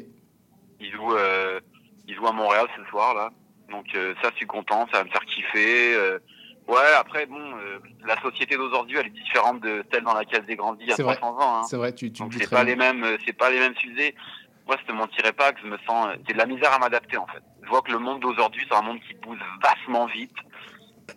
Il 0.80 0.92
joue, 0.92 1.12
euh, 1.14 1.60
il 2.06 2.14
joue 2.14 2.26
à 2.26 2.32
Montréal 2.32 2.66
ce 2.76 2.84
soir, 2.90 3.14
là. 3.14 3.30
Donc, 3.70 3.86
euh, 3.94 4.14
ça, 4.22 4.30
je 4.32 4.36
suis 4.36 4.46
content, 4.46 4.86
ça 4.92 4.98
va 4.98 5.04
me 5.04 5.10
faire 5.10 5.24
kiffer. 5.24 5.94
euh. 5.94 6.18
ouais, 6.68 6.92
après, 6.98 7.26
bon, 7.26 7.40
euh, 7.58 7.78
la 8.06 8.20
société 8.22 8.56
d'aujourd'hui, 8.56 8.98
elle 8.98 9.06
est 9.06 9.10
différente 9.10 9.60
de 9.60 9.84
celle 9.92 10.02
dans 10.04 10.14
laquelle 10.14 10.44
j'ai 10.48 10.56
grandi 10.56 10.84
il 10.84 10.88
y 10.90 10.92
a 10.92 10.96
C'est 10.96 11.02
vrai. 11.02 11.16
300 11.16 11.36
ans. 11.38 11.56
Hein. 11.58 11.62
C'est 11.64 11.76
vrai, 11.76 11.94
tu, 11.94 12.12
tu 12.12 12.22
Donc 12.22 12.32
dis 12.32 12.38
c'est 12.38 12.50
pas 12.50 12.64
bien. 12.64 12.74
les 12.74 12.76
mêmes, 12.76 13.04
euh, 13.04 13.16
c'est 13.26 13.32
pas 13.32 13.50
les 13.50 13.58
mêmes 13.58 13.76
sujets. 13.76 14.14
Moi, 14.66 14.76
je 14.80 14.86
te 14.86 14.92
mentirais 14.92 15.32
pas 15.32 15.52
que 15.52 15.60
je 15.60 15.66
me 15.66 15.76
sens, 15.86 16.06
euh, 16.08 16.16
j'ai 16.26 16.32
de 16.34 16.38
la 16.38 16.46
misère 16.46 16.72
à 16.72 16.78
m'adapter 16.78 17.16
en 17.18 17.26
fait. 17.26 17.42
Je 17.62 17.68
vois 17.68 17.82
que 17.82 17.92
le 17.92 17.98
monde 17.98 18.20
d'aujourd'hui, 18.20 18.64
c'est 18.68 18.76
un 18.76 18.82
monde 18.82 19.00
qui 19.06 19.14
bouge 19.14 19.38
vachement 19.62 20.06
vite. 20.06 20.34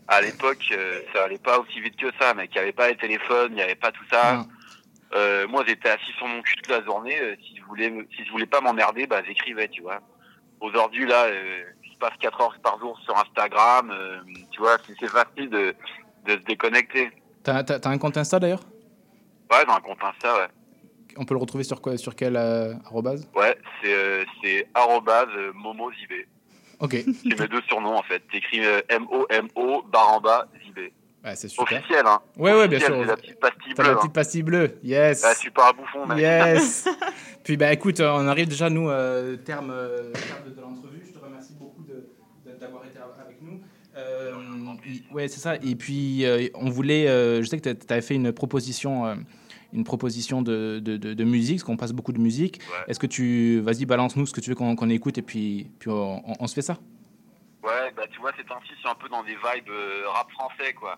À 0.09 0.19
l'époque, 0.21 0.65
euh, 0.71 0.99
ça 1.13 1.23
allait 1.25 1.37
pas 1.37 1.59
aussi 1.59 1.79
vite 1.79 1.95
que 1.95 2.07
ça, 2.19 2.33
mais 2.33 2.47
qu'il 2.47 2.55
n'y 2.57 2.63
avait 2.63 2.73
pas 2.73 2.89
les 2.89 2.97
téléphones, 2.97 3.51
il 3.51 3.55
n'y 3.55 3.61
avait 3.61 3.75
pas 3.75 3.91
tout 3.91 4.03
ça. 4.11 4.45
Euh, 5.13 5.47
moi, 5.47 5.63
j'étais 5.65 5.89
assis 5.89 6.11
sur 6.17 6.27
mon 6.27 6.41
cul 6.41 6.55
toute 6.55 6.67
la 6.69 6.83
journée. 6.83 7.17
euh, 7.19 7.35
si 7.41 7.57
je 7.57 7.63
voulais, 7.63 7.91
si 8.15 8.25
je 8.25 8.31
voulais 8.31 8.45
pas 8.45 8.61
m'emmerder, 8.61 9.07
bah 9.07 9.21
j'écrivais, 9.25 9.67
tu 9.69 9.81
vois. 9.81 9.99
Aujourd'hui, 10.59 11.05
là, 11.05 11.25
euh, 11.25 11.63
je 11.81 11.97
passe 11.97 12.13
4 12.19 12.41
heures 12.41 12.57
par 12.61 12.79
jour 12.79 12.99
sur 13.05 13.15
Instagram. 13.17 13.93
tu 14.51 14.59
vois, 14.59 14.77
c'est 14.99 15.07
facile 15.07 15.49
de, 15.49 15.73
de 16.25 16.31
se 16.33 16.43
déconnecter. 16.45 17.11
T'as 17.43 17.63
un 17.85 17.97
compte 17.97 18.17
Insta 18.17 18.39
d'ailleurs? 18.39 18.63
Ouais, 19.51 19.63
dans 19.65 19.73
un 19.75 19.79
compte 19.79 20.03
Insta, 20.03 20.35
ouais. 20.35 20.47
On 21.15 21.25
peut 21.25 21.33
le 21.33 21.39
retrouver 21.39 21.63
sur 21.63 21.81
quoi 21.81 21.97
Sur 21.97 22.15
quel 22.15 22.35
arrobase? 22.35 23.27
Ouais, 23.33 23.57
c'est 24.41 24.67
arrobase 24.73 25.29
momozibé. 25.55 26.27
Ok. 26.79 26.91
C'est 27.23 27.39
mes 27.39 27.47
deux 27.47 27.61
surnoms 27.67 27.95
en 27.97 28.03
fait. 28.03 28.19
T'écris 28.31 28.61
M-O-M-O, 28.89 29.81
bas, 29.83 30.47
Zibé. 30.63 30.93
Ouais, 31.27 31.35
c'est 31.35 31.49
super. 31.49 31.77
Officiel, 31.79 32.05
hein. 32.05 32.19
Ouais, 32.37 32.53
ouais, 32.53 32.67
bien 32.69 32.79
sûr. 32.79 33.03
la 33.03 33.17
petite 33.17 33.39
pastille 33.39 33.73
bleue. 33.73 33.83
la 33.83 33.91
hein. 33.91 33.95
petite 33.95 34.13
pastille 34.13 34.43
bleue. 34.43 34.71
Yes. 34.83 35.25
Suis 35.37 35.51
pas 35.51 35.69
un 35.71 35.73
bouffon, 35.73 36.07
mec. 36.07 36.19
Yes. 36.19 36.87
Puis 37.43 37.57
bah 37.57 37.71
écoute, 37.73 37.99
euh, 37.99 38.11
on 38.13 38.27
arrive 38.27 38.47
déjà 38.47 38.69
nous 38.69 38.89
euh, 38.89 39.35
terme, 39.37 39.69
euh, 39.71 40.11
terme 40.13 40.49
de, 40.49 40.55
de 40.55 40.61
l'entrevue. 40.61 41.03
Je 41.05 41.11
te 41.17 41.23
remercie 41.23 41.53
beaucoup 41.59 41.83
d'avoir 42.59 42.85
été 42.85 42.97
avec 42.97 43.41
nous. 43.41 43.59
Euh, 43.97 44.33
ouais, 45.13 45.27
c'est 45.27 45.39
ça. 45.39 45.55
Et 45.55 45.75
puis 45.75 46.25
euh, 46.25 46.47
on 46.55 46.69
voulait, 46.69 47.07
je 47.07 47.45
sais 47.45 47.59
que 47.59 47.69
tu 47.69 47.85
avais 47.89 48.01
fait 48.01 48.15
une 48.15 48.31
proposition, 48.31 49.17
une 49.73 49.83
proposition 49.83 50.41
de, 50.41 50.79
de, 50.79 50.95
de- 50.97 51.13
de 51.13 51.23
musique, 51.25 51.57
parce 51.57 51.63
qu'on 51.65 51.77
passe 51.77 51.91
beaucoup 51.93 52.13
de 52.13 52.19
musique. 52.19 52.61
Est-ce 52.87 52.99
que 52.99 53.07
tu, 53.07 53.59
vas-y, 53.59 53.85
balance-nous 53.85 54.25
ce 54.27 54.33
que 54.33 54.39
tu 54.41 54.49
veux 54.49 54.55
qu'on 54.55 54.89
écoute 54.89 55.17
et 55.17 55.21
puis 55.21 55.67
puis 55.79 55.89
on, 55.89 56.21
on- 56.29 56.35
on 56.39 56.47
se 56.47 56.53
fait 56.53 56.61
ça? 56.61 56.77
Ouais, 57.67 57.91
bah 57.95 58.03
tu 58.11 58.19
vois, 58.19 58.31
ces 58.37 58.43
temps-ci, 58.45 58.71
c'est 58.81 58.89
un 58.89 58.95
peu 58.95 59.09
dans 59.09 59.23
des 59.23 59.35
vibes 59.35 59.69
euh, 59.69 60.03
rap 60.07 60.31
français, 60.31 60.73
quoi. 60.73 60.97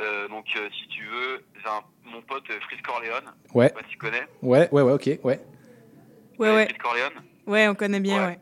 Euh, 0.00 0.26
donc, 0.28 0.46
euh, 0.56 0.68
si 0.72 0.88
tu 0.88 1.04
veux, 1.06 1.44
j'ai 1.62 1.68
un- 1.68 1.82
mon 2.10 2.22
pote 2.22 2.44
euh, 2.50 2.58
Corleone. 2.84 3.32
Ouais. 3.54 3.66
Je 3.66 3.68
sais 3.68 3.74
pas 3.74 3.86
si 3.86 3.92
tu 3.92 3.98
connais. 3.98 4.26
Ouais, 4.42 4.68
ouais, 4.72 4.82
ouais, 4.82 4.92
ok, 4.92 5.06
ouais. 5.22 5.40
Ouais, 6.38 6.54
ouais. 6.54 6.64
Frisk 6.66 6.80
Corleone. 6.82 7.22
Ouais, 7.46 7.68
on 7.68 7.74
connaît 7.74 8.00
bien, 8.00 8.26
ouais. 8.26 8.38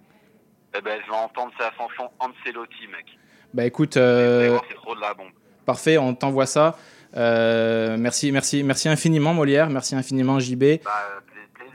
Eh 0.77 0.81
ben, 0.81 1.01
je 1.05 1.11
vais 1.11 1.17
entendre 1.17 1.53
sa 1.59 1.71
chanson 1.73 2.11
Ancelotti, 2.21 2.87
mec. 2.87 3.07
Bah 3.53 3.65
écoute, 3.67 3.97
euh, 3.97 4.59
C'est 4.69 4.75
trop 4.77 4.95
de 4.95 5.01
la 5.01 5.13
bombe. 5.15 5.33
parfait, 5.67 5.99
on 5.99 6.15
t'envoie 6.15 6.47
ça. 6.47 6.79
Euh, 7.17 7.97
merci, 7.99 8.31
merci, 8.31 8.63
merci 8.63 8.89
infiniment 8.89 9.35
Molière, 9.35 9.69
merci 9.69 9.97
infiniment 9.97 10.39
JB. 10.39 10.63
Bah, 10.85 10.91
euh, 11.17 11.21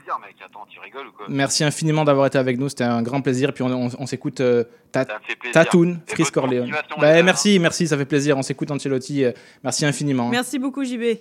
plaisir, 0.06 0.18
mec. 0.20 0.36
Attends, 0.44 0.66
tu 0.68 0.78
rigoles 0.80 1.08
ou 1.08 1.12
quoi 1.12 1.26
Merci 1.28 1.64
infiniment 1.64 2.04
d'avoir 2.04 2.26
été 2.26 2.38
avec 2.38 2.58
nous, 2.58 2.68
c'était 2.68 2.84
un 2.84 3.02
grand 3.02 3.20
plaisir. 3.20 3.52
Puis 3.52 3.62
on, 3.64 3.68
on- 3.68 3.90
on 3.98 4.06
s'écoute 4.06 4.40
euh, 4.40 4.64
Ta- 4.92 5.04
Ça 5.04 5.14
me 5.18 5.24
fait 5.26 5.36
plaisir. 5.36 5.52
Tatoon, 5.52 5.98
Et 6.08 6.12
Fris 6.12 6.30
Corleone. 6.32 6.72
Bah, 6.98 7.22
merci, 7.22 7.58
merci, 7.58 7.86
ça 7.88 7.96
fait 7.98 8.04
plaisir. 8.06 8.38
On 8.38 8.42
s'écoute 8.42 8.70
Ancelotti. 8.70 9.24
euh, 9.24 9.32
merci 9.64 9.84
infiniment. 9.84 10.28
Merci 10.28 10.58
beaucoup, 10.58 10.84
JB. 10.84 11.18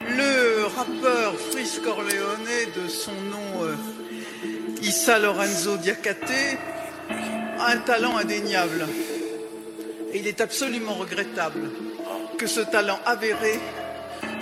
Le 0.00 0.64
rappeur 0.66 1.34
Fris 1.34 1.80
Corleone, 1.84 2.48
de 2.76 2.88
son 2.88 3.12
nom 3.12 3.64
euh, 3.64 3.74
Issa 4.82 5.18
Lorenzo 5.18 5.76
Diacate, 5.76 6.58
a 7.58 7.72
un 7.72 7.78
talent 7.78 8.16
indéniable. 8.16 8.86
Et 10.12 10.20
il 10.20 10.26
est 10.26 10.40
absolument 10.40 10.94
regrettable 10.94 11.70
que 12.38 12.46
ce 12.46 12.60
talent 12.60 12.98
avéré 13.04 13.58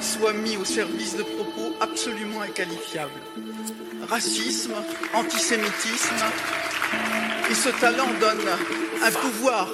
soit 0.01 0.33
mis 0.33 0.57
au 0.57 0.65
service 0.65 1.17
de 1.17 1.23
propos 1.23 1.75
absolument 1.81 2.43
inqualifiables. 2.43 3.21
Racisme, 4.09 4.75
antisémitisme, 5.15 6.15
et 7.51 7.55
ce 7.55 7.69
talent 7.81 8.09
donne 8.21 8.49
un 9.03 9.11
pouvoir, 9.11 9.69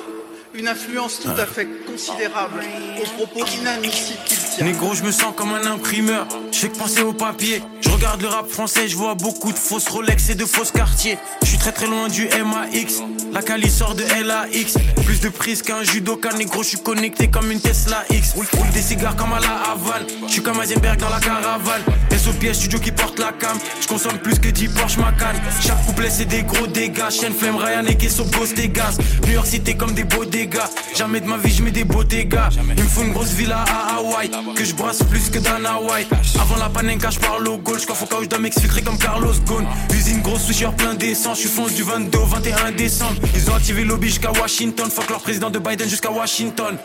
une 0.54 0.68
influence 0.68 1.20
tout 1.20 1.30
à 1.30 1.46
fait 1.46 1.66
considérable 1.86 2.60
aux 3.00 3.24
propos 3.24 3.46
inadmissibles 3.60 4.18
qu'il 4.26 4.36
tient. 4.36 4.66
Négro, 4.66 4.94
je 4.94 5.02
me 5.02 5.10
sens 5.10 5.32
comme 5.34 5.52
un 5.52 5.64
imprimeur. 5.66 6.26
Je 6.52 6.58
fais 6.58 6.68
que 6.68 6.76
penser 6.76 7.02
au 7.02 7.12
papier. 7.12 7.62
Je 7.80 7.88
regarde 7.88 8.20
le 8.20 8.28
rap 8.28 8.48
français, 8.50 8.86
je 8.88 8.96
vois 8.96 9.14
beaucoup 9.14 9.52
de 9.52 9.58
fausses 9.58 9.88
Rolex 9.88 10.30
et 10.30 10.34
de 10.34 10.44
fausses 10.44 10.70
quartiers. 10.70 11.18
Je 11.42 11.48
suis 11.48 11.58
très 11.58 11.72
très 11.72 11.86
loin 11.86 12.08
du 12.08 12.28
MAX. 12.28 13.00
La 13.32 13.42
Cali 13.42 13.70
sort 13.70 13.94
de 13.94 14.02
LAX. 14.02 14.76
Plus 15.04 15.20
de 15.20 15.30
prise 15.30 15.62
qu'un 15.62 15.82
judoka, 15.82 16.32
négro, 16.34 16.62
je 16.62 16.68
suis 16.68 16.82
connecté 16.82 17.28
comme 17.28 17.50
une 17.50 17.60
Tesla 17.60 18.04
X. 18.10 18.34
Roule 18.34 18.70
des 18.74 18.82
cigares 18.82 19.16
comme 19.16 19.32
à 19.32 19.40
la 19.40 19.70
Havane. 19.70 20.06
Je 20.26 20.32
suis 20.32 20.42
comme 20.42 20.60
Heisenberg 20.60 20.98
dans 21.00 21.08
la 21.08 21.20
caravane. 21.20 21.82
SO 22.22 22.32
pièce, 22.34 22.58
studio 22.58 22.78
qui 22.78 22.92
porte 22.92 23.18
la 23.18 23.32
cam. 23.32 23.58
Je 23.80 23.88
consomme 23.88 24.18
plus 24.18 24.38
que 24.38 24.48
10 24.48 24.68
Porsche 24.68 24.96
Macan. 24.98 25.32
Chaque 25.60 25.84
couplet, 25.84 26.08
c'est 26.08 26.24
des 26.24 26.44
gros 26.44 26.68
dégâts. 26.68 27.10
Chaîne 27.10 27.32
flemme, 27.32 27.56
Ryan 27.56 27.84
et 27.86 27.96
Kesso, 27.96 28.24
Ghost 28.26 28.56
et 28.60 28.68
Gaz. 28.68 28.96
New 29.26 29.32
York 29.32 29.46
City 29.46 29.76
comme 29.76 29.92
des 29.92 30.04
beaux 30.04 30.24
dégâts. 30.24 30.58
Jamais 30.94 31.20
de 31.20 31.26
ma 31.26 31.36
vie, 31.36 31.52
je 31.52 31.62
mets 31.64 31.72
des 31.72 31.82
beaux 31.82 32.04
dégâts. 32.04 32.38
Il 32.76 32.84
me 32.84 32.88
faut 32.88 33.02
une 33.02 33.12
grosse 33.12 33.32
villa 33.32 33.64
à 33.66 33.96
Hawaï. 33.96 34.30
Que 34.54 34.64
je 34.64 34.72
brasse 34.74 35.02
plus 35.02 35.30
que 35.30 35.40
dans 35.40 35.64
Hawaï. 35.64 36.06
Avant 36.40 36.56
la 36.56 36.68
panenka, 36.68 37.10
je 37.10 37.18
parle 37.18 37.48
au 37.48 37.58
goal. 37.58 37.80
Je 37.80 37.86
au 37.86 38.06
cas 38.06 38.16
où 38.20 38.22
je 38.22 38.28
dois 38.28 38.38
m'exfiltrer 38.38 38.82
comme 38.82 38.98
Carlos 38.98 39.34
Ghosn. 39.44 39.66
Usine 39.92 40.22
grosse 40.22 40.42
susheur 40.44 40.74
plein 40.74 40.94
d'essence. 40.94 41.38
Je 41.38 41.48
suis 41.48 41.56
fonce 41.56 41.74
du 41.74 41.82
22 41.82 42.18
au 42.18 42.26
21 42.26 42.70
décembre. 42.70 43.20
Ils 43.34 43.50
ont 43.50 43.54
activé 43.54 43.82
lobby 43.82 44.08
jusqu'à 44.08 44.30
Washington. 44.30 44.88
Fuck 44.88 45.10
leur 45.10 45.20
président 45.20 45.50
de 45.50 45.58
Biden 45.58 45.88
jusqu'à 45.88 46.12
Washington. 46.12 46.76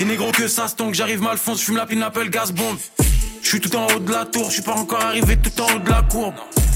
Et 0.00 0.06
négro 0.06 0.32
que 0.32 0.48
ça 0.48 0.68
se 0.68 0.74
j'arrive 0.92 1.20
mal 1.20 1.36
fonce. 1.36 1.60
Je 1.60 1.64
fume 1.64 1.76
la 1.76 1.84
pineapple 1.84 2.30
gaz 2.30 2.50
bombe. 2.50 2.78
Je 3.44 3.50
suis 3.50 3.60
tout 3.60 3.76
en 3.76 3.86
haut 3.86 3.98
de 3.98 4.10
la 4.10 4.24
tour. 4.24 4.46
Je 4.46 4.54
suis 4.54 4.62
pas 4.62 4.72
encore 4.72 5.02
arrivé 5.02 5.36
tout 5.36 5.60
en 5.60 5.66
haut 5.66 5.78
de 5.78 5.90
la 5.90 6.02
courbe. 6.02 6.34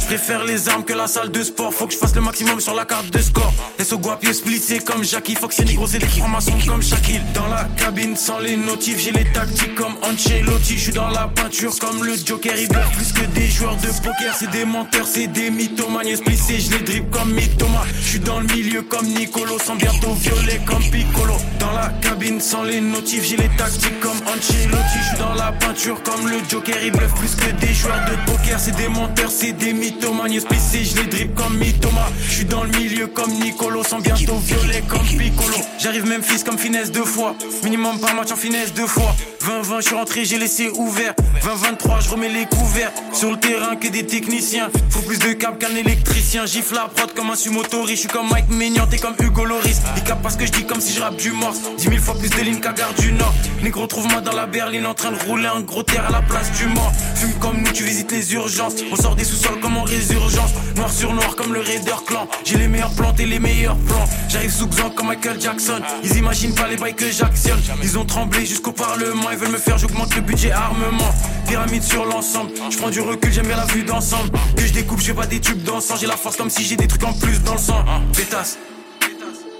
Préfère 0.08 0.42
les 0.42 0.70
armes 0.70 0.84
que 0.84 0.94
la 0.94 1.06
salle 1.06 1.30
de 1.30 1.42
sport. 1.42 1.74
Faut 1.74 1.86
que 1.86 1.92
je 1.92 1.98
fasse 1.98 2.14
le 2.14 2.22
maximum 2.22 2.60
sur 2.60 2.72
la 2.72 2.86
carte 2.86 3.10
de 3.10 3.18
score. 3.18 3.52
Laisse 3.78 3.92
au 3.92 3.98
guapier 3.98 4.32
splitté 4.32 4.78
comme 4.78 5.04
Jackie. 5.04 5.34
Faut 5.34 5.48
que 5.48 5.54
c'est 5.54 5.66
négro, 5.66 5.86
c'est 5.86 5.98
des 5.98 6.06
francs-maçons 6.06 6.56
comme 6.66 6.80
Shaquille. 6.80 7.20
Dans 7.34 7.46
la 7.48 7.64
cabine 7.76 8.16
sans 8.16 8.38
les 8.38 8.56
notifs, 8.56 8.98
j'ai 9.00 9.10
les 9.10 9.26
tactiques 9.32 9.74
comme 9.74 9.92
Ancelotti. 10.02 10.78
Je 10.78 10.80
suis 10.84 10.92
dans 10.92 11.10
la 11.10 11.28
peinture 11.28 11.78
comme 11.78 12.02
le 12.02 12.14
Joker. 12.24 12.54
Ils 12.56 12.72
veulent 12.72 12.90
plus 12.96 13.12
que 13.12 13.26
des 13.34 13.48
joueurs 13.48 13.76
de 13.76 13.88
poker. 14.02 14.34
C'est 14.34 14.50
des 14.50 14.64
menteurs, 14.64 15.06
c'est 15.06 15.26
des 15.26 15.50
mythomanes. 15.50 16.16
Splissé, 16.16 16.58
je 16.58 16.70
les 16.70 16.84
dribble 16.84 17.10
comme 17.10 17.30
Mythoma. 17.34 17.82
Je 18.00 18.08
suis 18.08 18.20
dans 18.20 18.40
le 18.40 18.46
milieu 18.46 18.80
comme 18.80 19.08
Nicolo. 19.08 19.58
Sans 19.58 19.76
bientôt 19.76 20.14
violet 20.14 20.58
comme 20.64 20.82
Piccolo. 20.84 21.34
Dans 21.60 21.72
la 21.72 21.90
cabine 22.00 22.40
sans 22.40 22.62
les 22.62 22.80
notifs, 22.80 23.24
j'ai 23.24 23.36
les 23.36 23.50
tactiques 23.58 24.00
comme 24.00 24.16
Ancelotti. 24.26 24.98
Je 25.02 25.08
suis 25.10 25.18
dans 25.18 25.34
la 25.34 25.52
peinture 25.52 26.02
comme 26.02 26.26
le 26.28 26.38
Joker. 26.48 26.76
Ils 26.82 26.92
bluffent 26.92 27.14
plus 27.14 27.34
que 27.34 27.50
des 27.60 27.74
joueurs 27.74 28.00
de 28.06 28.32
poker. 28.32 28.58
C'est 28.58 28.74
des 28.74 28.88
menteurs, 28.88 29.30
c'est 29.30 29.52
des 29.52 29.74
je 30.00 30.96
les 30.96 31.06
dribble 31.06 31.34
comme 31.34 31.56
Mythoma. 31.58 32.06
Je 32.26 32.32
suis 32.32 32.44
dans 32.44 32.62
le 32.62 32.70
milieu 32.70 33.06
comme 33.06 33.30
Nicolo. 33.32 33.82
Sans 33.82 34.00
bientôt 34.00 34.36
violet 34.36 34.82
comme 34.88 35.06
Piccolo. 35.06 35.56
J'arrive 35.78 36.06
même 36.06 36.22
fils 36.22 36.44
comme 36.44 36.58
finesse 36.58 36.90
deux 36.90 37.04
fois. 37.04 37.34
Minimum 37.64 37.98
par 37.98 38.14
match 38.14 38.30
en 38.32 38.36
finesse 38.36 38.72
deux 38.74 38.86
fois. 38.86 39.14
20-20, 39.48 39.76
je 39.76 39.86
suis 39.86 39.94
rentré, 39.94 40.24
j'ai 40.26 40.38
laissé 40.38 40.68
ouvert. 40.68 41.14
20-23, 41.42 42.04
je 42.04 42.10
remets 42.10 42.28
les 42.28 42.44
couverts. 42.44 42.92
Sur 43.14 43.30
le 43.30 43.38
terrain, 43.38 43.76
que 43.76 43.88
des 43.88 44.04
techniciens. 44.04 44.68
Faut 44.90 45.00
plus 45.00 45.18
de 45.18 45.32
câbles 45.32 45.56
qu'un 45.56 45.74
électricien. 45.74 46.44
Gifle 46.44 46.74
la 46.74 46.88
prod 46.94 47.14
comme 47.14 47.30
un 47.30 47.34
sumotori. 47.34 47.94
Je 47.94 48.00
suis 48.00 48.08
comme 48.08 48.28
Mike 48.28 48.50
Maignan, 48.50 48.86
t'es 48.86 48.98
comme 48.98 49.14
Hugo 49.18 49.46
Loris. 49.46 49.78
Ils 49.96 50.02
capent 50.02 50.20
parce 50.22 50.36
que 50.36 50.44
je 50.44 50.52
dis 50.52 50.66
comme 50.66 50.82
si 50.82 50.92
je 50.92 51.00
rappe 51.00 51.16
du 51.16 51.32
morse. 51.32 51.60
10 51.78 51.82
000 51.82 51.96
fois 51.96 52.14
plus 52.18 52.28
de 52.28 52.40
lignes 52.42 52.60
qu'à 52.60 52.74
Gare 52.74 52.92
du 52.92 53.10
Nord. 53.12 53.32
Négro, 53.62 53.86
trouve-moi 53.86 54.20
dans 54.20 54.34
la 54.34 54.44
berline 54.44 54.84
en 54.84 54.92
train 54.92 55.12
de 55.12 55.18
rouler 55.26 55.46
un 55.46 55.62
gros 55.62 55.82
terre 55.82 56.04
à 56.06 56.12
la 56.12 56.20
place 56.20 56.52
du 56.52 56.66
mort. 56.66 56.92
Fume 57.14 57.32
comme 57.40 57.62
nous, 57.62 57.72
tu 57.72 57.84
visites 57.84 58.12
les 58.12 58.34
urgences. 58.34 58.74
On 58.92 58.96
sort 58.96 59.16
des 59.16 59.24
sous-sols 59.24 59.60
comme 59.60 59.78
en 59.78 59.84
résurgence. 59.84 60.50
Noir 60.76 60.92
sur 60.92 61.14
noir 61.14 61.34
comme 61.36 61.54
le 61.54 61.60
Raider 61.60 61.96
Clan. 62.06 62.28
J'ai 62.44 62.58
les 62.58 62.68
meilleurs 62.68 62.92
plans 62.92 63.14
et 63.18 63.24
les 63.24 63.38
meilleurs 63.38 63.78
plans. 63.78 64.04
J'arrive 64.28 64.52
sous 64.52 64.68
comme 64.94 65.06
Michael 65.06 65.40
Jackson. 65.40 65.80
Ils 66.04 66.18
imaginent 66.18 66.54
pas 66.54 66.68
les 66.68 66.76
bails 66.76 66.94
que 66.94 67.10
j'actionne. 67.10 67.60
Ils 67.82 67.96
ont 67.96 68.04
tremblé 68.04 68.44
jusqu'au 68.44 68.72
Parlement. 68.72 69.30
Ils 69.38 69.44
veulent 69.44 69.52
me 69.52 69.58
faire, 69.58 69.78
j'augmente 69.78 70.16
le 70.16 70.20
budget 70.20 70.50
armement. 70.50 71.14
Pyramide 71.46 71.84
sur 71.84 72.04
l'ensemble. 72.04 72.50
Je 72.70 72.76
prends 72.76 72.90
du 72.90 73.00
recul, 73.00 73.32
j'aime 73.32 73.46
bien 73.46 73.56
la 73.56 73.66
vue 73.66 73.84
d'ensemble. 73.84 74.30
Que 74.56 74.66
je 74.66 74.72
découpe, 74.72 74.98
j'ai 74.98 75.14
pas 75.14 75.26
des 75.26 75.38
tubes 75.38 75.62
d'encens. 75.62 76.00
J'ai 76.00 76.08
la 76.08 76.16
force 76.16 76.36
comme 76.36 76.50
si 76.50 76.64
j'ai 76.64 76.74
des 76.74 76.88
trucs 76.88 77.04
en 77.04 77.12
plus 77.12 77.40
dans 77.44 77.52
le 77.52 77.58
sang. 77.58 77.84
Pétasse. 78.16 78.58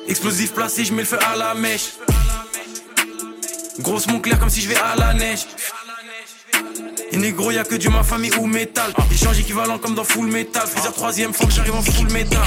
Explosif 0.09 0.53
placé, 0.53 0.85
je 0.85 0.93
mets 0.93 1.03
le 1.03 1.07
feu 1.07 1.18
à 1.24 1.37
la 1.37 1.55
mèche. 1.55 1.93
Grosse 3.79 4.09
mon 4.09 4.18
clair 4.18 4.41
comme 4.41 4.51
si 4.51 4.62
je 4.62 4.68
vais 4.68 4.79
à 4.79 4.97
la 4.97 5.14
neige. 5.14 5.47
Négro, 7.19 7.51
y'a 7.51 7.64
que 7.64 7.75
du 7.75 7.89
ma 7.89 8.05
famille 8.05 8.31
ou 8.41 8.47
métal. 8.47 8.93
Échange 9.12 9.41
équivalent 9.41 9.79
comme 9.79 9.95
dans 9.95 10.05
full 10.05 10.29
metal. 10.29 10.62
Freezer 10.66 10.93
troisième 10.93 11.33
fois 11.33 11.47
que 11.47 11.53
j'arrive 11.53 11.75
en 11.75 11.83
full 11.83 12.11
metal. 12.12 12.41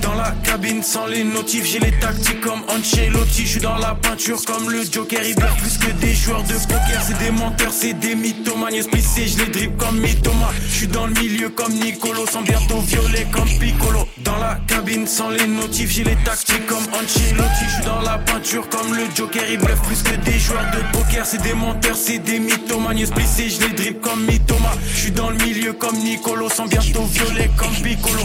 Dans 0.00 0.14
la 0.14 0.30
cabine 0.42 0.82
sans 0.82 1.06
les 1.06 1.22
notifs, 1.22 1.66
j'ai 1.66 1.78
les 1.78 1.92
tactiques 1.98 2.40
comme 2.40 2.62
Ancelotti. 2.68 3.42
Je 3.42 3.48
suis 3.48 3.60
dans 3.60 3.76
la 3.76 3.94
peinture 3.94 4.42
comme 4.46 4.70
le 4.70 4.82
Joker. 4.90 5.20
Bluffent 5.20 5.56
plus 5.58 5.78
que 5.78 5.92
des 6.00 6.14
joueurs 6.14 6.42
de 6.44 6.54
poker. 6.54 7.02
C'est 7.06 7.18
des 7.18 7.30
menteurs, 7.30 7.72
c'est 7.72 7.92
des 7.92 8.14
mythomanes. 8.14 8.80
Splissé, 8.82 9.26
je 9.28 9.38
les 9.44 9.50
dribble 9.50 9.76
comme 9.76 10.00
Mythoma. 10.00 10.50
Je 10.66 10.74
suis 10.74 10.88
dans 10.88 11.06
le 11.06 11.12
milieu 11.12 11.50
comme 11.50 11.72
Nicolo. 11.72 12.26
Sans 12.26 12.42
bientôt 12.42 12.80
violet 12.80 13.26
comme 13.30 13.48
Piccolo. 13.58 14.08
Dans 14.24 14.38
la 14.38 14.58
cabine 14.66 15.06
sans 15.06 15.28
les 15.28 15.46
notifs, 15.46 15.90
j'ai 15.90 16.04
les 16.04 16.16
tactiques 16.24 16.66
comme 16.66 16.84
Ancelotti. 16.94 17.64
Je 17.68 17.74
suis 17.74 17.84
dans 17.84 18.00
la 18.00 18.18
peinture 18.18 18.66
comme 18.70 18.94
le 18.94 19.02
Joker. 19.14 19.44
Bluffent 19.58 19.82
plus 19.82 20.02
que 20.02 20.16
des 20.16 20.38
joueurs 20.38 20.66
de 20.72 20.96
poker. 20.96 21.26
C'est 21.26 21.42
des 21.42 21.54
menteurs, 21.54 21.96
c'est 21.96 22.18
des 22.18 22.38
mythomanes. 22.38 23.04
Splissé, 23.04 23.50
je 23.50 23.60
les 23.60 23.89
comme 23.94 24.24
Mythoma. 24.24 24.72
Je 24.92 24.96
suis 24.96 25.10
dans 25.10 25.30
le 25.30 25.36
milieu 25.44 25.72
comme 25.72 25.96
Nicolo. 25.96 26.48
Sans 26.48 26.66
bientôt 26.66 27.04
violet 27.04 27.50
comme 27.56 27.74
Piccolo. 27.82 28.24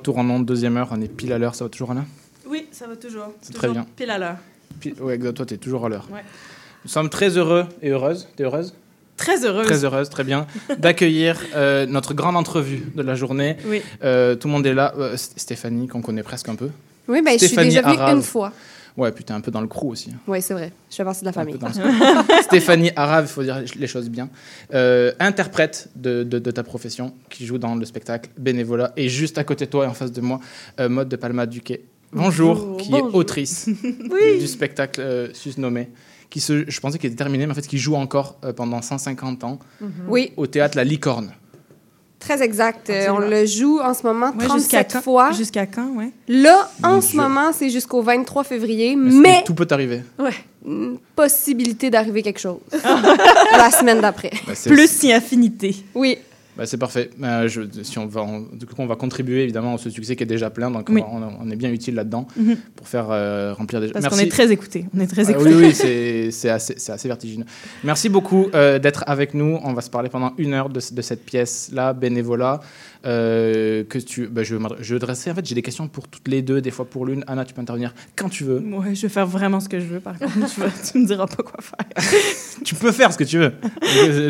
Retour 0.00 0.16
en 0.16 0.30
onde, 0.30 0.46
deuxième 0.46 0.78
heure, 0.78 0.88
on 0.92 1.00
est 1.02 1.14
pile 1.14 1.30
à 1.30 1.36
l'heure, 1.36 1.54
ça 1.54 1.66
va 1.66 1.68
toujours 1.68 1.90
Anna? 1.90 2.06
Oui, 2.46 2.66
ça 2.72 2.86
va 2.86 2.96
toujours. 2.96 3.34
C'est 3.42 3.48
Toujours 3.52 3.58
très 3.58 3.68
bien. 3.68 3.86
Pile 3.96 4.10
à 4.10 4.16
l'heure. 4.16 4.36
Ouais, 4.98 5.14
exact, 5.14 5.34
toi, 5.34 5.44
tu 5.44 5.52
es 5.52 5.56
toujours 5.58 5.84
à 5.84 5.90
l'heure. 5.90 6.08
Ouais. 6.10 6.24
Nous 6.86 6.90
sommes 6.90 7.10
très 7.10 7.36
heureux 7.36 7.66
et 7.82 7.90
heureuses. 7.90 8.26
T'es 8.34 8.44
heureuse? 8.44 8.72
Très 9.18 9.44
heureuse. 9.44 9.66
Très 9.66 9.84
heureuse, 9.84 10.08
très 10.08 10.24
bien. 10.24 10.46
D'accueillir 10.78 11.38
euh, 11.54 11.84
notre 11.84 12.14
grande 12.14 12.38
entrevue 12.38 12.90
de 12.94 13.02
la 13.02 13.14
journée. 13.14 13.58
Oui. 13.66 13.82
Euh, 14.02 14.36
tout 14.36 14.48
le 14.48 14.52
monde 14.54 14.64
est 14.64 14.72
là. 14.72 14.94
Euh, 14.96 15.18
Stéphanie, 15.18 15.86
qu'on 15.86 16.00
connaît 16.00 16.22
presque 16.22 16.48
un 16.48 16.54
peu. 16.54 16.70
Oui, 17.06 17.20
ben, 17.22 17.32
je 17.34 17.38
suis 17.40 17.48
Stéphanie 17.48 17.68
déjà 17.68 17.82
venue 17.82 18.16
une 18.16 18.22
fois. 18.22 18.54
Ouais, 19.00 19.12
puis 19.12 19.24
t'es 19.24 19.32
un 19.32 19.40
peu 19.40 19.50
dans 19.50 19.60
le 19.62 19.66
crew 19.66 19.84
aussi. 19.86 20.10
Oui, 20.26 20.42
c'est 20.42 20.52
vrai. 20.54 20.72
Je 20.90 20.96
fais 20.96 21.04
partie 21.04 21.20
de 21.20 21.26
la 21.26 21.32
famille. 21.32 21.56
Stéphanie 22.42 22.90
Arav, 22.96 23.24
il 23.24 23.28
faut 23.28 23.42
dire 23.42 23.62
les 23.78 23.86
choses 23.86 24.08
bien. 24.10 24.28
Euh, 24.74 25.12
interprète 25.18 25.88
de, 25.96 26.22
de- 26.22 26.38
de 26.38 26.50
ta 26.50 26.62
profession, 26.62 27.14
qui 27.30 27.46
joue 27.46 27.58
dans 27.58 27.74
le 27.74 27.84
spectacle 27.84 28.30
Bénévolat. 28.38 28.92
Et 28.96 29.08
juste 29.08 29.38
à 29.38 29.44
côté 29.44 29.66
de 29.66 29.70
toi 29.70 29.84
et 29.84 29.88
en 29.88 29.94
face 29.94 30.12
de 30.12 30.20
moi, 30.20 30.40
euh, 30.80 30.88
Maude 30.88 31.08
de 31.08 31.16
Palma 31.16 31.46
Duquet. 31.46 31.82
Bonjour, 32.12 32.56
Bonjour. 32.56 32.76
qui 32.76 32.90
Bonjour. 32.90 33.08
est 33.08 33.14
autrice 33.16 33.68
Oui. 33.84 34.38
du 34.40 34.46
spectacle 34.46 35.00
euh, 35.00 35.28
susnommé. 35.32 35.88
Qui 36.28 36.40
se, 36.40 36.64
je 36.70 36.80
pensais 36.80 36.98
qu'il 36.98 37.08
était 37.08 37.16
terminé, 37.16 37.46
mais 37.46 37.52
en 37.52 37.54
fait, 37.54 37.66
qui 37.66 37.78
joue 37.78 37.96
encore 37.96 38.36
pendant 38.54 38.82
150 38.82 39.44
ans 39.44 39.58
Mhm. 39.80 39.90
Oui. 40.08 40.32
au 40.36 40.46
théâtre 40.46 40.76
La 40.76 40.84
Licorne. 40.84 41.32
Très 42.20 42.42
exact. 42.42 42.90
Euh, 42.90 43.08
on 43.10 43.18
le 43.18 43.46
joue 43.46 43.80
en 43.80 43.94
ce 43.94 44.02
moment 44.04 44.26
Ouais, 44.38 44.44
jusqu'à 44.54 44.84
37 44.84 44.92
quand? 44.92 45.00
fois. 45.02 45.32
Jusqu'à 45.32 45.66
quand, 45.66 45.88
ouais? 45.96 46.10
Là, 46.28 46.70
en 46.82 46.94
Mon 46.96 47.00
ce 47.00 47.08
Dieu. 47.12 47.20
moment, 47.20 47.50
c'est 47.52 47.70
jusqu'au 47.70 48.02
23 48.02 48.44
février, 48.44 48.94
Mais, 48.94 49.10
mais 49.10 49.42
tout 49.44 49.54
peut 49.54 49.66
arriver? 49.70 50.02
ouais, 50.18 50.34
une 50.66 50.98
possibilité 51.16 51.88
d'arriver 51.90 52.22
quelque 52.22 52.38
chose 52.40 52.58
la 53.56 53.70
semaine 53.70 54.00
d'après. 54.00 54.30
C'est- 54.54 54.68
Plus 54.70 54.88
si 54.90 55.10
affinité. 55.12 55.74
Oui. 55.94 56.18
Bah, 56.60 56.66
c'est 56.66 56.76
parfait. 56.76 57.08
Euh, 57.22 57.48
je- 57.48 57.62
si 57.82 57.98
on 57.98 58.04
va, 58.06 58.20
on, 58.20 58.40
du 58.52 58.66
coup, 58.66 58.74
on 58.76 58.86
va 58.86 58.94
contribuer 58.94 59.44
évidemment 59.44 59.76
à 59.76 59.78
ce 59.78 59.88
succès 59.88 60.14
qui 60.14 60.24
est 60.24 60.26
déjà 60.26 60.50
plein, 60.50 60.70
donc 60.70 60.90
on 60.90 60.92
Oui. 60.92 61.00
va- 61.00 61.06
on, 61.10 61.46
on 61.46 61.50
est 61.50 61.56
bien 61.56 61.70
utile 61.70 61.94
là-dedans 61.94 62.26
Mhm. 62.36 62.56
pour 62.76 62.86
faire 62.86 63.06
euh, 63.10 63.54
remplir 63.54 63.80
des. 63.80 63.88
Parce 63.88 64.06
qu'on 64.08 64.18
est 64.18 64.30
très 64.30 64.52
écoutés. 64.52 64.84
On 64.94 65.00
est 65.00 65.06
très 65.06 65.26
Ah, 65.28 65.30
écoutés. 65.30 65.54
oui, 65.54 65.64
oui, 65.68 65.72
c'est 65.74 66.30
c'est 66.38 66.50
assez, 66.50 66.74
c'est 66.76 66.92
assez 66.92 67.08
vertigineux. 67.08 67.46
Merci 67.82 68.10
beaucoup 68.10 68.48
euh, 68.52 68.78
d'être 68.78 69.04
avec 69.06 69.32
nous. 69.32 69.58
On 69.64 69.72
va 69.72 69.80
se 69.80 69.88
parler 69.88 70.10
pendant 70.10 70.34
une 70.36 70.52
heure 70.52 70.68
de, 70.68 70.80
de 70.92 71.00
cette 71.02 71.24
pièce-là, 71.24 71.94
bénévolat. 71.94 72.60
Euh, 73.06 73.82
que 73.84 73.98
tu, 73.98 74.26
bah, 74.26 74.42
je, 74.42 74.54
vais 74.54 74.60
m'adre- 74.60 74.76
je 74.80 74.94
vais 74.94 75.00
dresser. 75.00 75.30
En 75.30 75.34
fait, 75.34 75.46
j'ai 75.46 75.54
des 75.54 75.62
questions 75.62 75.88
pour 75.88 76.06
toutes 76.08 76.28
les 76.28 76.42
deux, 76.42 76.60
des 76.60 76.70
fois 76.70 76.84
pour 76.84 77.06
l'une. 77.06 77.24
Anna, 77.26 77.44
tu 77.44 77.54
peux 77.54 77.60
intervenir 77.62 77.94
quand 78.16 78.28
tu 78.28 78.44
veux. 78.44 78.58
Ouais, 78.60 78.94
je 78.94 79.02
vais 79.02 79.08
faire 79.08 79.26
vraiment 79.26 79.58
ce 79.60 79.68
que 79.68 79.80
je 79.80 79.86
veux, 79.86 80.00
par 80.00 80.18
contre. 80.18 80.32
tu, 80.34 80.60
tu 80.92 80.98
me 80.98 81.06
diras 81.06 81.26
pas 81.26 81.42
quoi 81.42 81.60
faire. 81.62 82.12
tu 82.64 82.74
peux 82.74 82.92
faire 82.92 83.12
ce 83.12 83.18
que 83.18 83.24
tu 83.24 83.38
veux. 83.38 83.52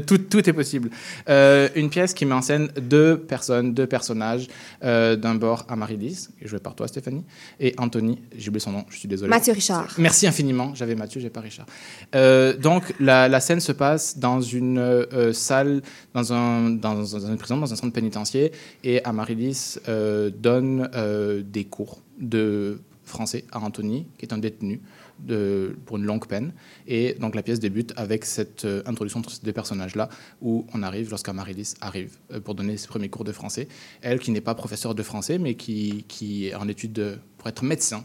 Tout, 0.06 0.18
tout 0.18 0.48
est 0.48 0.52
possible. 0.52 0.90
Euh, 1.28 1.68
une 1.74 1.90
pièce 1.90 2.14
qui 2.14 2.24
met 2.26 2.34
en 2.34 2.42
scène 2.42 2.68
deux 2.80 3.18
personnes, 3.18 3.74
deux 3.74 3.86
personnages. 3.86 4.46
Euh, 4.84 5.16
D'un 5.16 5.34
bord, 5.34 5.66
Amaryllis, 5.68 6.28
joué 6.42 6.58
par 6.58 6.74
toi, 6.74 6.86
Stéphanie, 6.88 7.24
et 7.58 7.74
Anthony, 7.78 8.18
j'ai 8.36 8.48
oublié 8.48 8.60
son 8.60 8.72
nom, 8.72 8.84
je 8.88 8.96
suis 8.98 9.08
désolé. 9.08 9.28
Mathieu 9.30 9.52
Richard. 9.52 9.88
Merci 9.98 10.26
infiniment. 10.26 10.74
J'avais 10.74 10.94
Mathieu, 10.94 11.20
j'ai 11.20 11.30
pas 11.30 11.40
Richard. 11.40 11.66
Euh, 12.14 12.56
donc, 12.56 12.94
la, 13.00 13.28
la 13.28 13.40
scène 13.40 13.60
se 13.60 13.72
passe 13.72 14.18
dans 14.18 14.40
une 14.40 14.78
euh, 14.78 15.32
salle, 15.32 15.82
dans, 16.14 16.32
un, 16.32 16.70
dans, 16.70 16.94
dans 16.94 17.04
une 17.26 17.36
prison, 17.36 17.56
dans 17.58 17.72
un 17.72 17.76
centre 17.76 17.92
pénitentiaire, 17.92 18.50
et 18.84 19.04
Amaryllis 19.04 19.78
euh, 19.88 20.30
donne 20.30 20.88
euh, 20.94 21.42
des 21.42 21.64
cours 21.64 22.00
de 22.18 22.80
français 23.04 23.44
à 23.50 23.58
Anthony, 23.58 24.06
qui 24.18 24.26
est 24.26 24.32
un 24.32 24.38
détenu 24.38 24.80
de, 25.18 25.76
pour 25.84 25.96
une 25.96 26.04
longue 26.04 26.26
peine. 26.26 26.52
Et 26.86 27.14
donc, 27.14 27.34
la 27.34 27.42
pièce 27.42 27.58
débute 27.58 27.92
avec 27.96 28.24
cette 28.24 28.64
euh, 28.64 28.82
introduction 28.86 29.18
entre 29.20 29.30
ces 29.30 29.42
deux 29.44 29.52
personnages-là, 29.52 30.08
où 30.40 30.66
on 30.72 30.82
arrive, 30.82 31.10
lorsqu'Amaryllis 31.10 31.74
arrive 31.80 32.18
pour 32.44 32.54
donner 32.54 32.76
ses 32.76 32.86
premiers 32.86 33.08
cours 33.08 33.24
de 33.24 33.32
français. 33.32 33.68
Elle, 34.00 34.20
qui 34.20 34.30
n'est 34.30 34.40
pas 34.40 34.54
professeure 34.54 34.94
de 34.94 35.02
français, 35.02 35.38
mais 35.38 35.54
qui, 35.54 36.04
est 36.46 36.54
en 36.54 36.68
études 36.68 36.92
de- 36.92 37.18
pour 37.38 37.48
être 37.48 37.64
médecin. 37.64 38.04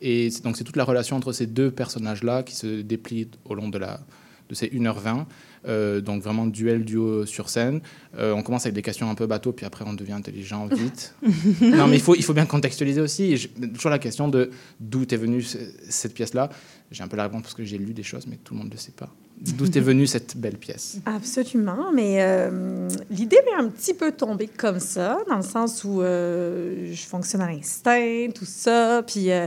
Et 0.00 0.30
donc 0.42 0.56
c'est 0.56 0.64
toute 0.64 0.76
la 0.76 0.84
relation 0.84 1.16
entre 1.16 1.32
ces 1.32 1.46
deux 1.46 1.70
personnages-là 1.70 2.42
qui 2.42 2.54
se 2.54 2.80
déplie 2.80 3.28
au 3.44 3.54
long 3.54 3.68
de, 3.68 3.78
de 3.78 4.54
ces 4.54 4.68
1h20. 4.68 5.26
Euh, 5.68 6.00
donc 6.00 6.22
vraiment 6.22 6.46
duel, 6.46 6.84
duo 6.84 7.26
sur 7.26 7.50
scène. 7.50 7.80
Euh, 8.16 8.32
on 8.32 8.42
commence 8.42 8.64
avec 8.64 8.74
des 8.74 8.82
questions 8.82 9.10
un 9.10 9.14
peu 9.14 9.26
bateau, 9.26 9.52
puis 9.52 9.66
après 9.66 9.84
on 9.86 9.92
devient 9.92 10.12
intelligent 10.12 10.66
vite. 10.66 11.14
non 11.60 11.86
mais 11.86 11.96
il 11.96 12.02
faut, 12.02 12.14
il 12.14 12.24
faut 12.24 12.32
bien 12.32 12.46
contextualiser 12.46 13.00
aussi. 13.02 13.34
Et 13.34 13.38
toujours 13.68 13.90
la 13.90 13.98
question 13.98 14.28
de 14.28 14.50
d'où 14.80 15.02
est 15.02 15.16
venue 15.16 15.42
ce- 15.42 15.58
cette 15.88 16.14
pièce-là. 16.14 16.48
J'ai 16.90 17.02
un 17.02 17.08
peu 17.08 17.16
la 17.18 17.24
réponse 17.24 17.42
parce 17.42 17.54
que 17.54 17.62
j'ai 17.64 17.76
lu 17.78 17.92
des 17.92 18.02
choses, 18.02 18.26
mais 18.26 18.36
tout 18.42 18.54
le 18.54 18.58
monde 18.60 18.68
ne 18.68 18.72
le 18.72 18.78
sait 18.78 18.92
pas. 18.92 19.10
D'où 19.38 19.64
est 19.66 19.80
venue 19.80 20.06
cette 20.06 20.36
belle 20.36 20.56
pièce? 20.58 20.98
Absolument, 21.06 21.92
mais 21.94 22.18
euh, 22.20 22.88
l'idée 23.10 23.38
m'est 23.46 23.62
un 23.62 23.68
petit 23.68 23.94
peu 23.94 24.12
tombée 24.12 24.48
comme 24.48 24.80
ça, 24.80 25.18
dans 25.28 25.36
le 25.36 25.42
sens 25.42 25.84
où 25.84 26.02
euh, 26.02 26.90
je 26.92 27.02
fonctionne 27.06 27.40
à 27.42 27.50
l'instinct, 27.50 28.28
tout 28.34 28.44
ça, 28.44 29.02
puis 29.06 29.30
euh, 29.30 29.46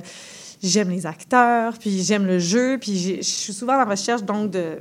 j'aime 0.63 0.89
les 0.89 1.05
acteurs, 1.05 1.77
puis 1.77 2.01
j'aime 2.01 2.25
le 2.25 2.39
jeu, 2.39 2.77
puis 2.79 3.17
je 3.17 3.21
suis 3.21 3.53
souvent 3.53 3.79
en 3.83 3.85
recherche 3.87 4.23
donc 4.23 4.49
de, 4.49 4.77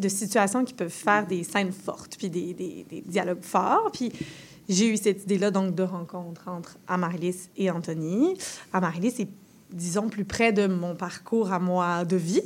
de 0.00 0.08
situations 0.08 0.64
qui 0.64 0.74
peuvent 0.74 0.88
faire 0.88 1.26
des 1.26 1.44
scènes 1.44 1.72
fortes, 1.72 2.16
puis 2.16 2.30
des, 2.30 3.04
dialogues 3.06 3.42
forts, 3.42 3.90
puis 3.92 4.12
j'ai 4.68 4.88
eu 4.88 4.96
cette 4.96 5.24
idée-là 5.24 5.50
donc 5.50 5.74
de 5.74 5.82
rencontre 5.82 6.48
entre 6.48 6.78
Amaryllis 6.86 7.48
et 7.56 7.70
Anthony. 7.70 8.34
Amaryllis 8.72 9.14
est 9.20 9.28
disons, 9.72 10.08
plus 10.08 10.24
près 10.24 10.52
de 10.52 10.66
mon 10.66 10.94
parcours 10.94 11.52
à 11.52 11.58
moi 11.58 12.04
de 12.04 12.16
vie. 12.16 12.42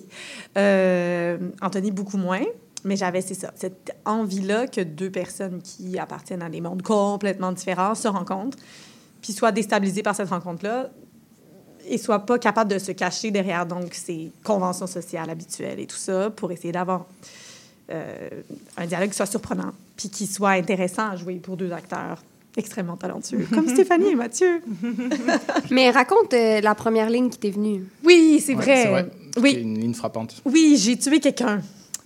Euh, 0.57 1.39
Anthony, 1.61 1.91
beaucoup 1.91 2.19
moins. 2.19 2.45
Mais 2.85 2.95
j'avais, 2.95 3.21
cette 3.21 3.97
envie-là 4.05 4.69
que 4.69 4.81
deux 4.81 5.11
personnes 5.11 5.61
qui 5.61 5.99
appartiennent 5.99 6.43
à 6.43 6.49
des 6.49 6.61
mondes 6.61 6.83
complètement 6.83 7.51
différents 7.51 7.97
se 7.97 8.07
rencontrent, 8.07 8.59
puis 9.21 9.33
soient 9.33 9.51
déstabilisées 9.51 10.05
par 10.05 10.15
cette 10.15 10.29
rencontre-là 10.29 10.91
et 11.89 11.99
soient 11.99 12.21
pas 12.27 12.39
capables 12.39 12.71
de 12.73 12.79
se 12.79 12.93
cacher 12.93 13.31
derrière 13.31 13.67
donc 13.67 13.95
ces 13.95 14.31
conventions 14.45 14.87
sociales 14.87 15.31
habituelles 15.31 15.81
et 15.81 15.87
tout 15.87 15.97
ça 15.97 16.31
pour 16.31 16.51
essayer 16.53 16.73
d'avoir 16.73 17.07
euh, 17.91 18.29
un 18.77 18.87
dialogue 18.87 19.11
qui 19.11 19.17
soit 19.17 19.27
surprenant 19.27 19.73
puis 19.97 20.11
qui 20.11 20.27
soit 20.27 20.51
intéressant 20.51 21.11
à 21.11 21.17
jouer 21.17 21.37
pour 21.37 21.57
deux 21.57 21.73
acteurs 21.73 22.23
extrêmement 22.57 22.97
talentueux, 22.97 23.47
comme 23.55 23.69
Stéphanie 23.69 24.09
et 24.11 24.15
Mathieu. 24.15 24.63
Mais 25.71 25.91
raconte 25.91 26.33
euh, 26.35 26.61
la 26.61 26.75
première 26.75 27.11
ligne 27.11 27.29
qui 27.29 27.39
t'est 27.39 27.51
venue. 27.51 27.85
Oui, 28.05 28.43
c'est 28.45 28.55
Ouais, 28.55 28.63
vrai. 28.63 28.83
c'est 28.83 28.89
vrai. 28.89 29.07
Oui. 29.43 29.53
Une 29.61 29.79
ligne 29.79 29.93
frappante. 29.95 30.41
Oui, 30.47 30.77
j'ai 30.79 30.97
tué 30.97 31.21
quelqu'un, 31.21 31.61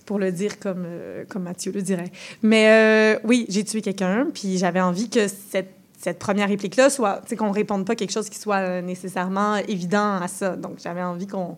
pour 0.05 0.19
le 0.19 0.31
dire 0.31 0.59
comme, 0.59 0.83
euh, 0.85 1.23
comme 1.29 1.43
Mathieu 1.43 1.71
le 1.71 1.81
dirait. 1.81 2.11
Mais 2.41 2.67
euh, 3.15 3.19
oui, 3.23 3.45
j'ai 3.47 3.63
tué 3.63 3.81
quelqu'un, 3.81 4.27
puis 4.33 4.57
j'avais 4.57 4.81
envie 4.81 5.09
que 5.09 5.27
cette, 5.29 5.73
cette 6.01 6.19
première 6.19 6.47
réplique-là 6.47 6.89
soit, 6.89 7.21
tu 7.23 7.29
sais, 7.29 7.35
qu'on 7.35 7.51
réponde 7.51 7.85
pas 7.85 7.95
quelque 7.95 8.11
chose 8.11 8.29
qui 8.29 8.39
soit 8.39 8.57
euh, 8.57 8.81
nécessairement 8.81 9.57
évident 9.57 10.19
à 10.21 10.27
ça. 10.27 10.55
Donc, 10.55 10.79
j'avais 10.83 11.03
envie 11.03 11.27
qu'on 11.27 11.57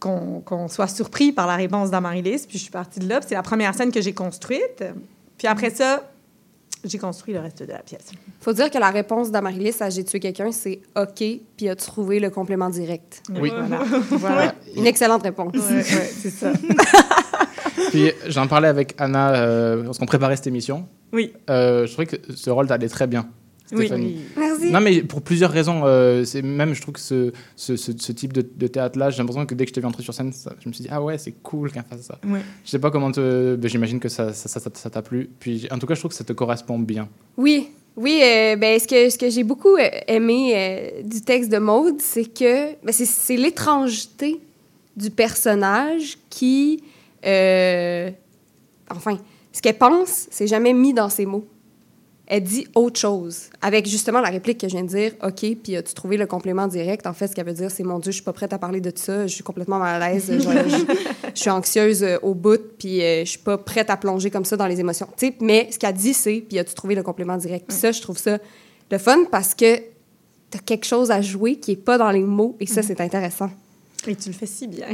qu'on 0.00 0.66
soit 0.66 0.88
surpris 0.88 1.30
par 1.30 1.46
la 1.46 1.54
réponse 1.54 1.92
d'Amaryllis, 1.92 2.44
puis 2.48 2.58
je 2.58 2.64
suis 2.64 2.72
partie 2.72 2.98
de 2.98 3.08
là. 3.08 3.20
puis 3.20 3.28
C'est 3.28 3.36
la 3.36 3.42
première 3.42 3.72
scène 3.72 3.92
que 3.92 4.00
j'ai 4.00 4.12
construite. 4.12 4.82
Puis 5.38 5.46
après 5.46 5.70
ça, 5.70 6.02
j'ai 6.84 6.98
construit 6.98 7.34
le 7.34 7.38
reste 7.38 7.62
de 7.62 7.70
la 7.70 7.78
pièce. 7.78 8.10
Faut 8.40 8.52
dire 8.52 8.68
que 8.68 8.78
la 8.78 8.90
réponse 8.90 9.30
d'Amaryllis 9.30 9.76
à 9.78 9.90
J'ai 9.90 10.02
tué 10.02 10.18
quelqu'un, 10.18 10.50
c'est 10.50 10.80
OK, 10.96 11.22
puis 11.56 11.68
a 11.68 11.76
trouvé 11.76 12.18
le 12.18 12.30
complément 12.30 12.68
direct. 12.68 13.22
Oui. 13.30 13.52
Voilà. 13.56 13.84
voilà. 14.10 14.54
Une 14.74 14.86
excellente 14.86 15.22
réponse. 15.22 15.54
Ouais, 15.54 15.76
ouais, 15.76 15.82
c'est 15.82 16.30
ça. 16.30 16.52
Puis 17.90 18.10
j'en 18.26 18.48
parlais 18.48 18.68
avec 18.68 18.94
Anna 18.98 19.34
euh, 19.34 19.84
lorsqu'on 19.84 20.06
préparait 20.06 20.36
cette 20.36 20.46
émission. 20.46 20.88
Oui. 21.12 21.32
Euh, 21.50 21.86
je 21.86 21.92
trouvais 21.92 22.06
que 22.06 22.16
ce 22.34 22.50
rôle 22.50 22.66
t'allait 22.66 22.88
très 22.88 23.06
bien. 23.06 23.28
Oui. 23.70 23.86
Stéphanie. 23.86 24.16
Merci. 24.36 24.70
Non, 24.70 24.80
mais 24.80 25.02
pour 25.02 25.22
plusieurs 25.22 25.50
raisons. 25.50 25.82
euh, 25.84 26.24
c'est 26.24 26.42
même, 26.42 26.74
je 26.74 26.82
trouve 26.82 26.94
que 26.94 27.00
ce, 27.00 27.32
ce, 27.56 27.76
ce- 27.76 27.92
ce 27.96 28.12
type 28.12 28.32
de, 28.32 28.42
de 28.54 28.66
théâtre-là, 28.66 29.10
j'ai 29.10 29.18
l'impression 29.18 29.46
que 29.46 29.54
dès 29.54 29.64
que 29.64 29.70
je 29.70 29.74
t'ai 29.74 29.80
vu 29.80 29.86
entrer 29.86 30.02
sur 30.02 30.12
scène, 30.12 30.32
ça- 30.32 30.54
je 30.62 30.68
me 30.68 30.72
suis 30.74 30.82
dit, 30.82 30.88
ah 30.90 31.00
ouais, 31.02 31.16
c'est 31.18 31.32
cool 31.42 31.70
qu'elle 31.72 31.84
fasse 31.84 32.02
ça. 32.02 32.18
Ouais. 32.26 32.40
Je 32.64 32.70
sais 32.70 32.78
pas 32.78 32.90
comment 32.90 33.10
te. 33.12 33.54
ben, 33.56 33.68
J'imagine 33.68 34.00
que 34.00 34.08
ça 34.08 34.32
ça- 34.32 34.48
ça- 34.48 34.60
ça- 34.60 34.70
ça 34.74 34.90
t'a 34.90 35.00
plu. 35.02 35.30
Puis 35.38 35.66
en 35.70 35.78
tout 35.78 35.86
cas, 35.86 35.94
je 35.94 36.00
trouve 36.00 36.10
que 36.10 36.16
ça 36.16 36.24
te 36.24 36.32
correspond 36.32 36.78
bien. 36.78 37.08
Oui, 37.36 37.68
oui. 37.96 38.20
euh, 38.22 38.56
ben, 38.56 38.78
ce 38.78 38.86
que, 38.86 39.08
ce 39.08 39.16
que 39.16 39.30
j'ai 39.30 39.44
beaucoup 39.44 39.76
euh, 39.76 39.88
aimé 40.06 40.52
euh, 40.54 41.02
du 41.02 41.20
texte 41.22 41.50
de 41.50 41.58
Maude, 41.58 42.00
c'est 42.00 42.24
que 42.26 42.72
ben, 42.84 42.92
c'est- 42.92 43.04
c'est 43.06 43.36
l'étrangeté 43.36 44.40
du 44.96 45.10
personnage 45.10 46.18
qui. 46.28 46.82
euh, 47.24 48.10
enfin, 48.90 49.18
ce 49.52 49.62
qu'elle 49.62 49.78
pense, 49.78 50.26
c'est 50.30 50.46
jamais 50.46 50.72
mis 50.72 50.92
dans 50.92 51.08
ses 51.08 51.24
mots. 51.26 51.46
Elle 52.34 52.44
dit 52.44 52.66
autre 52.74 52.98
chose. 52.98 53.50
Avec 53.60 53.86
justement 53.86 54.22
la 54.22 54.30
réplique 54.30 54.56
que 54.58 54.66
je 54.66 54.72
viens 54.72 54.84
de 54.84 54.88
dire, 54.88 55.12
OK, 55.22 55.44
puis 55.62 55.76
as-tu 55.76 55.92
trouvé 55.92 56.16
le 56.16 56.24
complément 56.26 56.66
direct? 56.66 57.06
En 57.06 57.12
fait, 57.12 57.28
ce 57.28 57.34
qu'elle 57.34 57.44
veut 57.44 57.52
dire, 57.52 57.70
c'est 57.70 57.82
mon 57.82 57.98
Dieu, 57.98 58.10
je 58.10 58.16
suis 58.16 58.24
pas 58.24 58.32
prête 58.32 58.54
à 58.54 58.58
parler 58.58 58.80
de 58.80 58.90
ça, 58.94 59.26
je 59.26 59.34
suis 59.34 59.44
complètement 59.44 59.78
mal 59.78 60.00
à 60.02 60.08
l'aise, 60.12 60.28
je, 60.32 60.38
je- 60.40 61.30
je 61.34 61.40
suis 61.40 61.50
anxieuse 61.50 62.02
euh, 62.02 62.16
au 62.22 62.32
bout, 62.34 62.60
puis 62.78 63.02
euh, 63.02 63.20
je 63.26 63.30
suis 63.30 63.38
pas 63.38 63.58
prête 63.58 63.90
à 63.90 63.98
plonger 63.98 64.30
comme 64.30 64.46
ça 64.46 64.56
dans 64.56 64.66
les 64.66 64.80
émotions. 64.80 65.08
Tu 65.16 65.26
sais, 65.26 65.34
mais 65.42 65.68
ce 65.70 65.78
qu'elle 65.78 65.94
dit, 65.94 66.14
c'est, 66.14 66.42
puis 66.48 66.58
as-tu 66.58 66.72
trouvé 66.74 66.94
le 66.94 67.02
complément 67.02 67.36
direct? 67.36 67.66
Puis 67.68 67.76
ça, 67.76 67.92
je 67.92 68.00
trouve 68.00 68.16
ça 68.16 68.38
le 68.90 68.96
fun 68.98 69.24
parce 69.30 69.54
que 69.54 69.76
tu 69.76 70.56
as 70.56 70.60
quelque 70.64 70.86
chose 70.86 71.10
à 71.10 71.20
jouer 71.20 71.56
qui 71.56 71.72
est 71.72 71.76
pas 71.76 71.98
dans 71.98 72.10
les 72.10 72.20
mots, 72.24 72.56
et 72.60 72.66
ça, 72.66 72.82
c'est 72.82 73.00
intéressant. 73.02 73.50
Et 74.06 74.16
tu 74.16 74.28
le 74.30 74.34
fais 74.34 74.46
si 74.46 74.66
bien. 74.66 74.86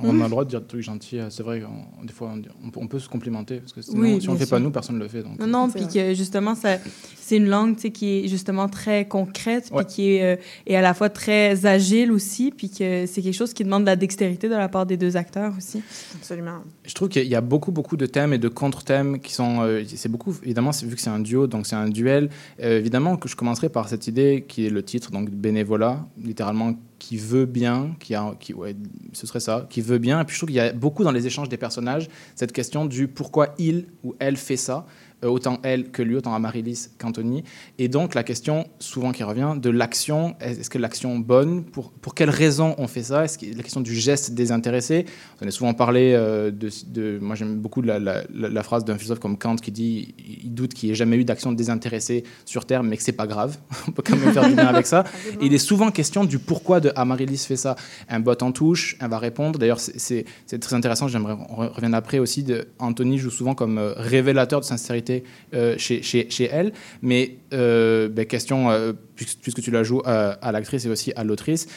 On 0.00 0.20
a 0.20 0.24
le 0.24 0.28
droit 0.30 0.44
de 0.44 0.50
dire 0.50 0.60
des 0.60 0.66
trucs 0.66 0.82
gentils. 0.82 1.18
euh, 1.20 1.30
C'est 1.30 1.42
vrai, 1.42 1.62
on- 1.64 2.04
des 2.04 2.12
fois, 2.12 2.32
on, 2.34 2.70
on 2.80 2.86
peut, 2.86 2.98
se 2.98 3.08
complimenter. 3.08 3.58
Parce 3.58 3.72
que 3.72 3.82
sinon, 3.82 4.00
Oui, 4.02 4.20
si 4.20 4.28
on 4.28 4.32
le 4.32 4.38
bien 4.38 4.46
fait 4.46 4.50
pas 4.50 4.58
nous, 4.58 4.70
personne 4.70 4.96
ne 4.96 5.02
le 5.02 5.08
fait. 5.08 5.22
Donc. 5.22 5.38
Non, 5.38 5.46
non, 5.46 5.70
puis 5.70 5.86
que 5.86 6.14
justement, 6.14 6.54
c'est 6.54 7.36
une 7.36 7.46
langue 7.48 7.76
qui 7.76 8.18
est 8.24 8.28
justement 8.28 8.68
très 8.68 9.06
concrète, 9.06 9.66
puis 9.66 9.76
Ouais. 9.76 9.84
qui 9.84 10.10
est, 10.16 10.34
euh, 10.34 10.36
est 10.66 10.76
à 10.76 10.80
la 10.82 10.94
fois 10.94 11.08
très 11.08 11.66
agile 11.66 12.10
aussi, 12.12 12.50
puis 12.56 12.68
que 12.70 13.06
c'est 13.06 13.22
quelque 13.22 13.32
chose 13.34 13.52
qui 13.54 13.64
demande 13.64 13.82
de 13.82 13.86
la 13.86 13.96
dextérité 13.96 14.48
de 14.48 14.54
la 14.54 14.68
part 14.68 14.86
des 14.86 14.96
deux 14.96 15.16
acteurs 15.16 15.52
aussi. 15.56 15.82
Absolument. 16.14 16.58
Je 16.84 16.94
trouve 16.94 17.08
qu'il 17.08 17.26
y 17.28 17.34
a 17.34 17.40
beaucoup, 17.40 17.70
beaucoup 17.72 17.96
de 17.96 18.06
thèmes 18.06 18.32
et 18.32 18.38
de 18.38 18.48
contre-thèmes 18.48 19.20
qui 19.20 19.32
sont. 19.32 19.60
euh, 19.62 19.82
c'est 19.86 20.08
beaucoup, 20.10 20.34
évidemment, 20.42 20.72
c'est- 20.72 20.86
vu 20.86 20.94
que 20.96 21.00
c'est 21.00 21.10
un 21.10 21.20
duo, 21.20 21.46
donc 21.46 21.66
c'est 21.66 21.76
un 21.76 21.88
duel. 21.88 22.28
euh, 22.62 22.78
évidemment, 22.78 23.16
que 23.16 23.28
je 23.28 23.36
commencerai 23.36 23.68
par 23.68 23.88
cette 23.88 24.06
idée 24.06 24.44
qui 24.48 24.66
est 24.66 24.70
le 24.70 24.82
titre, 24.82 25.10
donc 25.10 25.30
bénévolat, 25.30 26.06
littéralement, 26.22 26.74
qui 27.04 27.18
veut 27.18 27.44
bien, 27.44 27.94
qui 28.00 28.14
a, 28.14 28.34
qui, 28.40 28.54
ouais, 28.54 28.74
ce 29.12 29.26
serait 29.26 29.40
ça, 29.40 29.66
qui 29.68 29.82
veut 29.82 29.98
bien. 29.98 30.22
Et 30.22 30.24
puis 30.24 30.32
je 30.32 30.38
trouve 30.38 30.48
qu'il 30.48 30.56
y 30.56 30.60
a 30.60 30.72
beaucoup 30.72 31.04
dans 31.04 31.12
les 31.12 31.26
échanges 31.26 31.50
des 31.50 31.58
personnages 31.58 32.08
cette 32.34 32.52
question 32.52 32.86
du 32.86 33.08
pourquoi 33.08 33.54
il 33.58 33.88
ou 34.04 34.14
elle 34.18 34.38
fait 34.38 34.56
ça. 34.56 34.86
Euh, 35.24 35.28
autant 35.28 35.58
elle 35.62 35.90
que 35.90 36.02
lui, 36.02 36.16
autant 36.16 36.34
Amaryllis 36.34 36.88
qu'Anthony. 36.98 37.42
Et 37.78 37.88
donc 37.88 38.14
la 38.14 38.22
question 38.22 38.66
souvent 38.78 39.12
qui 39.12 39.22
revient 39.24 39.54
de 39.60 39.70
l'action, 39.70 40.36
est-ce 40.40 40.70
que 40.70 40.78
l'action 40.78 41.18
bonne, 41.18 41.64
pour, 41.64 41.90
pour 41.92 42.14
quelles 42.14 42.30
raisons 42.30 42.74
on 42.78 42.86
fait 42.86 43.02
ça? 43.02 43.24
Est-ce 43.24 43.38
que 43.38 43.46
la 43.46 43.62
question 43.62 43.80
du 43.80 43.94
geste 43.94 44.32
désintéressé 44.32 45.06
On 45.42 45.46
a 45.46 45.50
souvent 45.50 45.74
parlé 45.74 46.12
euh, 46.14 46.50
de, 46.50 46.68
de- 46.86 47.18
Moi 47.20 47.34
j'aime 47.34 47.58
beaucoup 47.58 47.82
la, 47.82 47.98
la- 47.98 48.22
la- 48.34 48.48
la 48.48 48.62
phrase 48.62 48.84
d'un 48.84 48.96
philosophe 48.96 49.20
comme 49.20 49.38
Kant 49.38 49.56
qui 49.56 49.72
dit 49.72 50.14
il 50.44 50.52
doute 50.52 50.74
qu'il 50.74 50.88
n'y 50.88 50.92
ait 50.92 50.96
jamais 50.96 51.16
eu 51.16 51.24
d'action 51.24 51.52
désintéressée 51.52 52.24
sur 52.44 52.64
Terre, 52.66 52.82
mais 52.82 52.96
que 52.96 53.02
c'est 53.02 53.12
pas 53.12 53.26
grave. 53.26 53.56
on 53.88 53.92
peut 53.92 54.02
quand 54.04 54.16
même 54.16 54.32
faire 54.32 54.48
du 54.48 54.54
bien 54.54 54.66
avec 54.66 54.86
ça. 54.86 55.04
Et 55.40 55.46
il 55.46 55.54
est 55.54 55.58
souvent 55.58 55.90
question 55.90 56.24
du 56.24 56.38
pourquoi 56.38 56.80
de 56.80 56.92
Amaryllis 56.96 57.38
fait 57.38 57.56
ça. 57.56 57.76
Un 58.08 58.20
bot 58.20 58.34
en 58.42 58.52
touche, 58.52 58.96
elle 59.00 59.08
va 59.10 59.18
répondre. 59.18 59.58
D'ailleurs, 59.58 59.80
c'est- 59.80 60.24
très 60.60 60.74
intéressant. 60.74 61.08
J'aimerais 61.08 61.36
on 61.48 61.68
revienne 61.68 61.94
après 61.94 62.18
aussi. 62.18 62.42
De, 62.42 62.66
Anthony 62.78 63.18
joue 63.18 63.30
souvent 63.30 63.54
comme 63.54 63.78
euh, 63.78 63.92
révélateur 63.96 64.60
de 64.60 64.64
sincérité 64.64 65.13
euh, 65.54 65.76
chez, 65.78 66.48
elle. 66.50 66.72
Mais 67.02 67.36
euh, 67.52 68.08
ben, 68.08 68.24
question, 68.24 68.70
euh, 68.70 68.92
puisque, 69.14 69.60
tu 69.62 69.70
la 69.70 69.82
joues 69.82 70.02
à 70.04 70.50
l'actrice 70.50 70.84
et 70.86 70.88
aussi 70.88 71.12
à 71.14 71.22
l'autrice, 71.22 71.68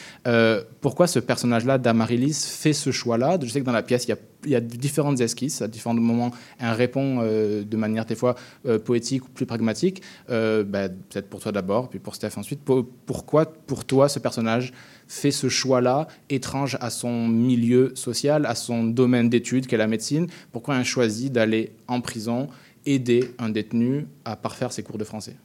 pourquoi 0.80 1.06
ce 1.06 1.20
personnage-là 1.20 1.78
d'Amaryllis 1.78 2.34
fait 2.34 2.72
ce 2.72 2.90
choix-là? 2.90 3.38
Je 3.40 3.48
sais 3.48 3.60
que 3.60 3.64
dans 3.64 3.72
la 3.72 3.82
pièce, 3.82 4.08
il 4.08 4.50
y 4.50 4.56
a, 4.56 4.60
différentes 4.60 5.20
esquisses. 5.20 5.62
À 5.62 5.68
différents 5.68 5.94
moments, 5.94 6.32
elle 6.58 6.72
répond 6.72 7.22
de 7.22 7.76
manière 7.76 8.06
des 8.06 8.16
fois 8.16 8.34
poétique 8.84 9.26
ou 9.26 9.28
plus 9.30 9.46
pragmatique. 9.46 10.02
Ben, 10.28 10.64
Peut-être 11.10 11.28
pour 11.28 11.40
toi 11.40 11.52
d'abord, 11.52 11.88
puis 11.88 12.00
pour 12.00 12.16
Steph 12.16 12.36
ensuite. 12.36 12.60
Pour- 12.60 12.84
pourquoi, 13.06 13.46
pour 13.46 13.84
toi, 13.84 14.08
ce 14.08 14.18
personnage 14.18 14.72
fait 15.08 15.30
ce 15.30 15.48
choix-là, 15.48 16.06
étrange 16.28 16.76
à 16.80 16.90
son 16.90 17.26
milieu 17.26 17.92
social, 17.94 18.46
à 18.46 18.54
son 18.54 18.84
domaine 18.84 19.28
d'études 19.30 19.66
qu'est 19.66 19.78
la 19.78 19.86
médecine? 19.86 20.26
Pourquoi 20.52 20.76
elle 20.76 20.84
choisit 20.84 21.32
d'aller 21.32 21.72
en 21.88 22.00
prison 22.00 22.48
aider 22.94 23.34
un 23.38 23.50
détenu 23.50 24.06
à 24.24 24.36
parfaire 24.36 24.72
ses 24.72 24.82
cours 24.82 24.98
de 24.98 25.04
français 25.04 25.36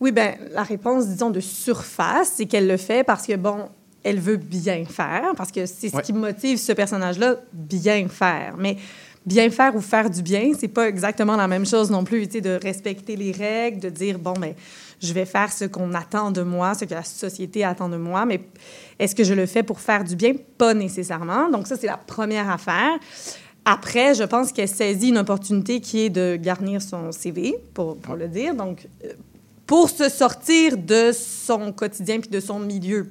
Oui, 0.00 0.12
ben 0.12 0.34
la 0.52 0.62
réponse, 0.62 1.06
disons, 1.06 1.30
de 1.30 1.40
surface, 1.40 2.32
c'est 2.36 2.46
qu'elle 2.46 2.66
le 2.66 2.76
fait 2.76 3.04
parce 3.04 3.26
que, 3.26 3.36
bon, 3.36 3.68
elle 4.02 4.18
veut 4.18 4.36
bien 4.36 4.84
faire, 4.84 5.32
parce 5.36 5.52
que 5.52 5.64
c'est 5.66 5.88
ce 5.88 5.96
Ouais. 5.96 6.02
qui 6.02 6.12
motive 6.12 6.58
ce 6.58 6.72
personnage-là, 6.72 7.36
bien 7.52 8.08
faire. 8.08 8.56
Mais 8.58 8.76
bien 9.24 9.48
faire 9.50 9.76
ou 9.76 9.80
faire 9.80 10.10
du 10.10 10.22
bien, 10.22 10.52
c'est 10.58 10.66
pas 10.66 10.88
exactement 10.88 11.36
la 11.36 11.46
même 11.46 11.64
chose 11.64 11.88
non 11.90 12.02
plus, 12.02 12.26
tu 12.26 12.32
sais, 12.34 12.40
de 12.40 12.58
respecter 12.60 13.14
les 13.14 13.30
règles, 13.30 13.78
de 13.78 13.88
dire, 13.90 14.18
bon, 14.18 14.32
ben 14.32 14.54
je 15.00 15.12
vais 15.12 15.24
faire 15.24 15.52
ce 15.52 15.64
qu'on 15.66 15.94
attend 15.94 16.32
de 16.32 16.42
moi, 16.42 16.74
ce 16.74 16.84
que 16.84 16.94
la 16.94 17.04
société 17.04 17.62
attend 17.64 17.88
de 17.88 17.96
moi, 17.96 18.24
mais 18.26 18.40
est-ce 18.98 19.14
que 19.14 19.22
je 19.24 19.34
le 19.34 19.46
fais 19.46 19.62
pour 19.62 19.78
faire 19.80 20.02
du 20.02 20.16
bien? 20.16 20.32
Pas 20.58 20.74
nécessairement. 20.74 21.48
Donc 21.50 21.66
ça, 21.68 21.76
c'est 21.76 21.86
la 21.86 21.96
première 21.96 22.50
affaire. 22.50 22.98
Après, 23.64 24.14
je 24.14 24.24
pense 24.24 24.52
qu'elle 24.52 24.68
saisit 24.68 25.10
une 25.10 25.18
opportunité 25.18 25.80
qui 25.80 26.00
est 26.00 26.10
de 26.10 26.36
garnir 26.36 26.82
son 26.82 27.12
CV, 27.12 27.54
pour, 27.74 27.96
pour 27.96 28.16
le 28.16 28.28
dire. 28.28 28.54
Donc, 28.54 28.88
euh, 29.04 29.12
pour 29.66 29.88
se 29.88 30.08
sortir 30.08 30.76
de 30.76 31.12
son 31.12 31.72
quotidien 31.72 32.18
puis 32.20 32.30
de 32.30 32.40
son 32.40 32.58
milieu, 32.58 33.08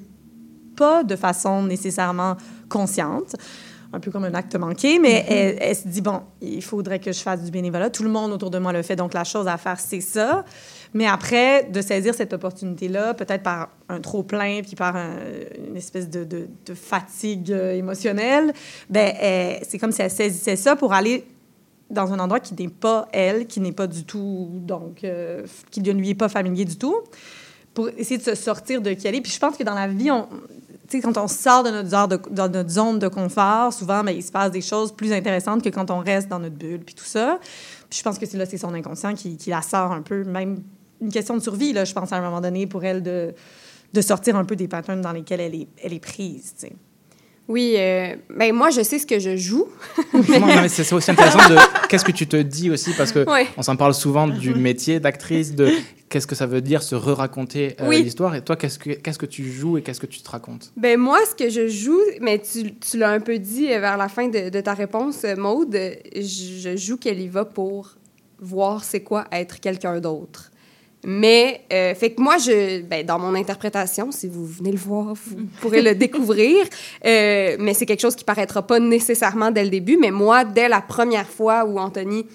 pas 0.76 1.04
de 1.04 1.16
façon 1.16 1.62
nécessairement 1.62 2.36
consciente, 2.68 3.34
un 3.94 4.00
peu 4.00 4.10
comme 4.10 4.24
un 4.24 4.34
acte 4.34 4.56
manqué, 4.56 4.98
mais 4.98 5.24
elle, 5.28 5.56
elle 5.60 5.76
se 5.76 5.88
dit, 5.88 6.00
bon, 6.00 6.20
il 6.40 6.62
faudrait 6.62 6.98
que 6.98 7.12
je 7.12 7.20
fasse 7.20 7.42
du 7.42 7.50
bénévolat. 7.50 7.90
Tout 7.90 8.04
le 8.04 8.10
monde 8.10 8.32
autour 8.32 8.50
de 8.50 8.58
moi 8.58 8.72
le 8.72 8.82
fait, 8.82 8.96
donc 8.96 9.14
la 9.14 9.24
chose 9.24 9.48
à 9.48 9.56
faire, 9.56 9.80
c'est 9.80 10.00
ça. 10.00 10.44
Mais 10.94 11.06
après, 11.06 11.64
de 11.64 11.80
saisir 11.80 12.14
cette 12.14 12.32
opportunité-là, 12.32 13.14
peut-être 13.14 13.42
par 13.42 13.70
un 13.88 14.00
trop-plein, 14.00 14.60
puis 14.62 14.76
par 14.76 14.94
un- 14.94 15.16
une 15.68 15.76
espèce 15.76 16.08
de, 16.10 16.48
fatigue 16.74 17.50
euh, 17.52 17.72
émotionnelle, 17.74 18.52
ben, 18.90 19.14
c'est 19.66 19.78
comme 19.78 19.92
si 19.92 20.02
elle 20.02 20.10
saisissait 20.10 20.56
ça 20.56 20.76
pour 20.76 20.92
aller 20.92 21.24
dans 21.90 22.12
un 22.12 22.18
endroit 22.18 22.40
qui 22.40 22.54
n'est 22.54 22.68
pas 22.68 23.06
elle, 23.12 23.46
qui 23.46 23.60
n'est 23.60 23.72
pas 23.72 23.86
du 23.86 24.04
tout, 24.04 24.48
donc, 24.52 25.04
euh, 25.04 25.44
qui 25.70 25.80
ne 25.82 25.92
lui 25.92 26.10
est 26.10 26.14
pas 26.14 26.28
familier 26.28 26.64
du 26.64 26.76
tout, 26.76 26.96
pour 27.74 27.88
essayer 27.96 28.18
de 28.18 28.22
se 28.22 28.34
sortir 28.34 28.80
de 28.80 28.92
qui 28.92 29.06
elle 29.06 29.14
est. 29.14 29.20
Puis 29.20 29.32
je 29.32 29.38
pense 29.38 29.56
que 29.56 29.62
dans 29.62 29.74
la 29.74 29.88
vie, 29.88 30.08
quand 31.02 31.16
on 31.18 31.28
sort 31.28 31.62
de 31.62 31.70
notre 32.48 32.70
zone 32.70 32.98
de 32.98 33.08
confort, 33.08 33.72
souvent, 33.72 34.02
ben, 34.04 34.12
il 34.12 34.22
se 34.22 34.32
passe 34.32 34.50
des 34.50 34.60
choses 34.60 34.92
plus 34.92 35.12
intéressantes 35.12 35.62
que 35.62 35.68
quand 35.70 35.90
on 35.90 35.98
reste 35.98 36.28
dans 36.28 36.38
notre 36.38 36.56
bulle, 36.56 36.80
puis 36.80 36.94
tout 36.94 37.04
ça. 37.04 37.38
Puis 37.88 37.98
je 37.98 38.04
pense 38.04 38.18
que 38.18 38.26
c'est 38.26 38.38
là, 38.38 38.46
c'est 38.46 38.58
son 38.58 38.74
inconscient 38.74 39.14
qui, 39.14 39.36
qui 39.36 39.50
la 39.50 39.62
sort 39.62 39.92
un 39.92 40.02
peu, 40.02 40.24
même 40.24 40.62
une 41.02 41.10
question 41.12 41.36
de 41.36 41.42
survie, 41.42 41.72
là, 41.72 41.84
je 41.84 41.92
pense, 41.92 42.12
à 42.12 42.16
un 42.16 42.22
moment 42.22 42.40
donné, 42.40 42.66
pour 42.66 42.84
elle 42.84 43.02
de, 43.02 43.34
de 43.92 44.00
sortir 44.00 44.36
un 44.36 44.44
peu 44.44 44.56
des 44.56 44.68
patterns 44.68 45.00
dans 45.02 45.12
lesquels 45.12 45.40
elle 45.40 45.54
est, 45.54 45.68
elle 45.82 45.92
est 45.92 46.00
prise, 46.00 46.54
tu 46.58 46.66
sais. 46.68 46.72
Oui, 47.48 47.74
euh, 47.76 48.14
ben 48.34 48.54
moi, 48.54 48.70
je 48.70 48.82
sais 48.82 49.00
ce 49.00 49.04
que 49.04 49.18
je 49.18 49.36
joue. 49.36 49.66
Justement, 50.14 50.46
non, 50.46 50.62
mais 50.62 50.68
c'est 50.68 50.90
aussi 50.92 51.10
intéressant 51.10 51.48
de 51.50 51.56
qu'est-ce 51.88 52.04
que 52.04 52.12
tu 52.12 52.26
te 52.28 52.36
dis 52.36 52.70
aussi 52.70 52.92
parce 52.96 53.10
que 53.10 53.28
Ouais. 53.28 53.48
on 53.56 53.62
s'en 53.62 53.74
parle 53.74 53.94
souvent 53.94 54.28
du 54.28 54.54
métier 54.54 55.00
d'actrice 55.00 55.52
de 55.56 55.68
qu'est-ce 56.08 56.28
que 56.28 56.36
ça 56.36 56.46
veut 56.46 56.60
dire 56.60 56.84
se 56.84 56.94
re-raconter 56.94 57.74
euh, 57.80 57.88
Oui. 57.88 58.04
l'histoire 58.04 58.34
et 58.36 58.42
toi 58.44 58.54
qu'est-ce 58.54 58.78
que 58.78 58.90
qu'est-ce 58.90 59.18
que 59.18 59.26
tu 59.26 59.50
joues 59.50 59.76
et 59.76 59.82
qu'est-ce 59.82 60.00
que 60.00 60.06
tu 60.06 60.22
te 60.22 60.30
racontes? 60.30 60.72
Ben 60.76 60.98
moi, 60.98 61.18
ce 61.28 61.34
que 61.34 61.50
je 61.50 61.66
joue, 61.66 62.00
mais 62.20 62.38
tu, 62.38 62.74
tu 62.76 62.96
l'as 62.96 63.10
un 63.10 63.20
peu 63.20 63.38
dit 63.40 63.72
euh, 63.72 63.80
vers 63.80 63.96
la 63.96 64.08
fin 64.08 64.28
de, 64.28 64.48
de 64.48 64.60
ta 64.60 64.72
réponse, 64.74 65.24
euh, 65.24 65.34
Maude, 65.34 65.76
je, 66.14 66.20
je 66.22 66.76
joue 66.76 66.96
qu'elle 66.96 67.20
y 67.20 67.28
va 67.28 67.44
pour 67.44 67.96
voir 68.40 68.84
c'est 68.84 69.00
quoi 69.02 69.24
être 69.32 69.58
quelqu'un 69.58 69.98
d'autre. 69.98 70.51
Mais, 71.04 71.62
euh, 71.72 71.94
fait 71.94 72.12
que 72.12 72.22
moi, 72.22 72.38
je, 72.38 72.82
ben, 72.82 73.04
dans 73.04 73.18
mon 73.18 73.34
interprétation, 73.34 74.12
si 74.12 74.28
vous 74.28 74.46
venez 74.46 74.70
le 74.70 74.78
voir, 74.78 75.14
vous 75.14 75.46
pourrez 75.60 75.82
le 75.82 75.94
découvrir. 75.94 76.64
Euh, 77.04 77.56
mais 77.58 77.74
c'est 77.74 77.86
quelque 77.86 78.00
chose 78.00 78.14
qui 78.14 78.24
paraîtra 78.24 78.64
pas 78.64 78.78
nécessairement 78.78 79.50
dès 79.50 79.64
le 79.64 79.70
début. 79.70 79.96
Mais 79.96 80.10
moi, 80.10 80.44
dès 80.44 80.68
la 80.68 80.80
première 80.80 81.26
fois 81.26 81.64
où 81.64 81.78
Anthony 81.78 82.26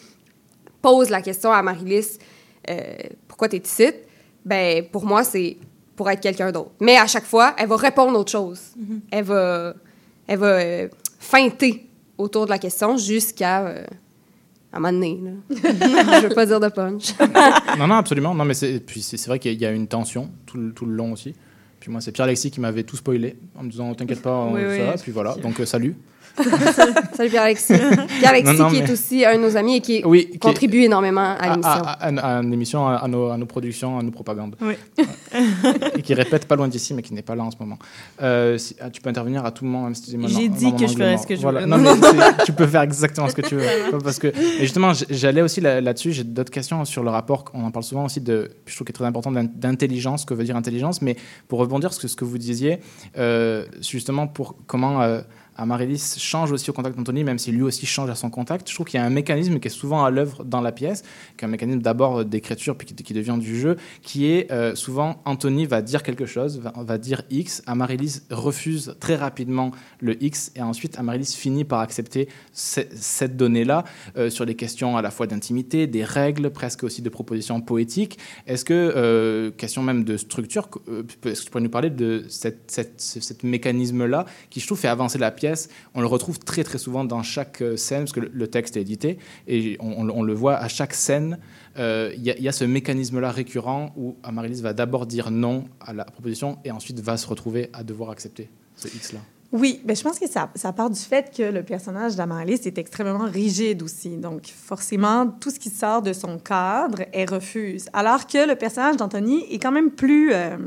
pose 0.82 1.10
la 1.10 1.22
question 1.22 1.52
à 1.52 1.62
Marilys, 1.62 2.18
euh, 2.70 2.96
pourquoi 3.28 3.48
t'es 3.48 3.58
ici? 3.58 3.92
Ben, 4.46 4.86
pour 4.92 5.06
moi, 5.06 5.24
c'est 5.24 5.58
pour 5.96 6.10
être 6.10 6.20
quelqu'un 6.20 6.52
d'autre. 6.52 6.72
Mais 6.82 6.98
à 6.98 7.08
chaque 7.08 7.26
fois, 7.26 7.56
elle 7.58 7.68
va 7.68 7.78
répondre 7.78 8.20
autre 8.20 8.32
chose. 8.32 8.60
Elle 9.10 9.24
va, 9.24 9.74
elle 10.28 10.40
va 10.40 10.60
feinter 11.20 11.86
autour 12.18 12.46
de 12.46 12.50
la 12.50 12.60
question 12.60 12.98
jusqu'à 12.98 13.86
à 14.74 14.78
un 14.78 14.80
moment 14.80 14.94
donné. 14.94 15.20
là. 15.24 15.32
Je 16.22 16.28
veux 16.28 16.36
pas 16.36 16.46
dire 16.46 16.60
de 16.60 16.68
punch. 16.70 17.14
Non 17.78 17.88
non 17.88 17.96
absolument 17.96 18.34
non 18.36 18.46
mais 18.46 18.54
c'est 18.54 18.80
puis 18.80 19.02
c'est 19.02 19.18
c'est 19.18 19.28
vrai 19.30 19.40
qu'il 19.40 19.60
y 19.60 19.66
a 19.66 19.72
une 19.72 19.88
tension 19.88 20.30
tout 20.46 20.58
le, 20.58 20.72
tout 20.74 20.86
le 20.86 20.94
long 20.94 21.14
aussi. 21.14 21.34
Puis 21.80 21.92
moi 21.92 22.02
c'est 22.02 22.12
Pierre 22.12 22.26
Alexis 22.26 22.52
qui 22.52 22.60
m'avait 22.60 22.84
tout 22.84 22.98
spoilé 22.98 23.38
en 23.56 23.64
me 23.64 23.70
disant 23.70 23.94
t'inquiète 23.94 24.22
pas 24.22 24.36
on 24.36 24.54
Oui, 24.54 24.62
ça 24.62 24.92
oui, 24.96 25.02
puis 25.02 25.12
voilà 25.12 25.36
donc 25.36 25.60
euh, 25.60 25.66
salut. 25.66 25.96
Salut 27.16 27.30
Pierre-Alexis. 27.30 27.74
Pierre-Alexis 28.20 28.54
Non, 28.58 28.64
non, 28.66 28.70
qui 28.70 28.78
est 28.78 28.92
aussi 28.92 29.26
un 29.26 29.36
de 29.38 29.42
nos 29.42 29.58
amis 29.58 29.78
et 29.78 29.82
qui, 29.82 30.02
Oui, 30.06 30.28
qui 30.28 30.36
est- 30.36 30.40
contribue 30.40 30.82
énormément 30.84 31.36
à 31.38 31.50
l'émission. 31.50 31.70
à, 31.70 31.92
à- 32.08 32.38
à 32.38 32.42
l'émission, 32.42 32.88
à, 32.88 32.96
à 32.96 33.08
nos, 33.08 33.30
à 33.30 33.38
nos 33.38 33.46
productions, 33.46 33.98
à 34.00 34.04
nos 34.04 34.12
propagandes. 34.12 34.56
Oui. 34.62 34.74
et 35.96 36.02
qui 36.02 36.14
répète 36.14 36.46
pas 36.48 36.56
loin 36.56 36.68
d'ici, 36.68 36.94
mais 36.94 37.02
qui 37.02 37.14
n'est 37.14 37.22
pas 37.22 37.36
là 37.36 37.44
en 37.44 37.52
ce 37.52 37.58
moment. 37.60 37.78
Euh, 38.22 38.58
si- 38.58 38.76
ah, 38.80 38.90
tu 38.90 39.02
peux 39.02 39.10
intervenir 39.10 39.46
à 39.46 39.52
tout 39.52 39.66
moment, 39.66 39.84
même 39.84 39.96
si 39.96 40.04
tu 40.04 40.10
dis 40.12 40.18
maintenant- 40.18 40.40
J'ai 40.40 40.50
dit 40.50 40.74
que 40.76 40.88
je 40.88 40.94
ferais 40.94 41.18
ce 41.18 41.28
que 41.28 41.36
je 41.36 41.42
Voilà. 41.42 41.62
voulais. 41.66 41.78
Non, 41.78 41.96
mais 41.96 42.02
c'est- 42.02 42.46
tu 42.46 42.54
peux 42.54 42.68
faire 42.68 42.82
exactement 42.82 43.28
ce 43.30 43.36
que 43.36 43.42
tu 43.42 43.56
veux. 43.56 43.64
Parce 44.04 44.20
que, 44.20 44.28
et 44.28 44.62
justement, 44.62 44.92
j'allais 45.10 45.42
aussi 45.42 45.62
là- 45.62 45.82
là-dessus, 45.82 46.12
j'ai 46.14 46.24
d'autres 46.24 46.52
questions 46.52 46.84
sur 46.86 47.04
le 47.04 47.10
rapport, 47.10 47.46
on 47.54 47.64
en 47.66 47.72
parle 47.72 47.84
souvent 47.86 48.06
aussi, 48.06 48.22
de, 48.22 48.52
je 48.66 48.76
trouve 48.76 48.86
qu'il 48.86 48.94
est 48.94 48.98
très 48.98 49.06
important, 49.06 49.32
d'in- 49.32 49.44
d'intelligence, 49.46 50.22
ce 50.22 50.26
que 50.26 50.34
veut 50.34 50.44
dire 50.44 50.56
intelligence, 50.56 51.02
mais 51.02 51.16
pour 51.48 51.60
rebondir 51.60 51.94
sur 51.94 52.10
ce 52.10 52.16
que 52.16 52.26
vous 52.26 52.38
disiez, 52.38 52.80
euh, 53.18 53.66
justement, 53.82 54.28
pour 54.28 54.56
comment... 54.68 55.02
euh, 55.02 55.22
Amaryllis 55.58 56.16
change 56.18 56.52
aussi 56.52 56.70
au 56.70 56.74
contact 56.74 56.98
d'Anthony, 56.98 57.24
même 57.24 57.40
si 57.40 57.52
lui 57.52 57.64
aussi 57.64 57.86
change 57.86 58.10
à 58.10 58.16
son 58.16 58.30
contact. 58.30 58.70
Je 58.70 58.74
trouve 58.76 58.86
qu'il 58.86 59.00
y 59.00 59.04
a 59.04 59.06
un 59.06 59.10
mécanisme 59.10 59.60
qui 59.60 59.68
est 59.68 59.72
souvent 59.72 60.04
à 60.06 60.10
l'œuvre 60.12 60.44
dans 60.44 60.62
la 60.62 60.72
pièce, 60.72 61.04
qui 61.38 61.44
est 61.44 61.48
un 61.48 61.52
mécanisme 61.52 61.82
d'abord 61.82 62.24
d'écriture 62.26 62.78
puis 62.78 62.88
qui, 62.88 63.14
devient 63.14 63.38
du 63.40 63.60
jeu, 63.60 63.78
qui 64.02 64.28
est 64.28 64.52
euh, 64.52 64.76
souvent 64.76 65.22
Anthony 65.26 65.66
va 65.66 65.82
dire 65.82 66.04
quelque 66.04 66.26
chose, 66.26 66.62
va, 66.76 66.98
dire 66.98 67.24
X, 67.30 67.64
Amaryllis 67.66 68.22
refuse 68.30 68.96
très 69.00 69.16
rapidement 69.16 69.72
le 70.00 70.22
X 70.24 70.52
et 70.56 70.62
ensuite 70.62 70.98
Amaryllis 71.00 71.34
finit 71.38 71.64
par 71.64 71.80
accepter 71.80 72.28
ce- 72.54 72.82
cette 72.96 73.36
donnée-là 73.38 73.84
euh, 74.18 74.30
sur 74.30 74.46
les 74.46 74.56
questions 74.56 74.98
à 74.98 75.02
la 75.02 75.12
fois 75.12 75.28
d'intimité, 75.28 75.88
des 75.88 76.04
règles, 76.04 76.50
presque 76.52 76.84
aussi 76.84 77.02
de 77.02 77.10
propositions 77.10 77.62
poétiques. 77.62 78.20
Est-ce 78.46 78.66
que, 78.66 78.74
euh, 78.74 79.52
question 79.52 79.82
même 79.84 80.04
de 80.04 80.18
structure, 80.18 80.70
euh, 80.90 81.04
est-ce 81.26 81.42
que 81.42 81.46
tu 81.46 81.52
pourrais 81.52 81.64
nous 81.64 81.70
parler 81.70 81.90
de 81.90 82.26
cette, 82.30 82.70
cette- 82.70 83.00
ce 83.02 83.34
mécanisme-là 83.44 84.26
qui, 84.50 84.60
je 84.60 84.66
trouve, 84.66 84.80
fait 84.80 84.88
avancer 84.88 85.18
la 85.18 85.32
pièce 85.32 85.47
On 85.94 86.02
le 86.02 86.08
retrouve 86.08 86.40
très 86.40 86.64
très 86.64 86.78
souvent 86.78 87.04
dans 87.04 87.24
chaque 87.24 87.62
euh, 87.62 87.78
scène, 87.78 88.02
parce 88.02 88.12
que 88.14 88.20
le, 88.20 88.48
texte 88.48 88.78
est 88.78 88.82
édité, 88.82 89.18
et 89.48 89.78
on, 89.80 90.24
le 90.24 90.34
voit 90.34 90.56
à 90.58 90.68
chaque 90.68 90.94
scène. 90.94 91.38
euh, 91.78 92.14
Il 92.16 92.24
y, 92.24 92.48
a- 92.48 92.52
ce 92.52 92.66
mécanisme-là 92.66 93.32
récurrent 93.32 93.94
où 93.96 94.16
Amaryllis 94.24 94.62
va 94.62 94.74
d'abord 94.74 95.06
dire 95.06 95.32
non 95.32 95.66
à 95.80 95.94
la 95.94 96.06
proposition 96.06 96.58
et 96.66 96.72
ensuite 96.72 97.00
va 97.00 97.18
se 97.18 97.28
retrouver 97.28 97.70
à 97.74 97.84
devoir 97.84 98.10
accepter 98.10 98.50
ce 98.76 98.88
X-là. 98.88 99.20
Oui, 99.54 99.80
ben 99.86 99.96
je 99.96 100.04
pense 100.04 100.20
que 100.20 100.28
ça, 100.28 100.50
ça 100.56 100.74
part 100.74 100.90
du 100.90 101.00
fait 101.00 101.32
que 101.36 101.44
le 101.44 101.64
personnage 101.64 102.18
d'Amaryllis 102.18 102.60
est 102.66 102.78
extrêmement 102.78 103.26
rigide 103.26 103.82
aussi. 103.82 104.18
Donc, 104.18 104.46
forcément, 104.48 105.28
tout 105.40 105.52
ce 105.52 105.58
qui 105.60 105.70
sort 105.70 106.02
de 106.02 106.12
son 106.12 106.38
cadre, 106.38 107.04
elle 107.14 107.30
refuse. 107.34 107.86
Alors 107.94 108.28
que 108.28 108.46
le 108.46 108.56
personnage 108.56 108.98
d'Anthony 108.98 109.46
est 109.50 109.60
quand 109.60 109.72
même 109.72 109.92
plus, 109.92 110.34
euh, 110.34 110.58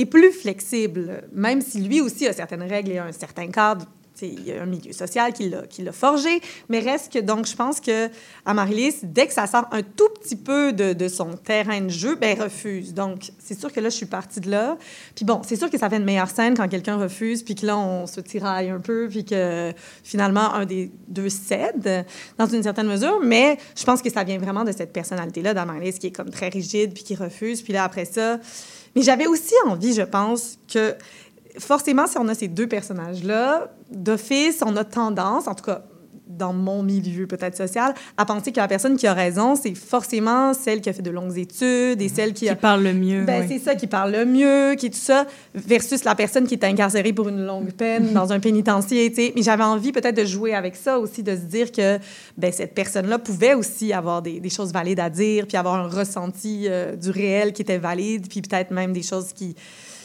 est 0.00 0.06
plus 0.06 0.32
flexible, 0.32 1.24
même 1.32 1.60
si 1.60 1.80
lui 1.80 2.00
aussi 2.00 2.26
a 2.26 2.32
certaines 2.32 2.62
règles 2.62 2.92
et 2.92 2.98
un 2.98 3.12
certain 3.12 3.48
cadre. 3.48 3.86
Il 4.22 4.46
y 4.46 4.52
a 4.52 4.62
un 4.62 4.66
milieu 4.66 4.92
social 4.92 5.32
qui 5.32 5.48
l'a, 5.48 5.92
forgé, 5.92 6.42
mais 6.68 6.80
reste 6.80 7.10
que, 7.10 7.18
donc, 7.20 7.46
je 7.46 7.56
pense 7.56 7.80
que 7.80 8.08
Amaryllis, 8.44 8.96
dès 9.02 9.26
que 9.26 9.32
ça 9.32 9.46
sort 9.46 9.66
un 9.72 9.82
tout 9.82 10.08
petit 10.20 10.36
peu 10.36 10.72
de, 10.74 11.08
son 11.08 11.32
terrain 11.32 11.80
de 11.80 11.88
jeu, 11.88 12.16
ben, 12.16 12.38
refuse. 12.38 12.92
Donc, 12.92 13.30
c'est 13.38 13.58
sûr 13.58 13.72
que 13.72 13.80
là, 13.80 13.88
je 13.88 13.96
suis 13.96 14.06
partie 14.06 14.40
de 14.40 14.50
là. 14.50 14.76
Puis 15.14 15.24
bon, 15.24 15.40
c'est 15.42 15.56
sûr 15.56 15.70
que 15.70 15.78
ça 15.78 15.88
fait 15.88 15.96
une 15.96 16.04
meilleure 16.04 16.28
scène 16.28 16.54
quand 16.54 16.68
quelqu'un 16.68 16.96
refuse, 16.96 17.42
puis 17.42 17.54
que 17.54 17.64
là, 17.64 17.78
on 17.78 18.06
se 18.06 18.20
tiraille 18.20 18.68
un 18.68 18.80
peu, 18.80 19.08
puis 19.08 19.24
que 19.24 19.72
finalement, 20.04 20.52
un 20.52 20.66
des 20.66 20.90
deux 21.08 21.30
cède 21.30 22.04
dans 22.36 22.46
une 22.46 22.62
certaine 22.62 22.88
mesure. 22.88 23.20
Mais 23.22 23.56
je 23.74 23.84
pense 23.84 24.02
que 24.02 24.10
ça 24.10 24.22
vient 24.24 24.38
vraiment 24.38 24.64
de 24.64 24.72
cette 24.72 24.92
personnalité-là 24.92 25.54
d'Amaryllis 25.54 25.98
qui 25.98 26.08
est 26.08 26.12
comme 26.12 26.30
très 26.30 26.48
rigide, 26.48 26.92
puis 26.92 27.04
qui 27.04 27.14
refuse. 27.14 27.62
Puis 27.62 27.72
là, 27.72 27.84
après 27.84 28.04
ça... 28.04 28.38
Mais 28.94 29.02
j'avais 29.02 29.26
aussi 29.26 29.54
envie, 29.66 29.94
je 29.94 30.02
pense, 30.02 30.58
que 30.72 30.94
forcément, 31.58 32.06
si 32.06 32.18
on 32.18 32.28
a 32.28 32.34
ces 32.34 32.48
deux 32.48 32.66
personnages-là, 32.66 33.72
d'office, 33.90 34.62
on 34.64 34.76
a 34.76 34.84
tendance, 34.84 35.46
en 35.46 35.54
tout 35.54 35.64
cas 35.64 35.82
dans 36.30 36.52
mon 36.52 36.82
milieu 36.82 37.26
peut-être 37.26 37.56
social, 37.56 37.94
à 38.16 38.24
penser 38.24 38.52
que 38.52 38.60
la 38.60 38.68
personne 38.68 38.96
qui 38.96 39.06
a 39.06 39.14
raison, 39.14 39.56
c'est 39.56 39.74
forcément 39.74 40.54
celle 40.54 40.80
qui 40.80 40.88
a 40.88 40.92
fait 40.92 41.02
de 41.02 41.10
longues 41.10 41.36
études 41.38 42.00
et 42.00 42.08
celle 42.08 42.32
qui, 42.32 42.44
Qui 42.46 42.48
a... 42.48 42.56
parle 42.56 42.82
le 42.82 42.94
mieux. 42.94 43.24
Ben, 43.24 43.42
oui. 43.42 43.46
C'est 43.48 43.58
ça 43.58 43.74
qui 43.74 43.86
parle 43.86 44.12
le 44.12 44.24
mieux, 44.24 44.74
qui 44.76 44.86
est 44.86 44.90
tout 44.90 44.96
ça, 44.98 45.26
versus 45.54 46.04
la 46.04 46.14
personne 46.14 46.46
qui 46.46 46.54
est 46.54 46.64
incarcérée 46.64 47.12
pour 47.12 47.28
une 47.28 47.44
longue 47.44 47.72
peine 47.72 48.12
dans 48.14 48.32
un 48.32 48.40
pénitencier. 48.40 49.10
tu 49.10 49.16
sais. 49.16 49.32
Mais 49.36 49.42
j'avais 49.42 49.64
envie 49.64 49.92
peut-être 49.92 50.16
de 50.16 50.24
jouer 50.24 50.54
avec 50.54 50.76
ça 50.76 50.98
aussi, 50.98 51.22
de 51.22 51.32
se 51.34 51.42
dire 51.42 51.72
que 51.72 51.98
ben, 52.38 52.52
cette 52.52 52.74
personne-là 52.74 53.18
pouvait 53.18 53.54
aussi 53.54 53.92
avoir 53.92 54.22
des, 54.22 54.40
des 54.40 54.50
choses 54.50 54.72
valides 54.72 55.00
à 55.00 55.10
dire, 55.10 55.46
puis 55.46 55.56
avoir 55.56 55.74
un 55.74 55.88
ressenti 55.88 56.66
euh, 56.68 56.96
du 56.96 57.10
réel 57.10 57.52
qui 57.52 57.62
était 57.62 57.78
valide, 57.78 58.28
puis 58.28 58.40
peut-être 58.42 58.70
même 58.70 58.92
des 58.92 59.02
choses 59.02 59.32
qui, 59.32 59.54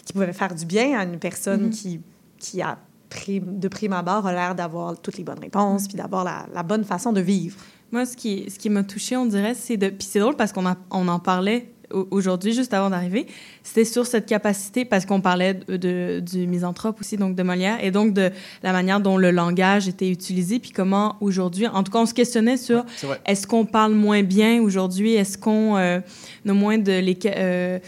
qui 0.06 0.14
pouvaient 0.14 0.34
faire 0.34 0.54
du 0.56 0.66
bien 0.66 1.00
à 1.00 1.04
une 1.04 1.20
personne 1.20 1.64
Mhm. 1.66 1.70
qui, 1.70 2.02
qui 2.40 2.62
a 2.62 2.78
prime- 3.16 3.60
de 3.60 3.68
prime 3.68 3.94
abord 3.94 4.26
a 4.28 4.34
l'air 4.34 4.56
d'avoir 4.56 5.00
toutes 5.02 5.18
les 5.18 5.24
bonnes 5.24 5.40
réponses, 5.42 5.88
puis 5.88 5.98
d'avoir 5.98 6.24
la, 6.24 6.46
la 6.54 6.64
bonne 6.64 6.84
façon 6.84 7.12
de 7.14 7.22
vivre. 7.22 7.58
Moi, 7.92 8.06
ce 8.06 8.16
qui, 8.18 8.46
ce 8.50 8.58
qui 8.60 8.70
m'a 8.70 8.84
touchée, 8.84 9.16
on 9.16 9.26
dirait, 9.26 9.54
c'est 9.54 9.78
de. 9.78 9.90
Puis 9.90 10.08
c'est 10.12 10.20
drôle 10.20 10.36
parce 10.36 10.52
qu'on 10.52 10.66
on 10.92 11.08
en 11.08 11.20
parlait 11.20 11.70
au- 11.94 12.08
aujourd'hui, 12.12 12.52
juste 12.54 12.74
avant 12.74 12.90
d'arriver. 12.90 13.28
C'était 13.64 13.86
sur 13.86 14.06
cette 14.08 14.26
capacité, 14.26 14.86
parce 14.86 15.06
qu'on 15.06 15.22
parlait 15.22 15.54
de, 15.54 15.78
de- 15.78 16.20
du 16.20 16.48
misanthrope 16.48 17.00
aussi, 17.00 17.16
donc 17.16 17.36
de 17.36 17.44
Molière, 17.44 17.78
et 17.84 17.92
donc 17.92 18.14
de 18.14 18.32
la 18.64 18.72
manière 18.74 19.00
dont 19.00 19.18
le 19.18 19.30
langage 19.32 19.88
était 19.88 20.10
utilisé, 20.10 20.60
puis 20.60 20.72
comment 20.72 21.16
aujourd'hui, 21.22 21.68
en 21.68 21.84
tout 21.84 21.92
cas, 21.92 22.00
on 22.00 22.06
se 22.08 22.14
questionnait 22.16 22.58
sur 22.58 22.84
est-ce 23.26 23.46
qu'on 23.46 23.66
parle 23.66 23.94
moins 23.94 24.24
bien 24.24 24.62
aujourd'hui, 24.62 25.14
est-ce 25.14 25.38
qu'on 25.38 25.78
euh, 25.78 26.00
moins 26.44 26.80
de. 26.80 26.92
Les, 27.00 27.18
euh, 27.28 27.80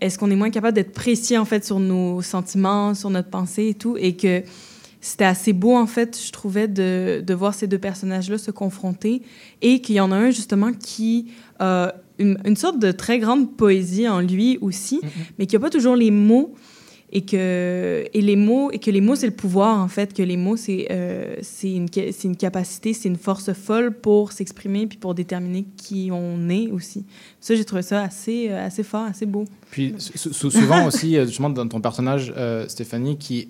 est-ce 0.00 0.18
qu'on 0.18 0.30
est 0.32 0.36
moins 0.36 0.50
capable 0.50 0.74
d'être 0.74 0.92
précis, 0.92 1.38
en 1.38 1.44
fait, 1.44 1.64
sur 1.64 1.78
nos 1.78 2.20
sentiments, 2.22 2.92
sur 2.94 3.08
notre 3.08 3.30
pensée 3.30 3.68
et 3.68 3.74
tout, 3.74 3.96
et 3.96 4.16
que 4.16 4.42
c'était 5.04 5.26
assez 5.26 5.52
beau, 5.52 5.76
en 5.76 5.86
fait, 5.86 6.18
je 6.18 6.32
trouvais, 6.32 6.66
de, 6.66 7.22
de 7.24 7.34
voir 7.34 7.52
ces 7.52 7.66
deux 7.66 7.76
personnages-là 7.78 8.38
se 8.38 8.50
confronter 8.50 9.20
et 9.60 9.82
qu'il 9.82 9.96
y 9.96 10.00
en 10.00 10.10
a 10.10 10.16
un, 10.16 10.30
justement, 10.30 10.72
qui 10.72 11.26
a 11.58 11.94
une, 12.18 12.38
une 12.46 12.56
sorte 12.56 12.78
de 12.78 12.90
très 12.90 13.18
grande 13.18 13.54
poésie 13.54 14.08
en 14.08 14.20
lui 14.20 14.56
aussi, 14.62 15.02
mais 15.38 15.44
qui 15.44 15.56
n'a 15.56 15.60
pas 15.60 15.68
toujours 15.68 15.94
les 15.94 16.10
mots 16.10 16.54
et 17.16 17.24
que, 17.24 18.04
et 18.12 18.20
les 18.20 18.34
mots, 18.34 18.70
et 18.72 18.78
que 18.80 18.90
les 18.90 19.00
mots, 19.00 19.14
c'est 19.14 19.26
le 19.28 19.32
pouvoir, 19.34 19.78
en 19.78 19.86
fait, 19.86 20.12
que 20.12 20.22
les 20.22 20.36
mots, 20.36 20.56
c'est 20.56 20.88
euh, 20.90 21.36
une, 21.62 21.86
une 22.24 22.36
capacité, 22.36 22.92
c'est 22.92 23.08
une 23.08 23.16
force 23.16 23.52
folle 23.52 23.92
pour 23.92 24.32
s'exprimer 24.32 24.88
puis 24.88 24.98
pour 24.98 25.14
déterminer 25.14 25.64
qui 25.76 26.10
on 26.12 26.48
est 26.48 26.70
aussi. 26.72 27.04
Ça, 27.40 27.54
j'ai 27.54 27.64
trouvé 27.64 27.82
ça 27.82 28.02
assez, 28.02 28.48
euh, 28.50 28.66
assez 28.66 28.82
fort, 28.82 29.04
assez 29.04 29.26
beau. 29.26 29.44
Puis 29.70 29.94
sou- 29.98 30.32
sou- 30.32 30.50
souvent 30.50 30.86
aussi, 30.88 31.16
euh, 31.16 31.24
justement, 31.26 31.50
dans 31.50 31.68
ton 31.68 31.80
personnage, 31.80 32.34
euh, 32.36 32.66
Stéphanie, 32.68 33.16
qui, 33.16 33.46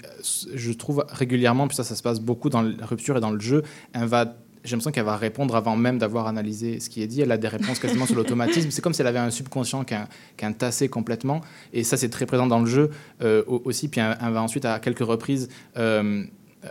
je 0.54 0.72
trouve 0.72 1.04
régulièrement, 1.08 1.66
puis 1.66 1.76
ça, 1.76 1.84
ça 1.84 1.94
se 1.94 2.02
passe 2.02 2.20
beaucoup 2.20 2.50
dans 2.50 2.60
la 2.62 2.84
rupture 2.84 3.16
et 3.16 3.20
dans 3.20 3.30
le 3.30 3.40
jeu, 3.40 3.62
elle 3.94 4.04
va, 4.04 4.36
j'ai 4.64 4.70
l'impression 4.70 4.90
qu'elle 4.92 5.04
va 5.04 5.16
répondre 5.16 5.54
avant 5.56 5.76
même 5.76 5.98
d'avoir 5.98 6.26
analysé 6.26 6.80
ce 6.80 6.88
qui 6.88 7.02
est 7.02 7.06
dit. 7.06 7.20
Elle 7.20 7.32
a 7.32 7.36
des 7.36 7.48
réponses 7.48 7.78
quasiment 7.78 8.06
sur 8.06 8.16
l'automatisme. 8.16 8.70
C'est 8.70 8.80
comme 8.80 8.94
si 8.94 9.02
elle 9.02 9.06
avait 9.06 9.18
un 9.18 9.30
subconscient 9.30 9.84
qu'un 9.84 10.08
qu'un 10.36 10.52
tassé 10.52 10.88
complètement. 10.88 11.42
Et 11.72 11.84
ça, 11.84 11.96
c'est 11.96 12.08
très 12.08 12.24
présent 12.24 12.46
dans 12.46 12.60
le 12.60 12.66
jeu 12.66 12.90
euh, 13.22 13.42
au- 13.46 13.60
aussi. 13.66 13.88
Puis 13.88 14.00
elle, 14.00 14.32
va 14.32 14.42
ensuite, 14.42 14.64
à 14.64 14.78
quelques 14.78 15.04
reprises, 15.04 15.48
euh, 15.76 16.24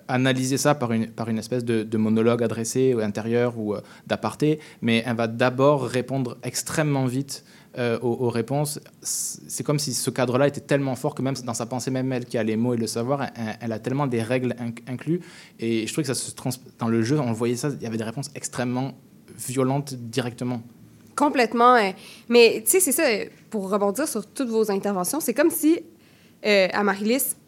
analyser 0.07 0.57
ça 0.57 0.75
par 0.75 0.91
une, 0.91 1.37
espèce 1.37 1.63
de, 1.63 1.97
monologue 1.97 2.43
adressé 2.43 2.93
ou 2.93 2.99
intérieur 2.99 3.57
ou 3.57 3.75
euh, 3.75 3.81
d'aparté, 4.07 4.59
mais 4.81 5.03
elle 5.05 5.15
va 5.15 5.27
d'abord 5.27 5.85
répondre 5.85 6.37
extrêmement 6.43 7.05
vite 7.05 7.45
euh, 7.77 7.97
aux, 8.01 8.29
réponses. 8.29 8.79
C'est 9.01 9.63
comme 9.63 9.79
si 9.79 9.93
ce 9.93 10.09
cadre-là 10.11 10.47
était 10.47 10.61
tellement 10.61 10.95
fort 10.95 11.15
que 11.15 11.21
même 11.21 11.33
dans 11.43 11.53
sa 11.55 11.65
pensée, 11.65 11.89
même 11.89 12.11
elle 12.13 12.25
qui 12.25 12.37
a 12.37 12.43
les 12.43 12.55
mots 12.55 12.73
et 12.75 12.77
le 12.77 12.87
savoir, 12.87 13.27
elle, 13.61 13.71
a 13.71 13.79
tellement 13.79 14.05
des 14.05 14.21
règles 14.21 14.55
inc- 14.59 14.81
inclus. 14.87 15.21
Et 15.59 15.87
je 15.87 15.91
trouve 15.93 16.03
que 16.03 16.13
ça 16.13 16.15
se 16.15 16.31
trans 16.31 16.51
dans 16.77 16.87
le 16.87 17.01
jeu, 17.01 17.19
on 17.19 17.31
voyait 17.33 17.55
ça, 17.55 17.69
il 17.69 17.81
y 17.81 17.87
avait 17.87 17.97
des 17.97 18.03
réponses 18.03 18.29
extrêmement 18.35 18.93
violentes 19.37 19.95
directement. 19.95 20.61
Complètement. 21.15 21.75
euh, 21.75 21.91
mais 22.29 22.61
tu 22.63 22.71
sais, 22.71 22.79
c'est 22.79 22.91
ça, 22.91 23.03
pour 23.49 23.69
rebondir 23.69 24.07
sur 24.07 24.25
toutes 24.25 24.49
vos 24.49 24.71
interventions, 24.71 25.19
c'est 25.19 25.33
comme 25.33 25.51
si 25.51 25.79
euh, 26.45 26.67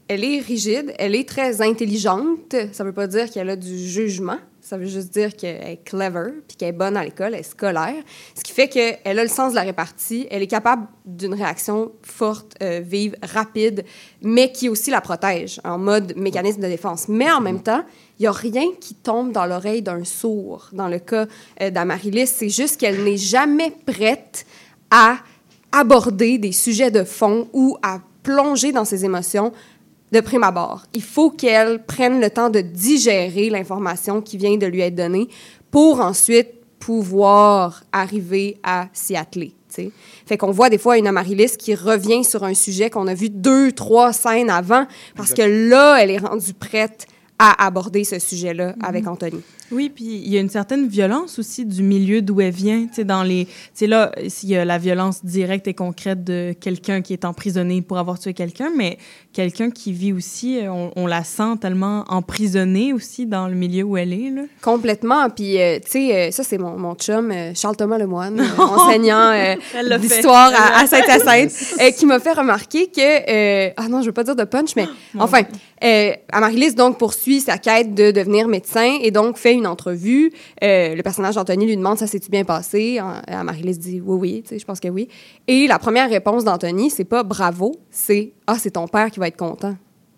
elle 0.07 0.23
est 0.23 0.39
rigide, 0.39 0.93
elle 0.99 1.15
est 1.15 1.27
très 1.27 1.61
intelligente. 1.61 2.56
Ça 2.72 2.84
veut 2.84 2.93
pas 2.93 3.07
dire 3.07 3.30
qu'elle 3.30 3.49
a 3.49 3.56
du 3.56 3.77
jugement. 3.77 4.38
Ça 4.68 4.80
veut 4.80 4.88
juste 4.88 5.14
dire 5.14 5.36
qu'elle 5.36 5.62
est 5.64 5.84
clever, 5.86 6.42
puis 6.48 6.58
qu'elle 6.58 6.70
est 6.70 6.72
bonne 6.72 6.98
à 6.98 7.04
l'école, 7.04 7.36
elle 7.36 7.42
est 7.42 7.44
scolaire. 7.44 7.94
Ce 8.34 8.42
qui 8.42 8.52
fait 8.52 8.68
qu'elle 8.68 9.20
a 9.20 9.22
le 9.22 9.30
sens 9.30 9.52
de 9.52 9.58
la 9.58 9.62
répartie, 9.62 10.26
elle 10.32 10.42
est 10.42 10.48
capable 10.48 10.88
d'une 11.06 11.36
réaction 11.36 11.92
forte, 12.02 12.56
euh, 12.64 12.82
vive, 12.84 13.16
rapide, 13.22 13.86
mais 14.24 14.52
qui 14.52 14.68
aussi 14.68 14.90
la 14.90 15.02
protège 15.02 15.62
en 15.64 15.78
mode 15.78 16.18
mécanisme 16.18 16.62
de 16.62 16.68
défense. 16.68 17.08
Mais 17.10 17.32
en 17.32 17.42
même 17.42 17.62
temps, 17.62 17.84
il 18.18 18.24
n'y 18.24 18.28
a 18.28 18.32
rien 18.32 18.66
qui 18.82 18.96
tombe 18.96 19.32
dans 19.32 19.46
l'oreille 19.46 19.84
d'un 19.84 20.04
sourd. 20.04 20.70
Dans 20.74 20.88
le 20.88 20.98
cas 20.98 21.28
euh, 21.62 21.70
d'Amaryllis, 21.70 22.26
c'est 22.26 22.50
juste 22.50 22.80
qu'elle 22.80 23.04
n'est 23.04 23.18
jamais 23.18 23.72
prête 23.86 24.48
à 24.90 25.18
aborder 25.72 26.40
des 26.40 26.54
sujets 26.54 26.90
de 26.90 27.04
fond 27.04 27.50
ou 27.54 27.78
à 27.84 28.00
plonger 28.24 28.72
dans 28.72 28.86
ses 28.86 29.06
émotions 29.06 29.54
de 30.16 30.22
prime 30.22 30.44
abord. 30.44 30.84
Il 30.94 31.04
faut 31.04 31.30
qu'elle 31.30 31.84
prenne 31.84 32.22
le 32.22 32.30
temps 32.30 32.50
de 32.50 32.62
digérer 32.62 33.50
l'information 33.50 34.22
qui 34.22 34.38
vient 34.38 34.56
de 34.56 34.66
lui 34.66 34.80
être 34.80 34.96
donnée 34.96 35.28
pour 35.72 36.00
ensuite 36.00 36.48
pouvoir 36.80 37.84
arriver 37.92 38.58
à 38.64 38.88
s'y 38.94 39.18
atteler. 39.18 39.54
tu 39.68 39.76
sais. 39.76 39.92
Fait 40.26 40.38
qu'on 40.38 40.52
voit 40.52 40.70
des 40.70 40.78
fois 40.78 40.98
une 40.98 41.08
Amaryllis 41.08 41.58
qui 41.58 41.76
revient 41.76 42.24
sur 42.24 42.44
un 42.46 42.54
sujet 42.54 42.90
qu'on 42.90 43.08
a 43.08 43.14
vu 43.14 43.30
deux, 43.30 43.74
trois 43.74 44.14
scènes 44.14 44.50
avant 44.50 44.88
parce 45.16 45.34
que 45.34 45.42
là, 45.42 45.98
elle 46.02 46.12
est 46.12 46.18
rendue 46.18 46.54
prête 46.54 47.08
à 47.38 47.66
aborder 47.66 48.06
ce 48.06 48.18
sujet-là 48.18 48.76
avec 48.82 49.08
Anthony. 49.08 49.42
Oui, 49.72 49.90
puis 49.90 50.06
il 50.06 50.30
y 50.32 50.38
a 50.38 50.42
une 50.42 50.50
certaine 50.50 50.88
violence 50.88 51.40
aussi 51.40 51.66
du 51.66 51.84
milieu 51.84 52.22
d'où 52.22 52.42
elle 52.42 52.54
vient. 52.54 52.86
Tu 52.88 52.96
sais, 52.96 53.04
dans 53.04 53.24
les, 53.24 53.46
tu 53.46 53.52
sais 53.74 53.88
là, 53.88 54.12
il 54.18 54.50
y 54.50 54.56
a 54.56 54.66
la 54.66 54.78
violence 54.78 55.26
directe 55.26 55.68
et 55.68 55.74
concrète 55.74 56.24
de 56.24 56.54
quelqu'un 56.60 57.02
qui 57.02 57.14
est 57.14 57.26
emprisonné 57.26 57.82
pour 57.82 57.98
avoir 57.98 58.20
tué 58.20 58.34
quelqu'un, 58.34 58.72
mais 58.76 58.98
quelqu'un 59.34 59.72
qui 59.72 59.92
vit 59.92 60.14
aussi, 60.14 60.60
euh, 60.60 60.72
on, 60.72 60.92
on 60.96 61.08
la 61.08 61.24
sent 61.24 61.58
tellement 61.60 62.06
emprisonnée 62.08 62.94
aussi 62.94 63.26
dans 63.26 63.48
le 63.48 63.56
milieu 63.56 63.84
où 63.84 63.98
elle 63.98 64.14
est. 64.14 64.30
Là. 64.30 64.44
Complètement. 64.62 65.30
Puis, 65.30 65.62
euh, 65.62 65.80
tu 65.80 65.92
sais, 65.92 66.16
euh, 66.16 66.32
ça, 66.32 66.44
c'est 66.44 66.58
mon, 66.58 66.78
mon 66.78 66.96
chum, 66.96 67.32
euh, 67.32 67.52
Charles-Thomas 67.54 67.98
Lemoine, 67.98 68.42
enseignant 68.58 69.32
d'histoire 70.00 70.52
à, 70.54 70.82
à 70.82 70.86
euh, 70.86 71.92
qui 71.92 72.06
m'a 72.06 72.20
fait 72.20 72.34
remarquer 72.34 72.88
que... 72.88 73.72
ah 73.78 73.88
non, 73.90 74.02
je 74.02 74.08
veux 74.08 74.12
pas 74.12 74.24
dire 74.24 74.36
de 74.36 74.44
punch, 74.44 74.76
mais 74.76 74.88
enfin, 75.20 75.42
Amaryllis, 76.32 76.74
donc, 76.74 76.98
poursuit 76.98 77.42
sa 77.42 77.58
quête 77.58 77.94
de 77.94 78.12
devenir 78.12 78.48
médecin 78.48 78.98
et 79.02 79.12
donc 79.12 79.38
fait 79.38 79.55
une 79.56 79.68
entrevue. 79.68 80.32
Euh, 80.64 80.95
le 80.95 81.03
personnage 81.03 81.36
d'Anthony 81.36 81.65
lui 81.65 81.77
demande 81.77 81.98
«Ça 81.99 82.07
s'est-tu 82.07 82.30
bien 82.30 82.44
passé?» 82.44 82.99
Amaryllis 83.27 83.77
dit 83.77 84.02
«Oui, 84.06 84.44
oui, 84.49 84.57
je 84.60 84.64
pense 84.64 84.80
que 84.80 84.88
oui.» 84.88 85.07
Et 85.48 85.68
la 85.68 85.80
première 85.80 86.10
réponse 86.10 86.44
d'Anthony, 86.44 86.90
c'est 86.90 87.03
pas 87.03 87.23
«Bravo», 87.23 87.76
c'est 87.90 88.34
«Ah, 88.48 88.57
c'est 88.60 88.72
ton 88.72 88.88
père 88.88 89.11
qui 89.11 89.19
va 89.19 89.27
être 89.27 89.38
content.» 89.38 89.76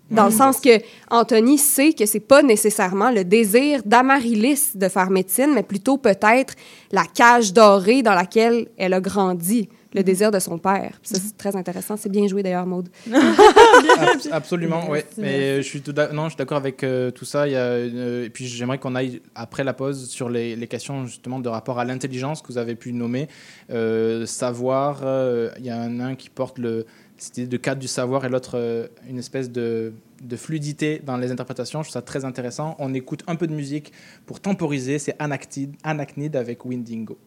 Dans 0.09 0.27
le 0.27 0.31
sens 0.31 0.61
que 0.61 0.69
Anthony 1.11 1.57
sait 1.57 1.91
que 1.91 2.05
c'est 2.05 2.21
pas 2.21 2.41
nécessairement 2.41 3.11
le 3.11 3.25
désir 3.25 3.81
d'Amaryllis 3.83 4.71
de 4.75 4.87
faire 4.87 5.09
médecine, 5.09 5.51
mais 5.53 5.63
plutôt 5.63 5.97
peut-être 5.97 6.53
la 6.93 7.03
cage 7.03 7.51
dorée 7.51 8.03
dans 8.03 8.13
laquelle 8.13 8.67
elle 8.77 8.93
a 8.93 9.01
grandi, 9.01 9.67
le 9.93 10.03
désir 10.03 10.31
de 10.31 10.39
son 10.39 10.57
père. 10.57 10.99
Puis 11.01 11.09
ça, 11.13 11.19
c'est 11.19 11.37
très 11.37 11.55
intéressant. 11.55 11.95
C'est 11.97 12.09
bien 12.11 12.27
joué 12.27 12.43
d'ailleurs, 12.43 12.65
Maude. 12.65 12.89
Abs- 13.11 14.29
absolument, 14.31 14.89
oui. 14.89 14.99
Mais 15.17 15.33
euh, 15.41 15.57
je 15.57 15.67
suis 15.67 15.81
tout 15.81 15.93
d'a- 15.93 16.11
non, 16.11 16.25
je 16.25 16.29
suis 16.29 16.37
d'accord 16.37 16.57
avec 16.57 16.83
euh, 16.83 17.11
tout 17.11 17.25
ça. 17.25 17.47
Il 17.47 17.53
y 17.53 17.55
a, 17.55 17.79
une- 17.85 17.97
euh, 17.97 18.25
et 18.25 18.29
puis 18.29 18.47
j'aimerais 18.47 18.77
qu'on 18.77 18.95
aille 18.95 19.21
après 19.35 19.63
la 19.63 19.73
pause 19.73 20.09
sur 20.09 20.29
les, 20.29 20.55
les 20.55 20.67
questions 20.67 21.05
justement 21.05 21.39
de 21.39 21.49
rapport 21.49 21.79
à 21.79 21.85
l'intelligence 21.85 22.41
que 22.41 22.47
vous 22.47 22.57
avez 22.57 22.75
pu 22.75 22.93
nommer, 22.93 23.27
Euh, 23.69 24.25
savoir. 24.25 25.01
euh, 25.03 25.49
Il 25.59 25.65
y 25.65 25.69
a 25.69 25.79
un, 25.79 25.99
un 25.99 26.15
qui 26.15 26.29
porte 26.29 26.57
le 26.59 26.85
cette 27.19 27.37
idée 27.39 27.47
de 27.47 27.57
cadre 27.57 27.81
du 27.81 27.87
savoir 27.87 28.25
et 28.25 28.29
l'autre 28.29 28.51
euh, 28.59 28.85
une 29.09 29.17
espèce 29.17 29.49
de, 29.51 29.91
de 30.21 30.35
fluidité 30.35 31.01
dans 31.03 31.17
les 31.17 31.31
interprétations. 31.31 31.81
Je 31.81 31.87
trouve 31.89 31.93
ça 31.93 32.03
très 32.03 32.25
intéressant. 32.25 32.75
On 32.77 32.93
écoute 32.93 33.23
un 33.25 33.35
peu 33.35 33.47
de 33.47 33.53
musique 33.53 33.91
pour 34.27 34.39
temporiser. 34.39 34.99
C'est 34.99 35.15
Anacnid 35.17 36.35
avec 36.35 36.63
Windingo. 36.63 37.17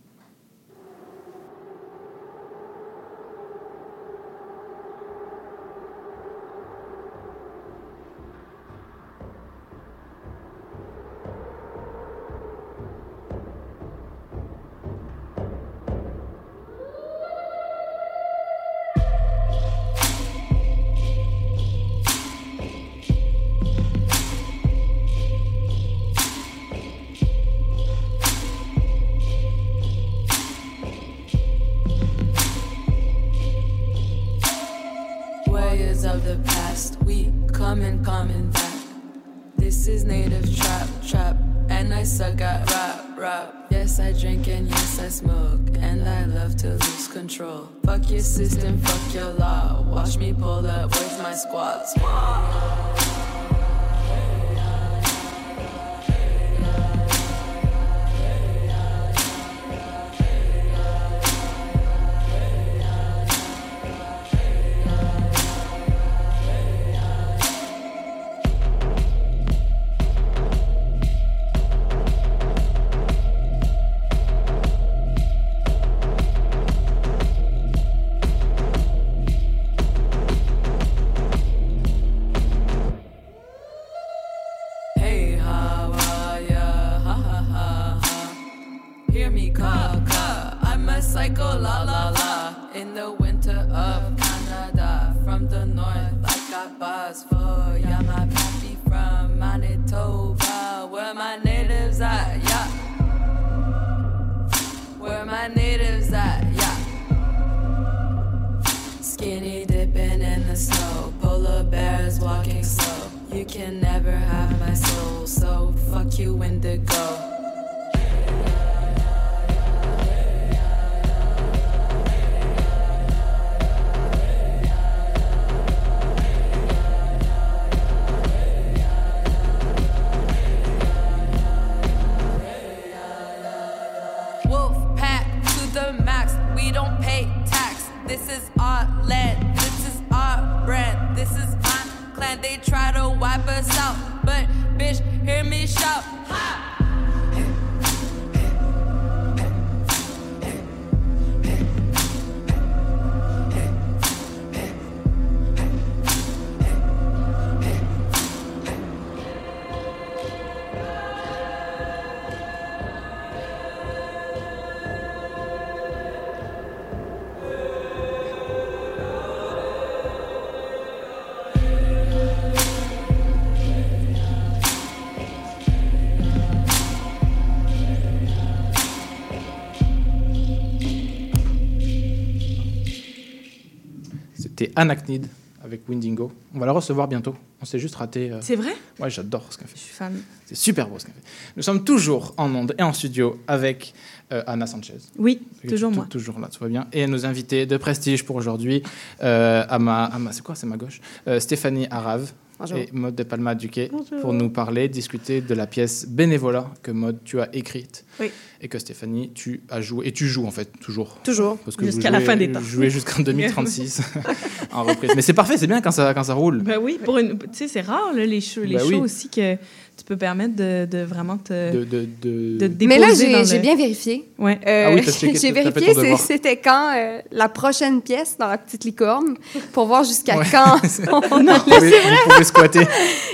Anacnid 184.80 185.26
avec 185.62 185.86
Windingo. 185.88 186.32
On 186.54 186.58
va 186.58 186.64
la 186.64 186.72
recevoir 186.72 187.06
bientôt. 187.06 187.36
On 187.60 187.66
s'est 187.66 187.78
juste 187.78 187.94
raté. 187.96 188.32
euh, 188.32 188.38
C'est 188.40 188.56
vrai? 188.56 188.72
Ouais, 188.98 189.10
j'adore 189.10 189.44
ce 189.50 189.58
qu'elle 189.58 189.68
fait. 189.68 189.76
Je 189.76 189.82
suis 189.82 189.92
fan. 189.94 190.18
C'est 190.46 190.54
super 190.56 190.88
beau 190.88 190.98
ce 190.98 191.04
qu'elle 191.04 191.14
fait. 191.14 191.20
Nous 191.56 191.62
sommes 191.62 191.84
toujours 191.84 192.32
en 192.38 192.54
onde 192.54 192.74
et 192.78 192.82
en 192.82 192.94
studio 192.94 193.38
avec 193.46 193.92
euh, 194.32 194.42
Anna 194.46 194.66
Sanchez. 194.66 194.94
Oui, 195.18 195.40
toujours 195.68 195.90
tou- 195.90 195.96
moi. 195.96 196.06
Toujours 196.08 196.38
là, 196.40 196.48
tout 196.48 196.62
va 196.62 196.68
bien. 196.68 196.86
Et 196.92 197.06
nos 197.06 197.26
invités 197.26 197.66
de 197.66 197.76
prestige 197.76 198.24
pour 198.24 198.36
aujourd'hui, 198.36 198.82
euh, 199.22 199.64
à 199.68 199.78
ma, 199.78 200.04
à 200.04 200.18
ma- 200.18 200.32
c'est 200.32 200.42
quoi, 200.42 200.54
c'est 200.54 200.66
ma 200.66 200.76
gauche, 200.76 201.00
Euh, 201.28 201.40
Stéphanie 201.40 201.86
Arave 201.90 202.30
Bonjour. 202.58 202.78
et 202.78 202.88
Maud 202.92 203.14
de 203.14 203.22
Palma 203.22 203.54
Duquet 203.54 203.88
Bonjour. 203.92 204.20
pour 204.20 204.32
nous 204.32 204.50
parler, 204.50 204.88
discuter 204.88 205.40
de 205.40 205.54
la 205.54 205.66
pièce 205.66 206.06
Bénévolat 206.08 206.70
que 206.82 206.90
Maud 206.90 207.18
tu 207.24 207.40
as 207.40 207.48
écrite 207.54 208.04
Oui. 208.20 208.30
et 208.60 208.68
que 208.68 208.78
Stéphanie 208.78 209.30
tu 209.34 209.62
as 209.70 209.80
joué 209.80 210.06
et 210.08 210.12
tu 210.12 210.26
joues 210.26 210.46
en 210.46 210.50
fait 210.50 210.70
toujours. 210.80 211.16
Toujours. 211.24 211.56
Parce 211.58 211.76
que 211.76 211.86
Jusqu'à 211.86 212.10
la 212.10 212.20
fin 212.20 212.36
des 212.36 212.52
temps. 212.52 212.60
jouez 212.60 212.90
jusqu'en 212.90 213.22
2036 213.24 214.02
en 214.72 214.84
reprise. 214.84 215.10
Mais 215.16 215.22
c'est 215.22 215.32
parfait, 215.32 215.56
c'est 215.56 215.66
bien 215.66 215.80
quand 215.80 215.90
ça 215.90 216.12
quand 216.14 216.24
ça 216.24 216.34
roule. 216.34 216.62
Ben 216.62 216.78
oui, 216.80 216.98
pour 217.02 217.18
une, 217.18 217.38
tu 217.38 217.46
sais, 217.52 217.68
c'est 217.68 217.80
rare 217.80 218.12
là, 218.14 218.24
les 218.26 218.40
shows, 218.40 218.62
les 218.62 218.76
Ben 218.76 218.82
oui. 218.86 218.94
shows 218.94 219.00
aussi 219.02 219.28
que 219.30 219.56
tu 220.00 220.04
peux 220.06 220.16
permettre 220.16 220.56
de, 220.56 220.86
de 220.90 221.02
vraiment 221.04 221.36
te, 221.36 221.72
De, 221.72 221.84
de, 221.84 222.08
de- 222.22 222.56
de 222.58 222.66
te 222.68 222.84
Mais 222.86 222.98
là, 222.98 223.08
j'ai 223.14 223.30
dans 223.30 223.44
j'ai 223.44 223.56
le- 223.56 223.60
bien 223.62 223.76
vérifié. 223.76 224.30
Ouais. 224.38 224.58
Euh, 224.66 224.86
Ah 224.88 224.94
oui, 224.94 225.02
j'ai 225.38 225.52
vérifié 225.52 225.92
c'était 226.16 226.56
quand 226.56 226.92
euh, 226.96 227.20
la 227.30 227.50
prochaine 227.50 228.00
pièce 228.00 228.36
dans 228.38 228.46
la 228.48 228.56
petite 228.56 228.84
licorne 228.84 229.36
pour 229.72 229.84
voir 229.84 230.02
jusqu'à 230.04 230.38
Ouais. 230.38 230.46
quand 230.50 230.76
on 231.12 231.42
Vous 231.42 231.50
a 231.50 231.58
pouvez- 231.60 231.90
vous 231.90 232.30
pouvez 232.30 232.44
squatter. 232.44 232.86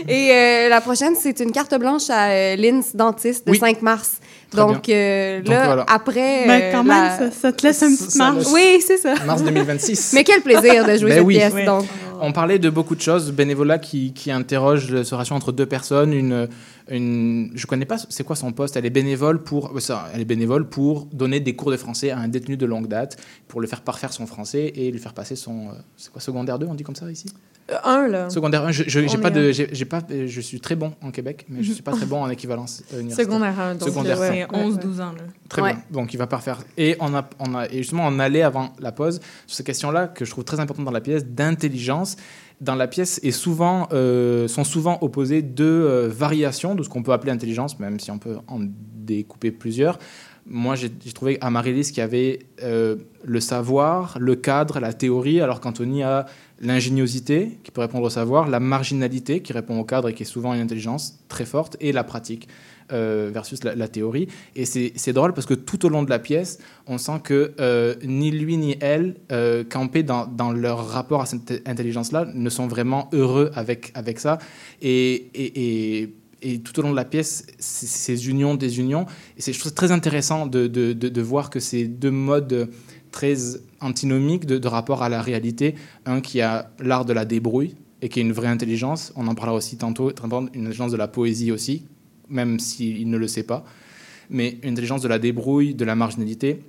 Et 0.08 0.30
euh, 0.32 0.68
la 0.68 0.80
prochaine, 0.80 1.14
c'est 1.16 1.38
une 1.38 1.52
carte 1.52 1.74
blanche 1.78 2.10
à 2.10 2.30
euh, 2.30 2.56
Linz 2.56 2.94
Dentiste 2.94 3.44
le 3.46 3.52
Oui. 3.52 3.58
5 3.58 3.82
mars. 3.82 4.16
Donc, 4.56 4.88
euh, 4.88 5.38
Donc, 5.40 5.48
là, 5.48 5.64
voilà. 5.66 5.84
après. 5.88 6.48
Euh, 6.48 6.72
quand 6.72 6.82
la- 6.84 7.18
même, 7.18 7.18
ça, 7.18 7.30
ça 7.30 7.52
te 7.52 7.66
laisse 7.66 7.82
une 7.82 7.96
petite 7.96 8.10
Ça 8.10 8.18
marge. 8.32 8.38
laisse- 8.44 8.52
Oui, 8.52 8.80
c'est 8.86 8.96
ça. 8.98 9.14
Mars 9.24 9.42
2026. 9.42 10.12
Mais 10.14 10.24
quel 10.24 10.42
plaisir 10.42 10.84
de 10.86 10.96
jouer 10.96 11.10
Ben 11.10 11.16
cette 11.16 11.24
oui. 11.26 11.34
pièce. 11.36 11.52
Oui. 11.54 11.64
Donc, 11.64 11.84
On 12.20 12.32
parlait 12.32 12.58
de 12.58 12.70
beaucoup 12.70 12.94
de 12.94 13.00
choses, 13.02 13.30
bénévolat 13.30 13.78
qui, 13.78 14.14
qui 14.14 14.30
interroge 14.30 15.02
ce 15.02 15.14
ratio 15.14 15.36
entre 15.36 15.52
deux 15.52 15.66
personnes. 15.66 16.14
Une, 16.14 16.48
une, 16.88 17.50
je 17.54 17.66
connais 17.66 17.84
pas, 17.84 17.96
c'est 18.08 18.24
quoi 18.24 18.36
son 18.36 18.52
poste 18.52 18.76
Elle 18.76 18.86
est 18.86 18.90
bénévole 18.90 19.42
pour, 19.42 19.76
euh, 19.76 19.80
ça, 19.80 20.08
elle 20.14 20.22
est 20.22 20.24
bénévole 20.26 20.66
pour 20.68 21.04
donner 21.12 21.40
des 21.40 21.54
cours 21.54 21.70
de 21.70 21.76
français 21.76 22.10
à 22.10 22.18
un 22.18 22.28
détenu 22.28 22.56
de 22.56 22.64
longue 22.64 22.86
date, 22.88 23.18
pour 23.48 23.60
le 23.60 23.66
faire 23.66 23.82
parfaire 23.82 24.12
son 24.14 24.26
français 24.26 24.72
et 24.76 24.90
lui 24.90 24.98
faire 24.98 25.12
passer 25.12 25.36
son, 25.36 25.68
c'est 25.98 26.10
quoi, 26.10 26.20
secondaire 26.22 26.58
2, 26.58 26.66
on 26.66 26.74
dit 26.74 26.84
comme 26.84 26.94
ça 26.96 27.10
ici? 27.10 27.26
Euh, 27.70 27.74
un, 27.84 28.06
là. 28.06 28.30
Secondaire 28.30 28.64
1, 28.64 28.70
je, 28.72 29.16
pas 29.16 29.30
de, 29.30 29.48
un. 29.48 29.52
j'ai, 29.52 29.84
pas, 29.84 30.00
je 30.08 30.40
suis 30.40 30.60
très 30.60 30.76
bon 30.76 30.92
en 31.02 31.10
Québec, 31.10 31.46
mais 31.48 31.62
je 31.62 31.72
suis 31.72 31.82
pas 31.82 31.92
très 31.92 32.06
bon 32.06 32.22
en 32.22 32.30
équivalence 32.30 32.82
euh, 32.92 33.00
universitaire. 33.00 33.26
Secondaire 33.26 33.60
un, 33.60 33.74
donc, 33.74 33.88
Secondaire 33.88 34.20
ouais, 34.20 34.46
cinq. 34.46 34.48
C'est 34.52 34.86
11-12 34.86 35.00
ans, 35.00 35.12
là. 35.12 35.22
Très 35.48 35.62
Ouais. 35.62 35.72
bien. 35.72 35.82
Donc, 35.90 36.14
il 36.14 36.16
va 36.16 36.26
parfaire. 36.26 36.58
Et 36.78 36.96
on 37.00 37.12
a, 37.14 37.28
on 37.40 37.54
a, 37.54 37.66
et 37.66 37.78
justement, 37.78 38.06
on 38.06 38.18
allait 38.20 38.42
avant 38.42 38.72
la 38.78 38.92
pause 38.92 39.20
sur 39.46 39.56
ces 39.56 39.64
questions-là 39.64 40.06
que 40.06 40.24
je 40.24 40.30
trouve 40.30 40.44
très 40.44 40.60
importantes 40.60 40.84
dans 40.84 40.92
la 40.92 41.00
pièce 41.00 41.26
d'intelligence. 41.26 42.16
Dans 42.60 42.74
la 42.74 42.86
pièce 42.88 43.20
est 43.22 43.32
souvent, 43.32 43.88
euh, 43.92 44.48
sont 44.48 44.64
souvent 44.64 44.98
opposées 45.02 45.42
deux 45.42 45.64
euh, 45.64 46.08
variations 46.08 46.74
de 46.74 46.82
ce 46.82 46.88
qu'on 46.88 47.02
peut 47.02 47.12
appeler 47.12 47.32
intelligence, 47.32 47.78
même 47.80 48.00
si 48.00 48.10
on 48.10 48.18
peut 48.18 48.36
en 48.46 48.60
découper 48.62 49.50
plusieurs. 49.50 49.98
Moi, 50.48 50.76
j'ai 50.76 50.90
j'ai 51.04 51.12
trouvé 51.12 51.38
à 51.40 51.50
Marie-Lise 51.50 51.90
qu'il 51.90 51.98
y 51.98 52.02
avait 52.02 52.46
euh, 52.62 52.96
le 53.24 53.40
savoir, 53.40 54.16
le 54.20 54.36
cadre, 54.36 54.78
la 54.78 54.92
théorie, 54.92 55.40
alors 55.40 55.60
qu'Anthony 55.60 56.04
a 56.04 56.26
l'ingéniosité, 56.60 57.58
qui 57.62 57.70
peut 57.70 57.80
répondre 57.80 58.04
au 58.04 58.10
savoir, 58.10 58.48
la 58.48 58.60
marginalité, 58.60 59.40
qui 59.40 59.52
répond 59.52 59.78
au 59.78 59.84
cadre 59.84 60.08
et 60.08 60.14
qui 60.14 60.22
est 60.22 60.26
souvent 60.26 60.54
une 60.54 60.60
intelligence 60.60 61.18
très 61.28 61.44
forte, 61.44 61.76
et 61.80 61.92
la 61.92 62.04
pratique 62.04 62.48
euh, 62.92 63.30
versus 63.32 63.64
la, 63.64 63.88
théorie. 63.88 64.28
Et 64.54 64.64
c'est 64.64 65.12
drôle 65.12 65.34
parce 65.34 65.46
que 65.46 65.54
tout 65.54 65.84
au 65.84 65.88
long 65.88 66.04
de 66.04 66.10
la 66.10 66.20
pièce, 66.20 66.58
on 66.86 66.98
sent 66.98 67.20
que 67.24 67.52
euh, 67.58 67.96
ni 68.04 68.30
lui 68.30 68.56
ni 68.56 68.76
elle, 68.80 69.16
euh, 69.32 69.64
campés 69.64 70.04
dans, 70.04 70.26
dans 70.26 70.52
leur 70.52 70.86
rapport 70.88 71.20
à 71.20 71.26
cette 71.26 71.62
intelligence-là, 71.66 72.26
ne 72.32 72.48
sont 72.48 72.68
vraiment 72.68 73.08
heureux 73.12 73.50
avec, 73.54 73.90
avec 73.94 74.20
ça. 74.20 74.38
Et, 74.82 75.30
et, 75.34 76.12
tout 76.62 76.78
au 76.78 76.82
long 76.82 76.92
de 76.92 76.96
la 76.96 77.04
pièce, 77.04 77.44
ces 77.58 78.28
unions, 78.28 78.54
des 78.54 78.78
unions. 78.78 79.06
Et 79.36 79.40
je 79.40 79.58
trouve 79.58 79.70
ça 79.70 79.74
très 79.74 79.90
intéressant 79.90 80.46
de, 80.46 80.68
de, 80.68 80.92
de 80.92 81.22
voir 81.22 81.50
que 81.50 81.58
ces 81.58 81.88
deux 81.88 82.12
modes 82.12 82.70
très 83.10 83.34
antinomiques 83.86 84.44
de, 84.46 84.58
de 84.58 84.68
rapport 84.68 85.02
à 85.02 85.08
la 85.08 85.22
réalité, 85.22 85.74
un 86.04 86.20
qui 86.20 86.40
a 86.40 86.70
l'art 86.80 87.04
de 87.04 87.12
la 87.12 87.24
débrouille 87.24 87.74
et 88.02 88.08
qui 88.08 88.20
est 88.20 88.22
une 88.22 88.32
vraie 88.32 88.48
intelligence, 88.48 89.12
on 89.16 89.26
en 89.26 89.34
parlera 89.34 89.56
aussi 89.56 89.76
tantôt, 89.78 90.10
une 90.54 90.66
intelligence 90.66 90.92
de 90.92 90.96
la 90.98 91.08
poésie 91.08 91.50
aussi, 91.52 91.86
même 92.28 92.58
s'il 92.60 93.08
ne 93.08 93.16
le 93.16 93.28
sait 93.28 93.42
pas, 93.44 93.64
mais 94.28 94.58
une 94.62 94.72
intelligence 94.72 95.02
de 95.02 95.08
la 95.08 95.18
débrouille, 95.18 95.74
de 95.74 95.84
la 95.84 95.94
marginalité, 95.94 96.62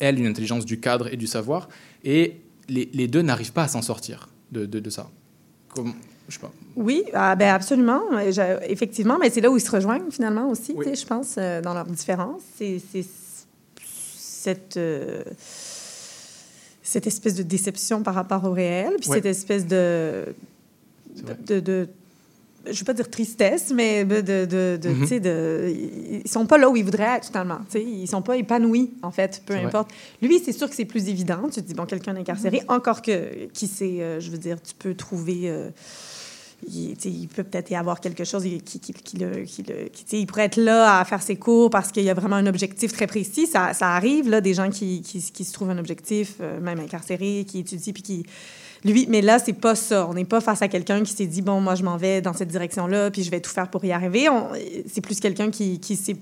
elle, 0.00 0.18
une 0.18 0.26
intelligence 0.26 0.64
du 0.64 0.80
cadre 0.80 1.12
et 1.12 1.16
du 1.16 1.26
savoir, 1.26 1.68
et 2.04 2.40
les, 2.68 2.88
les 2.92 3.06
deux 3.06 3.22
n'arrivent 3.22 3.52
pas 3.52 3.64
à 3.64 3.68
s'en 3.68 3.82
sortir 3.82 4.28
de, 4.50 4.66
de, 4.66 4.80
de 4.80 4.90
ça. 4.90 5.10
Comme, 5.68 5.92
je 6.28 6.34
sais 6.34 6.40
pas. 6.40 6.52
Oui, 6.76 7.04
ah, 7.12 7.36
ben 7.36 7.54
absolument. 7.54 8.00
Je- 8.30 8.58
effectivement, 8.70 9.18
mais 9.20 9.30
c'est 9.30 9.40
là 9.40 9.50
où 9.50 9.56
ils 9.56 9.60
se 9.60 9.70
rejoignent 9.70 10.10
finalement 10.10 10.48
aussi, 10.48 10.74
je 10.74 11.06
pense, 11.06 11.36
euh, 11.36 11.60
dans 11.60 11.74
leurs 11.74 11.86
différences. 11.86 12.42
C'est 12.56 12.80
c'est 12.92 13.04
cette, 13.84 14.76
euh, 14.78 15.22
cette 16.92 17.06
espèce 17.06 17.34
de 17.36 17.44
déception 17.44 18.02
par 18.02 18.14
rapport 18.14 18.42
au 18.44 18.52
réel, 18.52 18.92
puis 19.00 19.08
Ouais. 19.10 19.16
cette 19.18 19.26
espèce 19.26 19.64
de, 19.66 20.24
de, 21.46 21.60
de- 21.60 21.88
je 22.66 22.70
ne 22.72 22.76
veux 22.76 22.84
pas 22.84 22.92
dire 22.92 23.08
tristesse, 23.08 23.72
mais 23.74 24.04
de, 24.04 24.20
de, 24.20 24.44
de, 24.44 25.18
de, 25.18 25.74
ils 26.24 26.28
sont 26.28 26.44
pas 26.46 26.58
là 26.58 26.68
où 26.68 26.76
ils 26.76 26.84
voudraient 26.84 27.16
être 27.16 27.26
finalement. 27.28 27.58
tu 27.70 27.78
sais. 27.78 27.82
Ils 27.84 28.06
sont 28.08 28.20
pas 28.22 28.36
épanouis 28.36 28.90
en 29.02 29.10
fait, 29.10 29.40
peu 29.46 29.54
vrai. 29.54 29.64
importe. 29.64 29.90
Lui, 30.20 30.40
c'est 30.44 30.52
sûr 30.52 30.68
que 30.68 30.74
c'est 30.74 30.84
plus 30.84 31.08
évident. 31.08 31.42
Tu 31.44 31.62
te 31.62 31.66
dis 31.66 31.74
bon, 31.74 31.86
quelqu'un 31.86 32.14
incarcéré, 32.16 32.60
encore 32.68 33.00
que 33.02 33.46
qui 33.54 33.66
sait, 33.66 34.00
euh, 34.02 34.20
je 34.20 34.30
veux 34.30 34.38
dire, 34.38 34.60
tu 34.60 34.74
peux 34.74 34.94
trouver. 34.94 35.42
euh, 35.44 35.70
il, 36.66 37.28
peut 37.28 37.44
peut-être 37.44 37.70
y 37.70 37.74
avoir 37.74 38.00
quelque 38.00 38.24
chose 38.24 38.42
qui, 38.42 38.60
qui, 38.60 38.92
qui, 38.92 39.16
le, 39.16 39.44
qui 39.44 39.64
il 40.12 40.26
pourrait 40.26 40.44
être 40.44 40.56
là 40.56 40.98
à 40.98 41.04
faire 41.04 41.22
ses 41.22 41.36
cours 41.36 41.70
parce 41.70 41.90
qu'il 41.90 42.04
y 42.04 42.10
a 42.10 42.14
vraiment 42.14 42.36
un 42.36 42.46
objectif 42.46 42.92
très 42.92 43.06
précis. 43.06 43.46
Ça, 43.46 43.72
arrive, 43.80 44.28
là, 44.28 44.40
des 44.40 44.54
gens 44.54 44.70
qui, 44.70 45.02
se 45.04 45.52
trouvent 45.52 45.70
un 45.70 45.78
objectif, 45.78 46.34
euh, 46.40 46.60
même 46.60 46.80
incarcérés, 46.80 47.44
qui 47.46 47.60
étudient, 47.60 47.92
puis 47.92 48.02
qui... 48.02 48.26
Lui, 48.84 49.06
mais 49.10 49.20
là, 49.20 49.38
c'est 49.38 49.52
pas 49.52 49.74
ça. 49.74 50.06
On 50.08 50.14
n'est 50.14 50.24
pas 50.24 50.40
face 50.40 50.62
à 50.62 50.68
quelqu'un 50.68 51.02
qui 51.02 51.12
s'est 51.12 51.26
dit, 51.26 51.42
bon, 51.42 51.60
moi, 51.60 51.74
je 51.74 51.82
m'en 51.82 51.98
vais 51.98 52.22
dans 52.22 52.32
cette 52.32 52.48
direction-là, 52.48 53.10
puis 53.10 53.22
je 53.22 53.30
vais 53.30 53.40
tout 53.40 53.50
faire 53.50 53.68
pour 53.68 53.84
y 53.84 53.92
arriver. 53.92 54.26
C'est 54.86 55.02
plus 55.02 55.20
quelqu'un 55.20 55.50
qui, 55.50 55.80
qui 55.80 55.96
sait 55.96 56.16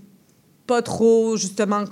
pas 0.66 0.82
trop, 0.82 1.36
justement, 1.36 1.84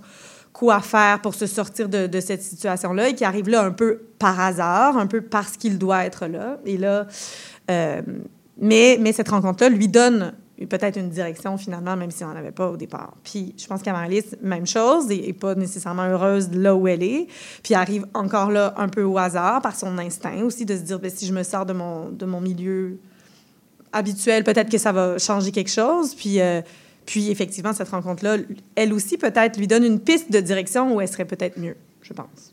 quoi 0.53 0.81
faire 0.81 1.21
pour 1.21 1.35
se 1.35 1.47
sortir 1.47 1.89
de, 1.89 2.07
de 2.07 2.21
cette 2.21 2.43
situation-là 2.43 3.11
et 3.11 3.15
qui 3.15 3.25
arrive 3.25 3.49
là 3.49 3.63
un 3.63 3.71
peu 3.71 4.01
par 4.19 4.41
hasard, 4.41 4.97
un 4.97 5.07
peu 5.07 5.21
parce 5.21 5.57
qu'il 5.57 5.79
doit 5.79 6.05
être 6.05 6.27
là. 6.27 6.59
Et 6.65 6.79
là, 6.79 7.07
euh, 7.71 8.01
mais, 8.59 9.13
cette 9.13 9.29
rencontre-là 9.29 9.69
lui 9.69 9.89
donne 9.89 10.33
peut-être 10.71 10.99
une 10.99 11.11
direction 11.11 11.59
finalement, 11.59 11.97
même 11.97 12.11
si 12.11 12.25
on 12.25 12.29
n'en 12.29 12.37
avait 12.37 12.51
pas 12.51 12.71
au 12.71 12.77
départ. 12.79 13.15
Puis 13.23 13.55
je 13.59 13.67
pense 13.67 13.83
qu'à 13.83 13.93
Marie-Lise, 13.93 14.39
même 14.43 14.67
chose, 14.67 15.11
et 15.11 15.33
pas 15.35 15.55
nécessairement 15.55 16.05
heureuse 16.05 16.51
là 16.51 16.75
où 16.75 16.89
elle 16.89 17.03
est. 17.03 17.27
Puis 17.63 17.75
elle 17.75 17.77
arrive 17.77 18.07
encore 18.15 18.51
là 18.51 18.73
un 18.79 18.89
peu 18.89 19.03
au 19.03 19.19
hasard, 19.19 19.61
par 19.61 19.77
son 19.77 19.99
instinct 19.99 20.43
aussi, 20.43 20.65
de 20.65 20.75
se 20.75 20.81
dire, 20.81 20.99
ben, 20.99 21.11
si 21.11 21.27
je 21.27 21.33
me 21.35 21.43
sors 21.43 21.67
de 21.67 21.75
mon, 21.75 22.09
de 22.09 22.25
mon 22.25 22.41
milieu 22.41 22.99
habituel, 23.93 24.45
peut-être 24.45 24.71
que 24.71 24.79
ça 24.79 24.93
va 24.93 25.19
changer 25.19 25.53
quelque 25.53 25.71
chose. 25.71 26.15
Puis, 26.15 26.41
euh, 26.41 26.63
puis 27.05 27.31
effectivement, 27.31 27.73
cette 27.73 27.91
rencontre-là, 27.91 28.39
elle 28.75 28.93
aussi 28.93 29.19
peut-être 29.19 29.59
lui 29.59 29.67
donne 29.67 29.85
une 29.85 30.01
piste 30.01 30.33
de 30.33 30.41
direction 30.41 30.95
où 30.95 31.01
elle 31.01 31.09
serait 31.09 31.25
peut-être 31.25 31.59
mieux, 31.59 31.77
je 32.01 32.13
pense. 32.15 32.53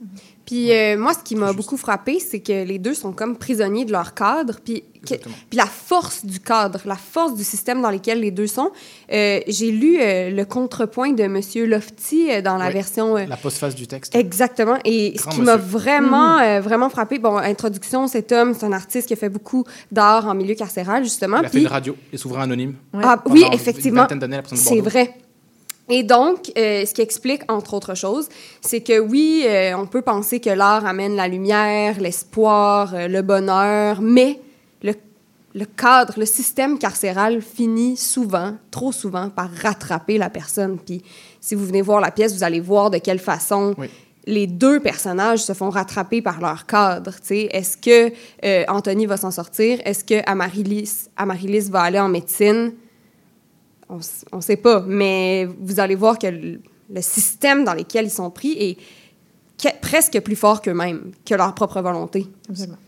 Puis 0.53 0.71
euh, 0.71 0.97
moi, 0.99 1.13
ce 1.15 1.23
qui 1.23 1.35
m'a 1.35 1.51
beaucoup 1.51 1.77
frappé, 1.77 2.19
c'est 2.19 2.39
que 2.39 2.63
les 2.63 2.77
deux 2.77 2.93
sont 2.93 3.11
comme 3.11 3.37
prisonniers 3.37 3.85
de 3.85 3.91
leur 3.91 4.13
cadre. 4.13 4.57
Puis, 4.63 4.83
que- 5.03 5.15
puis 5.15 5.57
la 5.57 5.65
force 5.65 6.23
du 6.23 6.39
cadre, 6.39 6.79
la 6.85 6.95
force 6.95 7.33
du 7.33 7.43
système 7.43 7.81
dans 7.81 7.89
lequel 7.89 8.19
les 8.19 8.29
deux 8.29 8.45
sont. 8.45 8.69
Euh, 9.11 9.39
J'ai 9.47 9.71
lu 9.71 9.97
euh, 9.99 10.29
le 10.29 10.45
contrepoint 10.45 11.11
de 11.11 11.23
Monsieur 11.25 11.65
Lofty 11.65 12.29
euh, 12.29 12.41
dans 12.43 12.57
la 12.57 12.67
Oui. 12.67 12.73
version. 12.73 13.17
euh, 13.17 13.25
La 13.25 13.35
postface 13.35 13.73
du 13.73 13.87
texte. 13.87 14.13
Exactement. 14.15 14.77
Et 14.85 15.15
ce 15.17 15.27
qui 15.27 15.41
m'a 15.41 15.57
vraiment, 15.57 16.37
euh, 16.37 16.61
vraiment 16.61 16.89
frappé, 16.91 17.17
bon, 17.17 17.35
introduction, 17.37 18.07
cet 18.07 18.31
homme, 18.31 18.53
c'est 18.53 18.67
un 18.67 18.73
artiste 18.73 19.07
qui 19.07 19.13
a 19.13 19.17
fait 19.17 19.29
beaucoup 19.29 19.63
d'art 19.91 20.27
en 20.27 20.35
milieu 20.35 20.53
carcéral, 20.53 21.03
justement. 21.03 21.37
Il 21.37 21.45
a 21.45 21.49
fait 21.49 21.49
Puis- 21.49 21.61
une 21.61 21.67
radio 21.67 21.95
et 22.13 22.17
souverain 22.17 22.43
anonyme. 22.43 22.75
ah, 23.01 23.17
Pendant 23.17 23.35
oui, 23.35 23.43
effectivement. 23.53 24.05
de 24.05 24.55
C'est 24.55 24.81
vrai. 24.81 25.15
Et 25.89 26.03
donc, 26.03 26.51
euh, 26.57 26.85
ce 26.85 26.93
qui 26.93 27.01
explique, 27.01 27.41
entre 27.51 27.73
autres 27.73 27.95
choses, 27.95 28.29
c'est 28.61 28.81
que 28.81 28.99
oui, 28.99 29.43
euh, 29.45 29.75
on 29.75 29.85
peut 29.85 30.01
penser 30.01 30.39
que 30.39 30.49
l'art 30.49 30.85
amène 30.85 31.15
la 31.15 31.27
lumière, 31.27 31.99
l'espoir, 31.99 32.93
euh, 32.95 33.07
le 33.07 33.21
bonheur, 33.21 34.01
mais 34.01 34.39
le, 34.81 34.93
le 35.53 35.65
cadre, 35.65 36.13
le 36.17 36.25
système 36.25 36.79
carcéral 36.79 37.41
finit 37.41 37.97
souvent, 37.97 38.53
trop 38.71 38.93
souvent, 38.93 39.29
par 39.29 39.49
rattraper 39.51 40.17
la 40.17 40.29
personne. 40.29 40.79
Puis, 40.79 41.03
si 41.41 41.53
vous 41.53 41.65
venez 41.65 41.81
voir 41.81 41.99
la 41.99 42.11
pièce, 42.11 42.33
vous 42.33 42.43
allez 42.43 42.61
voir 42.61 42.89
de 42.89 42.99
quelle 42.99 43.19
façon 43.19 43.75
les 44.25 44.47
deux 44.47 44.79
personnages 44.79 45.43
se 45.43 45.53
font 45.53 45.69
rattraper 45.69 46.21
par 46.21 46.39
leur 46.39 46.65
cadre. 46.65 47.13
Est-ce 47.29 47.77
que 47.77 48.13
euh, 48.45 48.63
Anthony 48.67 49.05
va 49.05 49.17
s'en 49.17 49.31
sortir? 49.31 49.79
Est-ce 49.85 50.03
que 50.03 50.21
Amaryllis, 50.25 51.09
Amaryllis 51.17 51.69
va 51.69 51.81
aller 51.81 51.99
en 51.99 52.09
médecine? 52.09 52.73
On 54.31 54.37
ne 54.37 54.41
sait 54.41 54.57
pas, 54.57 54.81
mais 54.87 55.47
vous 55.59 55.79
allez 55.79 55.95
voir 55.95 56.17
que 56.19 56.27
le, 56.27 56.59
le 56.93 57.01
système 57.01 57.63
dans 57.63 57.73
lequel 57.73 58.05
ils 58.05 58.09
sont 58.11 58.29
pris 58.31 58.51
est 58.53 58.77
que- 59.61 59.79
presque 59.81 60.19
plus 60.21 60.35
fort 60.35 60.61
qu'eux-mêmes, 60.61 61.11
que 61.25 61.35
leur 61.35 61.53
propre 61.53 61.81
volonté. 61.81 62.27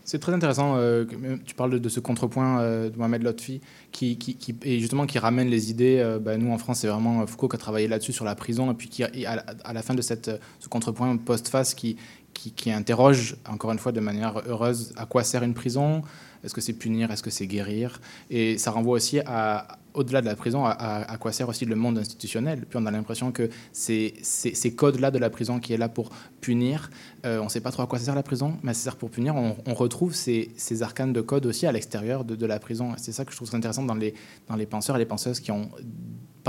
C'est 0.04 0.18
très 0.18 0.32
intéressant. 0.32 0.76
euh, 0.76 1.04
euh, 1.24 1.36
tu 1.46 1.54
parles 1.54 1.70
de, 1.70 1.78
de 1.78 1.88
ce 1.88 2.00
contrepoint 2.00 2.60
euh, 2.60 2.90
de 2.90 2.96
Mohamed 2.98 3.22
Lotfi 3.22 3.60
qui, 3.92 4.18
qui, 4.18 4.34
qui- 4.36 4.54
et 4.62 4.78
justement 4.80 5.06
qui 5.06 5.18
ramène 5.18 5.48
les 5.48 5.70
idées. 5.70 5.98
euh, 6.00 6.18
bah, 6.18 6.36
nous 6.36 6.50
en 6.52 6.58
France, 6.58 6.80
c'est 6.80 6.88
vraiment 6.88 7.26
Foucault 7.26 7.48
qui 7.48 7.56
a 7.56 7.58
travaillé 7.58 7.88
là-dessus 7.88 8.12
sur 8.12 8.24
la 8.24 8.34
prison 8.34 8.70
et 8.70 8.74
puis 8.74 8.88
qui, 8.88 9.02
et 9.02 9.26
à, 9.26 9.36
la- 9.36 9.44
à 9.64 9.72
la 9.72 9.82
fin 9.82 9.94
de 9.94 10.02
cette, 10.02 10.30
ce 10.58 10.68
contrepoint 10.68 11.16
post-face 11.16 11.72
qui, 11.74 11.96
qui, 12.34 12.50
qui 12.52 12.70
interroge 12.70 13.36
encore 13.48 13.70
une 13.72 13.78
fois 13.78 13.92
de 13.92 14.00
manière 14.00 14.42
heureuse 14.46 14.92
à 14.96 15.06
quoi 15.06 15.22
sert 15.24 15.42
une 15.44 15.54
prison? 15.54 16.02
Est-ce 16.44 16.52
que 16.54 16.60
c'est 16.60 16.74
punir? 16.74 17.10
Est-ce 17.10 17.22
que 17.22 17.30
c'est 17.30 17.46
guérir? 17.46 18.00
Et 18.30 18.58
ça 18.58 18.70
renvoie 18.70 18.94
aussi 18.96 19.20
à 19.20 19.78
au-delà 19.96 20.20
de 20.20 20.26
la 20.26 20.36
prison, 20.36 20.64
à, 20.64 21.16
quoi 21.18 21.32
sert 21.32 21.48
aussi 21.48 21.64
le 21.64 21.74
monde 21.74 21.98
institutionnel. 21.98 22.66
Puis 22.68 22.78
on 22.80 22.86
a 22.86 22.90
l'impression 22.90 23.32
que 23.32 23.48
c'est- 23.72 24.14
ces 24.22 24.74
codes-là 24.74 25.10
de 25.10 25.18
la 25.18 25.30
prison 25.30 25.58
qui 25.58 25.72
est 25.72 25.78
là 25.78 25.88
pour 25.88 26.10
punir. 26.40 26.90
Euh, 27.24 27.40
on 27.40 27.44
ne 27.44 27.48
sait 27.48 27.60
pas 27.60 27.72
trop 27.72 27.82
à 27.82 27.86
quoi 27.86 27.98
sert 27.98 28.14
la 28.14 28.22
prison, 28.22 28.58
mais 28.62 28.74
ça 28.74 28.84
sert 28.84 28.96
pour 28.96 29.10
punir. 29.10 29.34
On, 29.34 29.74
retrouve 29.74 30.14
ces, 30.14 30.50
ces 30.56 30.82
arcanes 30.82 31.12
de 31.12 31.20
code 31.20 31.44
aussi 31.46 31.66
à 31.66 31.72
l'extérieur 31.72 32.24
de, 32.24 32.36
de 32.36 32.46
la 32.46 32.58
prison. 32.58 32.92
C'est 32.96 33.12
ça 33.12 33.24
que 33.24 33.32
je 33.32 33.36
trouve 33.36 33.52
intéressant 33.54 33.82
dans 33.82 33.94
les, 33.94 34.14
dans 34.48 34.56
les 34.56 34.66
penseurs 34.66 34.96
et 34.96 34.98
les 34.98 35.06
penseuses 35.06 35.40
qui 35.40 35.50
ont 35.50 35.68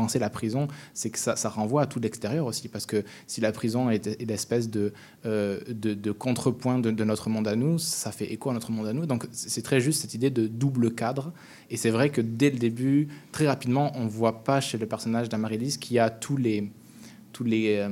pensé 0.01 0.19
la 0.19 0.29
prison, 0.29 0.67
c'est 0.93 1.09
que 1.09 1.19
ça, 1.19 1.35
ça 1.35 1.49
renvoie 1.49 1.81
à 1.81 1.85
tout 1.87 1.99
l'extérieur 1.99 2.45
aussi, 2.45 2.67
parce 2.69 2.85
que 2.85 3.03
si 3.25 3.41
la 3.41 3.51
prison 3.51 3.89
est, 3.89 4.05
est 4.07 4.25
l'espèce 4.25 4.69
de, 4.69 4.93
euh, 5.25 5.59
de, 5.67 5.93
de 5.95 6.11
contrepoint 6.11 6.79
de, 6.79 6.91
de 6.91 7.03
notre 7.03 7.29
monde 7.29 7.47
à 7.47 7.55
nous, 7.55 7.77
ça 7.79 8.11
fait 8.11 8.31
écho 8.31 8.49
à 8.51 8.53
notre 8.53 8.71
monde 8.71 8.87
à 8.87 8.93
nous. 8.93 9.05
Donc 9.05 9.27
c'est 9.31 9.63
très 9.63 9.79
juste 9.81 10.01
cette 10.01 10.13
idée 10.13 10.29
de 10.29 10.45
double 10.47 10.93
cadre. 10.93 11.33
Et 11.71 11.77
c'est 11.77 11.89
vrai 11.89 12.09
que 12.11 12.21
dès 12.21 12.49
le 12.51 12.59
début, 12.59 13.07
très 13.31 13.47
rapidement, 13.47 13.91
on 13.95 14.03
ne 14.05 14.09
voit 14.09 14.43
pas 14.43 14.61
chez 14.61 14.77
le 14.77 14.85
personnage 14.85 15.29
d'Amaryllis 15.29 15.77
qui 15.79 15.97
a 15.99 16.09
tous 16.09 16.37
les, 16.37 16.71
tous 17.33 17.43
les, 17.43 17.77
euh, 17.77 17.89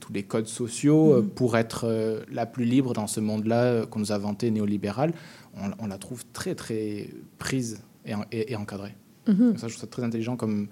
tous 0.00 0.12
les 0.12 0.24
codes 0.24 0.48
sociaux 0.48 1.14
euh, 1.14 1.22
Mhm. 1.22 1.28
pour 1.30 1.56
être 1.56 1.84
euh, 1.86 2.24
la 2.32 2.46
plus 2.46 2.64
libre 2.64 2.92
dans 2.94 3.06
ce 3.06 3.20
monde-là 3.20 3.62
euh, 3.62 3.86
qu'on 3.86 4.00
nous 4.00 4.10
a 4.12 4.18
vanté 4.18 4.50
néolibéral. 4.50 5.12
on, 5.56 5.70
on 5.84 5.86
la 5.86 5.98
trouve 5.98 6.24
très, 6.32 6.54
très 6.56 7.08
prise 7.38 7.80
et, 8.04 8.14
en- 8.14 8.24
et- 8.32 8.52
et 8.52 8.56
encadrée. 8.56 8.94
Mhm. 9.28 9.50
Donc 9.50 9.58
Ça, 9.60 9.68
je 9.68 9.74
trouve 9.74 9.82
ça 9.82 9.86
très 9.86 10.02
intelligent 10.02 10.36
comme. 10.36 10.66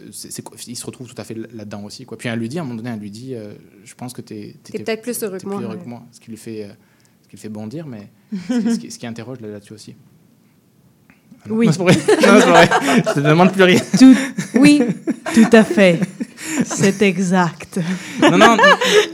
Euh, 0.00 0.08
c'est- 0.12 0.30
c'est- 0.30 0.42
il 0.66 0.76
se 0.76 0.86
retrouve 0.86 1.06
tout 1.08 1.20
à 1.20 1.24
fait 1.24 1.34
là-dedans 1.34 1.84
aussi. 1.84 2.04
Quoi. 2.04 2.16
Puis 2.18 2.28
elle 2.28 2.38
lui 2.38 2.48
dit, 2.48 2.58
à 2.58 2.62
un 2.62 2.64
moment 2.64 2.76
donné, 2.76 2.90
elle 2.90 2.98
lui 3.00 3.10
dit 3.10 3.34
euh, 3.34 3.54
Je 3.84 3.94
pense 3.94 4.12
que 4.12 4.22
tu 4.22 4.34
es, 4.34 4.56
peut-être 4.72 5.02
plus 5.02 5.22
heureux 5.22 5.38
que 5.38 5.46
moi, 5.46 5.56
ouais. 5.58 5.98
Ce 6.12 6.20
qui 6.20 6.30
lui 6.30 6.36
fait, 6.36 6.64
euh, 6.64 6.68
ce 7.22 7.28
qui 7.28 7.36
lui 7.36 7.38
fait 7.38 7.48
bondir, 7.48 7.86
mais 7.86 8.10
ce 8.48 8.78
qui, 8.78 8.90
ce 8.90 8.98
qui 8.98 9.06
interroge 9.06 9.40
là- 9.40 9.48
là-dessus 9.48 9.72
aussi. 9.74 9.94
Ah 11.44 11.48
non, 11.48 11.56
Oui. 11.56 11.66
non, 11.66 11.72
c'est 11.72 11.82
vrai. 11.82 11.94
Non, 12.26 12.38
vrai. 12.50 12.68
Je 13.06 13.12
te 13.14 13.20
demande 13.20 13.52
plus 13.52 13.62
rien. 13.64 13.80
Tout, 13.98 14.16
oui, 14.54 14.80
tout 15.34 15.48
à 15.52 15.64
fait. 15.64 15.98
C'est 16.64 17.02
exact. 17.02 17.78
non, 18.20 18.38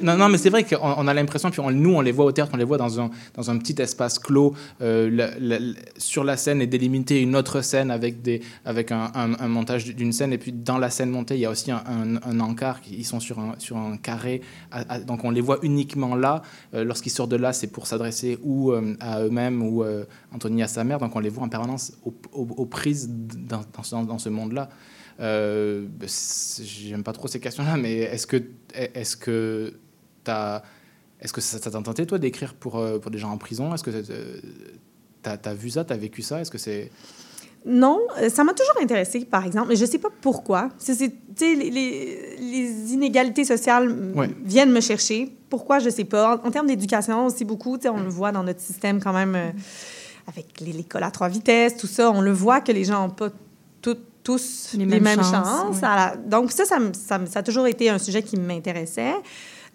non, 0.02 0.16
non, 0.16 0.28
mais 0.28 0.38
c'est 0.38 0.50
vrai 0.50 0.64
qu'on 0.64 0.76
on 0.80 1.06
a 1.06 1.14
l'impression, 1.14 1.50
puis 1.50 1.60
on- 1.60 1.70
nous, 1.70 1.94
on 1.94 2.00
les 2.00 2.12
voit 2.12 2.24
au 2.24 2.32
théâtre, 2.32 2.50
on 2.54 2.56
les 2.56 2.64
voit 2.64 2.78
dans 2.78 3.00
un, 3.00 3.10
dans 3.34 3.50
un 3.50 3.58
petit 3.58 3.80
espace 3.80 4.18
clos. 4.18 4.54
euh, 4.80 5.72
sur 5.96 6.24
la 6.24 6.36
scène 6.36 6.60
est 6.62 6.66
délimitée 6.66 7.20
une 7.20 7.36
autre 7.36 7.60
scène 7.60 7.90
avec, 7.90 8.22
des, 8.22 8.40
avec 8.64 8.92
un, 8.92 9.10
montage 9.48 9.84
d'une 9.94 10.12
scène, 10.12 10.32
et 10.32 10.38
puis 10.38 10.52
dans 10.52 10.78
la 10.78 10.90
scène 10.90 11.10
montée, 11.10 11.34
il 11.34 11.40
y 11.40 11.46
a 11.46 11.50
aussi 11.50 11.70
un, 11.70 12.40
encart, 12.40 12.80
ils 12.90 13.04
sont 13.04 13.20
sur 13.20 13.38
un, 13.38 13.54
sur 13.58 13.76
un 13.76 13.96
carré, 13.96 14.40
donc 15.06 15.24
on 15.24 15.30
les 15.30 15.40
voit 15.40 15.58
uniquement 15.62 16.14
là. 16.16 16.42
Euh, 16.74 16.84
Lorsqu'ils 16.84 17.10
sortent 17.10 17.30
de 17.30 17.36
là, 17.36 17.52
c'est 17.52 17.66
pour 17.66 17.86
s'adresser 17.86 18.38
ou 18.42 18.72
euh, 18.72 18.94
à 19.00 19.22
eux-mêmes 19.22 19.62
ou 19.62 19.84
Anthony 20.32 20.62
à 20.62 20.68
sa 20.68 20.84
mère, 20.84 20.98
donc 20.98 21.14
on 21.14 21.20
les 21.20 21.28
voit 21.28 21.44
en 21.44 21.48
permanence 21.48 21.92
aux, 22.32 22.66
prises 22.66 23.08
dans 23.10 24.18
ce 24.18 24.28
monde-là. 24.28 24.68
Euh, 25.20 25.84
bah, 25.88 26.06
J'aime 26.62 27.02
pas 27.02 27.12
trop 27.12 27.28
ces 27.28 27.40
questions-là, 27.40 27.76
mais 27.76 27.96
est-ce 27.98 28.26
que 28.26 28.42
est-ce 28.74 29.16
que 29.16 29.74
t'as 30.24 30.62
est-ce 31.20 31.32
que 31.32 31.40
ça 31.40 31.58
t'a 31.58 31.70
tenté 31.70 32.06
toi 32.06 32.18
d'écrire 32.18 32.54
pour 32.54 32.78
euh, 32.78 32.98
pour 32.98 33.10
des 33.10 33.18
gens 33.18 33.30
en 33.30 33.38
prison? 33.38 33.74
Est-ce 33.74 33.82
que 33.82 33.90
tu 33.90 35.28
as, 35.28 35.54
vu 35.54 35.70
ça, 35.70 35.84
tu 35.84 35.92
as 35.92 35.96
vécu 35.96 36.22
ça? 36.22 36.40
Est-ce 36.40 36.50
que 36.50 36.58
c'est 36.58 36.92
Non, 37.66 37.98
euh, 38.22 38.28
ça 38.28 38.44
m'a 38.44 38.54
toujours 38.54 38.80
intéressé, 38.80 39.24
par 39.24 39.44
exemple, 39.44 39.68
mais 39.70 39.76
je 39.76 39.84
sais 39.84 39.98
pas 39.98 40.10
pourquoi. 40.20 40.68
C'est, 40.78 40.96
les, 41.40 41.70
les- 41.70 42.36
les 42.38 42.92
inégalités 42.92 43.44
sociales 43.44 43.90
Ouais. 44.14 44.30
viennent 44.44 44.70
me 44.72 44.80
chercher. 44.80 45.32
Pourquoi, 45.50 45.78
je 45.80 45.90
sais 45.90 46.04
pas. 46.04 46.36
En, 46.36 46.46
en 46.46 46.50
termes 46.52 46.68
d'éducation 46.68 47.26
aussi 47.26 47.44
beaucoup, 47.44 47.76
on 47.84 48.00
le 48.00 48.08
voit 48.08 48.30
dans 48.30 48.44
notre 48.44 48.60
système 48.60 49.00
quand 49.02 49.12
même, 49.12 49.34
euh, 49.34 49.50
avec 50.28 50.60
l'école 50.60 51.02
à 51.02 51.10
trois 51.10 51.28
vitesses, 51.28 51.76
tout 51.76 51.86
ça, 51.88 52.10
on 52.12 52.20
le 52.20 52.32
voit 52.32 52.60
que 52.60 52.70
les 52.70 52.84
gens 52.84 53.06
n'ont 53.08 53.12
pas 53.14 53.30
tout- 53.82 53.96
tous 54.36 54.74
les, 54.74 54.84
mêmes 54.84 55.02
mêmes, 55.02 55.16
chances, 55.18 55.32
la- 55.80 56.16
Donc 56.16 56.52
ça 56.52 56.64
ça, 56.66 56.78
ça 57.26 57.38
a 57.38 57.42
toujours 57.42 57.66
été 57.66 57.88
un 57.88 57.98
sujet 57.98 58.22
qui 58.22 58.36
m'intéressait. 58.36 59.14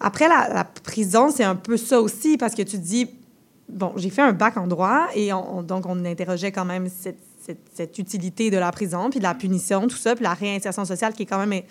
Après, 0.00 0.28
la, 0.28 0.48
la 0.52 0.64
prison, 0.64 1.30
c'est 1.34 1.44
un 1.44 1.56
peu 1.56 1.76
ça 1.76 2.00
aussi, 2.00 2.36
parce 2.36 2.54
que 2.54 2.62
tu 2.62 2.76
te 2.78 2.82
dis, 2.82 3.08
bon, 3.68 3.92
j'ai 3.96 4.10
fait 4.10 4.22
un 4.22 4.32
bac 4.32 4.56
en 4.56 4.66
droit 4.66 5.06
et 5.14 5.32
on, 5.32 5.58
on- 5.58 5.62
donc 5.62 5.86
on 5.86 6.04
interrogeait 6.04 6.52
quand 6.52 6.64
même 6.64 6.88
cette, 6.88 7.18
cette- 7.44 7.66
cette 7.74 7.98
utilité 7.98 8.50
de 8.50 8.58
la 8.58 8.70
prison, 8.70 9.10
puis 9.10 9.18
de 9.18 9.24
la 9.24 9.34
punition, 9.34 9.86
tout 9.88 9.96
ça, 9.96 10.14
puis 10.14 10.22
la 10.22 10.34
réinsertion 10.34 10.84
sociale 10.84 11.12
qui 11.14 11.22
est 11.24 11.26
quand 11.26 11.44
même 11.44 11.62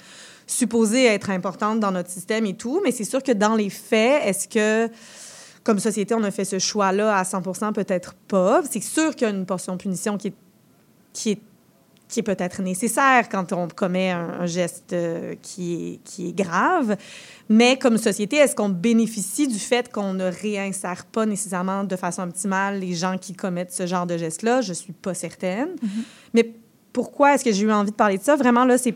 supposée 0.46 1.06
être 1.06 1.30
importante 1.30 1.80
dans 1.80 1.92
notre 1.92 2.10
système 2.10 2.46
et 2.46 2.54
tout. 2.56 2.82
Mais 2.84 2.92
c'est 2.92 3.06
sûr 3.06 3.24
que 3.24 3.32
dans 3.32 3.56
les 3.56 3.70
faits, 3.70 4.24
est-ce 4.26 4.48
que, 4.48 4.92
comme 5.64 5.80
société, 5.80 6.14
on 6.16 6.24
a 6.24 6.32
fait 6.32 6.44
ce 6.46 6.60
choix-là 6.60 7.16
à 7.18 7.24
100% 7.24 7.72
Peut-être 7.72 8.14
pas. 8.28 8.62
C'est 8.70 8.84
sûr 8.84 9.16
qu'il 9.16 9.28
y 9.28 9.32
a 9.32 9.34
une 9.34 9.46
portion 9.46 9.74
de 9.74 9.82
punition 9.82 10.18
qui 10.18 10.28
est, 10.28 10.34
qui 11.14 11.32
est 11.32 11.42
qui 12.14 12.20
est 12.20 12.24
peut-être 12.24 12.62
nécessaire 12.62 13.28
quand 13.28 13.54
on 13.54 13.68
commet 13.68 14.12
un, 14.12 14.42
un 14.42 14.46
geste 14.46 14.94
euh, 14.94 15.34
qui, 15.42 15.74
est, 15.74 16.00
qui 16.04 16.30
est 16.30 16.32
grave. 16.34 16.96
Mais 17.50 17.76
comme 17.80 17.98
société, 17.98 18.36
est-ce 18.36 18.56
qu'on 18.56 18.70
bénéficie 18.70 19.48
du 19.48 19.58
fait 19.58 19.92
qu'on 19.92 20.14
ne 20.14 20.26
réinsère 20.26 21.06
pas 21.06 21.26
nécessairement 21.26 21.84
de 21.84 21.96
façon 21.96 22.22
optimale 22.22 22.80
les 22.80 22.94
gens 22.94 23.18
qui 23.18 23.34
commettent 23.34 23.74
ce 23.74 23.88
genre 23.88 24.06
de 24.06 24.16
geste-là? 24.16 24.62
Je 24.62 24.74
suis 24.74 24.94
pas 24.94 25.16
certaine. 25.16 25.70
Mais 26.36 26.54
pourquoi 26.94 27.34
est-ce 27.34 27.44
que 27.44 27.52
j'ai 27.52 27.64
eu 27.64 27.72
envie 27.72 27.90
de 27.90 27.96
parler 27.96 28.20
de 28.20 28.24
ça? 28.24 28.36
Vraiment, 28.36 28.64
là, 28.64 28.78
c'est, 28.78 28.94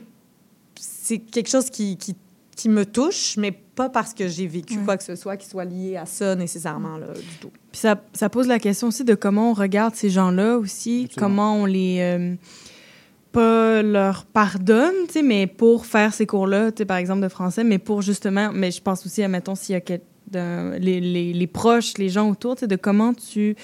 c'est 0.79 1.17
quelque 1.17 1.49
chose 1.49 1.71
qui, 1.71 1.97
qui, 1.97 2.15
qui 2.55 2.69
me 2.69 2.85
touche, 2.85 3.35
mais 3.37 3.51
pas 3.51 3.89
parce 3.89 4.13
que 4.13 4.27
j'ai 4.27 4.45
vécu 4.45 4.77
Ouais. 4.77 4.85
quoi 4.85 4.97
que 4.97 5.03
ce 5.03 5.15
soit 5.15 5.37
qui 5.37 5.47
soit 5.47 5.65
lié 5.65 5.97
à 5.97 6.05
ça 6.05 6.35
nécessairement, 6.35 6.97
là, 6.97 7.07
du 7.15 7.35
tout. 7.41 7.49
Puis 7.71 7.81
ça, 7.81 7.99
ça 8.13 8.29
pose 8.29 8.47
la 8.47 8.59
question 8.59 8.89
aussi 8.89 9.03
de 9.03 9.15
comment 9.15 9.49
on 9.49 9.53
regarde 9.53 9.95
ces 9.95 10.11
gens-là 10.11 10.59
aussi, 10.59 11.09
comment 11.17 11.55
on 11.55 11.65
les... 11.65 11.97
euh, 12.01 12.35
pas 13.31 13.81
leur 13.83 14.25
pardonne, 14.25 14.93
tu 15.07 15.13
sais, 15.13 15.21
mais 15.23 15.47
pour 15.47 15.85
faire 15.85 16.13
ces 16.13 16.25
cours-là, 16.25 16.71
tu 16.71 16.79
sais, 16.79 16.85
par 16.85 16.97
exemple 16.97 17.21
de 17.21 17.27
français, 17.29 17.63
mais 17.63 17.77
pour 17.79 18.01
justement, 18.01 18.49
mais 18.53 18.71
je 18.71 18.81
pense 18.81 19.05
aussi, 19.05 19.23
admettons, 19.23 19.55
s'il 19.55 19.73
y 19.73 19.75
a 19.75 19.81
quel- 19.81 20.01
d'un- 20.29 20.77
les, 20.77 20.99
les, 20.99 21.31
les 21.33 21.47
proches, 21.47 21.97
les 21.97 22.09
gens 22.09 22.29
autour, 22.29 22.55
tu 22.55 22.61
sais, 22.61 22.67
de 22.67 22.75
comment 22.75 23.13
tu 23.13 23.55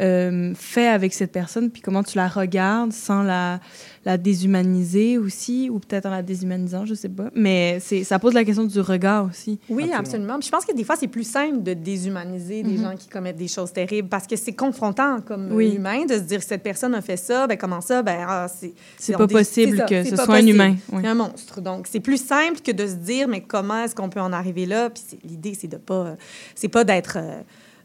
euh, 0.00 0.52
fais 0.54 0.86
avec 0.88 1.14
cette 1.14 1.32
personne, 1.32 1.70
puis 1.70 1.80
comment 1.82 2.02
tu 2.02 2.16
la 2.18 2.28
regardes 2.28 2.92
sans 2.92 3.22
la, 3.22 3.60
la 4.04 4.16
déshumaniser 4.18 5.18
aussi, 5.18 5.68
ou 5.70 5.78
peut-être 5.78 6.06
en 6.06 6.10
la 6.10 6.22
déshumanisant, 6.22 6.84
je 6.86 6.94
sais 6.94 7.08
pas. 7.08 7.30
Mais 7.34 7.78
c'est, 7.80 8.04
ça 8.04 8.18
pose 8.18 8.34
la 8.34 8.44
question 8.44 8.64
du 8.64 8.80
regard 8.80 9.24
aussi. 9.26 9.58
Oui, 9.68 9.90
absolument. 9.92 10.38
Puis 10.38 10.46
je 10.46 10.52
pense 10.52 10.64
que 10.64 10.74
des 10.74 10.84
fois, 10.84 10.96
c'est 10.98 11.08
plus 11.08 11.26
simple 11.28 11.62
de 11.62 11.72
déshumaniser 11.74 12.62
des 12.62 12.76
Mhm. 12.76 12.82
gens 12.82 12.96
qui 12.96 13.08
commettent 13.08 13.36
des 13.36 13.48
choses 13.48 13.72
terribles 13.72 14.08
parce 14.08 14.26
que 14.26 14.36
c'est 14.36 14.52
confrontant 14.52 15.20
comme 15.20 15.50
Oui. 15.52 15.74
humain 15.76 16.04
de 16.04 16.14
se 16.14 16.20
dire 16.20 16.40
que 16.40 16.44
cette 16.46 16.62
personne 16.62 16.94
a 16.94 17.00
fait 17.00 17.16
ça, 17.16 17.46
ben 17.46 17.56
comment 17.56 17.80
ça? 17.80 18.02
Ben, 18.02 18.18
ah, 18.28 18.46
c'est... 18.48 18.72
C'est 18.98 19.16
pas 19.16 19.26
possible 19.26 19.78
ça, 19.78 19.84
que 19.86 20.04
ce 20.04 20.16
soit 20.16 20.34
un 20.36 20.46
humain, 20.46 20.76
oui. 20.92 21.00
C'est 21.02 21.08
un 21.08 21.14
monstre. 21.14 21.60
Donc, 21.60 21.86
c'est 21.90 22.00
plus 22.00 22.22
simple 22.22 22.60
que 22.64 22.72
de 22.72 22.86
se 22.86 22.94
dire, 22.94 23.28
mais 23.28 23.40
comment 23.40 23.82
est-ce 23.84 23.94
qu'on 23.94 24.08
peut 24.08 24.20
en 24.20 24.32
arriver 24.32 24.66
là? 24.66 24.90
Puis 24.90 25.18
l'idée, 25.24 25.54
c'est 25.58 25.68
de 25.68 25.76
pas... 25.78 26.16
C'est 26.54 26.68
pas 26.68 26.84
d'être... 26.84 27.16
euh, 27.20 27.40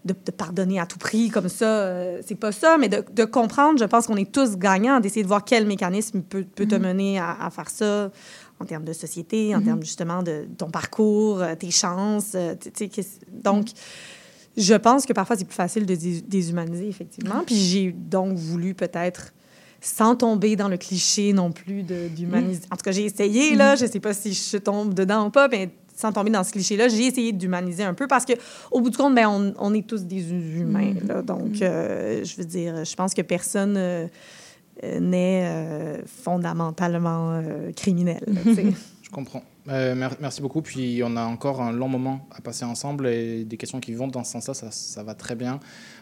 de, 0.05 0.13
de 0.25 0.31
pardonner 0.31 0.79
à 0.79 0.85
tout 0.85 0.97
prix 0.97 1.29
comme 1.29 1.47
ça, 1.49 1.65
euh, 1.65 2.21
c'est 2.25 2.35
pas 2.35 2.51
ça, 2.51 2.77
mais 2.79 2.89
de, 2.89 3.03
de 3.13 3.23
comprendre, 3.25 3.77
je 3.79 3.85
pense 3.85 4.07
qu'on 4.07 4.15
est 4.17 4.31
tous 4.31 4.57
gagnants, 4.57 4.99
d'essayer 4.99 5.21
de 5.23 5.27
voir 5.27 5.43
quel 5.45 5.65
mécanisme 5.67 6.21
peut, 6.21 6.43
peut 6.43 6.65
te 6.67 6.75
Mhm. 6.75 6.81
mener 6.81 7.19
à, 7.19 7.37
à 7.45 7.49
faire 7.51 7.69
ça 7.69 8.09
en 8.59 8.65
termes 8.65 8.83
de 8.85 8.93
société, 8.93 9.53
en 9.55 9.59
Mhm. 9.59 9.65
termes 9.65 9.81
justement 9.83 10.23
de 10.23 10.47
ton 10.57 10.69
parcours, 10.71 11.41
euh, 11.41 11.55
tes 11.55 11.71
chances. 11.71 12.31
euh, 12.35 12.55
donc, 13.31 13.67
je 14.57 14.73
pense 14.73 15.05
que 15.05 15.13
parfois 15.13 15.35
c'est 15.37 15.45
plus 15.45 15.55
facile 15.55 15.85
de 15.85 15.95
dés- 15.95 16.21
déshumaniser, 16.21 16.87
effectivement. 16.87 17.43
Puis 17.45 17.55
j'ai 17.55 17.91
donc 17.91 18.37
voulu 18.37 18.73
peut-être, 18.73 19.33
sans 19.79 20.15
tomber 20.15 20.55
dans 20.55 20.67
le 20.67 20.77
cliché 20.77 21.33
non 21.33 21.51
plus 21.51 21.83
d'humaniser. 21.83 22.61
En 22.71 22.75
tout 22.75 22.83
cas, 22.83 22.91
j'ai 22.91 23.05
essayé, 23.05 23.55
là, 23.55 23.73
Mhm. 23.73 23.77
je 23.79 23.85
sais 23.87 23.99
pas 23.99 24.13
si 24.13 24.33
je 24.33 24.57
tombe 24.57 24.93
dedans 24.93 25.27
ou 25.27 25.29
pas, 25.31 25.47
mais 25.47 25.69
sans 26.01 26.11
tomber 26.11 26.31
dans 26.31 26.43
ce 26.43 26.51
cliché-là, 26.51 26.87
j'ai 26.89 27.05
essayé 27.05 27.31
d'humaniser 27.31 27.83
un 27.83 27.93
peu 27.93 28.07
parce 28.07 28.25
que 28.25 28.33
au 28.71 28.81
bout 28.81 28.89
du 28.89 28.97
compte, 28.97 29.15
ben, 29.15 29.27
on, 29.27 29.53
on 29.59 29.73
est 29.73 29.87
tous 29.87 30.03
des 30.03 30.31
humains. 30.31 30.93
Mhm. 31.01 31.07
là. 31.07 31.21
donc, 31.21 31.61
euh, 31.61 32.23
je 32.25 32.35
veux 32.37 32.45
dire, 32.45 32.83
je 32.83 32.95
pense 32.95 33.13
que 33.13 33.21
personne 33.21 33.75
euh, 33.77 34.07
euh, 34.83 34.99
n'est 34.99 35.43
euh, 35.45 36.01
fondamentalement 36.05 37.33
euh, 37.33 37.71
criminel. 37.73 38.23
là. 38.27 38.41
Je 39.03 39.09
comprends. 39.13 39.43
Euh, 39.67 39.93
mer- 39.93 40.15
merci 40.21 40.41
beaucoup. 40.41 40.61
Puis 40.61 41.01
on 41.03 41.17
a 41.17 41.23
encore 41.25 41.61
un 41.61 41.73
long 41.73 41.89
moment 41.89 42.25
à 42.33 42.39
passer 42.39 42.63
ensemble 42.63 43.07
et 43.07 43.43
des 43.43 43.57
questions 43.57 43.81
qui 43.81 43.93
vont 43.93 44.07
dans 44.07 44.23
ce 44.23 44.31
sens-là, 44.31 44.53
ça, 44.53 44.71
ça 44.71 45.03
va 45.03 45.13
très 45.15 45.35
bien. 45.35 45.59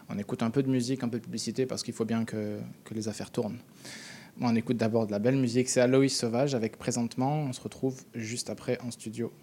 On 0.09 0.17
écoute 0.19 0.43
un 0.43 0.51
peu 0.51 0.61
de 0.61 0.69
musique, 0.69 1.03
un 1.03 1.09
peu 1.09 1.17
de 1.17 1.23
publicité 1.23 1.65
parce 1.65 1.81
qu'il 1.81 1.95
faut 1.95 2.05
bien 2.05 2.23
que, 2.23 2.59
que 2.85 2.93
les 2.93 3.07
affaires 3.07 3.31
tournent. 3.31 3.57
On 4.41 4.55
écoute 4.55 4.77
d'abord 4.77 5.05
de 5.05 5.11
la 5.11 5.19
belle 5.19 5.35
musique. 5.35 5.67
C'est 5.67 5.81
Aloïs 5.81 6.15
Sauvage 6.15 6.55
avec 6.55 6.77
Présentement. 6.77 7.43
On 7.49 7.51
se 7.51 7.59
retrouve 7.59 8.01
juste 8.15 8.49
après 8.49 8.77
en 8.81 8.89
studio. 8.89 9.33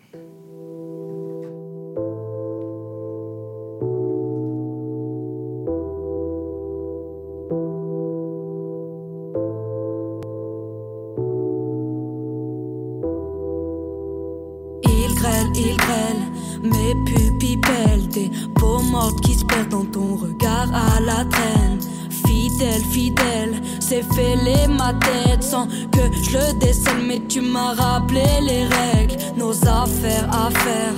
Il 14.83 15.15
grêle, 15.15 15.47
il 15.57 15.77
grêle, 15.77 16.23
mes 16.63 16.95
pupilles 17.05 17.59
pèlent 17.59 18.09
Des 18.09 18.31
peaux 18.55 18.81
mortes 18.81 19.21
qui 19.23 19.35
se 19.35 19.45
perdent 19.45 19.69
dans 19.69 19.85
ton 19.85 20.17
regard 20.17 20.75
à 20.75 21.01
la 21.01 21.25
traîne 21.27 21.81
Fidèle, 22.27 22.83
fidèle, 22.83 23.61
c'est 23.89 24.03
fêlé 24.15 24.67
ma 24.69 24.93
tête 24.95 25.43
Sans 25.43 25.67
que 25.67 26.01
je 26.23 26.37
le 26.37 26.59
décèle 26.59 27.03
Mais 27.07 27.21
tu 27.29 27.41
m'as 27.41 27.75
rappelé 27.75 28.25
les 28.43 28.65
règles 28.65 29.17
Nos 29.37 29.53
affaires 29.67 30.29
à 30.33 30.51
faire 30.51 30.95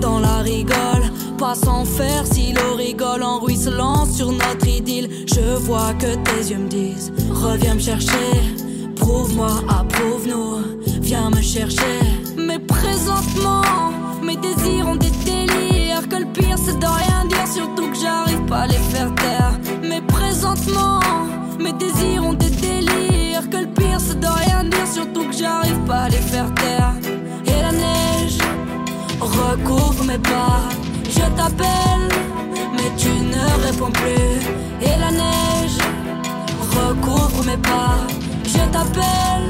dans 0.00 0.18
la 0.18 0.38
rigole, 0.38 1.10
pas 1.38 1.54
sans 1.54 1.86
faire 1.86 2.26
si 2.26 2.52
l'eau 2.52 2.74
rigole 2.76 3.22
en 3.22 3.40
ruisselant 3.40 4.04
sur 4.04 4.30
notre 4.30 4.68
idylle. 4.68 5.08
Je 5.26 5.56
vois 5.56 5.94
que 5.94 6.14
tes 6.16 6.50
yeux 6.50 6.58
me 6.58 6.68
disent, 6.68 7.12
reviens 7.30 7.74
me 7.74 7.80
chercher, 7.80 8.28
prouve-moi, 8.96 9.50
approuve-nous, 9.68 10.58
viens 11.00 11.30
me 11.30 11.40
chercher. 11.40 11.98
Mais 12.36 12.58
présentement, 12.58 13.62
mes 14.22 14.36
désirs 14.36 14.86
ont 14.86 14.96
des 14.96 15.10
délires, 15.24 16.06
que 16.10 16.16
le 16.16 16.26
pire 16.26 16.58
c'est 16.62 16.78
de 16.78 16.86
rien 16.86 17.24
dire, 17.26 17.48
surtout 17.48 17.90
que 17.90 17.96
j'arrive 17.96 18.44
pas 18.46 18.60
à 18.60 18.66
les 18.66 18.74
faire 18.74 19.14
taire. 19.14 19.58
Mais 19.82 20.02
présentement, 20.02 21.00
mes 21.58 21.72
désirs 21.72 22.24
ont 22.24 22.32
des 22.34 22.50
délires, 22.50 23.48
que 23.50 23.58
le 23.58 23.66
pire 23.66 24.00
c'est 24.00 24.18
de 24.18 24.26
rien 24.26 24.64
dire, 24.64 24.86
surtout 24.86 25.24
que 25.28 25.32
j'arrive 25.32 25.78
pas 25.86 26.02
à 26.04 26.08
les 26.08 26.16
faire 26.32 26.52
taire. 26.54 26.92
Et 27.46 27.62
la 27.62 27.72
neige 27.72 28.38
recouvre 29.20 30.04
mes 30.04 30.18
pas. 30.18 30.60
Je 31.08 31.26
t'appelle, 31.36 32.08
mais 32.72 32.90
tu 32.96 33.08
ne 33.08 33.66
réponds 33.66 33.92
plus. 33.92 34.86
Et 34.86 34.98
la 34.98 35.10
neige 35.10 35.78
recouvre 36.76 37.44
mes 37.44 37.56
pas. 37.56 37.98
Je 38.44 38.62
t'appelle, 38.72 39.48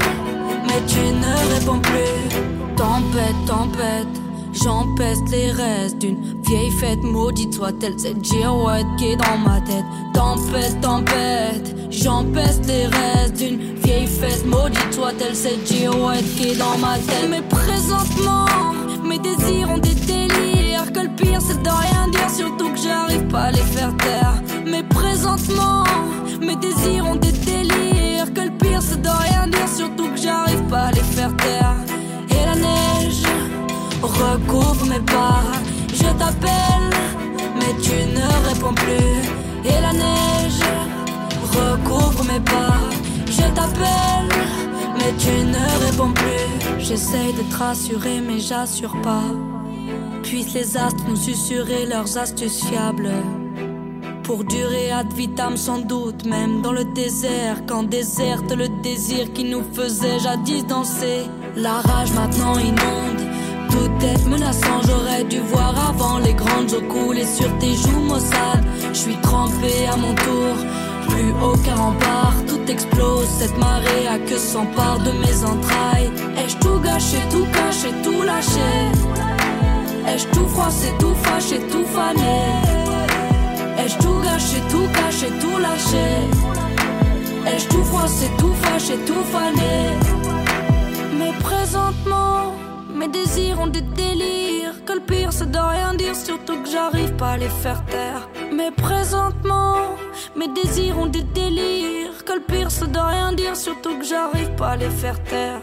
mais 0.65 0.81
tu 0.87 0.99
ne 0.99 1.55
réponds 1.55 1.79
plus. 1.79 2.75
Tempête, 2.75 3.45
tempête, 3.47 4.16
j'empeste 4.63 5.29
les 5.29 5.51
restes 5.51 5.97
d'une 5.99 6.41
vieille 6.43 6.71
fête. 6.71 7.03
Maudite 7.03 7.53
soit-elle 7.53 7.99
cette 7.99 8.23
girouette 8.23 8.85
qui 8.97 9.07
est 9.11 9.15
dans 9.15 9.37
ma 9.37 9.59
tête. 9.61 9.85
Tempête, 10.13 10.81
tempête, 10.81 11.75
j'empeste 11.89 12.65
les 12.67 12.85
restes 12.85 13.37
d'une 13.37 13.75
vieille 13.83 14.07
fête. 14.07 14.45
Maudite 14.45 14.93
soit-elle 14.93 15.35
cette 15.35 15.67
girouette 15.67 16.25
qui 16.35 16.49
est 16.49 16.55
dans 16.55 16.77
ma 16.77 16.95
tête. 16.97 17.29
Mais 17.29 17.41
présentement, 17.41 18.45
mes 19.03 19.19
désirs 19.19 19.69
ont 19.69 19.77
des 19.77 19.95
délires. 19.95 20.91
Que 20.93 21.01
le 21.01 21.09
pire 21.15 21.41
c'est 21.41 21.61
de 21.61 21.69
rien 21.69 22.07
dire, 22.09 22.29
surtout 22.29 22.69
que 22.71 22.79
j'arrive 22.79 23.27
pas 23.27 23.43
à 23.43 23.51
les 23.51 23.57
faire 23.57 23.95
taire. 23.97 24.41
Mais 24.65 24.83
Je 35.93 36.11
t'appelle, 36.17 36.89
mais 37.55 37.73
tu 37.83 37.91
ne 37.91 38.49
réponds 38.49 38.73
plus. 38.73 39.69
Et 39.69 39.81
la 39.81 39.93
neige 39.93 40.61
recouvre 41.51 42.23
mes 42.23 42.39
pas. 42.39 42.79
Je 43.27 43.47
t'appelle, 43.53 44.29
mais 44.97 45.13
tu 45.19 45.45
ne 45.45 45.85
réponds 45.85 46.13
plus. 46.13 46.79
J'essaye 46.79 47.33
de 47.33 47.41
te 47.41 48.21
mais 48.27 48.39
j'assure 48.39 48.99
pas. 49.03 49.23
Puissent 50.23 50.53
les 50.53 50.75
astres 50.77 51.03
nous 51.07 51.15
susurrer 51.15 51.85
leurs 51.85 52.17
astuces 52.17 52.63
fiables. 52.65 53.11
Pour 54.23 54.43
durer 54.43 54.91
ad 54.91 55.13
vitam 55.13 55.55
sans 55.57 55.77
doute, 55.77 56.25
même 56.25 56.61
dans 56.61 56.73
le 56.73 56.83
désert, 56.83 57.65
quand 57.67 57.83
déserte 57.83 58.51
le 58.51 58.67
désir 58.81 59.31
qui 59.31 59.43
nous 59.43 59.63
faisait 59.73 60.19
jadis 60.19 60.65
danser. 60.65 61.27
La 61.55 61.81
rage 61.81 62.11
maintenant 62.11 62.57
inonde, 62.59 63.16
est 64.01 64.25
menaçant. 64.27 64.81
J'aurais 64.87 65.23
dû 65.23 65.39
voir 65.39 65.73
avant 65.89 66.19
les 66.19 66.33
grandes 66.33 66.71
eaux 66.73 66.87
couler 66.93 67.25
sur 67.25 67.49
tes 67.59 67.75
joues 67.75 68.05
maussades. 68.07 68.65
Je 68.93 68.97
suis 68.97 69.17
trempé 69.17 69.87
à 69.91 69.95
mon 69.97 70.13
tour, 70.15 70.55
plus 71.09 71.31
aucun 71.43 71.75
rempart, 71.75 72.35
tout 72.47 72.71
explose. 72.71 73.27
Cette 73.39 73.57
marée 73.57 74.07
a 74.07 74.17
que 74.19 74.37
s'empare 74.37 74.99
de 74.99 75.11
mes 75.11 75.43
entrailles. 75.43 76.11
Ai-je 76.37 76.57
tout 76.57 76.79
gâché, 76.79 77.17
tout 77.29 77.47
caché, 77.53 77.89
tout 78.03 78.21
lâché? 78.23 78.71
Ai-je 80.07 80.27
tout 80.27 80.47
froissé, 80.47 80.93
tout 80.99 81.15
fâché, 81.23 81.59
tout 81.71 81.85
fané? 81.85 82.37
Ai-je 83.77 83.97
tout 83.97 84.19
gâché, 84.23 84.57
tout 84.71 84.87
caché, 84.93 85.27
tout 85.41 85.57
lâché? 85.59 86.07
Ai-je 87.45 87.67
tout 87.67 87.83
froissé, 87.83 88.27
tout 88.37 88.53
fâché, 88.61 88.95
tout 89.05 89.23
fané? 89.31 89.75
Mais 91.19 91.33
présentement, 91.43 92.53
mes 92.97 93.07
désirs 93.07 93.59
ont 93.59 93.67
des 93.67 93.81
délires 93.81 94.83
Que 94.85 94.93
le 94.93 95.01
pire 95.01 95.31
c'est 95.31 95.49
de 95.49 95.57
rien 95.57 95.93
dire, 95.93 96.15
surtout 96.15 96.61
que 96.63 96.69
j'arrive 96.69 97.13
pas 97.13 97.31
à 97.31 97.37
les 97.37 97.49
faire 97.49 97.83
taire 97.85 98.29
Mais 98.53 98.71
présentement, 98.71 99.75
mes 100.35 100.47
désirs 100.47 100.97
ont 100.97 101.07
des 101.07 101.23
délires 101.23 102.23
Que 102.25 102.33
le 102.33 102.41
pire 102.41 102.71
c'est 102.71 102.91
de 102.91 102.99
rien 102.99 103.33
dire, 103.33 103.55
surtout 103.55 103.97
que 103.97 104.05
j'arrive 104.05 104.49
pas 104.55 104.71
à 104.71 104.77
les 104.77 104.89
faire 104.89 105.21
taire 105.23 105.61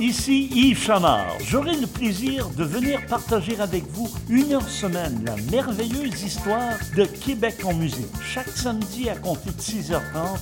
Ici 0.00 0.48
Yves 0.52 0.82
Chamard. 0.82 1.38
J'aurai 1.44 1.76
le 1.76 1.86
plaisir 1.86 2.48
de 2.56 2.64
venir 2.64 3.06
partager 3.06 3.60
avec 3.60 3.84
vous 3.90 4.10
une 4.28 4.54
heure 4.54 4.68
semaine 4.68 5.22
la 5.24 5.36
merveilleuse 5.52 6.22
histoire 6.24 6.76
de 6.96 7.04
Québec 7.04 7.58
en 7.64 7.74
musique. 7.74 8.10
Chaque 8.20 8.48
samedi 8.48 9.08
à 9.08 9.14
compter 9.14 9.50
de 9.50 9.60
6h30 9.60 10.00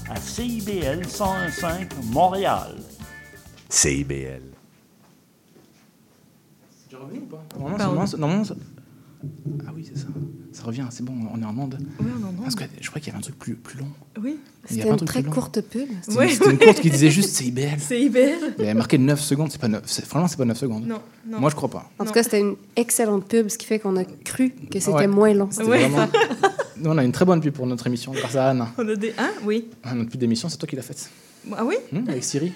à 0.09 0.17
CIBL 0.17 1.03
101.5 1.03 1.89
Montréal. 2.11 2.77
CIBL. 3.69 4.50
C'est 7.01 7.07
revenu 7.07 7.21
ou 7.21 7.27
pas? 7.27 7.45
Normalement, 7.59 8.07
ça- 8.07 8.17
normalement, 8.19 8.45
Ah 9.67 9.71
oui, 9.75 9.85
c'est 9.87 9.99
ça. 10.01 10.07
Ça 10.53 10.65
revient, 10.65 10.85
c'est 10.91 11.05
bon, 11.05 11.13
on 11.33 11.41
est 11.41 11.45
en 11.45 11.57
onde. 11.57 11.79
Oui, 12.01 12.07
on 12.19 12.21
est 12.21 12.25
en 12.25 12.29
onde. 12.31 12.43
Parce 12.43 12.55
que 12.57 12.65
je 12.81 12.89
crois 12.89 13.01
qu'il 13.01 13.09
y 13.09 13.11
avait 13.11 13.19
un 13.19 13.23
truc 13.23 13.39
plus, 13.39 13.55
plus 13.55 13.79
long. 13.79 13.87
Oui. 14.21 14.39
C'était 14.67 14.91
un 14.91 14.97
une 14.97 15.05
très 15.07 15.23
courte 15.23 15.61
pub. 15.61 15.89
C'était 16.03 16.19
Oui, 16.19 16.39
une, 16.51 16.59
courte 16.59 16.81
qui 16.81 16.91
disait 16.91 17.11
juste 17.11 17.31
CIBL. 17.37 17.69
C'est 17.79 18.01
IBL. 18.01 18.55
Il 18.59 18.65
avait 18.65 18.75
marqué 18.75 18.99
9 18.99 19.21
secondes, 19.21 19.51
c'est 19.53 19.61
pas 19.61 19.69
9. 19.69 19.83
c'est- 19.87 20.05
Franchement, 20.05 20.29
c'est 20.29 20.37
pas 20.39 20.45
9 20.45 20.59
secondes. 20.59 20.87
Non, 20.87 21.01
non. 21.27 21.39
Moi, 21.41 21.51
je 21.51 21.55
crois 21.55 21.69
pas. 21.71 21.89
En 21.99 22.05
tout 22.05 22.13
cas, 22.13 22.23
c'était 22.23 22.41
une 22.41 22.57
excellente 22.77 23.27
pub, 23.29 23.49
ce 23.49 23.57
qui 23.59 23.67
fait 23.67 23.79
qu'on 23.79 23.97
a 23.97 24.05
cru 24.05 24.51
que 24.71 24.81
c'était 24.81 24.93
Ouais. 24.93 25.07
moins 25.07 25.33
long. 25.35 25.49
C'était 25.51 25.65
vraiment- 25.65 26.09
Nous, 26.77 26.91
on 26.91 26.99
a 26.99 27.05
une 27.05 27.13
très 27.13 27.25
bonne 27.25 27.41
pub 27.41 27.53
pour 27.55 27.67
notre 27.67 27.87
émission 27.87 28.13
grâce 28.13 28.35
à 28.37 28.51
Anne. 28.51 28.67
On 28.79 28.89
a 28.89 28.95
des. 28.97 29.13
Hein? 29.19 29.31
Oui. 29.45 29.69
Ah, 29.85 29.95
Notre 29.95 30.11
pub 30.11 30.21
d'émission, 30.21 30.49
c'est 30.49 30.57
toi 30.59 30.69
qui 30.69 30.77
l'as 30.77 30.83
faite. 30.83 31.09
Ah 31.57 31.65
oui? 31.65 31.77
Hum, 31.95 32.05
avec 32.09 32.25
Siri. 32.25 32.53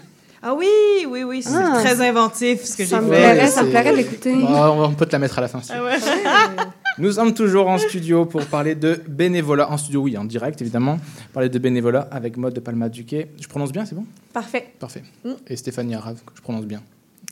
Ah 0.46 0.54
oui, 0.54 0.66
oui, 1.08 1.22
oui. 1.22 1.42
C'est 1.42 1.54
Ah. 1.56 1.78
très 1.82 2.00
inventif 2.06 2.62
ce 2.64 2.76
que 2.76 2.84
j'ai 2.84 2.90
Ça 2.90 3.00
me 3.00 3.10
fait. 3.10 3.16
plairait, 3.18 3.46
ça 3.48 3.62
me 3.62 3.66
c'est- 3.66 3.70
plairait 3.70 3.92
de 3.92 3.96
l'écouter. 3.96 4.34
Oh, 4.42 4.74
on 4.84 4.92
peut 4.92 5.06
te 5.06 5.12
la 5.12 5.18
mettre 5.18 5.38
à 5.38 5.40
la 5.40 5.48
fin. 5.48 5.62
si. 5.62 5.72
Ah 5.74 5.82
ouais. 5.82 5.96
Nous 6.98 7.12
sommes 7.12 7.34
toujours 7.34 7.68
en 7.68 7.78
studio 7.78 8.24
pour 8.26 8.44
parler 8.46 8.74
de 8.74 9.00
bénévolat. 9.08 9.70
En 9.70 9.76
studio, 9.78 10.02
oui, 10.02 10.16
en 10.18 10.24
direct, 10.24 10.60
évidemment. 10.60 10.98
Parler 11.32 11.48
de 11.48 11.58
bénévolat 11.58 12.06
avec 12.12 12.36
Mode 12.36 12.54
de 12.54 12.60
Palma 12.60 12.88
Duquet. 12.88 13.28
Je 13.40 13.48
prononce 13.48 13.72
bien, 13.72 13.84
c'est 13.86 13.94
bon? 13.96 14.04
Parfait. 14.32 14.68
Parfait. 14.78 15.02
Mm. 15.24 15.30
Et 15.48 15.56
Stéphanie 15.56 15.94
Arave, 15.94 16.16
que 16.26 16.32
je 16.36 16.42
prononce 16.42 16.66
bien. 16.66 16.82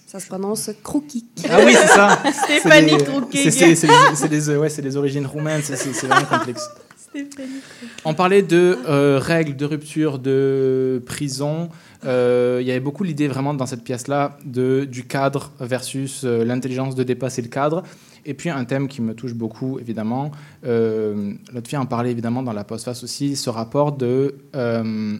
Ça 0.06 0.18
se 0.18 0.26
prononce 0.26 0.70
croquis. 0.82 1.26
Ah 1.48 1.58
oui, 1.64 1.74
c'est 1.74 1.86
ça. 1.86 2.18
Stéphanie 2.44 2.96
Trouquet. 2.98 3.50
c'est- 3.50 4.28
les- 4.28 4.56
ouais, 4.56 4.96
origines 4.96 5.26
roumaines, 5.26 5.62
c'est- 5.62 5.76
c'est 5.76 5.92
c'est 5.92 6.06
vraiment 6.06 6.26
complexe. 6.26 6.68
Stéphanie. 6.96 7.60
On 8.04 8.14
parlait 8.14 8.42
de 8.42 8.78
euh, 8.88 9.18
règles 9.22 9.54
de 9.56 9.64
rupture 9.64 10.18
de 10.18 11.02
prison. 11.06 11.68
Euh, 12.04 12.58
il 12.60 12.66
y 12.66 12.70
avait 12.70 12.80
beaucoup 12.80 13.04
l'idée 13.04 13.28
vraiment 13.28 13.54
dans 13.54 13.66
cette 13.66 13.84
pièce-là 13.84 14.38
de 14.44 14.84
du 14.84 15.04
cadre 15.04 15.52
versus 15.60 16.24
euh, 16.24 16.44
l'intelligence 16.44 16.94
de 16.94 17.02
dépasser 17.02 17.42
le 17.42 17.48
cadre. 17.48 17.82
Et 18.24 18.34
puis 18.34 18.50
un 18.50 18.64
thème 18.64 18.88
qui 18.88 19.02
me 19.02 19.14
touche 19.14 19.34
beaucoup, 19.34 19.78
évidemment. 19.78 20.30
Euh, 20.64 21.32
L'autre 21.52 21.68
fille 21.68 21.78
en 21.78 21.86
parlait 21.86 22.10
évidemment 22.10 22.42
dans 22.42 22.52
la 22.52 22.64
postface 22.64 23.02
aussi, 23.02 23.36
ce 23.36 23.50
rapport 23.50 23.92
de 23.92 24.36
euh, 24.54 25.18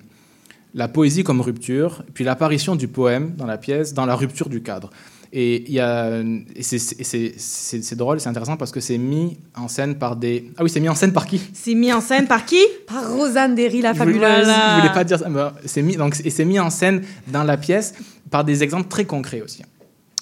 la 0.75 0.89
poésie 0.89 1.25
comme 1.25 1.41
rupture, 1.41 2.05
puis 2.15 2.25
l'apparition 2.25 2.77
du 2.77 2.89
poème 2.89 3.35
dans 3.37 3.47
la 3.47 3.59
pièce, 3.59 3.93
dans 3.95 4.07
la 4.07 4.15
rupture 4.15 4.49
du 4.49 4.63
cadre. 4.63 4.91
Et 5.35 5.65
il 5.67 5.73
y 5.73 5.81
a, 5.81 6.21
et 6.55 6.63
c'est- 6.63 7.95
drôle, 7.95 8.21
c'est 8.21 8.29
intéressant 8.29 8.59
parce 8.59 8.71
que 8.71 8.81
c'est 8.81 8.99
mis 8.99 9.39
en 9.57 9.67
scène 9.67 9.95
par 9.95 10.15
des. 10.17 10.51
Ah 10.59 10.63
oui, 10.63 10.69
c'est 10.69 10.81
mis 10.81 10.91
en 10.91 10.95
scène 10.95 11.13
par 11.15 11.27
qui? 11.27 11.41
C'est 11.55 11.75
mis 11.75 11.91
en 11.91 12.03
scène 12.03 12.27
par 12.27 12.45
qui? 12.45 12.61
Par 12.87 13.11
Rosanne 13.17 13.55
Derry, 13.55 13.81
la 13.81 13.95
fabuleuse. 13.95 14.47
Je 14.47 14.81
voulais 14.81 14.93
pas 14.93 15.05
dire 15.05 15.19
ça. 15.19 15.29
mais 15.31 15.41
c'est 15.65 15.81
mis, 15.81 15.97
donc, 15.97 16.21
et 16.23 16.29
c'est 16.29 16.45
mis 16.45 16.61
en 16.61 16.69
scène 16.69 17.03
dans 17.29 17.45
la 17.45 17.57
pièce 17.57 17.95
par 18.31 18.45
des 18.45 18.63
exemples 18.63 18.89
très 18.89 19.07
concrets 19.07 19.41
aussi. 19.41 19.63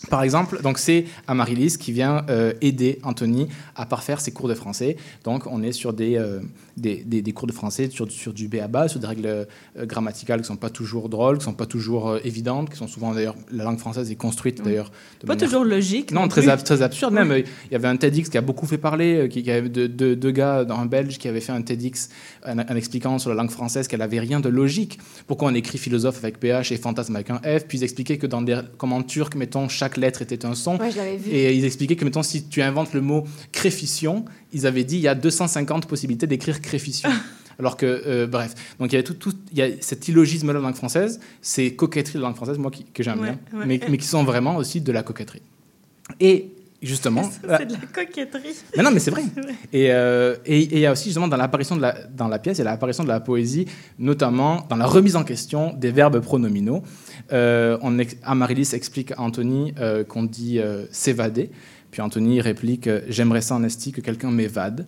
Par 0.09 0.23
exemple, 0.23 0.63
donc 0.63 0.79
c'est 0.79 1.05
Amaryllis 1.27 1.77
qui 1.79 1.93
vient 1.93 2.25
euh, 2.31 2.53
aider 2.63 3.01
Anthony 3.03 3.49
à 3.77 3.85
parfaire 3.87 4.21
ses 4.21 4.31
cours 4.33 4.49
de 4.49 4.55
français. 4.55 4.97
Donc 5.25 5.47
on 5.47 5.63
est 5.63 5.73
sur 5.73 5.93
des, 5.93 6.17
euh, 6.17 6.41
des, 6.81 7.05
des- 7.05 7.23
des 7.23 7.33
cours 7.33 7.47
de 7.47 7.53
français 7.53 7.89
sur, 7.91 8.11
sur 8.11 8.33
du 8.33 8.49
B 8.49 8.57
à 8.57 8.69
bas, 8.69 8.89
sur 8.89 8.99
des 9.01 9.07
règles 9.07 9.27
euh, 9.27 9.45
grammaticales 9.87 10.41
qui 10.41 10.47
sont 10.47 10.57
pas 10.57 10.71
toujours 10.71 11.09
drôles, 11.09 11.39
qui 11.39 11.45
sont 11.45 11.53
pas 11.53 11.67
toujours 11.67 12.09
euh, 12.11 12.19
évidentes, 12.25 12.71
qui 12.71 12.77
sont 12.77 12.87
souvent 12.89 13.15
d'ailleurs 13.15 13.37
la 13.53 13.65
langue 13.65 13.79
française 13.79 14.11
est 14.11 14.15
construite 14.17 14.63
d'ailleurs 14.63 14.91
Pas 15.21 15.29
manière- 15.35 15.45
toujours 15.49 15.65
logique. 15.65 16.13
non, 16.13 16.23
non 16.23 16.29
très, 16.29 16.49
ab- 16.49 16.63
très 16.65 16.83
absurde 16.83 17.13
même. 17.15 17.33
Il 17.67 17.73
y 17.73 17.75
avait 17.75 17.89
un 17.89 17.97
TEDx 17.97 18.29
qui 18.29 18.39
a 18.39 18.41
beaucoup 18.41 18.67
fait 18.67 18.79
parler, 18.79 19.15
euh, 19.17 19.29
qui, 19.29 19.43
qui 19.43 19.51
avait 19.51 19.69
deux 19.69 19.89
de, 19.89 20.15
deux 20.15 20.31
gars 20.31 20.67
un 20.69 20.87
Belge 20.87 21.19
qui 21.19 21.29
avaient 21.29 21.41
fait 21.41 21.53
un 21.53 21.63
TEDx 21.63 22.09
en, 22.47 22.59
en 22.59 22.77
expliquant 22.77 23.19
sur 23.19 23.31
la 23.31 23.37
langue 23.37 23.51
française 23.51 23.87
qu'elle 23.89 24.03
avait 24.03 24.21
rien 24.21 24.41
de 24.41 24.49
logique. 24.49 24.99
Pourquoi 25.27 25.51
on 25.51 25.55
écrit 25.55 25.79
philosophe 25.79 26.19
avec 26.19 26.41
PH 26.41 26.73
et 26.73 26.77
fantasme 26.77 27.15
avec 27.17 27.31
un 27.31 27.39
F, 27.39 27.65
puis 27.69 27.79
ils 27.79 27.85
expliquaient 27.85 28.19
que 28.19 28.27
dans 28.27 28.43
des, 28.43 28.59
comme 28.79 28.93
en 28.93 29.03
turc, 29.03 29.35
mettons, 29.35 29.69
chaque 29.69 29.97
lettre 29.97 30.23
était 30.23 30.45
un 30.47 30.55
son. 30.55 30.77
Ouais, 30.79 30.91
je 30.91 31.01
vu. 31.23 31.31
Et 31.31 31.55
ils 31.55 31.65
expliquaient 31.65 31.97
que, 31.97 32.05
mettons, 32.05 32.23
si 32.23 32.45
tu 32.45 32.63
inventes 32.63 32.93
le 32.95 33.01
mot 33.01 33.25
créfition, 33.53 34.25
ils 34.53 34.67
avaient 34.67 34.85
dit 34.85 34.97
il 34.97 35.03
y 35.03 35.09
a 35.09 35.15
250 35.15 35.87
possibilités 35.87 36.27
d'écrire 36.27 36.61
Alors 37.59 37.77
que, 37.77 37.85
euh, 38.07 38.27
bref, 38.27 38.55
donc 38.79 38.91
il 38.93 38.97
y 38.97 38.99
a 38.99 39.03
tout, 39.03 39.13
tout- 39.15 39.35
il 39.53 39.59
y 39.59 39.63
a 39.63 39.69
cet 39.81 40.09
illogisme 40.09 40.47
de 40.49 40.53
la 40.53 40.61
langue 40.61 40.75
française, 40.77 41.21
ces 41.43 41.75
coquetteries 41.75 42.15
de 42.15 42.21
la 42.21 42.29
langue 42.29 42.37
française, 42.37 42.57
moi 42.57 42.71
qui- 42.71 42.85
que 42.85 43.03
j'aime 43.03 43.21
Ouais, 43.21 43.37
bien, 43.53 43.59
ouais. 43.61 43.67
mais, 43.67 43.81
mais 43.91 43.99
qui 43.99 44.07
sont 44.07 44.25
vraiment 44.25 44.57
aussi 44.57 44.81
de 44.81 44.91
la 44.93 45.03
coquetterie. 45.03 45.43
Et 46.21 46.49
justement, 46.83 47.23
c'est 47.31 47.43
de 47.67 47.73
la 47.75 47.79
coquetterie? 47.93 48.55
mais 48.75 48.83
non, 48.83 48.91
mais 48.91 48.99
c'est 48.99 49.11
vrai. 49.11 49.25
Et 49.75 49.93
euh, 49.93 50.37
et- 50.47 50.59
et 50.63 50.73
il 50.77 50.79
y 50.79 50.87
a 50.87 50.93
aussi 50.93 51.05
justement 51.11 51.29
dans 51.29 51.37
l'apparition 51.37 51.77
de 51.77 51.83
la, 51.83 51.93
dans 52.17 52.29
la 52.29 52.39
pièce, 52.39 52.57
il 52.57 52.61
y 52.61 52.67
a 52.67 52.71
l'apparition 52.71 53.05
de 53.05 53.09
la 53.11 53.21
poésie, 53.21 53.67
notamment 53.99 54.67
dans 54.71 54.77
la 54.77 54.87
remise 54.87 55.15
en 55.17 55.23
question 55.25 55.75
des 55.75 55.91
verbes 55.91 56.21
pronominaux. 56.21 56.83
Euh, 57.33 57.77
on 57.83 57.99
ex- 57.99 58.17
Amaryllis 58.23 58.71
explique 58.73 59.13
à 59.13 59.21
Anthony 59.21 59.75
euh, 59.79 60.03
qu'on 60.03 60.23
dit 60.23 60.59
s'évader, 60.91 61.51
puis 61.91 62.01
Anthony 62.01 62.41
réplique 62.41 62.89
j'aimerais 63.09 63.43
ça 63.43 63.55
en 63.55 63.63
esti 63.65 63.93
que 63.93 64.01
quelqu'un 64.01 64.31
m'évade. 64.31 64.87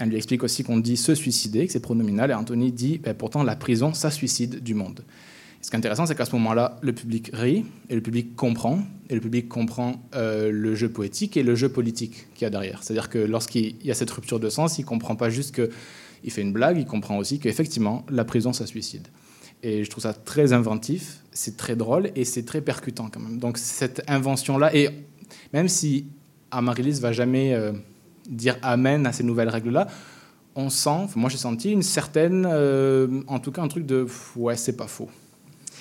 Elle 0.00 0.08
lui 0.08 0.16
explique 0.16 0.42
aussi 0.42 0.64
qu'on 0.64 0.78
dit 0.78 0.96
se 0.96 1.14
suicider, 1.14 1.66
que 1.66 1.72
c'est 1.72 1.80
pronominal, 1.80 2.30
et 2.30 2.34
Anthony 2.34 2.72
dit 2.72 2.98
ben, 2.98 3.12
pourtant 3.12 3.42
la 3.42 3.54
prison, 3.54 3.92
ça 3.92 4.10
suicide 4.10 4.62
du 4.62 4.72
monde. 4.72 5.04
Ce 5.60 5.68
qui 5.68 5.76
est 5.76 5.78
intéressant, 5.78 6.06
c'est 6.06 6.14
qu'à 6.14 6.24
ce 6.24 6.32
moment-là, 6.36 6.78
le 6.80 6.94
public 6.94 7.30
rit 7.34 7.66
et 7.90 7.94
le 7.94 8.00
public 8.00 8.34
comprend. 8.34 8.78
Et 9.10 9.14
le 9.14 9.20
public 9.20 9.46
comprend 9.46 10.02
euh, 10.14 10.50
le 10.50 10.74
jeu 10.74 10.88
poétique 10.88 11.36
et 11.36 11.42
le 11.42 11.54
jeu 11.54 11.68
politique 11.68 12.28
qu'il 12.34 12.42
y 12.42 12.46
a 12.46 12.50
derrière. 12.50 12.82
C'est-à-dire 12.82 13.10
que 13.10 13.18
lorsqu'il 13.18 13.76
y 13.84 13.90
a 13.90 13.94
cette 13.94 14.10
rupture 14.10 14.40
de 14.40 14.48
sens, 14.48 14.78
il 14.78 14.82
ne 14.82 14.86
comprend 14.86 15.16
pas 15.16 15.28
juste 15.28 15.54
qu'il 15.54 16.30
fait 16.30 16.40
une 16.40 16.54
blague, 16.54 16.78
il 16.78 16.86
comprend 16.86 17.18
aussi 17.18 17.38
qu'effectivement, 17.38 18.06
la 18.10 18.24
prison, 18.24 18.54
ça 18.54 18.64
suicide. 18.64 19.06
Et 19.62 19.84
je 19.84 19.90
trouve 19.90 20.04
ça 20.04 20.14
très 20.14 20.54
inventif, 20.54 21.18
c'est 21.30 21.58
très 21.58 21.76
drôle 21.76 22.10
et 22.16 22.24
c'est 22.24 22.46
très 22.46 22.62
percutant 22.62 23.10
quand 23.12 23.20
même. 23.20 23.38
Donc 23.38 23.58
cette 23.58 24.02
invention-là, 24.08 24.74
et 24.74 24.88
même 25.52 25.68
si 25.68 26.06
Amaryllis 26.50 27.00
va 27.00 27.12
jamais 27.12 27.52
euh, 27.52 27.72
dire 28.30 28.56
amen 28.62 29.06
à 29.06 29.12
ces 29.12 29.22
nouvelles 29.24 29.48
règles-là, 29.50 29.86
on 30.56 30.70
sent, 30.70 31.08
moi 31.16 31.28
j'ai 31.28 31.36
senti 31.36 31.70
une 31.72 31.82
certaine, 31.82 32.46
euh, 32.50 33.20
en 33.26 33.38
tout 33.38 33.52
cas 33.52 33.62
un 33.62 33.68
truc 33.68 33.84
de 33.86 34.06
ouais, 34.36 34.56
c'est 34.56 34.76
pas 34.76 34.86
faux. 34.86 35.08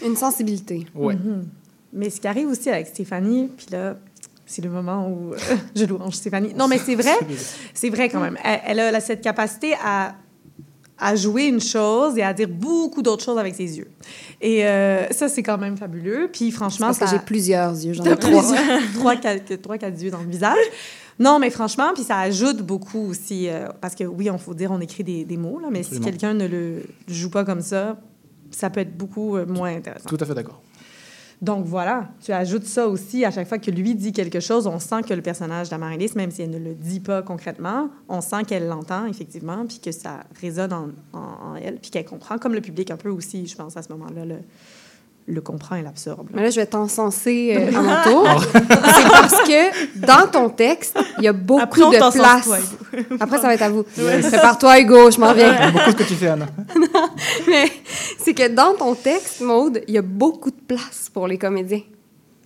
Une 0.06 0.16
sensibilité. 0.16 0.86
Ouais. 0.96 1.16
Mhm. 1.16 1.48
Mais 1.94 2.10
ce 2.10 2.20
qui 2.22 2.28
arrive 2.28 2.48
aussi 2.50 2.70
avec 2.70 2.88
Stéphanie, 2.88 3.50
puis 3.58 3.68
là, 3.72 3.98
c'est 4.46 4.64
le 4.64 4.70
moment 4.70 5.08
où 5.10 5.34
euh, 5.34 5.38
je 5.76 5.86
louange 5.86 6.14
Stéphanie. 6.16 6.54
Non, 6.56 6.68
mais 6.68 6.78
c'est 6.78 6.96
vrai, 6.96 7.14
c'est 7.74 7.90
vrai 7.90 8.10
quand 8.10 8.20
même. 8.22 8.38
Elle, 8.44 8.80
elle 8.80 8.96
a, 8.96 9.00
cette 9.02 9.22
capacité 9.22 9.74
à, 9.84 10.16
à 11.00 11.16
jouer 11.16 11.46
une 11.46 11.60
chose 11.62 12.18
et 12.18 12.22
à 12.24 12.34
dire 12.34 12.48
beaucoup 12.48 13.02
d'autres 13.02 13.24
choses 13.24 13.38
avec 13.40 13.56
ses 13.56 13.78
yeux. 13.78 13.90
Et 14.40 14.66
euh, 14.66 15.08
ça, 15.12 15.28
c'est 15.30 15.44
quand 15.44 15.58
même 15.58 15.78
fabuleux. 15.78 16.30
Puis 16.32 16.52
franchement, 16.52 16.88
Parce 16.88 17.00
que 17.00 17.08
j'ai 17.08 17.20
plusieurs 17.20 17.72
yeux, 17.72 17.94
j'en 17.94 18.04
ai 18.06 18.16
trois. 18.18 18.42
plusieurs- 18.42 18.92
trois, 18.94 19.16
quatre, 19.16 19.56
trois, 19.62 19.78
quatre 19.78 20.02
yeux 20.02 20.12
dans 20.12 20.22
le 20.22 20.30
visage. 20.30 20.58
Non, 21.20 21.38
mais 21.40 21.50
franchement, 21.50 21.92
puis 21.94 22.04
ça 22.04 22.18
ajoute 22.20 22.62
beaucoup 22.62 23.08
aussi. 23.10 23.50
euh, 23.50 23.68
parce 23.82 23.94
que 23.96 24.06
oui, 24.06 24.30
on 24.30 24.38
faut 24.38 24.54
dire, 24.54 24.72
on 24.72 24.80
écrit 24.80 25.04
des, 25.04 25.26
des 25.26 25.38
mots, 25.38 25.60
là, 25.60 25.68
mais 25.72 25.80
Absolument. 25.80 26.06
si 26.06 26.12
quelqu'un 26.12 26.34
ne 26.34 26.48
le 26.48 26.84
joue 27.08 27.30
pas 27.30 27.44
comme 27.44 27.62
ça, 27.62 27.98
ça 28.52 28.70
peut 28.70 28.80
être 28.80 28.98
beaucoup 28.98 29.36
euh, 29.36 29.46
moins 29.46 29.76
intéressant. 29.76 30.08
Tout 30.10 30.18
à 30.20 30.26
fait 30.26 30.34
d'accord. 30.34 30.62
Donc 31.42 31.66
voilà, 31.66 32.10
tu 32.22 32.34
ajoutes 32.34 32.66
ça 32.66 32.86
aussi 32.90 33.24
à 33.24 33.32
chaque 33.32 33.48
fois 33.48 33.60
que 33.60 33.72
lui 33.72 33.96
dit 33.96 34.12
quelque 34.12 34.42
chose, 34.42 34.68
on 34.68 34.78
sent 34.80 35.04
que 35.08 35.14
le 35.14 35.22
personnage 35.22 35.70
d'Amaryllis, 35.70 36.12
même 36.16 36.32
si 36.32 36.42
elle 36.42 36.50
ne 36.50 36.58
le 36.60 36.74
dit 36.74 37.00
pas 37.00 37.22
concrètement, 37.22 37.90
on 38.10 38.20
sent 38.20 38.44
qu'elle 38.46 38.68
l'entend 38.68 39.06
effectivement, 39.06 39.66
puis 39.66 39.80
que 39.80 39.94
ça 39.94 40.22
résonne 40.42 40.74
en, 40.74 40.90
en- 41.14 41.52
en 41.52 41.56
elle, 41.56 41.78
puis 41.78 41.92
qu'elle 41.92 42.04
comprend, 42.04 42.38
comme 42.40 42.54
le 42.54 42.60
public 42.60 42.92
un 42.92 42.98
peu 42.98 43.08
aussi, 43.10 43.48
je 43.48 43.56
pense, 43.56 43.78
à 43.78 43.82
ce 43.82 43.90
moment-là, 43.94 44.26
le, 44.26 44.36
le 45.30 45.42
comprend 45.42 45.76
et 45.76 45.82
l'absorbe. 45.82 46.30
Mais 46.34 46.44
là, 46.44 46.50
je 46.50 46.60
vais 46.60 46.66
t'encenser 46.66 47.56
euh, 47.56 47.78
à 47.78 47.82
mon 47.82 48.04
tour. 48.04 48.42
c'est 48.52 49.10
parce 49.10 49.42
que 49.44 50.00
dans 50.00 50.28
ton 50.30 50.50
texte, 50.50 50.98
il 51.20 51.24
y 51.24 51.28
a 51.28 51.34
beaucoup 51.34 51.62
Après, 51.62 51.84
on 51.84 51.92
de 51.92 51.98
place. 51.98 52.46
toi, 52.46 52.58
Après, 53.20 53.38
ça 53.38 53.44
va 53.44 53.54
être 53.54 53.62
à 53.62 53.70
vous. 53.70 53.86
Yes. 53.98 54.28
Prépare-toi, 54.28 54.80
Hugo, 54.80 55.12
je 55.12 55.20
m'en 55.20 55.34
viens. 55.34 55.56
J'aime 55.56 55.72
beaucoup 55.72 55.92
ce 55.92 55.96
que 55.96 56.04
tu 56.04 56.16
fais, 56.16 56.28
Anna. 56.30 56.48
Mais 57.48 57.72
c'est 58.18 58.34
que 58.34 58.48
dans 58.48 58.74
ton 58.74 58.96
texte, 58.96 59.42
Maude, 59.42 59.82
il 59.88 59.94
y 59.94 59.98
a 59.98 60.02
beaucoup 60.02 60.50
de 60.50 60.60
place 60.68 61.10
pour 61.14 61.28
les 61.28 61.38
comédiens. 61.38 61.82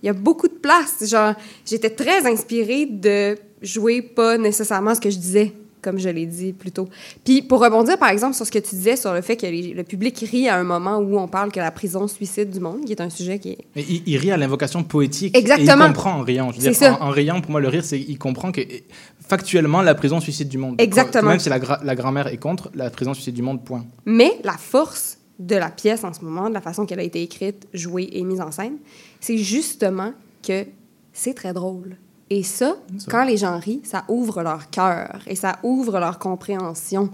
Il 0.02 0.06
y 0.06 0.10
a 0.10 0.12
beaucoup 0.12 0.48
de 0.48 0.54
place. 0.54 1.04
Genre, 1.06 1.34
j'étais 1.64 1.90
très 1.90 2.26
inspirée 2.30 2.86
de 2.86 3.38
jouer 3.62 4.02
pas 4.02 4.36
nécessairement 4.36 4.94
ce 4.94 5.00
que 5.00 5.08
je 5.10 5.16
disais, 5.16 5.54
comme 5.84 5.98
je 5.98 6.08
l'ai 6.08 6.26
dit 6.26 6.52
plus 6.52 6.72
tôt. 6.72 6.88
Puis 7.24 7.42
pour 7.42 7.60
rebondir, 7.60 7.98
par 7.98 8.08
exemple, 8.08 8.34
sur 8.34 8.44
ce 8.46 8.50
que 8.50 8.58
tu 8.58 8.74
disais 8.74 8.96
sur 8.96 9.12
le 9.12 9.20
fait 9.20 9.36
que 9.36 9.46
les- 9.46 9.74
le 9.74 9.84
public 9.84 10.18
rit 10.30 10.48
à 10.48 10.56
un 10.56 10.64
moment 10.64 10.96
où 10.98 11.18
on 11.18 11.28
parle 11.28 11.52
que 11.52 11.60
la 11.60 11.70
prison 11.70 12.08
suicide 12.08 12.50
du 12.50 12.58
monde, 12.60 12.84
qui 12.86 12.92
est 12.92 13.00
un 13.00 13.10
sujet 13.10 13.38
qui 13.38 13.50
est... 13.50 13.58
Mais 13.76 13.84
il, 13.88 14.02
il 14.06 14.16
rit 14.16 14.32
à 14.32 14.36
l'invocation 14.36 14.82
poétique. 14.82 15.36
Exactement. 15.36 15.84
Et 15.84 15.88
il 15.88 15.92
comprend 15.92 16.12
en 16.18 16.22
riant. 16.22 16.50
Je 16.50 16.56
veux 16.56 16.62
C'est 16.62 16.70
dire, 16.70 16.78
ça. 16.78 17.02
En, 17.02 17.08
en 17.08 17.10
riant, 17.10 17.40
pour 17.40 17.50
moi, 17.52 17.60
le 17.60 17.68
rire, 17.68 17.84
c'est 17.84 18.00
il 18.00 18.18
comprend 18.18 18.50
que 18.50 18.62
factuellement, 19.26 19.82
la 19.82 19.94
prison 19.94 20.20
suicide 20.20 20.48
du 20.48 20.58
monde. 20.58 20.76
Exactement. 20.80 21.28
Même 21.30 21.38
si 21.38 21.48
la, 21.48 21.58
gra- 21.58 21.82
la 21.84 21.94
grand-mère 21.94 22.26
est 22.28 22.36
contre, 22.38 22.70
la 22.74 22.90
prison 22.90 23.14
suicide 23.14 23.34
du 23.34 23.42
monde, 23.42 23.64
point. 23.64 23.84
Mais 24.04 24.32
la 24.44 24.56
force 24.56 25.18
de 25.38 25.56
la 25.56 25.68
pièce 25.70 26.04
en 26.04 26.12
ce 26.12 26.20
moment, 26.24 26.48
de 26.48 26.54
la 26.54 26.60
façon 26.60 26.86
qu'elle 26.86 27.00
a 27.00 27.04
été 27.04 27.22
écrite, 27.22 27.66
jouée 27.72 28.08
et 28.12 28.22
mise 28.22 28.40
en 28.40 28.50
scène, 28.50 28.76
c'est 29.20 29.36
justement 29.38 30.12
que 30.46 30.64
c'est 31.12 31.34
très 31.34 31.52
drôle. 31.52 31.96
Et 32.30 32.42
ça, 32.42 32.76
Ça. 32.98 33.10
quand 33.10 33.24
les 33.24 33.36
gens 33.36 33.58
rient, 33.58 33.82
ça 33.84 34.04
ouvre 34.08 34.42
leur 34.42 34.70
cœur 34.70 35.20
et 35.26 35.36
ça 35.36 35.58
ouvre 35.62 35.98
leur 36.00 36.18
compréhension 36.18 37.10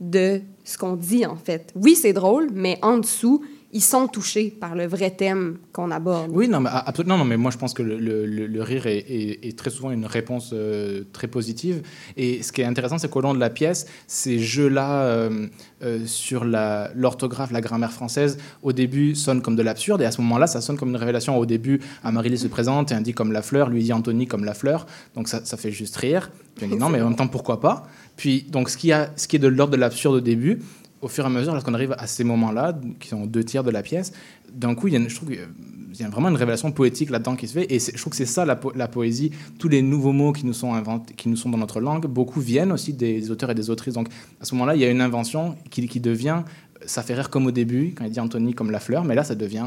de 0.00 0.40
ce 0.64 0.78
qu'on 0.78 0.94
dit, 0.96 1.26
en 1.26 1.36
fait. 1.36 1.72
Oui, 1.74 1.94
c'est 1.94 2.12
drôle, 2.12 2.48
mais 2.52 2.78
en 2.82 2.98
dessous, 2.98 3.42
ils 3.74 3.80
sont 3.82 4.06
touchés 4.06 4.50
par 4.50 4.74
le 4.74 4.86
vrai 4.86 5.10
thème 5.10 5.56
qu'on 5.72 5.90
aborde. 5.90 6.30
Oui, 6.32 6.46
non, 6.48 6.60
mais 6.60 6.70
absolument. 6.72 7.16
Non, 7.18 7.24
mais 7.24 7.36
moi, 7.38 7.50
je 7.50 7.56
pense 7.56 7.72
que 7.72 7.82
le, 7.82 7.98
le- 7.98 8.26
le- 8.26 8.46
le 8.46 8.62
rire 8.62 8.86
est, 8.86 8.98
est- 8.98 9.46
est 9.48 9.58
très 9.58 9.70
souvent 9.70 9.90
une 9.90 10.04
réponse 10.04 10.50
euh, 10.52 11.04
très 11.12 11.26
positive. 11.26 11.82
Et 12.16 12.42
ce 12.42 12.52
qui 12.52 12.60
est 12.60 12.64
intéressant, 12.66 12.98
c'est 12.98 13.08
qu'au 13.10 13.20
long 13.22 13.32
de 13.34 13.40
la 13.40 13.48
pièce, 13.50 13.86
ces 14.06 14.38
jeux-là 14.38 15.04
euh, 15.04 15.46
euh, 15.82 16.00
sur 16.06 16.44
l'orthographe, 16.44 17.50
la, 17.50 17.60
grammaire 17.60 17.92
française, 17.92 18.38
au 18.62 18.72
début, 18.72 19.14
sonnent 19.14 19.42
comme 19.42 19.56
de 19.56 19.62
l'absurde. 19.62 20.02
Et 20.02 20.04
à 20.04 20.10
ce 20.12 20.20
moment-là, 20.20 20.46
ça 20.46 20.60
sonne 20.60 20.76
comme 20.76 20.90
une 20.90 20.96
révélation. 20.96 21.38
Au 21.38 21.46
début, 21.46 21.80
Amaryllis 22.04 22.38
se 22.38 22.48
présente 22.48 22.92
et 22.92 23.00
dit 23.00 23.14
comme 23.14 23.32
la 23.32 23.42
fleur, 23.42 23.70
lui 23.70 23.82
dit 23.82 23.92
Anthony 23.92 24.26
comme 24.26 24.44
la 24.44 24.54
fleur. 24.54 24.86
Donc 25.14 25.28
ça, 25.28 25.44
ça 25.44 25.56
fait 25.56 25.70
juste 25.72 25.96
rire. 25.96 26.30
Puis 26.56 26.66
on 26.66 26.68
dit 26.68 26.76
non, 26.76 26.88
mais 26.90 27.00
en 27.00 27.06
même 27.08 27.16
temps, 27.16 27.26
pourquoi 27.28 27.60
pas? 27.60 27.86
Puis, 28.16 28.42
donc, 28.48 28.68
ce 28.68 28.76
qui, 28.76 28.92
a, 28.92 29.10
ce 29.16 29.26
qui 29.26 29.36
est 29.36 29.38
de 29.38 29.48
l'ordre 29.48 29.72
de 29.72 29.78
l'absurde 29.78 30.16
au 30.16 30.20
début, 30.20 30.58
au 31.02 31.08
fur 31.08 31.24
et 31.24 31.26
à 31.26 31.30
mesure, 31.30 31.52
lorsqu'on 31.52 31.74
arrive 31.74 31.94
à 31.98 32.06
ces 32.06 32.24
moments-là, 32.24 32.78
qui 33.00 33.08
sont 33.08 33.26
deux 33.26 33.44
tiers 33.44 33.64
de 33.64 33.70
la 33.70 33.82
pièce, 33.82 34.12
d'un 34.52 34.74
coup, 34.74 34.88
il 34.88 34.94
y 34.94 34.96
a 34.96 35.08
je 35.08 35.14
trouve 35.14 35.30
y 35.34 36.04
a 36.04 36.08
vraiment 36.08 36.30
une 36.30 36.36
révélation 36.36 36.72
poétique 36.72 37.10
là-dedans 37.10 37.36
qui 37.36 37.46
se 37.46 37.52
fait. 37.52 37.70
Et 37.70 37.78
je 37.78 37.98
trouve 37.98 38.12
que 38.12 38.16
c'est 38.16 38.24
ça 38.24 38.46
la, 38.46 38.56
po- 38.56 38.72
la 38.74 38.88
poésie. 38.88 39.30
Tous 39.58 39.68
les 39.68 39.82
nouveaux 39.82 40.12
mots 40.12 40.32
qui 40.32 40.46
nous 40.46 40.54
sont 40.54 40.72
inventés, 40.72 41.12
qui 41.14 41.28
nous 41.28 41.36
sont 41.36 41.50
dans 41.50 41.58
notre 41.58 41.80
langue, 41.80 42.06
beaucoup 42.06 42.40
viennent 42.40 42.72
aussi 42.72 42.94
des 42.94 43.30
auteurs 43.30 43.50
et 43.50 43.54
des 43.54 43.68
autrices. 43.68 43.94
Donc 43.94 44.08
à 44.40 44.44
ce 44.46 44.54
moment-là, 44.54 44.74
il 44.74 44.80
y 44.80 44.84
a 44.84 44.90
une 44.90 45.02
invention 45.02 45.54
qui, 45.70 45.86
qui 45.88 46.00
devient, 46.00 46.44
ça 46.86 47.02
fait 47.02 47.14
rire 47.14 47.30
comme 47.30 47.46
au 47.46 47.50
début, 47.50 47.94
quand 47.96 48.04
il 48.04 48.10
dit 48.10 48.20
Anthony 48.20 48.54
comme 48.54 48.70
la 48.70 48.80
fleur, 48.80 49.04
mais 49.04 49.14
là, 49.14 49.24
ça 49.24 49.34
devient 49.34 49.66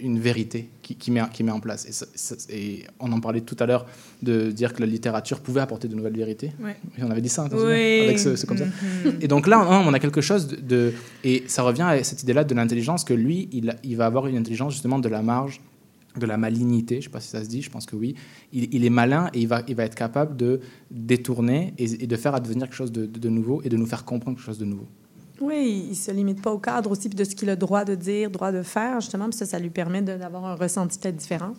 une 0.00 0.18
vérité 0.18 0.68
qui, 0.82 0.94
qui 0.96 1.10
met, 1.10 1.20
qui 1.32 1.42
met 1.44 1.50
en 1.52 1.60
place. 1.60 1.86
Et, 1.86 1.92
ça- 1.92 2.06
ça- 2.14 2.36
et 2.50 2.84
on 3.00 3.10
en 3.12 3.20
parlait 3.20 3.40
tout 3.42 3.56
à 3.60 3.66
l'heure 3.66 3.86
de 4.22 4.50
dire 4.50 4.72
que 4.74 4.80
la 4.80 4.86
littérature 4.86 5.40
pouvait 5.40 5.60
apporter 5.60 5.88
de 5.88 5.94
nouvelles 5.94 6.16
vérités. 6.16 6.52
Ouais. 6.62 6.76
Et 6.98 7.02
on 7.02 7.10
avait 7.10 7.20
dit 7.20 7.28
ça, 7.28 7.42
hein, 7.44 7.48
Oui. 7.52 8.00
avec 8.04 8.18
ce, 8.18 8.36
ce 8.36 8.46
comme 8.46 8.58
ça. 8.58 8.66
Mhm. 8.66 9.18
Et 9.20 9.28
donc 9.28 9.46
là, 9.46 9.58
hein, 9.60 9.84
on 9.86 9.92
a 9.94 9.98
quelque 9.98 10.20
chose 10.20 10.46
de, 10.48 10.56
de- 10.56 10.92
et 11.24 11.44
ça 11.46 11.62
revient 11.62 11.82
à 11.82 12.02
cette 12.04 12.22
idée-là 12.22 12.44
de 12.44 12.54
l'intelligence 12.54 13.04
que 13.04 13.14
lui, 13.14 13.48
il, 13.52 13.96
va 13.96 14.06
avoir 14.06 14.26
une 14.26 14.36
intelligence 14.36 14.72
justement 14.72 14.98
de 14.98 15.08
la 15.08 15.22
marge, 15.22 15.60
de 16.18 16.26
la 16.26 16.36
malignité. 16.36 16.94
Je 16.96 16.98
ne 17.00 17.02
sais 17.04 17.10
pas 17.10 17.20
si 17.20 17.28
ça 17.28 17.42
se 17.42 17.48
dit. 17.48 17.60
Je 17.60 17.70
pense 17.70 17.86
que 17.86 17.96
oui. 17.96 18.14
Il, 18.52 18.72
il 18.72 18.84
est 18.84 18.90
malin 18.90 19.30
et 19.34 19.40
il 19.40 19.48
va, 19.48 19.62
il 19.66 19.74
va 19.74 19.84
être 19.84 19.96
capable 19.96 20.36
de 20.36 20.60
détourner 20.90 21.74
et, 21.78 22.04
et 22.04 22.06
de 22.06 22.16
faire 22.16 22.34
advenir 22.34 22.66
quelque 22.68 22.76
chose 22.76 22.92
de, 22.92 23.06
de- 23.06 23.18
de 23.18 23.28
nouveau 23.28 23.60
et 23.64 23.68
de 23.68 23.76
nous 23.76 23.86
faire 23.86 24.04
comprendre 24.04 24.36
quelque 24.36 24.46
chose 24.46 24.58
de 24.58 24.64
nouveau. 24.64 24.86
Oui, 25.40 25.82
il 25.86 25.90
ne 25.90 25.94
se 25.94 26.10
limite 26.12 26.40
pas 26.42 26.52
au 26.52 26.58
cadre 26.58 26.90
aussi 26.90 27.08
puis 27.08 27.16
de 27.16 27.24
ce 27.24 27.34
qu'il 27.34 27.50
a 27.50 27.56
droit 27.56 27.84
de 27.84 27.94
dire, 27.94 28.30
droit 28.30 28.52
de 28.52 28.62
faire, 28.62 29.00
justement, 29.00 29.28
puis 29.28 29.36
ça, 29.38 29.46
ça 29.46 29.58
lui 29.58 29.70
permet 29.70 30.00
d'avoir 30.02 30.44
un 30.44 30.54
ressenti 30.54 30.98
peut-être 30.98 31.16
différent. 31.16 31.54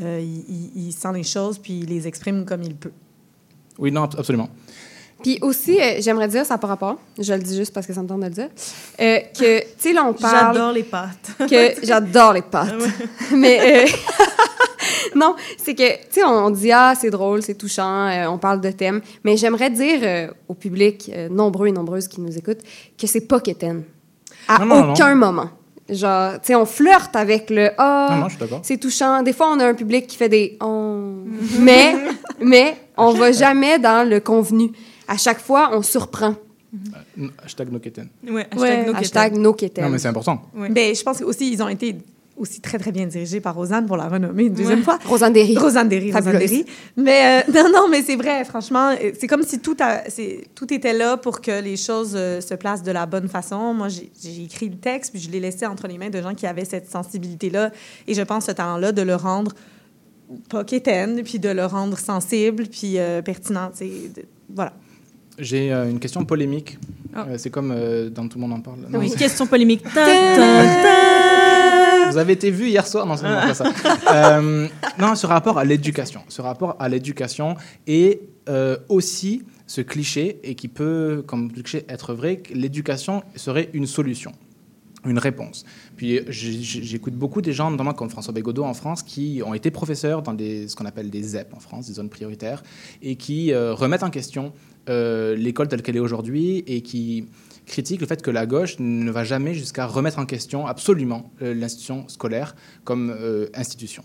Euh, 0.00 0.20
il, 0.22 0.70
il- 0.86 0.92
sent 0.92 1.12
les 1.14 1.24
choses, 1.24 1.58
puis 1.58 1.80
il 1.80 1.86
les 1.86 2.06
exprime 2.06 2.44
comme 2.44 2.62
il 2.62 2.76
peut. 2.76 2.92
Oui, 3.78 3.90
non, 3.90 4.04
ab- 4.04 4.14
absolument. 4.16 4.48
Puis 5.22 5.38
aussi, 5.42 5.80
euh, 5.80 5.96
j'aimerais 6.00 6.28
dire, 6.28 6.46
ça 6.46 6.58
par 6.58 6.70
rapport, 6.70 6.96
je 7.18 7.32
le 7.32 7.40
dis 7.40 7.56
juste 7.56 7.74
parce 7.74 7.86
que 7.86 7.92
ça 7.92 8.02
me 8.02 8.08
tente 8.08 8.20
de 8.20 8.26
le 8.26 8.30
dire, 8.30 8.48
euh, 9.00 9.18
que, 9.38 9.60
tu 9.60 9.66
sais, 9.78 9.92
là, 9.92 10.04
on 10.04 10.12
parle... 10.12 10.54
J'adore 10.54 10.72
les 10.72 10.82
pâtes. 10.82 11.30
que 11.38 11.74
j'adore 11.86 12.32
les 12.32 12.42
pâtes. 12.42 12.74
Mais, 13.32 13.84
euh, 13.84 13.88
non, 15.14 15.34
c'est 15.58 15.74
que, 15.74 15.92
tu 15.92 16.06
sais, 16.10 16.24
on, 16.24 16.46
on 16.46 16.50
dit, 16.50 16.72
ah, 16.72 16.94
c'est 16.98 17.10
drôle, 17.10 17.42
c'est 17.42 17.54
touchant, 17.54 18.06
euh, 18.06 18.26
on 18.28 18.38
parle 18.38 18.60
de 18.60 18.70
thèmes. 18.70 19.00
Mais 19.24 19.36
j'aimerais 19.36 19.70
dire 19.70 20.00
euh, 20.02 20.28
au 20.48 20.54
public, 20.54 21.10
euh, 21.14 21.28
nombreux 21.28 21.68
et 21.68 21.72
nombreuses 21.72 22.08
qui 22.08 22.20
nous 22.20 22.36
écoutent, 22.36 22.62
que 22.98 23.06
c'est 23.06 23.26
pas 23.26 23.40
quétaine. 23.40 23.84
À 24.48 24.58
Non, 24.58 24.66
non, 24.66 24.86
non. 24.86 24.92
aucun 24.92 25.14
moment. 25.14 25.50
Genre, 25.88 26.34
tu 26.34 26.38
sais, 26.44 26.54
on 26.54 26.66
flirte 26.66 27.16
avec 27.16 27.50
le 27.50 27.70
ah, 27.76 28.08
Non, 28.12 28.16
non, 28.18 28.24
je 28.28 28.30
suis 28.30 28.40
d'accord. 28.40 28.60
c'est 28.62 28.76
touchant. 28.76 29.22
Des 29.22 29.32
fois, 29.32 29.50
on 29.52 29.58
a 29.58 29.66
un 29.66 29.74
public 29.74 30.06
qui 30.06 30.16
fait 30.16 30.28
des 30.28 30.56
oh. 30.62 31.24
mais, 31.58 31.96
mais 32.40 32.76
on 32.96 33.10
va 33.12 33.32
jamais 33.32 33.78
dans 33.78 34.08
le 34.08 34.20
convenu. 34.20 34.70
À 35.10 35.16
chaque 35.18 35.40
fois, 35.40 35.70
on 35.74 35.82
surprend. 35.82 36.34
Euh, 37.18 37.26
Hashtag 37.44 37.72
no 37.72 37.80
keten. 37.80 38.08
Ouais, 38.28 38.46
hashtag 38.50 38.58
Ouais, 38.60 38.86
no 38.86 38.94
Hashtag 38.94 39.36
no 39.36 39.52
quétaine. 39.54 39.84
Non, 39.84 39.90
mais 39.90 39.98
c'est 39.98 40.08
important. 40.08 40.40
Ben, 40.54 40.94
je 40.94 41.02
pense 41.02 41.20
aussi 41.20 41.52
ils 41.52 41.60
ont 41.62 41.68
été 41.68 41.96
aussi 42.36 42.60
très, 42.60 42.78
très 42.78 42.92
bien 42.92 43.06
dirigés 43.06 43.40
par 43.40 43.54
Rosanne 43.56 43.86
pour 43.86 43.96
la 43.98 44.08
renommer 44.08 44.44
une 44.44 44.54
deuxième 44.54 44.78
Ouais. 44.78 44.84
fois. 44.84 44.98
Rosanne 45.04 45.32
Derry. 45.34 45.58
Rosanne 45.58 45.88
Derry, 45.88 46.10
Rosanne. 46.12 46.38
Derry. 46.38 46.64
Mais 46.96 47.42
euh, 47.48 47.52
non, 47.64 47.68
non, 47.70 47.88
mais 47.90 48.02
c'est 48.02 48.14
vrai, 48.16 48.44
franchement, 48.44 48.90
euh, 48.92 49.10
c'est 49.18 49.26
comme 49.26 49.42
si 49.42 49.58
tout, 49.58 49.76
a- 49.80 50.08
c'est- 50.08 50.44
tout 50.54 50.72
était 50.72 50.94
là 50.94 51.16
pour 51.18 51.40
que 51.42 51.60
les 51.60 51.76
choses 51.76 52.12
euh, 52.14 52.40
se 52.40 52.54
placent 52.54 52.82
de 52.84 52.92
la 52.92 53.04
bonne 53.04 53.28
façon. 53.28 53.74
Moi, 53.74 53.88
j'ai 53.88 54.10
j'ai 54.22 54.44
écrit 54.44 54.68
le 54.70 54.76
texte, 54.76 55.10
puis 55.12 55.20
je 55.20 55.28
l'ai 55.30 55.40
laissé 55.40 55.66
entre 55.66 55.86
les 55.88 55.98
mains 55.98 56.08
de 56.08 56.22
gens 56.22 56.34
qui 56.34 56.46
avaient 56.46 56.64
cette 56.64 56.88
sensibilité-là. 56.88 57.72
Et 58.06 58.14
je 58.14 58.22
pense 58.22 58.46
ce 58.46 58.52
talent-là 58.52 58.92
de 58.92 59.02
le 59.02 59.16
rendre 59.16 59.52
pas 60.48 60.62
quétaine, 60.64 61.22
puis 61.24 61.40
de 61.40 61.48
le 61.48 61.66
rendre 61.66 61.98
sensible, 61.98 62.68
puis 62.68 62.98
euh, 62.98 63.20
pertinent. 63.22 63.70
tu 63.76 63.78
sais, 63.78 63.90
de- 64.16 64.24
Voilà. 64.54 64.72
J'ai 65.40 65.72
euh, 65.72 65.90
une 65.90 65.98
question 65.98 66.24
polémique. 66.24 66.78
Ah. 67.14 67.26
Euh, 67.28 67.38
c'est 67.38 67.50
comme 67.50 67.72
euh, 67.74 68.10
dans 68.10 68.28
Tout 68.28 68.38
le 68.38 68.42
monde 68.42 68.52
en 68.52 68.60
parle. 68.60 68.80
Non, 68.88 68.98
Oui, 68.98 69.10
question 69.10 69.46
polémique. 69.46 69.82
Ta, 69.94 70.06
ta, 70.06 70.36
ta. 70.36 72.10
Vous 72.10 72.18
avez 72.18 72.34
été 72.34 72.50
vu 72.50 72.68
hier 72.68 72.86
soir 72.86 73.06
Non, 73.06 73.16
c'est 73.16 73.24
pas 73.24 73.54
ça. 73.54 73.64
Non, 74.98 75.14
ce 75.14 75.26
rapport 75.26 75.58
à 75.58 75.64
l'éducation. 75.64 76.22
Ce 76.28 76.42
rapport 76.42 76.76
à 76.78 76.88
l'éducation 76.88 77.56
et 77.86 78.20
aussi 78.88 79.44
ce 79.66 79.80
cliché, 79.80 80.40
et 80.42 80.56
qui 80.56 80.66
peut, 80.66 81.22
comme 81.24 81.52
cliché, 81.52 81.84
être 81.88 82.12
vrai, 82.12 82.38
que 82.38 82.52
l'éducation 82.52 83.22
serait 83.36 83.70
une 83.72 83.86
solution. 83.86 84.32
une 85.06 85.18
réponse. 85.18 85.64
Puis 85.96 86.20
j'écoute 86.28 87.14
beaucoup 87.14 87.40
des 87.40 87.52
gens, 87.52 87.70
notamment 87.70 87.94
comme 87.94 88.10
François 88.10 88.34
Bégodeau 88.34 88.64
en 88.64 88.74
France, 88.74 89.04
qui 89.04 89.42
ont 89.46 89.54
été 89.54 89.70
professeurs 89.70 90.22
dans 90.22 90.34
des, 90.34 90.66
ce 90.66 90.74
qu'on 90.74 90.86
appelle 90.86 91.08
des 91.08 91.22
ZEP 91.22 91.54
en 91.54 91.60
France, 91.60 91.86
des 91.86 91.94
zones 91.94 92.10
prioritaires, 92.10 92.62
et 93.00 93.14
qui 93.14 93.52
euh, 93.52 93.72
remettent 93.72 94.02
en 94.02 94.10
question 94.10 94.52
euh, 94.88 95.36
l'école 95.36 95.68
telle 95.68 95.82
qu'elle 95.82 95.96
est 95.96 96.00
aujourd'hui 96.00 96.64
et 96.66 96.80
qui 96.80 97.26
critiquent 97.66 98.00
le 98.00 98.06
fait 98.06 98.22
que 98.22 98.30
la 98.30 98.46
gauche 98.46 98.76
ne 98.78 99.10
va 99.10 99.24
jamais 99.24 99.54
jusqu'à 99.54 99.86
remettre 99.86 100.18
en 100.18 100.26
question 100.26 100.66
absolument 100.66 101.30
euh, 101.42 101.54
l'institution 101.54 102.08
scolaire 102.08 102.56
comme 102.84 103.10
euh, 103.10 103.46
institution. 103.54 104.02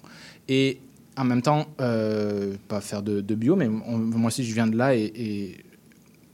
Et 0.47 0.79
en 1.17 1.23
même 1.23 1.41
temps, 1.41 1.67
pas 1.77 2.81
faire 2.81 3.01
de, 3.01 3.21
bio, 3.35 3.55
mais 3.55 3.69
moi 3.69 4.27
aussi 4.27 4.43
je 4.43 4.53
viens 4.53 4.67
de 4.67 4.75
là 4.75 4.95
et, 4.95 5.63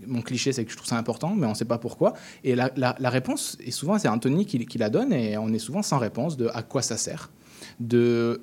mon 0.07 0.23
cliché, 0.23 0.51
c'est 0.51 0.65
que 0.65 0.71
je 0.71 0.75
trouve 0.75 0.87
ça 0.87 0.97
important, 0.97 1.35
mais 1.35 1.45
on 1.45 1.51
ne 1.51 1.55
sait 1.55 1.63
pas 1.63 1.77
pourquoi. 1.77 2.13
Et 2.43 2.55
la, 2.55 2.71
réponse, 3.03 3.55
et 3.63 3.69
souvent 3.69 3.99
c'est 3.99 4.07
Anthony 4.07 4.47
qui, 4.47 4.77
la 4.79 4.89
donne, 4.89 5.13
et 5.13 5.37
on 5.37 5.49
est 5.53 5.59
souvent 5.59 5.83
sans 5.83 5.99
réponse 5.99 6.35
de 6.35 6.49
à 6.55 6.63
quoi 6.63 6.81
ça 6.81 6.97
sert 6.97 7.29
de 7.79 8.41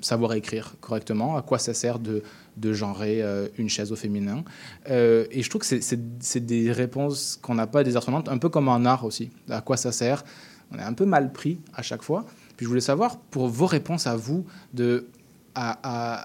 savoir 0.00 0.32
écrire 0.32 0.72
correctement, 0.80 1.36
à 1.36 1.42
quoi 1.42 1.58
ça 1.58 1.74
sert 1.74 1.98
de, 1.98 2.22
de 2.56 2.72
genrer 2.72 3.22
euh, 3.22 3.48
une 3.58 3.68
chaise 3.68 3.92
au 3.92 3.96
féminin. 3.96 4.44
Euh, 4.90 5.26
et 5.30 5.42
je 5.42 5.48
trouve 5.50 5.62
que 5.62 5.66
c'est- 5.80 6.40
des 6.40 6.70
réponses 6.72 7.38
qu'on 7.40 7.54
n'a 7.54 7.66
pas 7.66 7.82
désarçonnantes, 7.84 8.28
un 8.28 8.38
peu 8.38 8.48
comme 8.48 8.68
en 8.68 8.84
art 8.84 9.04
aussi. 9.04 9.30
À 9.48 9.60
quoi 9.60 9.76
ça 9.76 9.92
sert? 9.92 10.24
On 10.70 10.78
est 10.78 10.82
un 10.82 10.92
peu 10.94 11.04
mal 11.06 11.32
pris 11.32 11.60
à 11.74 11.82
chaque 11.82 12.02
fois. 12.02 12.24
Puis 12.56 12.64
je 12.64 12.68
voulais 12.68 12.80
savoir, 12.80 13.18
pour 13.18 13.48
vos 13.48 13.66
réponses 13.66 14.06
à 14.06 14.16
vous, 14.16 14.44
de 14.74 15.06
à, 15.54 16.22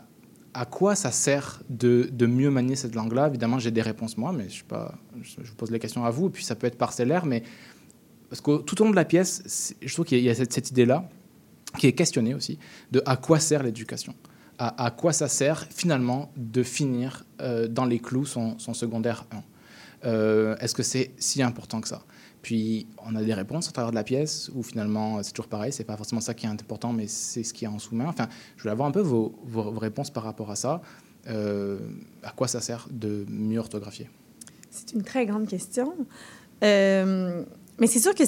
à- 0.54 0.66
quoi 0.66 0.95
ça 0.95 1.12
sert 1.12 1.62
de, 1.70 2.10
de 2.12 2.26
mieux 2.26 2.49
manier 2.49 2.76
cette 2.76 2.95
langue-là? 2.95 3.28
Évidemment, 3.28 3.60
j'ai 3.60 3.70
des 3.72 3.82
réponses 3.84 4.18
moi, 4.18 4.32
mais 4.32 4.49
je, 4.49 4.58
sais 4.60 4.64
pas, 4.68 4.95
je, 5.22 5.36
vous 5.41 5.56
pose 5.56 5.70
les 5.70 5.80
questions 5.80 6.04
à 6.04 6.10
vous, 6.10 6.28
et 6.28 6.30
puis 6.32 6.44
ça 6.44 6.56
peut 6.56 6.66
être 6.66 6.78
parcellaire, 6.78 7.26
mais 7.26 7.44
parce 8.30 8.41
que 8.41 8.58
tout 8.62 8.82
au 8.82 8.86
long 8.86 8.90
de 8.91 8.95
la 8.95 9.06
pièce, 9.06 9.76
je 9.82 9.94
trouve 9.94 10.06
qu'il 10.06 10.20
y 10.20 10.30
a 10.30 10.36
cette 10.36 10.72
idée-là 10.72 11.08
qui 11.78 11.86
est 11.88 11.94
questionnée 11.94 12.34
aussi, 12.34 12.58
de 12.91 13.04
à 13.06 13.18
quoi 13.18 13.40
sert 13.40 13.62
l'éducation? 13.62 14.16
À, 14.60 14.92
quoi 14.92 15.14
ça 15.14 15.28
sert 15.28 15.68
finalement 15.70 16.32
de 16.36 16.64
finir 16.64 17.26
euh, 17.42 17.68
dans 17.68 17.86
les 17.86 18.00
clous 18.00 18.26
son, 18.26 18.58
secondaire 18.58 19.26
1 19.32 19.44
Euh, 20.06 20.56
Est-ce 20.58 20.76
que 20.76 20.84
c'est 20.84 21.12
si 21.18 21.42
important 21.42 21.82
que 21.82 21.88
ça? 21.88 22.04
Puis 22.42 22.88
on 23.06 23.16
a 23.16 23.24
des 23.24 23.34
réponses 23.34 23.68
à 23.68 23.72
travers 23.72 23.92
de 23.92 23.96
la 23.96 24.04
pièce, 24.04 24.50
ou 24.54 24.64
finalement 24.64 25.22
c'est 25.24 25.32
toujours 25.32 25.50
pareil, 25.50 25.74
c'est 25.74 25.84
pas 25.84 25.98
forcément 25.98 26.22
ça 26.22 26.34
qui 26.34 26.46
est 26.46 26.50
important, 26.50 26.94
mais 26.94 27.08
c'est 27.08 27.44
ce 27.44 27.54
qui 27.54 27.66
est 27.66 27.68
en 27.68 27.80
sous-main. 27.80 28.06
Enfin, 28.08 28.28
je 28.56 28.62
voulais 28.62 28.72
avoir 28.72 28.88
un 28.88 28.92
peu 28.92 29.02
vos, 29.02 29.34
réponses 29.78 30.12
par 30.12 30.24
rapport 30.24 30.52
à 30.52 30.56
ça. 30.56 30.82
Euh, 31.28 31.80
à 32.24 32.32
quoi 32.32 32.48
ça 32.48 32.62
sert 32.62 32.88
de 32.92 33.26
mieux 33.28 33.60
orthographier? 33.60 34.10
C'est 34.70 34.94
une 34.94 35.04
très 35.04 35.26
grande 35.26 35.48
question. 35.48 35.94
Mais 36.62 37.88
c'est 37.88 38.00
sûr 38.00 38.16
que 38.16 38.24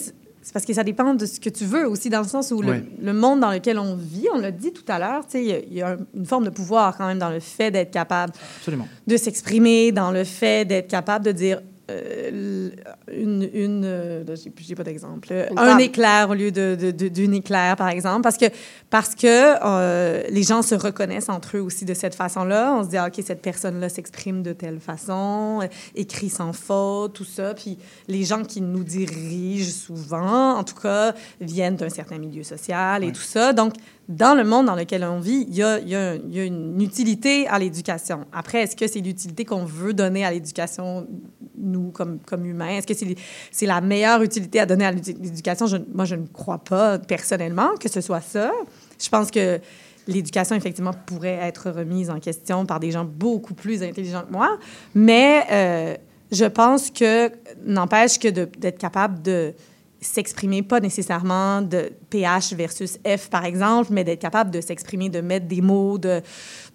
c'est 0.49 0.53
parce 0.53 0.65
que 0.65 0.73
ça 0.73 0.83
dépend 0.83 1.13
de 1.13 1.27
ce 1.27 1.39
que 1.39 1.49
tu 1.51 1.63
veux 1.63 1.87
aussi, 1.87 2.09
dans 2.09 2.21
le 2.23 2.27
sens 2.27 2.49
où 2.49 2.59
le- 2.63 3.13
monde 3.13 3.39
dans 3.39 3.51
lequel 3.51 3.77
on 3.77 3.93
vit, 3.93 4.25
on 4.33 4.39
l'a 4.39 4.49
dit 4.49 4.73
tout 4.73 4.81
à 4.87 4.97
l'heure, 4.97 5.23
tu 5.27 5.33
sais, 5.33 5.43
il 5.69 5.73
y 5.75 5.83
a- 5.83 5.91
y, 5.93 5.97
une 6.15 6.25
forme 6.25 6.45
de 6.45 6.49
pouvoir 6.49 6.97
quand 6.97 7.05
même 7.05 7.19
dans 7.19 7.29
le 7.29 7.39
fait 7.39 7.69
d'être 7.69 7.91
capable 7.91 8.33
Absolument. 8.57 8.87
de 9.05 9.15
s'exprimer, 9.15 9.91
dans 9.91 10.09
le 10.09 10.23
fait 10.23 10.65
d'être 10.67 10.87
capable 10.87 11.23
de 11.25 11.33
dire 11.33 11.61
euh, 11.89 12.69
une... 13.11 13.49
une 13.53 13.83
euh, 13.85 14.23
j'ai, 14.59 14.75
pas 14.75 14.83
d'exemple. 14.83 15.33
Un 15.57 15.77
éclair 15.79 16.29
au 16.29 16.33
lieu 16.33 16.51
de, 16.51 16.75
de- 16.79 16.91
de- 16.91 17.07
d'une 17.07 17.33
éclair, 17.33 17.75
par 17.75 17.89
exemple. 17.89 18.21
Parce 18.21 18.37
que, 18.37 18.45
parce 18.89 19.15
que 19.15 19.27
euh, 19.65 20.23
les 20.29 20.43
gens 20.43 20.61
se 20.61 20.75
reconnaissent 20.75 21.29
entre 21.29 21.57
eux 21.57 21.61
aussi 21.61 21.85
de 21.85 21.93
cette 21.93 22.15
façon-là. 22.15 22.73
On 22.77 22.83
se 22.83 22.89
dit, 22.89 22.97
ah, 22.97 23.07
OK, 23.07 23.21
cette 23.25 23.41
personne-là 23.41 23.89
s'exprime 23.89 24.43
de 24.43 24.53
telle 24.53 24.79
façon, 24.79 25.61
écrit 25.95 26.29
sans 26.29 26.53
faute, 26.53 27.13
tout 27.13 27.25
ça. 27.25 27.53
Puis 27.53 27.77
les 28.07 28.23
gens 28.23 28.43
qui 28.43 28.61
nous 28.61 28.83
dirigent 28.83 29.71
souvent, 29.71 30.57
en 30.57 30.63
tout 30.63 30.75
cas, 30.75 31.13
viennent 31.41 31.75
d'un 31.75 31.89
certain 31.89 32.17
milieu 32.17 32.43
social 32.43 33.03
et 33.03 33.11
tout 33.11 33.21
ça. 33.21 33.53
Donc, 33.53 33.73
dans 34.07 34.33
le 34.33 34.43
monde 34.43 34.65
dans 34.65 34.75
lequel 34.75 35.03
on 35.03 35.19
vit, 35.19 35.45
il 35.47 35.55
y 35.55 35.61
a, 35.61 35.77
il 35.79 35.87
y 35.89 35.95
a- 35.95 36.15
il 36.15 36.33
y 36.35 36.39
a 36.39 36.43
une 36.43 36.81
utilité 36.81 37.47
à 37.47 37.59
l'éducation. 37.59 38.25
Après, 38.33 38.63
est-ce 38.63 38.75
que 38.75 38.87
c'est 38.87 39.01
l'utilité 39.01 39.45
qu'on 39.45 39.65
veut 39.65 39.93
donner 39.93 40.25
à 40.25 40.31
l'éducation, 40.31 41.05
nous, 41.59 41.91
comme, 41.91 42.19
comme 42.19 42.45
humains? 42.45 42.77
Est-ce 42.77 42.87
que 42.87 42.93
c'est 42.93 43.15
c'est 43.51 43.65
la 43.65 43.81
meilleure 43.81 44.21
utilité 44.21 44.59
à 44.59 44.65
donner 44.65 44.85
à 44.85 44.91
l'édu- 44.91 45.15
l'éducation? 45.19 45.65
Moi, 45.93 46.05
je 46.05 46.15
ne 46.15 46.25
crois 46.27 46.59
pas 46.59 46.97
personnellement 46.99 47.69
que 47.79 47.89
ce 47.89 48.01
soit 48.01 48.21
ça. 48.21 48.51
Je 49.01 49.09
pense 49.09 49.29
que 49.31 49.59
l'éducation, 50.07 50.55
effectivement, 50.55 50.93
pourrait 51.05 51.39
être 51.41 51.69
remise 51.69 52.09
en 52.09 52.19
question 52.19 52.65
par 52.65 52.79
des 52.79 52.91
gens 52.91 53.05
beaucoup 53.05 53.53
plus 53.53 53.83
intelligents 53.83 54.23
que 54.27 54.31
moi. 54.31 54.57
Mais 54.95 55.43
euh, 55.51 55.95
je 56.31 56.45
pense 56.45 56.89
que, 56.89 57.31
n'empêche 57.65 58.17
que 58.19 58.27
d'être 58.27 58.77
capable 58.77 59.21
de 59.21 59.53
s'exprimer, 60.01 60.61
pas 60.63 60.79
nécessairement 60.79 61.61
de 61.61 61.91
PH 62.09 62.53
versus 62.53 62.97
F, 63.05 63.29
par 63.29 63.45
exemple, 63.45 63.89
mais 63.91 64.03
d'être 64.03 64.21
capable 64.21 64.51
de 64.51 64.61
s'exprimer, 64.61 65.09
de 65.09 65.21
mettre 65.21 65.47
des 65.47 65.61
mots, 65.61 65.97
de, 65.97 66.21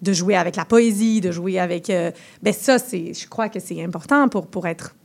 de 0.01 0.13
jouer 0.13 0.35
avec 0.35 0.55
la 0.55 0.65
poésie, 0.65 1.21
de 1.21 1.31
jouer 1.31 1.59
avec... 1.59 1.89
euh, 1.89 2.11
ben 2.43 2.53
ça, 2.53 2.77
c'est, 2.77 3.13
je 3.13 3.27
crois 3.27 3.49
que 3.49 3.59
c'est 3.59 3.83
important 3.83 4.27
pour, 4.29 4.47
pour 4.47 4.67
être 4.67 4.95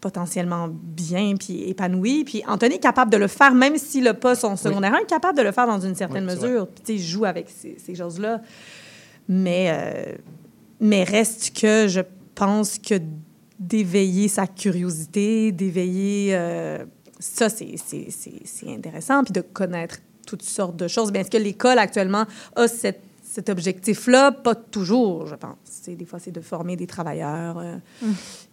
potentiellement 0.00 0.68
bien 0.70 1.34
puis 1.38 1.62
épanoui. 1.68 2.24
Puis 2.24 2.42
Anthony 2.46 2.74
est 2.74 2.78
capable 2.78 3.10
de 3.10 3.16
le 3.16 3.28
faire, 3.28 3.54
même 3.54 3.78
s'il 3.78 4.04
n'a 4.04 4.14
pas 4.14 4.34
son 4.34 4.56
secondaire 4.56 4.94
1, 4.94 5.04
capable 5.04 5.38
de 5.38 5.42
le 5.42 5.52
faire 5.52 5.66
dans 5.66 5.80
une 5.80 5.94
certaine 5.94 6.28
Oui, 6.28 6.34
mesure. 6.34 6.66
Puis, 6.66 6.84
tu 6.84 6.98
sais, 6.98 7.04
joue 7.04 7.24
avec 7.24 7.48
ces, 7.48 7.76
ces 7.78 7.94
choses-là. 7.94 8.42
Mais, 9.28 9.70
euh, 9.72 10.12
mais 10.80 11.04
reste 11.04 11.58
que 11.58 11.86
je 11.88 12.00
pense 12.34 12.78
que 12.78 12.96
d'éveiller 13.58 14.28
sa 14.28 14.46
curiosité, 14.46 15.52
d'éveiller... 15.52 16.30
euh, 16.34 16.84
ça, 17.22 17.48
c'est- 17.48 17.76
c'est 17.76 18.10
c'est- 18.10 18.42
c'est 18.44 18.72
intéressant. 18.74 19.22
Puis 19.24 19.32
de 19.32 19.40
connaître 19.40 19.98
toutes 20.26 20.42
sortes 20.42 20.76
de 20.76 20.88
choses. 20.88 21.10
Bien, 21.12 21.22
est-ce 21.22 21.30
que 21.30 21.36
l'école, 21.38 21.78
actuellement, 21.78 22.26
a 22.56 22.68
cette- 22.68 23.02
cet 23.22 23.48
objectif-là? 23.48 24.30
Pas 24.32 24.54
toujours, 24.54 25.26
je 25.26 25.34
pense. 25.34 25.56
Des 25.86 26.04
fois, 26.04 26.18
c'est 26.18 26.30
de 26.32 26.40
former 26.40 26.76
des 26.76 26.86
travailleurs, 26.86 27.58
euh, 27.58 27.76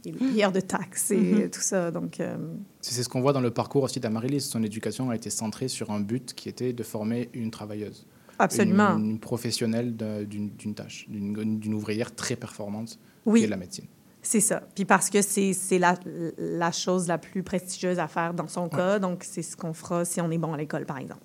et 0.06 0.12
les 0.12 0.18
payeurs 0.18 0.52
de 0.52 0.62
taxes 0.62 1.12
et 1.12 1.18
Mhm. 1.18 1.50
tout 1.50 1.62
ça. 1.62 1.91
Donc... 1.91 2.20
euh, 2.20 2.38
C'est 2.82 2.94
c'est 2.94 3.04
ce 3.04 3.10
qu'on 3.10 3.22
voit 3.22 3.34
dans 3.34 3.41
le 3.41 3.52
parcours 3.52 3.84
aussi 3.84 4.00
d'Amaryllis. 4.00 4.41
Son 4.41 4.64
éducation 4.64 5.10
a 5.10 5.16
été 5.16 5.30
centrée 5.30 5.68
sur 5.68 5.91
un 5.91 6.00
but 6.00 6.34
qui 6.34 6.48
était 6.50 6.72
de 6.74 6.84
former 6.84 7.30
une 7.34 7.52
travailleuse. 7.52 8.06
Absolument. 8.40 8.96
Une, 8.98 9.10
une 9.12 9.20
professionnelle 9.20 9.96
d'une 9.98 10.50
d'une 10.52 10.74
tâche, 10.74 11.06
d'une 11.10 11.60
d'une 11.60 11.74
ouvrière 11.74 12.16
très 12.16 12.38
performante 12.38 12.98
Oui. 13.26 13.40
qui 13.41 13.46
est 13.46 13.50
la 13.50 13.58
médecine. 13.58 13.86
C'est 14.22 14.41
ça. 14.41 14.62
Puis 14.76 14.86
parce 14.86 15.10
que 15.10 15.22
c'est 15.22 15.54
c'est 15.54 15.80
la, 15.80 15.96
la 16.38 16.72
chose 16.72 17.08
la 17.08 17.18
plus 17.18 17.41
prestigieuse 17.44 18.00
à 18.00 18.08
faire 18.08 18.34
dans 18.34 18.48
son 18.48 18.68
cas. 18.68 19.00
Donc, 19.00 19.24
c'est 19.24 19.41
ce 19.41 19.56
qu'on 19.56 19.74
fera 19.74 20.04
si 20.06 20.20
on 20.22 20.30
est 20.30 20.38
bon 20.38 20.54
à 20.54 20.58
l'école, 20.58 20.86
par 20.86 20.98
exemple. 20.98 21.22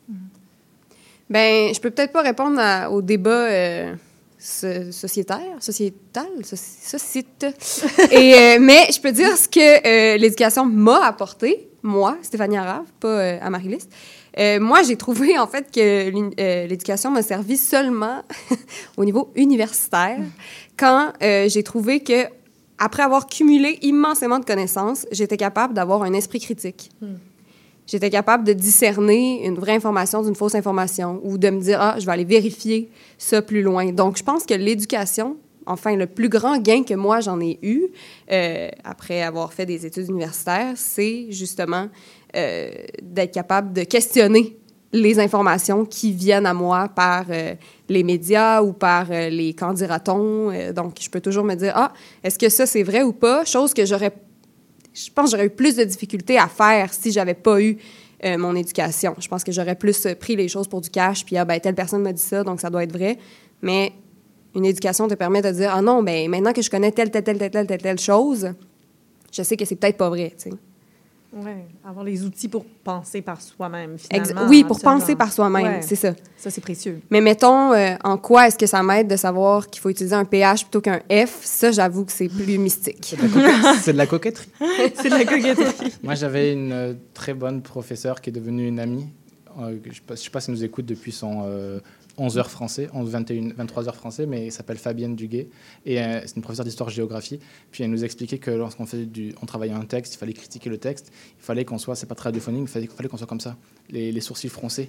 Ben, 1.29 1.73
je 1.75 1.81
peux 1.81 1.91
peut-être 1.91 2.13
pas 2.13 2.23
répondre 2.23 2.59
à- 2.61 2.91
au 2.91 3.01
débat 3.03 3.31
euh, 3.49 3.95
so- 4.39 4.93
sociétaire, 4.93 5.57
sociétal, 5.61 6.27
soci- 6.43 6.87
société. 6.87 7.49
Et, 8.11 8.35
euh, 8.35 8.59
mais 8.61 8.87
je 8.93 9.01
peux 9.01 9.11
dire 9.13 9.37
ce 9.37 9.49
que 9.49 9.59
euh, 10.15 10.17
l'éducation 10.19 10.67
m'a 10.67 11.07
apporté, 11.07 11.69
moi, 11.83 12.19
Stéphanie 12.23 12.59
Arave, 12.59 12.85
pas 13.01 13.09
euh, 13.09 13.39
Amaryllis. 13.41 13.89
Euh, 14.39 14.61
moi, 14.61 14.83
j'ai 14.83 14.97
trouvé 14.97 15.39
en 15.39 15.47
fait 15.47 15.71
que 15.73 15.81
euh, 16.41 16.67
l'éducation 16.67 17.11
m'a 17.11 17.23
servi 17.23 17.57
seulement 17.57 18.23
au 18.97 19.05
niveau 19.05 19.31
universitaire, 19.35 20.19
quand 20.77 21.13
euh, 21.23 21.49
j'ai 21.49 21.63
trouvé 21.63 22.01
que 22.01 22.27
après 22.79 23.03
avoir 23.03 23.27
cumulé 23.27 23.79
immensément 23.83 24.39
de 24.39 24.45
connaissances, 24.45 25.07
j'étais 25.13 25.37
capable 25.37 25.75
d'avoir 25.75 26.03
un 26.03 26.13
esprit 26.13 26.41
critique. 26.41 26.91
J'étais 27.87 28.11
capable 28.11 28.45
de 28.45 28.53
discerner 28.55 29.47
une 29.47 29.57
vraie 29.57 29.75
information 29.75 30.23
d'une 30.23 30.35
fausse 30.35 30.55
information 30.55 31.21
ou 31.23 31.37
de 31.37 31.51
me 31.51 31.61
dire, 31.61 31.79
ah, 31.81 31.97
je 31.99 32.07
vais 32.07 32.13
aller 32.13 32.25
vérifier 32.25 32.91
ça 33.19 33.43
plus 33.43 33.63
loin. 33.63 33.93
Donc, 33.93 34.17
je 34.17 34.23
pense 34.23 34.45
que 34.45 34.55
l'éducation, 34.55 35.37
enfin, 35.67 35.95
le 35.95 36.07
plus 36.07 36.31
grand 36.31 36.59
gain 36.59 36.83
que 36.83 36.95
moi 36.95 37.21
j'en 37.21 37.41
ai 37.41 37.59
eu 37.63 37.89
euh, 38.33 38.69
après 38.85 39.23
avoir 39.23 39.53
fait 39.53 39.67
des 39.67 39.85
études 39.85 40.09
universitaires, 40.09 40.73
c'est 40.77 41.27
justement 41.31 41.89
euh, 42.37 42.71
d'être 43.03 43.33
capable 43.33 43.73
de 43.75 43.85
questionner 43.85 44.57
les 44.95 45.19
informations 45.19 45.85
qui 45.85 46.13
viennent 46.13 46.47
à 46.47 46.55
moi 46.55 46.89
par 46.89 47.27
euh, 47.29 47.55
les 47.89 48.05
médias 48.05 48.63
ou 48.63 48.73
par 48.73 49.09
euh, 49.11 49.29
les 49.29 49.53
candidatons. 49.53 50.51
Euh, 50.51 50.73
donc, 50.73 50.97
je 51.01 51.11
peux 51.11 51.21
toujours 51.21 51.45
me 51.45 51.55
dire, 51.55 51.73
ah, 51.75 51.93
est-ce 52.23 52.39
que 52.39 52.49
ça 52.49 52.65
c'est 52.65 52.85
vrai 52.85 53.03
ou 53.03 53.13
pas? 53.13 53.45
Chose 53.45 53.75
que 53.75 53.85
j'aurais 53.85 54.13
je 54.95 55.11
pense 55.11 55.33
j'aurais 55.33 55.47
eu 55.47 55.51
plus 55.51 55.75
de 55.77 55.85
difficultés 55.85 56.39
à 56.39 56.47
faire 56.47 56.93
si 56.95 57.11
j'avais 57.11 57.35
pas 57.35 57.61
eu 57.61 57.77
euh, 58.25 58.39
mon 58.39 58.55
éducation. 58.55 59.15
Je 59.19 59.29
pense 59.29 59.43
que 59.43 59.53
j'aurais 59.53 59.75
plus 59.75 60.07
euh, 60.07 60.15
pris 60.15 60.37
les 60.37 60.49
choses 60.49 60.69
pour 60.69 60.81
du 60.81 60.89
cash, 60.89 61.25
puis 61.25 61.37
ah, 61.37 61.45
ben, 61.45 61.59
telle 61.61 61.75
personne 61.75 62.03
m'a 62.03 62.13
dit 62.13 62.23
ça, 62.23 62.45
donc 62.45 62.61
ça 62.61 62.71
doit 62.71 62.85
être 62.85 62.93
vrai. 62.93 63.19
Mais 63.61 63.93
une 64.55 64.65
éducation 64.65 65.09
te 65.09 65.15
permet 65.15 65.43
de 65.43 65.51
dire 65.51 65.73
ah 65.75 65.83
non, 65.83 66.03
ben 66.03 66.31
maintenant 66.31 66.53
que 66.53 66.63
je 66.63 66.71
connais 66.71 66.93
telle, 66.93 67.11
telle, 67.11 67.25
telle, 67.25 67.39
telle, 67.39 67.51
telle, 67.51 67.67
telle, 67.67 67.83
telle 67.83 67.99
chose, 67.99 68.53
je 69.33 69.43
sais 69.43 69.57
que 69.57 69.65
c'est 69.65 69.75
peut-être 69.75 69.97
pas 69.97 70.09
vrai. 70.09 70.33
tu. 70.41 70.51
Ouais, 71.35 71.65
avoir 71.85 72.05
les 72.05 72.25
outils 72.25 72.49
pour 72.49 72.65
penser 72.65 73.21
par 73.21 73.41
soi-même, 73.41 73.99
finalement. 73.99 74.43
oui, 74.49 74.63
pour 74.63 74.77
absolument. 74.77 75.01
penser 75.01 75.17
par 75.17 75.33
soi-même, 75.33 75.65
Ouais. 75.65 75.83
c'est 75.83 75.97
ça. 75.97 76.13
Ça, 76.37 76.51
c'est 76.51 76.61
précieux. 76.61 77.01
Mais 77.11 77.21
mettons, 77.21 77.73
euh, 77.73 77.97
en 78.05 78.17
quoi 78.19 78.47
est-ce 78.47 78.57
que 78.59 78.67
ça 78.67 78.83
m'aide 78.83 79.09
de 79.09 79.17
savoir 79.17 79.69
qu'il 79.69 79.81
faut 79.83 79.91
utiliser 79.91 80.15
un 80.15 80.25
PH 80.25 80.63
plutôt 80.65 80.81
qu'un 80.81 81.01
F? 81.11 81.41
Ça, 81.43 81.73
j'avoue 81.73 82.05
que 82.05 82.13
c'est 82.13 82.29
plus 82.29 82.59
mystique. 82.59 83.17
C'est 83.83 83.93
de 83.93 83.99
la 83.99 84.07
coquetterie. 84.07 84.49
c'est 84.95 85.09
de 85.11 85.15
la 85.17 85.25
coquetterie. 85.25 85.93
Moi, 86.03 86.15
j'avais 86.15 86.53
une 86.53 86.73
euh, 86.73 86.95
très 87.15 87.35
bonne 87.35 87.63
professeure 87.63 88.21
qui 88.21 88.31
est 88.31 88.33
devenue 88.33 88.69
une 88.69 88.79
amie. 88.79 89.09
euh, 89.61 89.77
je 89.85 90.01
ne 90.11 90.17
sais 90.17 90.31
pas 90.31 90.41
si 90.41 90.51
elle 90.51 90.57
nous 90.57 90.65
écoute 90.65 90.87
depuis 90.87 91.13
son 91.13 91.43
euh, 91.47 91.81
11 92.17 92.39
heures 92.39 92.51
français, 92.51 92.89
11, 92.93 93.11
21, 93.11 93.49
23 93.57 93.89
heures 93.89 93.97
français, 93.97 94.27
mais 94.27 94.47
elle 94.47 94.53
s'appelle 94.53 94.77
Fabienne 94.79 95.17
Duguet. 95.17 95.49
Et 95.87 96.01
euh, 96.03 96.21
c'est 96.27 96.37
une 96.37 96.43
professeure 96.43 96.65
d'histoire-géographie. 96.65 97.41
Puis 97.73 97.83
elle 97.85 97.91
nous 97.91 98.05
expliquait 98.05 98.39
que 98.39 98.51
lorsqu'on 98.51 98.87
faisait 98.87 99.07
du, 99.07 99.35
on 99.43 99.47
travaillait 99.47 99.75
un 99.75 99.85
texte, 99.85 100.15
il 100.15 100.19
fallait 100.19 100.33
critiquer 100.33 100.71
le 100.71 100.79
texte. 100.79 101.13
Il 101.41 101.45
fallait 101.45 101.65
qu'on 101.65 101.79
soit, 101.79 101.97
c'est 101.97 102.07
pas 102.07 102.15
très 102.15 102.29
radiophonique, 102.29 102.69
il 102.75 102.87
fallait, 102.89 103.09
qu'on 103.09 103.17
soit 103.17 103.27
comme 103.27 103.41
ça, 103.41 103.57
les, 103.91 104.13
les 104.13 104.21
sourcils 104.21 104.49
froncés. 104.49 104.89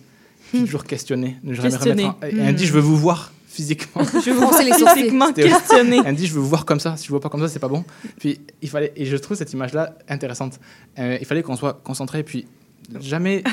Puis 0.52 0.60
toujours 0.60 0.84
questionner, 0.84 1.38
ne 1.44 1.54
jamais 1.54 1.76
remettre. 1.76 2.06
en- 2.06 2.18
Et 2.28 2.36
elle 2.38 2.52
Hmm. 2.54 2.56
dit, 2.56 2.66
je 2.68 2.74
veux 2.74 2.80
vous 2.82 2.98
voir 2.98 3.34
physiquement. 3.48 4.04
Je 4.24 4.30
veux 4.30 4.34
vous 4.36 4.42
Froncer 4.48 4.66
les 4.66 4.74
sourcils. 4.74 5.12
questionner. 5.34 6.02
Elle 6.06 6.16
dit, 6.16 6.28
je 6.28 6.34
veux 6.34 6.42
vous 6.42 6.50
voir 6.50 6.66
comme 6.66 6.80
ça. 6.82 6.98
Si 6.98 7.06
je 7.06 7.10
ne 7.10 7.12
vois 7.12 7.22
pas 7.22 7.30
comme 7.30 7.40
ça, 7.42 7.48
c'est 7.48 7.58
pas 7.60 7.70
bon. 7.70 7.84
Puis 8.20 8.40
il 8.62 8.70
fallait, 8.70 8.92
et 8.98 9.06
je 9.06 9.16
trouve 9.16 9.38
cette 9.38 9.54
image-là 9.54 9.98
intéressante. 10.10 10.60
Euh, 11.00 11.18
il 11.20 11.26
fallait 11.26 11.42
qu'on 11.42 11.56
soit 11.56 11.74
concentré, 11.84 12.22
puis 12.24 12.46
jamais, 13.00 13.44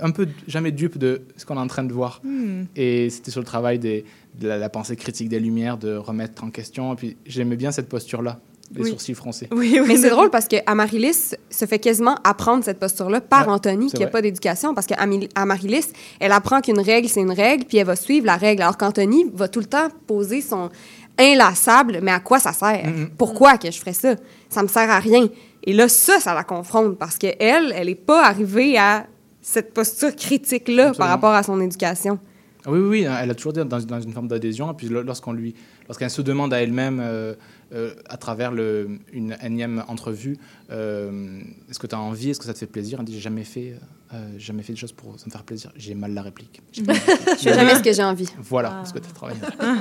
un 0.00 0.10
peu, 0.10 0.26
jamais 0.46 0.72
dupe 0.72 0.98
de 0.98 1.22
ce 1.36 1.44
qu'on 1.46 1.56
est 1.56 1.60
en 1.60 1.66
train 1.66 1.84
de 1.84 1.92
voir. 1.92 2.20
Hmm. 2.24 2.64
Et 2.76 3.10
c'était 3.10 3.30
sur 3.30 3.40
le 3.40 3.46
travail 3.46 3.78
des, 3.78 4.04
de 4.40 4.48
la, 4.48 4.58
la 4.58 4.68
pensée 4.68 4.96
critique 4.96 5.28
des 5.28 5.40
lumières, 5.40 5.78
de 5.78 5.96
remettre 5.96 6.44
en 6.44 6.50
question. 6.50 6.92
Et 6.92 6.96
puis 6.96 7.16
j'aimais 7.26 7.56
bien 7.56 7.72
cette 7.72 7.88
posture-là, 7.88 8.40
les 8.74 8.82
Oui. 8.82 8.90
sourcils 8.90 9.14
froncés. 9.14 9.48
Mais 9.52 9.96
c'est 9.96 10.10
drôle 10.10 10.30
parce 10.30 10.46
que 10.46 10.56
Amarilis 10.66 11.34
se 11.50 11.64
fait 11.66 11.78
quasiment 11.78 12.16
apprendre 12.22 12.62
cette 12.64 12.78
posture-là 12.78 13.20
par 13.20 13.46
Ouais, 13.48 13.54
Anthony, 13.54 13.90
qui 13.90 14.00
n'a 14.00 14.06
pas 14.06 14.22
d'éducation, 14.22 14.74
parce 14.74 14.86
qu'Amarilis, 14.86 15.88
elle 16.20 16.32
apprend 16.32 16.60
qu'une 16.60 16.80
règle, 16.80 17.08
c'est 17.08 17.20
une 17.20 17.32
règle, 17.32 17.64
puis 17.64 17.78
elle 17.78 17.86
va 17.86 17.96
suivre 17.96 18.26
la 18.26 18.36
règle. 18.36 18.62
Alors 18.62 18.76
qu'Anthony 18.76 19.26
va 19.34 19.48
tout 19.48 19.60
le 19.60 19.66
temps 19.66 19.88
poser 20.06 20.40
son 20.40 20.70
inlassable, 21.18 21.98
mais 22.02 22.12
à 22.12 22.20
quoi 22.20 22.38
ça 22.38 22.52
sert? 22.52 22.86
Mm-hmm. 22.86 23.08
Pourquoi 23.18 23.58
que 23.58 23.70
je 23.70 23.78
ferais 23.78 23.92
ça? 23.92 24.14
Ça 24.48 24.62
me 24.62 24.68
sert 24.68 24.88
à 24.88 24.98
rien. 25.00 25.28
Et 25.64 25.72
là, 25.72 25.88
ça, 25.88 26.20
ça 26.20 26.34
la 26.34 26.44
confronte, 26.44 26.98
parce 26.98 27.18
qu'elle, 27.18 27.72
elle 27.74 27.86
n'est 27.86 27.94
pas 27.94 28.24
arrivée 28.26 28.78
à 28.78 29.06
cette 29.42 29.72
posture 29.74 30.14
critique-là 30.14 30.92
par 30.94 31.08
rapport 31.08 31.32
à 31.32 31.42
son 31.42 31.60
éducation. 31.60 32.18
Ah 32.66 32.70
Oui, 32.70 32.78
oui, 32.80 32.88
oui, 32.88 33.00
elle 33.22 33.30
a 33.30 33.34
toujours 33.34 33.52
été 33.52 33.64
dans, 33.64 33.78
dans 33.80 34.00
une 34.00 34.12
forme 34.12 34.28
d'adhésion. 34.28 34.70
Et 34.70 34.74
puis 34.74 34.88
lo- 34.88 35.02
lorsqu'on 35.02 35.32
lui, 35.32 35.54
lorsqu'elle 35.88 36.10
se 36.10 36.20
demande 36.22 36.52
à 36.52 36.60
elle-même, 36.62 37.00
euh, 37.02 37.34
euh, 37.72 37.94
à 38.08 38.16
travers 38.16 38.52
le, 38.52 38.98
une 39.12 39.36
énième 39.42 39.84
entrevue, 39.88 40.36
euh, 40.70 41.40
est-ce 41.70 41.78
que 41.78 41.86
tu 41.86 41.94
as 41.94 42.00
envie, 42.00 42.30
est-ce 42.30 42.38
que 42.40 42.46
ça 42.46 42.52
te 42.54 42.58
fait 42.58 42.66
plaisir? 42.66 42.98
Elle 43.00 43.04
dit 43.06 43.14
J'ai 43.14 43.20
jamais 43.20 43.44
fait, 43.44 43.74
euh, 44.14 44.28
jamais 44.38 44.62
fait 44.62 44.72
des 44.72 44.78
choses 44.78 44.92
pour 44.92 45.18
ça 45.18 45.26
me 45.26 45.30
faire 45.30 45.44
plaisir. 45.44 45.72
J'ai 45.76 45.94
mal 45.94 46.12
la 46.14 46.22
réplique. 46.22 46.60
Je 46.74 46.82
fais 46.82 47.54
jamais 47.54 47.74
ce 47.76 47.82
que 47.82 47.92
j'ai 47.92 48.02
envie. 48.02 48.28
Voilà, 48.38 48.70
Ah. 48.70 48.76
parce 48.76 48.92
que 48.92 48.98
tu 48.98 49.08
as 49.08 49.12
travaillé. 49.12 49.40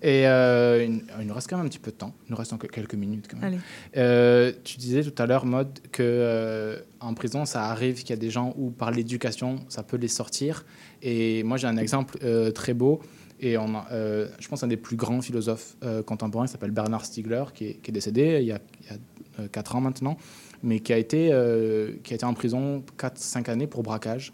Et 0.00 0.28
euh, 0.28 0.84
il 0.88 1.02
il 1.20 1.26
nous 1.26 1.34
reste 1.34 1.50
quand 1.50 1.56
même 1.56 1.66
un 1.66 1.68
petit 1.68 1.80
peu 1.80 1.90
de 1.90 1.96
temps. 1.96 2.14
Il 2.26 2.30
nous 2.30 2.36
reste 2.36 2.52
encore 2.52 2.70
quelques 2.70 2.94
minutes 2.94 3.26
quand 3.28 3.36
même. 3.38 3.54
Allez. 3.54 3.58
Euh, 3.96 4.52
tu 4.62 4.76
disais 4.78 5.02
tout 5.02 5.20
à 5.20 5.26
l'heure, 5.26 5.44
Maud, 5.44 5.68
que 5.90 6.02
euh, 6.04 6.78
en 7.00 7.14
prison, 7.14 7.44
ça 7.44 7.64
arrive 7.64 7.96
qu'il 8.02 8.10
y 8.10 8.12
a 8.12 8.16
des 8.16 8.30
gens 8.30 8.54
où 8.56 8.70
par 8.70 8.92
l'éducation, 8.92 9.56
ça 9.68 9.82
peut 9.82 9.96
les 9.96 10.06
sortir. 10.08 10.64
Et 11.02 11.42
moi, 11.42 11.56
j'ai 11.56 11.66
un 11.66 11.76
exemple 11.76 12.16
euh, 12.22 12.52
très 12.52 12.74
beau. 12.74 13.00
Et 13.40 13.56
euh, 13.56 14.28
je 14.38 14.48
pense 14.48 14.62
un 14.62 14.68
des 14.68 14.76
plus 14.76 14.96
grands 14.96 15.20
philosophes 15.20 15.76
euh, 15.84 16.02
contemporains, 16.02 16.46
s'appelle 16.46 16.72
Bernard 16.72 17.04
Stiegler, 17.04 17.44
qui 17.54 17.66
est, 17.66 17.90
décédé 17.90 18.38
il 18.40 18.46
y 18.46 18.52
a, 18.52 18.58
il 18.80 18.86
y 18.86 18.90
a, 18.90 18.98
euh, 19.40 19.48
4 19.48 19.76
ans 19.76 19.80
maintenant, 19.80 20.16
mais 20.62 20.80
qui 20.80 20.92
a 20.92 20.98
été, 20.98 21.28
euh, 21.32 21.92
qui 22.02 22.14
a 22.14 22.16
été 22.16 22.24
en 22.24 22.34
prison 22.34 22.84
4-5 22.98 23.48
années 23.48 23.66
pour 23.66 23.82
braquage 23.82 24.32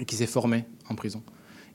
et 0.00 0.04
qui 0.04 0.16
s'est 0.16 0.26
formé 0.26 0.64
en 0.88 0.96
prison. 0.96 1.22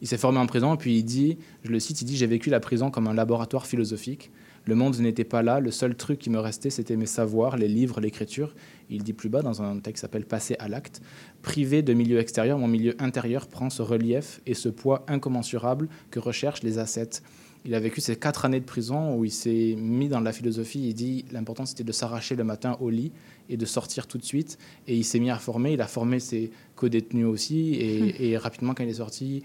Il 0.02 0.08
s'est 0.08 0.18
formé 0.18 0.40
en 0.40 0.46
prison 0.46 0.74
et 0.74 0.78
puis 0.78 0.98
il 0.98 1.04
dit, 1.04 1.38
je 1.64 1.72
le 1.72 1.80
cite, 1.80 2.02
il 2.02 2.06
dit 2.06 2.18
J'ai 2.18 2.28
vécu 2.28 2.50
la 2.50 2.60
prison 2.60 2.92
comme 2.92 3.08
un 3.08 3.14
laboratoire 3.14 3.66
philosophique. 3.66 4.32
Le 4.70 4.76
monde 4.76 5.00
n'était 5.00 5.24
pas 5.24 5.42
là. 5.42 5.60
Le 5.60 5.72
seul 5.72 5.96
truc 5.96 6.20
qui 6.20 6.30
me 6.30 6.38
restait, 6.38 6.70
c'était 6.70 6.96
mes 6.96 7.08
savoirs, 7.08 7.58
les 7.58 7.68
livres, 7.68 8.00
l'écriture. 8.00 8.54
Il 8.92 9.02
dit 9.02 9.14
plus 9.14 9.28
bas 9.28 9.42
dans 9.42 9.64
un 9.64 9.80
texte 9.80 9.96
qui 9.96 10.02
s'appelle 10.02 10.26
Passer 10.26 10.56
à 10.60 10.68
l'acte. 10.68 11.02
Privé 11.42 11.82
de 11.82 11.92
milieu 11.96 12.20
extérieur, 12.20 12.60
mon 12.60 12.68
milieu 12.68 12.96
intérieur 13.00 13.48
prend 13.48 13.72
ce 13.72 13.82
relief 13.82 14.42
et 14.46 14.54
ce 14.54 14.70
poids 14.70 15.06
incommensurable 15.08 15.90
que 16.12 16.20
recherchent 16.20 16.62
les 16.62 16.78
ascètes. 16.78 17.24
Il 17.66 17.74
a 17.74 17.80
vécu 17.80 18.00
ces 18.00 18.16
quatre 18.16 18.46
années 18.46 18.60
de 18.60 18.66
prison 18.66 19.16
où 19.18 19.26
il 19.26 19.32
s'est 19.32 19.74
mis 19.76 20.08
dans 20.08 20.20
la 20.20 20.32
philosophie. 20.32 20.88
Il 20.90 20.94
dit 20.94 21.26
l'important 21.32 21.66
c'était 21.66 21.84
de 21.84 21.92
s'arracher 21.92 22.36
le 22.36 22.44
matin 22.44 22.78
au 22.80 22.92
lit 22.92 23.12
et 23.50 23.58
de 23.58 23.66
sortir 23.66 24.06
tout 24.06 24.20
de 24.20 24.24
suite. 24.24 24.60
Et 24.88 24.96
il 24.96 25.04
s'est 25.04 25.20
mis 25.20 25.32
à 25.32 25.38
former. 25.38 25.74
Il 25.74 25.82
a 25.82 25.88
formé 25.88 26.20
ses 26.20 26.52
co-détenus 26.76 27.26
aussi. 27.26 27.74
Et, 27.74 28.30
et 28.30 28.38
rapidement, 28.38 28.76
quand 28.76 28.84
il 28.84 28.90
est 28.90 28.94
sorti, 28.94 29.42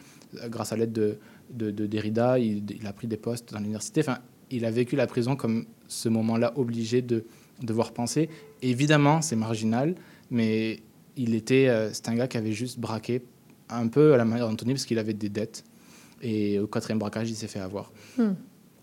grâce 0.48 0.74
à 0.74 0.76
l'aide 0.76 0.92
de, 0.92 1.16
de, 1.51 1.70
de 1.70 1.86
Derrida, 1.86 2.38
il, 2.38 2.62
il 2.78 2.86
a 2.86 2.92
pris 2.92 3.06
des 3.06 3.16
postes 3.16 3.55
dans 3.55 3.59
l'université. 3.59 4.02
Enfin, 4.02 4.18
il 4.51 4.65
a 4.65 4.71
vécu 4.71 4.97
la 4.97 5.07
prison 5.07 5.37
comme 5.37 5.66
ce 5.89 6.09
moment-là 6.09 6.53
obligé 6.57 7.03
de 7.03 7.25
devoir 7.62 7.93
penser. 7.93 8.29
Évidemment, 8.62 9.23
c'est 9.23 9.37
marginal, 9.37 9.95
mais 10.31 10.81
il 11.16 11.35
était, 11.35 11.69
euh, 11.69 11.93
c'est 11.93 12.09
un 12.09 12.15
gars 12.15 12.29
qui 12.29 12.37
avait 12.37 12.53
juste 12.53 12.79
braqué 12.79 13.23
un 13.69 13.89
peu 13.89 14.15
à 14.15 14.16
la 14.16 14.25
manière 14.25 14.49
d'Anthony 14.49 14.75
parce 14.75 14.85
qu'il 14.85 14.99
avait 14.99 15.15
des 15.15 15.29
dettes. 15.29 15.65
Et 16.23 16.59
au 16.59 16.66
quatrième 16.66 16.99
braquage, 16.99 17.31
il 17.31 17.37
s'est 17.37 17.49
fait 17.49 17.61
avoir. 17.61 17.93
Hmm. 18.19 18.33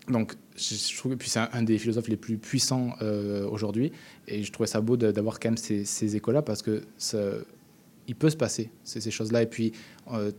Donc, 0.08 0.34
je, 0.56 0.96
trouve 0.96 1.12
que 1.12 1.16
puis 1.16 1.28
c'est 1.28 1.38
un, 1.38 1.48
un 1.52 1.62
des 1.62 1.78
philosophes 1.78 2.08
les 2.08 2.16
plus 2.16 2.36
puissants 2.36 2.94
euh, 3.02 3.48
aujourd'hui. 3.48 3.92
Et 4.28 4.42
je 4.42 4.52
trouvais 4.52 4.66
ça 4.66 4.80
beau 4.80 4.96
d'avoir 4.96 5.38
quand 5.38 5.50
même 5.50 5.56
ces, 5.56 5.84
ces 5.84 6.16
échos-là 6.16 6.42
parce 6.42 6.62
que 6.62 6.82
ça, 6.98 7.18
il 8.08 8.14
peut 8.14 8.30
se 8.30 8.36
passer 8.36 8.70
ces, 8.84 9.10
choses-là. 9.10 9.42
Et 9.42 9.46
puis, 9.46 9.72
euh, 10.12 10.30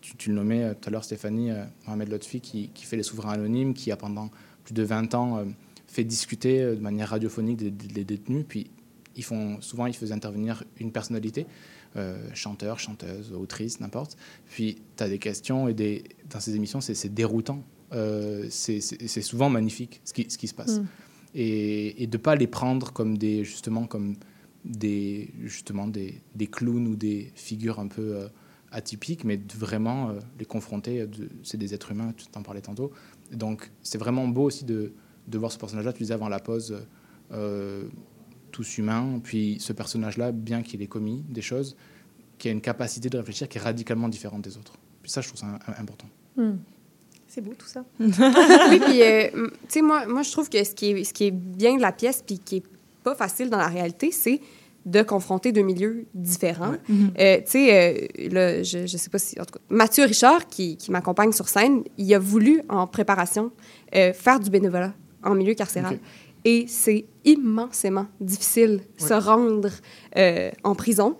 tu, 0.00 0.16
tu 0.16 0.30
le 0.30 0.36
nommais 0.36 0.74
tout 0.74 0.88
à 0.88 0.90
l'heure, 0.90 1.04
Stéphanie, 1.04 1.50
Mohamed 1.86 2.08
Lotfi, 2.08 2.40
qui, 2.40 2.68
qui 2.68 2.84
fait 2.84 2.96
les 2.96 3.02
souverains 3.02 3.32
anonymes, 3.32 3.74
qui 3.74 3.90
a 3.90 3.96
pendant 3.96 4.30
plus 4.70 4.74
de 4.74 4.86
20 4.86 5.14
ans 5.14 5.38
euh, 5.38 5.44
fait 5.86 6.04
discuter 6.04 6.62
euh, 6.62 6.74
de 6.76 6.80
manière 6.80 7.10
radiophonique 7.10 7.58
des, 7.58 8.04
détenus. 8.04 8.44
Puis, 8.48 8.70
ils 9.16 9.24
font, 9.24 9.60
souvent, 9.60 9.86
ils 9.86 9.94
faisaient 9.94 10.14
intervenir 10.14 10.62
une 10.78 10.92
personnalité, 10.92 11.46
euh, 11.96 12.16
chanteur, 12.34 12.78
chanteuse, 12.78 13.32
autrice, 13.32 13.80
n'importe. 13.80 14.16
Puis, 14.46 14.78
tu 14.96 15.02
as 15.02 15.08
des 15.08 15.18
questions 15.18 15.68
et 15.68 15.74
des, 15.74 16.04
dans 16.30 16.40
ces 16.40 16.54
émissions, 16.54 16.80
c'est 16.80 17.12
déroutant. 17.12 17.62
Euh, 17.92 18.46
c'est 18.50 18.80
souvent 19.22 19.50
magnifique 19.50 20.00
ce 20.04 20.12
qui, 20.12 20.26
ce 20.28 20.38
qui 20.38 20.46
se 20.46 20.54
passe. 20.54 20.78
Mm. 20.78 20.86
Et, 21.34 22.02
et 22.02 22.06
de 22.06 22.16
ne 22.16 22.22
pas 22.22 22.36
les 22.36 22.46
prendre 22.46 22.92
comme 22.92 23.18
des, 23.18 23.44
justement, 23.44 23.86
comme 23.86 24.14
des, 24.64 25.30
justement, 25.42 25.88
des, 25.88 26.20
des 26.36 26.46
clowns 26.46 26.86
ou 26.86 26.94
des 26.94 27.32
figures 27.34 27.80
un 27.80 27.88
peu 27.88 28.14
euh, 28.14 28.28
atypiques, 28.70 29.24
mais 29.24 29.36
de 29.36 29.52
vraiment 29.54 30.14
les 30.38 30.44
confronter. 30.44 31.04
C'est 31.42 31.58
des 31.58 31.74
êtres 31.74 31.90
humains, 31.90 32.12
tu 32.16 32.26
t'en 32.26 32.42
parlais 32.42 32.60
tantôt. 32.60 32.92
Donc, 33.32 33.70
c'est 33.82 33.98
vraiment 33.98 34.26
beau 34.28 34.44
aussi 34.44 34.64
de, 34.64 34.92
de 35.28 35.38
voir 35.38 35.52
ce 35.52 35.58
personnage-là. 35.58 35.92
Tu 35.92 36.02
disais 36.02 36.14
avant 36.14 36.28
la 36.28 36.40
pause, 36.40 36.76
euh, 37.32 37.84
tous 38.50 38.78
humains. 38.78 39.20
Puis 39.22 39.56
ce 39.60 39.72
personnage-là, 39.72 40.32
bien 40.32 40.62
qu'il 40.62 40.82
ait 40.82 40.86
commis 40.86 41.24
des 41.28 41.42
choses, 41.42 41.76
qui 42.38 42.48
a 42.48 42.52
une 42.52 42.60
capacité 42.60 43.08
de 43.08 43.18
réfléchir 43.18 43.48
qui 43.48 43.58
est 43.58 43.60
radicalement 43.60 44.08
différente 44.08 44.42
des 44.42 44.56
autres. 44.56 44.72
Puis 45.02 45.10
ça, 45.10 45.20
je 45.20 45.28
trouve 45.28 45.40
ça 45.40 45.46
im- 45.46 45.58
important. 45.78 46.08
Hmm. 46.36 46.56
C'est 47.28 47.40
beau 47.42 47.52
tout 47.56 47.66
ça. 47.66 47.84
oui, 48.00 48.80
puis, 48.80 49.02
euh, 49.02 49.28
tu 49.32 49.50
sais, 49.68 49.82
moi, 49.82 50.04
moi, 50.06 50.22
je 50.22 50.32
trouve 50.32 50.48
que 50.48 50.62
ce 50.64 50.74
qui, 50.74 50.90
est, 50.90 51.04
ce 51.04 51.12
qui 51.14 51.24
est 51.26 51.30
bien 51.30 51.76
de 51.76 51.80
la 51.80 51.92
pièce, 51.92 52.22
puis 52.26 52.38
qui 52.40 52.56
est 52.56 52.64
pas 53.04 53.14
facile 53.14 53.48
dans 53.50 53.58
la 53.58 53.68
réalité, 53.68 54.10
c'est 54.10 54.40
de 54.86 55.02
confronter 55.02 55.52
deux 55.52 55.62
milieux 55.62 56.06
différents. 56.14 56.74
Mhm. 56.88 57.12
Euh, 57.18 57.36
tu 57.38 57.42
sais, 57.46 58.08
euh, 58.22 58.28
là, 58.30 58.62
je, 58.62 58.86
je 58.86 58.96
sais 58.96 59.10
pas 59.10 59.18
si... 59.18 59.40
En 59.40 59.44
tout 59.44 59.54
cas, 59.54 59.60
Mathieu 59.68 60.04
Richard, 60.04 60.46
qui, 60.48 60.76
qui 60.76 60.90
m'accompagne 60.90 61.32
sur 61.32 61.48
scène, 61.48 61.82
il 61.98 62.14
a 62.14 62.18
voulu, 62.18 62.62
en 62.68 62.86
préparation, 62.86 63.52
euh, 63.94 64.12
faire 64.12 64.40
du 64.40 64.50
bénévolat 64.50 64.94
en 65.22 65.34
milieu 65.34 65.54
carcéral. 65.54 65.98
Et 66.44 66.64
c'est 66.66 67.04
immensément 67.24 68.06
difficile 68.20 68.80
de 68.98 69.02
se 69.02 69.12
rendre 69.12 69.68
en 70.64 70.74
prison. 70.74 71.16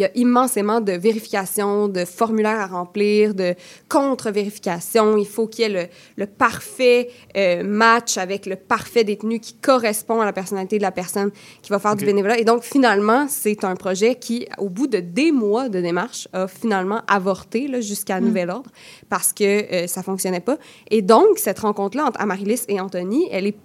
Il 0.00 0.04
y 0.04 0.06
a 0.06 0.10
immensément 0.14 0.80
de 0.80 0.92
vérifications, 0.92 1.86
de 1.86 2.06
formulaires 2.06 2.58
à 2.58 2.66
remplir, 2.66 3.34
de 3.34 3.54
contre-vérifications. 3.90 5.18
Il 5.18 5.26
faut 5.26 5.46
qu'il 5.46 5.64
y 5.64 5.66
ait 5.66 5.82
le, 5.82 5.88
le 6.16 6.26
parfait 6.26 7.10
euh, 7.36 7.62
match 7.62 8.16
avec 8.16 8.46
le 8.46 8.56
parfait 8.56 9.04
détenu 9.04 9.40
qui 9.40 9.52
correspond 9.52 10.22
à 10.22 10.24
la 10.24 10.32
personnalité 10.32 10.78
de 10.78 10.82
la 10.82 10.90
personne 10.90 11.30
qui 11.60 11.70
va 11.70 11.78
faire 11.78 11.96
du 11.96 12.06
bénévolat. 12.06 12.38
Et 12.38 12.44
donc, 12.44 12.62
finalement, 12.62 13.26
c'est 13.28 13.62
un 13.62 13.76
projet 13.76 14.14
qui, 14.14 14.46
au 14.56 14.70
bout 14.70 14.86
de 14.86 15.00
des 15.00 15.32
mois 15.32 15.68
de 15.68 15.82
démarche, 15.82 16.28
a 16.32 16.48
finalement 16.48 17.02
avorté 17.06 17.68
là, 17.68 17.82
jusqu'à 17.82 18.22
Mm. 18.22 18.24
nouvel 18.24 18.48
ordre 18.48 18.70
parce 19.10 19.34
que 19.34 19.44
euh, 19.44 19.86
ça 19.86 20.02
fonctionnait 20.02 20.40
pas. 20.40 20.56
Et 20.90 21.02
donc, 21.02 21.36
cette 21.36 21.58
rencontre-là 21.58 22.06
entre 22.06 22.22
Amaryllis 22.22 22.62
et 22.68 22.80
Anthony, 22.80 23.28
elle 23.30 23.46
est 23.46 23.56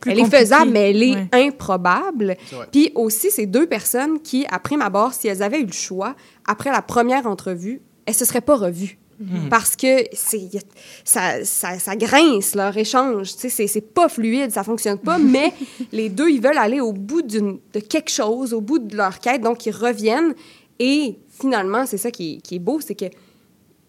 Plus 0.00 0.12
elle 0.12 0.20
est 0.20 0.24
faisable, 0.30 0.70
mais 0.72 0.90
elle 0.90 1.02
est 1.02 1.14
Ouais. 1.14 1.28
improbable. 1.46 2.36
Puis 2.72 2.92
aussi, 2.94 3.30
c'est 3.30 3.46
deux 3.46 3.66
personnes 3.66 4.20
qui, 4.20 4.46
après 4.50 4.76
ma 4.76 4.86
abord, 4.86 5.12
si 5.14 5.26
elles 5.28 5.42
avaient 5.42 5.60
eu 5.60 5.66
le 5.66 5.72
choix, 5.72 6.14
après 6.46 6.70
la 6.70 6.82
première 6.82 7.26
entrevue, 7.26 7.80
elles 8.04 8.14
se 8.14 8.24
seraient 8.24 8.40
pas 8.40 8.56
revues. 8.56 8.98
Mhm. 9.18 9.48
Parce 9.48 9.76
que 9.76 10.04
ça, 10.12 11.42
ça, 11.44 11.78
ça 11.78 11.96
grince, 11.96 12.54
leur 12.54 12.76
échange. 12.76 13.28
C'est, 13.36 13.48
c'est 13.66 13.80
pas 13.80 14.08
fluide, 14.10 14.50
ça 14.50 14.62
fonctionne 14.62 14.98
pas, 14.98 15.18
mais 15.18 15.52
les 15.92 16.08
deux, 16.10 16.28
ils 16.28 16.40
veulent 16.42 16.58
aller 16.58 16.80
au 16.80 16.92
bout 16.92 17.22
d'une, 17.22 17.58
de 17.72 17.80
quelque 17.80 18.10
chose, 18.10 18.52
au 18.52 18.60
bout 18.60 18.78
de 18.78 18.94
leur 18.96 19.18
quête, 19.20 19.40
donc 19.40 19.64
ils 19.64 19.74
reviennent. 19.74 20.34
Et 20.78 21.16
finalement, 21.30 21.86
c'est 21.86 21.96
ça 21.96 22.10
qui 22.10 22.34
est, 22.34 22.40
qui 22.42 22.56
est 22.56 22.58
beau, 22.58 22.80
c'est 22.80 22.94
que 22.94 23.06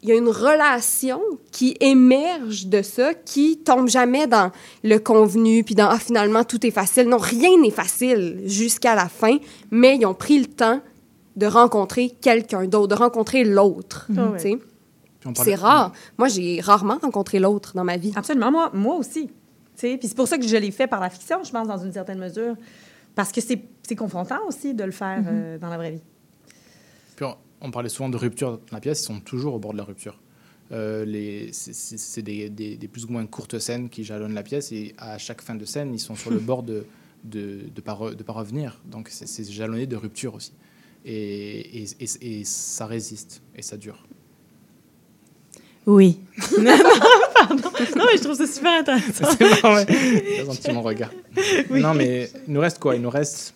il 0.03 0.09
y 0.09 0.11
a 0.11 0.15
une 0.15 0.29
relation 0.29 1.21
qui 1.51 1.75
émerge 1.79 2.67
de 2.67 2.81
ça, 2.81 3.13
qui 3.13 3.57
tombe 3.57 3.89
jamais 3.89 4.27
dans 4.27 4.51
le 4.83 4.97
convenu, 4.99 5.63
puis 5.63 5.75
dans 5.75 5.89
ah, 5.89 5.99
finalement 5.99 6.43
tout 6.43 6.65
est 6.65 6.71
facile. 6.71 7.07
Non, 7.07 7.17
rien 7.17 7.59
n'est 7.61 7.71
facile 7.71 8.41
jusqu'à 8.45 8.95
la 8.95 9.09
fin, 9.09 9.37
mais 9.71 9.97
ils 9.97 10.05
ont 10.05 10.13
pris 10.13 10.39
le 10.39 10.45
temps 10.45 10.81
de 11.35 11.45
rencontrer 11.45 12.09
quelqu'un 12.09 12.65
d'autre, 12.65 12.87
de 12.87 12.95
rencontrer 12.95 13.43
l'autre. 13.43 14.07
Ah 14.17 14.33
C'est 15.35 15.55
rare. 15.55 15.91
Moi, 16.17 16.27
j'ai 16.27 16.61
rarement 16.61 16.97
rencontré 17.01 17.39
l'autre 17.39 17.73
dans 17.75 17.83
ma 17.83 17.97
vie. 17.97 18.13
Absolument, 18.15 18.51
moi, 18.51 18.71
moi 18.73 18.95
aussi. 18.95 19.29
Puis 19.77 19.99
c'est 20.01 20.15
pour 20.15 20.27
ça 20.27 20.37
que 20.37 20.47
je 20.47 20.57
l'ai 20.57 20.71
fait 20.71 20.87
par 20.87 20.99
la 20.99 21.09
fiction, 21.09 21.43
je 21.43 21.51
pense, 21.51 21.67
dans 21.67 21.77
une 21.77 21.91
certaine 21.91 22.17
mesure. 22.17 22.55
Parce 23.13 23.31
que 23.31 23.41
c'est 23.41 23.61
c'est 23.87 23.95
confrontant 23.95 24.39
aussi 24.47 24.73
de 24.73 24.83
le 24.83 24.91
faire 24.91 25.23
euh, 25.25 25.57
dans 25.57 25.69
la 25.69 25.77
vraie 25.77 25.91
vie. 25.91 26.01
On, 27.61 27.71
parlait 27.71 27.89
souvent 27.89 28.09
de 28.09 28.17
rupture 28.17 28.51
dans 28.57 28.61
la 28.71 28.79
pièce, 28.79 29.01
ils 29.01 29.05
sont 29.05 29.19
toujours 29.19 29.53
au 29.55 29.59
bord 29.59 29.71
de 29.73 29.77
la 29.77 29.84
rupture. 29.84 30.19
Euh, 30.71 31.05
les- 31.05 31.49
c'est- 31.53 32.21
des, 32.21 32.49
des- 32.49 32.75
des 32.75 32.88
plus 32.88 33.05
ou 33.05 33.09
moins 33.09 33.25
courtes 33.25 33.57
scènes 33.57 33.89
qui 33.89 34.03
jalonnent 34.03 34.34
la 34.34 34.43
pièce 34.43 34.71
et 34.71 34.93
à 34.97 35.17
chaque 35.17 35.41
fin 35.41 35.55
de 35.55 35.63
scène, 35.65 35.93
ils 35.93 35.99
sont 35.99 36.15
sur 36.15 36.29
le 36.31 36.39
bord 36.39 36.63
de 36.63 36.85
de 37.23 37.61
de 37.73 37.81
pas, 37.81 37.93
re- 37.93 38.15
de 38.15 38.23
pas 38.23 38.34
revenir. 38.34 38.79
Donc 38.85 39.07
c'est- 39.09 39.49
jalonné 39.51 39.88
de 39.88 39.95
rupture 39.95 40.35
aussi. 40.35 40.51
Et, 41.05 41.84
et, 41.84 41.88
et- 42.01 42.39
et 42.39 42.43
ça 42.43 42.85
résiste 42.85 43.41
et 43.55 43.61
ça 43.61 43.77
dure. 43.77 44.05
Oui. 45.85 46.19
non, 46.59 46.77
pardon. 47.34 47.55
Non, 47.95 48.03
mais 48.11 48.17
je 48.17 48.23
trouve 48.23 48.35
ça 48.38 48.45
super 48.45 48.79
intéressant. 48.79 49.25
C'est 49.38 49.63
ouais. 49.63 50.73
Mon 50.73 50.81
regard. 50.81 51.11
Non, 51.71 51.93
mais 51.93 52.29
il 52.47 52.53
nous 52.53 52.59
reste 52.59 52.79
quoi? 52.79 52.95
Il 52.95 53.01
nous 53.01 53.09
reste, 53.09 53.53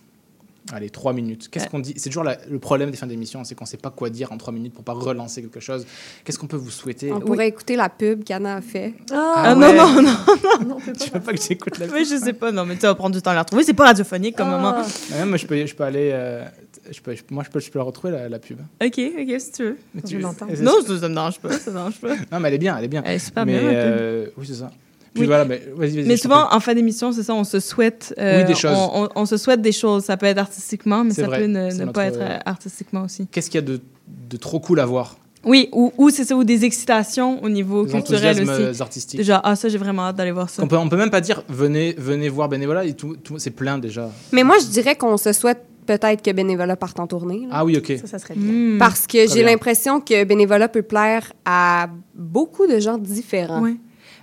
allez, 0.76 0.90
trois 0.90 1.14
minutes. 1.14 1.50
Qu'est-ce 1.50 1.68
qu'on 1.68 1.80
dit? 1.80 1.94
C'est 1.98 2.10
toujours 2.10 2.24
la- 2.24 2.38
le 2.50 2.60
problème 2.60 2.92
des 2.92 2.98
fins 2.98 3.08
d'émission, 3.08 3.44
c'est 3.44 3.56
qu'on 3.56 3.66
ne 3.66 3.70
sait 3.70 3.78
pas 3.78 3.90
quoi 3.90 4.10
dire 4.10 4.32
en 4.32 4.38
trois 4.38 4.54
minutes 4.54 4.74
pour 4.74 4.84
pas 4.84 4.94
relancer 4.94 5.42
quelque 5.42 5.60
chose. 5.60 5.86
Qu'est-ce 6.24 6.38
qu'on 6.40 6.48
peut 6.48 6.58
vous 6.58 6.72
souhaiter? 6.72 7.12
On 7.12 7.20
pourrait 7.20 7.48
écouter 7.48 7.76
la 7.76 7.90
pub 7.90 8.24
qu'Anna 8.24 8.56
a 8.56 8.62
fait. 8.62 8.94
Ah, 9.12 9.54
non, 9.56 9.74
non, 9.74 10.02
non, 10.02 10.66
non. 10.68 10.78
Tu 11.00 11.10
veux 11.12 11.20
pas 11.20 11.34
que 11.34 11.42
j'écoute 11.42 11.78
la 11.78 11.86
Oui, 11.94 12.06
je 12.10 12.18
sais 12.18 12.34
pas. 12.34 12.52
Non, 12.52 12.66
mais 12.66 12.76
tu 12.76 12.82
vas 12.82 12.96
prendre 12.96 13.16
du 13.16 13.22
temps 13.22 13.32
à 13.32 13.36
la 13.36 13.42
retrouver. 13.42 13.64
C'est 13.64 13.74
pas 13.74 13.86
radiophonique 13.86 14.36
comme 14.36 14.50
moment. 14.50 14.76
Ouais, 15.12 15.26
moi, 15.26 15.38
je 15.38 15.46
peux, 15.46 15.66
je 15.66 15.76
peux 15.76 15.84
aller. 15.84 16.12
euh, 16.14 16.44
je 16.90 17.00
peux, 17.02 17.14
je- 17.16 17.22
moi, 17.32 17.44
je 17.46 17.50
peux, 17.52 17.60
je 17.60 17.70
peux 17.72 17.80
la 17.80 17.86
retrouver, 17.86 18.14
la, 18.14 18.30
la 18.30 18.40
pub. 18.40 18.60
Ok, 18.84 19.00
ok, 19.00 19.40
si 19.40 19.52
tu 19.52 19.64
veux. 19.64 19.78
Mais 19.94 20.02
Je 20.04 20.08
tu- 20.10 20.18
veux 20.18 20.28
c'est- 20.56 20.62
Non, 20.62 20.74
ça, 20.86 21.00
ça 21.00 21.10
me 21.10 21.14
dérange 21.14 21.40
pas. 21.40 21.52
Ça 21.58 21.70
me 21.72 21.76
dérange 21.76 22.00
pas. 22.00 22.16
Non, 22.32 22.40
mais 22.40 22.48
elle 22.50 22.56
est 22.56 22.58
bien, 22.60 22.78
elle 22.78 22.86
est 22.86 22.88
bien. 22.90 23.04
Elle 23.06 23.16
est 23.16 23.20
super 23.20 23.46
mais, 23.46 23.60
bien, 23.60 23.70
pub. 23.70 23.78
euh, 23.78 24.28
oui, 24.38 24.46
c'est 24.48 24.56
ça. 24.56 24.72
Puis 25.14 25.22
Oui. 25.24 25.28
voilà, 25.28 25.44
mais 25.46 25.62
vas-y, 25.76 25.98
vas-y. 25.98 26.06
Mais 26.06 26.16
je 26.16 26.24
t'en 26.24 26.30
souvent, 26.30 26.48
en 26.54 26.60
fin 26.62 26.74
d'émission, 26.74 27.12
c'est 27.12 27.24
ça, 27.24 27.34
on 27.34 27.44
se 27.44 27.60
souhaite. 27.60 28.14
euh, 28.18 28.40
Oui, 28.40 28.46
des 28.46 28.56
choses. 28.56 28.72
On, 28.78 29.04
on- 29.04 29.10
on 29.16 29.26
se 29.26 29.36
souhaite 29.38 29.62
des 29.62 29.72
choses. 29.74 30.06
Ça 30.06 30.16
peut 30.16 30.26
être 30.26 30.38
artistiquement, 30.38 31.04
mais 31.04 31.12
C'est 31.14 31.22
ça 31.22 31.28
vrai, 31.28 31.40
peut 31.40 31.46
ne, 31.48 31.70
c'est 31.70 31.78
ne 31.78 31.82
notre- 31.82 31.92
pas 31.94 32.06
être 32.06 32.20
euh, 32.22 32.38
artistiquement 32.46 33.04
aussi. 33.04 33.28
Qu'est-ce 33.30 33.50
qu'il 33.50 33.60
y 33.60 33.64
a 33.64 33.68
de, 33.68 33.82
de 34.30 34.38
trop 34.38 34.60
cool 34.62 34.80
à 34.80 34.86
voir? 34.86 35.18
Oui, 35.44 35.70
ou, 35.74 35.92
ou 35.98 36.12
c'est 36.12 36.24
ça, 36.24 36.36
ou 36.36 36.44
des 36.44 36.64
excitations 36.66 37.44
au 37.44 37.50
niveau 37.50 37.84
Des 37.86 37.92
culturel 37.94 38.42
aussi. 38.48 38.82
artistiques. 38.82 39.18
Déjà, 39.18 39.42
ah, 39.44 39.56
ça, 39.56 39.70
j'ai 39.70 39.80
vraiment 39.80 40.04
hâte 40.04 40.16
d'aller 40.16 40.32
voir 40.32 40.50
ça. 40.50 40.62
On 40.64 40.68
peut, 40.68 40.78
on 40.78 40.88
peut 40.88 40.98
même 40.98 41.10
pas 41.10 41.20
dire 41.22 41.44
venez, 41.50 41.94
venez 41.98 42.30
voir 42.30 42.48
Bénévolat, 42.48 42.86
et 42.86 42.94
tout, 42.94 43.16
tout- 43.24 43.40
c'est 43.40 43.50
plein 43.52 43.80
déjà. 43.80 44.10
Mais 44.32 44.44
moi, 44.44 44.58
je 44.62 44.68
dirais 44.68 44.96
qu'on 44.96 45.18
se 45.18 45.34
souhaite 45.34 45.66
peut-être 45.88 46.22
que 46.22 46.32
Bénévolat 46.32 46.76
parte 46.76 47.00
en 47.00 47.08
tournée. 47.08 47.40
là. 47.42 47.48
Ah 47.52 47.66
oui, 47.66 47.76
ok. 47.76 47.98
Ça, 48.00 48.06
ça 48.08 48.20
serait 48.20 48.36
Hmm. 48.36 48.78
Parce 48.78 49.08
que 49.08 49.26
Très 49.26 49.28
j'ai 49.36 49.44
bien. 49.44 49.52
l'impression 49.54 50.00
que 50.00 50.24
Bénévolat 50.24 50.70
peut 50.70 50.84
plaire 50.84 51.34
à 51.44 51.90
beaucoup 52.16 52.68
de 52.68 52.80
gens 52.80 53.00
différents. 53.00 53.62
Ouais. 53.64 53.76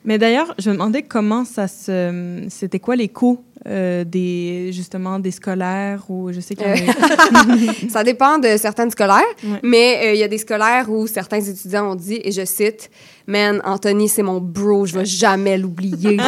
Mais 0.09 0.17
d'ailleurs, 0.17 0.55
je 0.59 0.71
me 0.71 0.75
demandais 0.75 1.03
comment 1.03 1.45
ça 1.45 1.69
se. 1.69 2.47
C'était 2.49 2.79
quoi 2.81 2.97
les 2.97 3.09
coûts 3.09 3.45
euh, 3.67 4.05
des, 4.05 4.71
justement, 4.73 5.19
des 5.19 5.31
scolaires 5.33 6.03
ou 6.09 6.33
je 6.33 6.41
sais 6.41 6.55
qu'il 6.55 6.67
y 6.67 6.71
a- 6.71 7.91
ça 7.91 8.03
dépend 8.05 8.39
de 8.39 8.57
certaines 8.57 8.91
scolaires, 8.91 9.21
Ouais. 9.45 9.59
mais 9.63 10.01
euh, 10.07 10.15
il 10.15 10.19
y 10.21 10.23
a 10.23 10.29
des 10.29 10.39
scolaires 10.39 10.89
où 10.91 11.07
certains 11.07 11.41
étudiants 11.41 11.91
ont 11.93 11.95
dit, 11.95 12.21
et 12.25 12.33
je 12.33 12.45
cite, 12.47 12.89
Man, 13.27 13.61
Anthony, 13.65 14.09
c'est 14.09 14.23
mon 14.23 14.41
bro, 14.41 14.87
je 14.87 14.95
vais 14.99 15.05
jamais 15.05 15.59
l'oublier. 15.59 16.17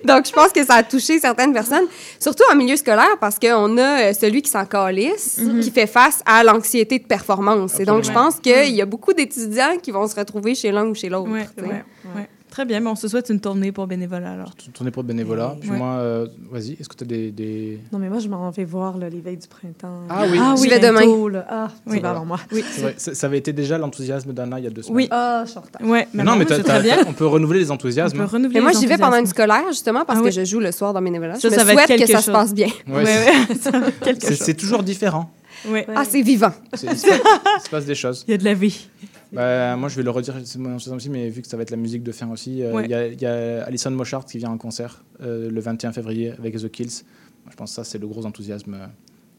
Donc, 0.04 0.26
je 0.26 0.32
pense 0.32 0.52
que 0.52 0.64
ça 0.64 0.74
a 0.74 0.82
touché 0.82 1.18
certaines 1.18 1.52
personnes, 1.52 1.86
surtout 2.18 2.44
en 2.50 2.56
milieu 2.56 2.76
scolaire, 2.76 3.16
parce 3.20 3.38
qu'on 3.38 3.76
a 3.78 4.00
euh, 4.02 4.12
celui 4.12 4.42
qui 4.42 4.50
s'en 4.50 4.64
calisse, 4.66 5.38
Mhm. 5.38 5.60
qui 5.60 5.70
fait 5.70 5.86
face 5.86 6.20
à 6.26 6.42
l'anxiété 6.44 6.98
de 6.98 7.04
performance. 7.06 7.78
Et 7.80 7.84
donc, 7.84 8.04
je 8.04 8.12
pense 8.12 8.36
qu'il 8.40 8.74
y 8.74 8.82
a 8.82 8.86
beaucoup 8.86 9.12
d'étudiants 9.12 9.76
qui 9.82 9.90
vont 9.90 10.06
se 10.06 10.14
retrouver 10.16 10.54
chez 10.54 10.70
l'un 10.72 10.86
ou 10.86 10.94
chez 10.94 11.08
l'autre. 11.08 11.30
Ouais, 11.30 11.46
tu 11.56 11.62
sais. 11.62 11.68
ouais, 11.68 11.84
ouais. 12.16 12.28
Très 12.58 12.64
bien, 12.66 12.80
mais 12.80 12.88
on 12.90 12.96
se 12.96 13.06
souhaite 13.06 13.28
une 13.30 13.38
tournée 13.38 13.70
pour 13.70 13.86
bénévolat 13.86 14.32
alors. 14.32 14.50
Tournée 14.74 14.90
pour 14.90 15.04
Bénévolat. 15.04 15.54
Puis 15.60 15.70
Ouais. 15.70 15.76
moi, 15.76 15.90
euh, 15.90 16.26
vas-y, 16.50 16.72
est-ce 16.72 16.88
que 16.88 16.96
tu 16.96 17.04
as 17.04 17.06
des, 17.06 17.30
des- 17.30 17.78
Non, 17.92 18.00
mais 18.00 18.08
moi, 18.08 18.18
je 18.18 18.26
m'en 18.28 18.50
vais 18.50 18.64
voir 18.64 18.98
là, 18.98 19.08
les 19.08 19.20
veilles 19.20 19.36
du 19.36 19.46
printemps. 19.46 20.00
Ah 20.08 20.24
oui. 20.28 20.38
ah, 20.42 20.56
oui 20.58 20.68
vais 20.68 20.80
demain. 20.80 21.02
bientôt, 21.02 21.28
là. 21.28 21.46
Ah, 21.48 21.68
Oui. 21.86 22.00
avant 22.02 22.24
moi. 22.24 22.40
Oui, 22.50 22.64
vrai, 22.80 22.94
ça, 22.96 23.26
avait 23.28 23.38
été 23.38 23.52
déjà 23.52 23.78
l'enthousiasme 23.78 24.32
d'Anna 24.32 24.58
il 24.58 24.64
y 24.64 24.66
a 24.66 24.70
deux 24.70 24.82
semaines. 24.82 24.96
Oui. 24.96 25.08
Ah, 25.12 25.42
je 25.44 25.50
suis 25.50 25.58
en 25.58 25.62
retard. 25.62 25.82
Ouais, 25.88 26.08
Mais 26.12 26.24
non, 26.24 26.34
mais 26.34 26.46
très 26.46 26.82
bien. 26.82 26.96
on 27.06 27.12
peut 27.12 27.26
renouveler 27.28 27.60
les 27.60 27.70
On 27.70 27.74
enthousiasmes. 27.74 28.18
peut 28.18 28.24
renouveler 28.24 28.58
Mais 28.58 28.60
moi, 28.60 28.72
j'y 28.72 28.86
vais 28.86 28.98
pendant 28.98 29.18
une 29.18 29.26
scolaire, 29.26 29.62
justement, 29.68 30.04
parce 30.04 30.18
Ah 30.18 30.22
que 30.22 30.26
oui. 30.26 30.32
je 30.32 30.44
joue 30.44 30.58
le 30.58 30.72
soir 30.72 30.92
dans 30.92 31.00
Bénévolat. 31.00 31.36
Ça, 31.36 31.42
je 31.50 31.54
me 31.54 31.58
ça 31.60 31.62
va 31.64 31.74
être 31.74 31.86
souhaite 31.86 32.00
que 32.00 32.06
ça 32.10 32.20
se 32.22 32.30
passe 32.32 32.52
bien. 32.52 32.66
Ouais, 32.88 33.04
Ouais. 33.04 34.12
C'est 34.18 34.54
toujours 34.56 34.82
différent. 34.82 35.30
Ouais. 35.66 35.86
Ah, 35.94 36.04
c'est 36.04 36.22
vivant. 36.22 36.52
C'est- 36.74 36.86
Il 36.88 36.98
se, 36.98 37.68
passe, 37.70 37.84
des 37.84 37.94
choses. 37.94 38.24
Il 38.28 38.32
y 38.32 38.34
a 38.34 38.38
de 38.38 38.44
la 38.44 38.54
vie. 38.54 38.88
Bah, 39.32 39.76
moi, 39.76 39.88
je 39.88 39.96
vais 39.96 40.02
le 40.02 40.10
redire 40.10 40.34
c'est 40.44 40.58
mon 40.58 40.70
enthousiasme 40.70 40.96
aussi, 40.96 41.10
mais 41.10 41.28
vu 41.28 41.42
que 41.42 41.48
ça 41.48 41.56
va 41.56 41.62
être 41.62 41.70
la 41.70 41.76
musique 41.76 42.02
de 42.02 42.12
fin 42.12 42.30
aussi, 42.30 42.62
euh, 42.62 42.68
il 42.70 42.74
Ouais. 42.74 42.88
y, 42.88 42.94
a, 42.94 43.06
il 43.08 43.20
y 43.20 43.26
a 43.26 43.64
Alison 43.64 43.90
Moshart 43.90 44.24
qui 44.24 44.38
vient 44.38 44.50
en 44.50 44.58
concert 44.58 45.02
euh, 45.22 45.50
le 45.50 45.60
21 45.60 45.92
février 45.92 46.32
avec 46.38 46.56
The 46.56 46.70
Kills. 46.70 47.02
Moi, 47.44 47.50
je 47.50 47.56
pense 47.56 47.70
que 47.70 47.76
ça, 47.76 47.84
c'est 47.84 47.98
le 47.98 48.06
gros 48.06 48.24
enthousiasme. 48.24 48.74
euh, 48.74 48.86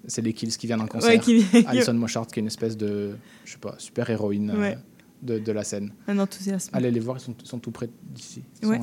C'est 0.08 0.22
les 0.22 0.34
Kills 0.34 0.52
qui 0.58 0.68
viennent 0.68 0.82
en 0.82 0.88
concert. 0.88 1.10
Ouais, 1.12 1.20
qui 1.20 1.40
vient- 1.40 1.64
Alison 1.68 1.94
Moshart, 1.94 2.28
qui 2.28 2.40
est 2.40 2.41
une 2.41 2.48
espèce 2.48 2.78
de, 2.78 3.12
je 3.46 3.52
sais 3.54 3.58
pas, 3.58 3.76
super 3.78 4.10
héroïne 4.10 4.52
euh. 4.56 4.74
De, 5.22 5.38
de 5.40 5.52
la 5.52 5.64
scène. 5.64 5.91
Un 6.08 6.18
enthousiasme. 6.20 6.70
Allez 6.74 6.91
les 6.91 7.00
voir, 7.00 7.18
ils 7.18 7.22
sont, 7.22 7.36
sont 7.44 7.60
tout 7.60 7.72
près 7.72 7.90
d'ici. 8.14 8.44
Ouais. 8.64 8.80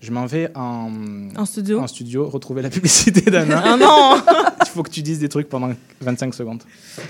Je 0.00 0.10
m'en 0.12 0.26
vais 0.26 0.50
en, 0.54 0.90
En 1.36 1.44
studio. 1.44 1.80
en 1.80 1.86
studio 1.86 2.28
retrouver 2.28 2.62
la 2.62 2.70
publicité 2.70 3.20
d'Anna. 3.30 3.62
Ah 3.64 3.76
non 3.76 4.22
Il 4.66 4.68
faut 4.68 4.82
que 4.82 4.90
tu 4.90 5.02
dises 5.02 5.18
des 5.20 5.28
trucs 5.28 5.48
pendant 5.48 5.72
25 6.00 6.34
secondes. 6.34 6.62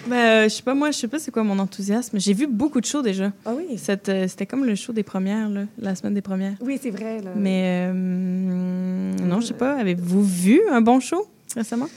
Ben, 0.09 0.17
euh, 0.17 0.43
je 0.45 0.49
sais 0.49 0.63
pas, 0.63 0.75
moi, 0.75 0.91
je 0.91 0.99
sais 0.99 1.09
pas 1.09 1.19
c'est 1.19 1.31
quoi 1.31 1.45
mon 1.45 1.59
enthousiasme. 1.59 2.19
J'ai 2.19 2.35
vu 2.35 2.47
beaucoup 2.47 2.81
de 2.81 2.87
shows 2.87 3.03
déjà. 3.03 3.33
Ah 3.47 3.53
oui. 3.57 3.65
Euh, 4.09 4.27
C'était 4.29 4.47
comme 4.47 4.65
le 4.65 4.75
show 4.75 4.93
des 4.93 5.03
premières, 5.03 5.49
là, 5.49 5.65
la 5.79 5.95
semaine 5.95 6.15
des 6.15 6.21
premières. 6.23 6.55
Oui, 6.61 6.79
c'est 6.83 6.91
vrai. 6.91 7.21
Là. 7.23 7.31
Mais 7.37 7.89
euh, 7.91 7.93
non, 9.23 9.41
je 9.41 9.47
sais 9.47 9.55
pas. 9.55 9.77
Avez-vous 9.77 10.23
vu 10.25 10.61
un 10.71 10.81
bon 10.81 11.01
show 11.01 11.27
récemment? 11.57 11.89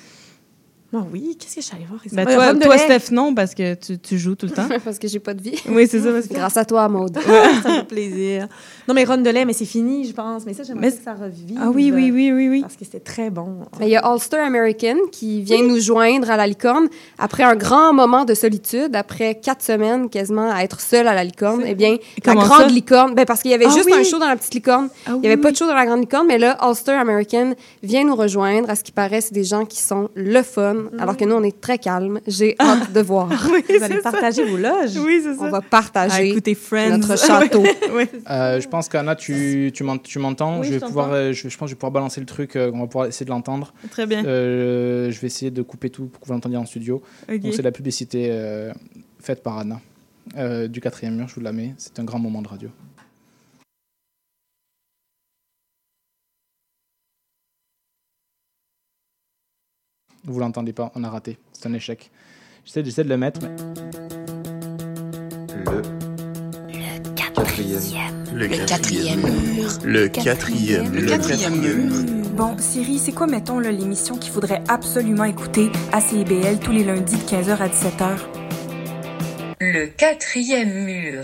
Ah 0.93 1.03
oui, 1.11 1.35
qu'est-ce 1.37 1.55
que 1.55 1.61
je 1.61 1.65
suis 1.65 1.75
allée 1.75 1.85
voir 1.85 1.99
récemment? 1.99 2.23
Ben, 2.23 2.59
toi, 2.59 2.65
toi. 2.65 2.77
Steph, 2.77 3.11
non, 3.13 3.35
parce 3.35 3.53
que 3.53 3.73
tu, 3.73 3.99
tu 3.99 4.17
joues 4.17 4.35
tout 4.35 4.45
le 4.45 4.53
temps. 4.53 4.67
parce 4.85 4.97
que 4.97 5.07
j'ai 5.09 5.19
pas 5.19 5.33
de 5.33 5.41
vie. 5.41 5.61
Oui, 5.69 5.85
c'est 5.85 5.99
ça. 5.99 6.11
Parce 6.11 6.27
que... 6.27 6.33
Grâce 6.33 6.55
à 6.55 6.63
toi, 6.63 6.87
Maude. 6.87 7.17
ça 7.63 7.69
me 7.69 7.75
fait 7.79 7.83
plaisir. 7.87 8.47
Non, 8.87 8.93
mais 8.93 9.03
Ron 9.03 9.17
de 9.17 9.29
lait, 9.29 9.43
mais 9.43 9.51
c'est 9.51 9.65
fini, 9.65 10.05
je 10.07 10.13
pense. 10.13 10.45
Mais 10.45 10.53
ça, 10.53 10.63
j'aimerais 10.63 10.87
Mais- 10.87 10.91
que 10.95 11.03
ça 11.03 11.13
revive. 11.13 11.57
Ah 11.61 11.69
oui, 11.69 11.91
oui, 11.93 12.09
oui, 12.11 12.31
oui, 12.31 12.47
oui. 12.47 12.61
Parce 12.61 12.75
que 12.77 12.85
c'était 12.85 13.01
très 13.01 13.29
bon. 13.29 13.57
Mais 13.79 13.87
il 13.87 13.91
y 13.91 13.97
a 13.97 14.09
Ulster 14.13 14.37
American 14.37 14.95
qui 15.11 15.41
vient 15.41 15.61
nous 15.61 15.79
joindre 15.79 16.31
à 16.31 16.37
la 16.37 16.47
licorne 16.47 16.87
après 17.19 17.43
un 17.43 17.55
grand 17.55 17.91
moment 17.93 18.23
de 18.23 18.33
solitude, 18.33 18.95
après 18.95 19.35
quatre 19.35 19.61
semaines 19.63 20.09
quasiment 20.09 20.49
à 20.49 20.63
être 20.63 20.79
seule 20.79 21.07
à 21.07 21.13
la 21.13 21.25
licorne. 21.25 21.63
Eh 21.65 21.75
bien, 21.75 21.97
la 22.23 22.33
grande 22.33 22.61
ça? 22.61 22.67
licorne, 22.67 23.13
ben 23.13 23.25
parce 23.25 23.41
qu'il 23.41 23.51
y 23.51 23.53
avait 23.53 23.65
Ah 23.67 23.73
juste 23.73 23.87
oui. 23.91 23.93
un 23.93 24.03
show 24.03 24.19
dans 24.19 24.27
la 24.29 24.37
petite 24.37 24.53
licorne. 24.53 24.87
Ah 25.05 25.11
il 25.15 25.19
n'y 25.21 25.27
avait 25.27 25.35
pas 25.37 25.49
oui. 25.49 25.53
de 25.53 25.57
show 25.57 25.67
dans 25.67 25.75
la 25.75 25.85
grande 25.85 25.99
licorne, 25.99 26.27
mais 26.27 26.37
là, 26.37 26.57
Ulster 26.65 26.93
American 26.93 27.53
vient 27.83 28.05
nous 28.05 28.15
rejoindre. 28.15 28.69
À 28.69 28.75
ce 28.75 28.83
qui 28.83 28.93
paraît, 28.93 29.19
c'est 29.19 29.33
des 29.33 29.43
gens 29.43 29.65
qui 29.65 29.81
sont 29.81 30.09
le 30.15 30.41
fun, 30.43 30.76
alors 30.99 31.15
que 31.17 31.25
nous, 31.25 31.35
on 31.35 31.43
est 31.43 31.59
très 31.61 31.77
calmes. 31.77 32.19
J'ai 32.27 32.55
hâte 32.59 32.91
de 32.93 33.01
voir. 33.01 33.29
Oui, 33.51 33.63
Vous 33.77 33.83
allez 33.83 33.95
ça. 34.01 34.11
partager 34.11 34.43
vos 34.45 34.57
loges. 34.57 34.97
Oui, 34.97 35.21
c'est 35.23 35.33
ça. 35.35 35.43
On 35.43 35.49
va 35.49 35.61
partager 35.61 36.33
Friends. 36.55 36.97
notre 36.97 37.17
château. 37.27 37.63
oui. 37.93 38.03
Euh, 38.29 38.59
je 38.61 38.67
pense 38.67 38.89
qu'Anna, 38.89 39.15
tu, 39.15 39.71
tu 39.73 39.83
m'en- 39.83 39.97
tu 39.97 40.19
m'entends. 40.19 40.59
Oui, 40.59 40.67
je, 40.67 40.73
je 40.73 40.79
vais 40.79 40.85
pouvoir, 40.85 41.07
t'entends. 41.07 41.17
euh, 41.17 41.33
je, 41.33 41.49
je 41.49 41.57
pense 41.57 41.67
que 41.67 41.69
je 41.71 41.75
vais 41.75 41.79
pouvoir 41.79 41.91
balancer 41.91 42.19
le 42.19 42.25
truc. 42.25 42.55
euh, 42.55 42.71
on 42.73 42.79
va 42.79 42.87
pouvoir 42.87 43.05
essayer 43.07 43.25
de 43.25 43.29
l'entendre. 43.31 43.73
Très 43.91 44.05
bien. 44.05 44.23
Euh, 44.25 45.11
je 45.11 45.19
vais 45.19 45.27
essayer 45.27 45.51
de 45.51 45.61
couper 45.61 45.89
tout 45.89 46.05
pour 46.07 46.21
que 46.21 46.27
vous 46.27 46.33
l'entendiez 46.33 46.57
en 46.57 46.65
studio. 46.65 47.01
Donc 47.27 47.53
c'est 47.53 47.61
la 47.61 47.71
publicité 47.71 48.27
euh, 48.31 48.71
faite 49.19 49.43
par 49.43 49.57
Anna 49.57 49.79
euh, 50.37 50.67
du 50.67 50.81
quatrième 50.81 51.15
mur. 51.15 51.27
Je 51.27 51.35
vous 51.35 51.41
la 51.41 51.51
mets. 51.53 51.73
C'est 51.77 51.99
un 51.99 52.03
grand 52.03 52.19
moment 52.19 52.41
de 52.41 52.47
radio. 52.47 52.69
Vous 60.27 60.39
l'entendez 60.39 60.73
pas, 60.73 60.91
on 60.95 61.03
a 61.03 61.09
raté. 61.09 61.37
C'est 61.53 61.67
un 61.69 61.73
échec. 61.73 62.11
J'essaie, 62.65 62.83
j'essaie 62.83 63.03
de 63.05 63.09
le 63.09 63.17
mettre. 63.17 63.39
mais- 63.41 63.55
Le 66.73 67.13
quatrième. 67.15 68.25
Le 68.33 68.47
quatrième 68.47 69.21
mur. 69.21 69.69
Le 69.83 70.07
quatrième. 70.09 70.93
Le 70.93 71.05
quatrième 71.05 71.59
mur. 71.61 71.93
Bon, 72.35 72.55
Siri, 72.59 72.99
c'est 72.99 73.13
quoi, 73.13 73.25
mettons, 73.25 73.59
là, 73.59 73.71
l'émission 73.71 74.17
qu'il 74.17 74.31
faudrait 74.31 74.61
absolument 74.67 75.23
écouter 75.23 75.71
à 75.91 76.01
CIBL 76.01 76.59
tous 76.59 76.71
les 76.71 76.83
lundis 76.83 77.15
de 77.15 77.23
15h 77.23 77.61
à 77.61 77.67
17h? 77.69 78.17
Le 79.59 79.87
quatrième 79.87 80.83
mur. 80.85 81.23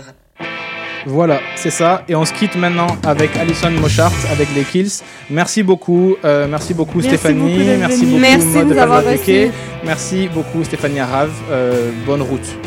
Voilà, 1.06 1.40
c'est 1.56 1.70
ça. 1.70 2.02
Et 2.08 2.14
on 2.14 2.24
se 2.24 2.32
quitte 2.32 2.56
maintenant 2.56 2.86
avec 3.04 3.36
Alison 3.36 3.70
Mochart, 3.70 4.12
avec 4.32 4.48
les 4.54 4.64
Kills. 4.64 4.90
Merci 5.30 5.62
beaucoup, 5.62 6.16
euh, 6.24 6.46
merci 6.48 6.74
beaucoup 6.74 7.00
Stéphanie, 7.00 7.76
merci 7.78 8.06
beaucoup 8.06 8.18
merci. 8.18 9.50
Merci 9.84 10.28
beaucoup 10.32 10.64
Stéphanie 10.64 11.00
Arave. 11.00 11.32
Euh, 11.50 11.90
bonne 12.06 12.22
route. 12.22 12.58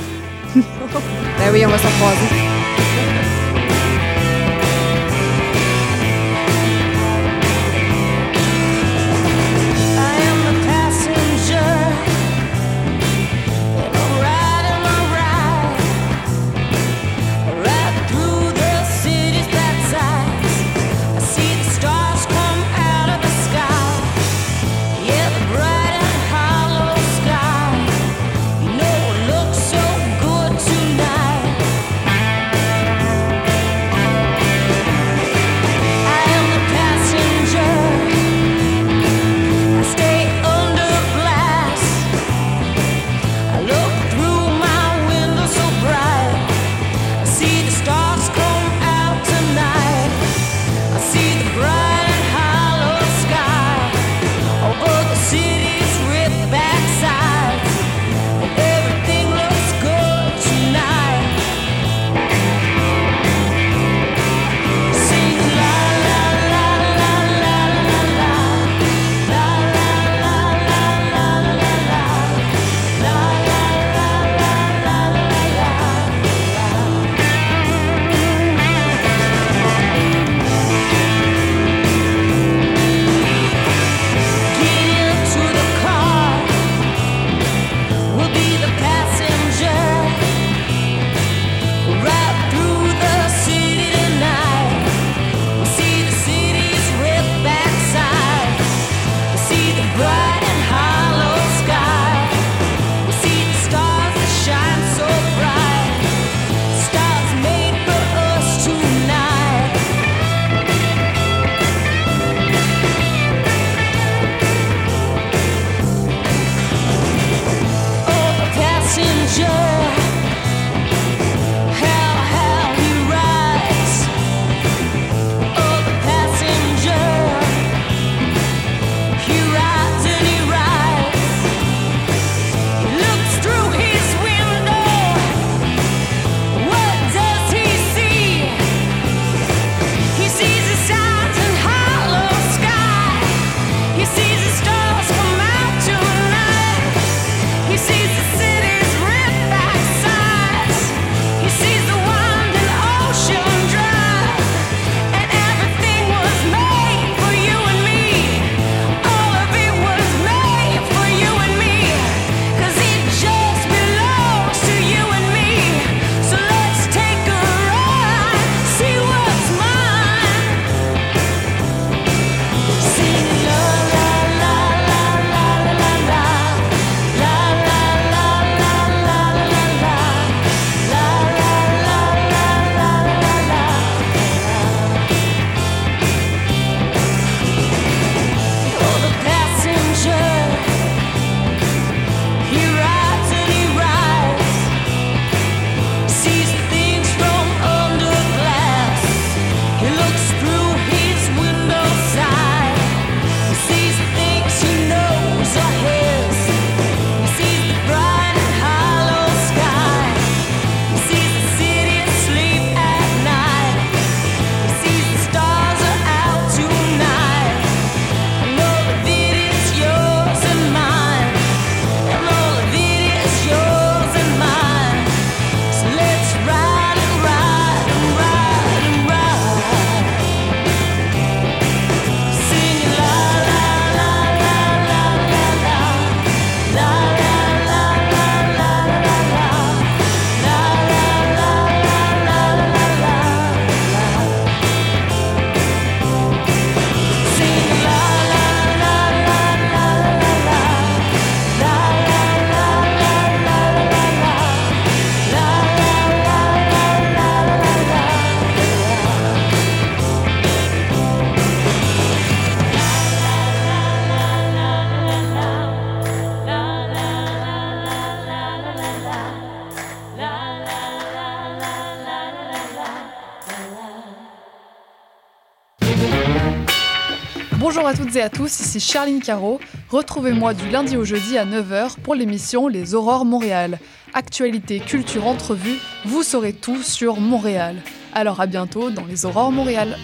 Bonjour 277.88 278.01
à 278.01 278.05
toutes 278.05 278.15
et 278.18 278.22
à 278.22 278.30
tous, 278.30 278.59
ici 278.59 278.81
Charline 278.81 279.22
Caro. 279.22 279.61
Retrouvez-moi 279.89 280.53
du 280.53 280.69
lundi 280.69 280.97
au 280.97 281.05
jeudi 281.05 281.38
à 281.38 281.45
9h 281.45 281.95
pour 282.03 282.15
l'émission 282.15 282.68
Les 282.68 282.93
Aurores 282.95 283.23
Montréal. 283.23 283.80
Actualité, 284.14 284.81
culture, 284.81 285.26
entrevue, 285.26 285.77
vous 286.03 286.22
saurez 286.22 286.51
tout 286.51 286.84
sur 286.84 287.22
Montréal. 287.22 287.77
Alors 288.14 288.41
à 288.41 288.45
bientôt 288.45 288.89
dans 288.89 289.05
Les 289.05 289.26
Aurores 289.26 289.53
Montréal. 289.53 289.95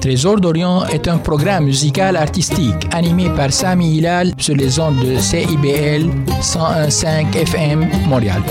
Trésor 0.00 0.40
d'Orient 0.40 0.86
est 0.86 1.06
un 1.06 1.18
programme 1.18 1.66
musical 1.66 2.16
artistique 2.16 2.88
animé 2.90 3.30
par 3.30 3.52
Sami 3.52 3.98
Hilal 3.98 4.32
sur 4.38 4.56
les 4.56 4.80
ondes 4.80 4.98
de 4.98 5.16
CIBL 5.16 6.10
101.5 6.40 7.32
FM 7.32 7.88
Montréal. 8.08 8.42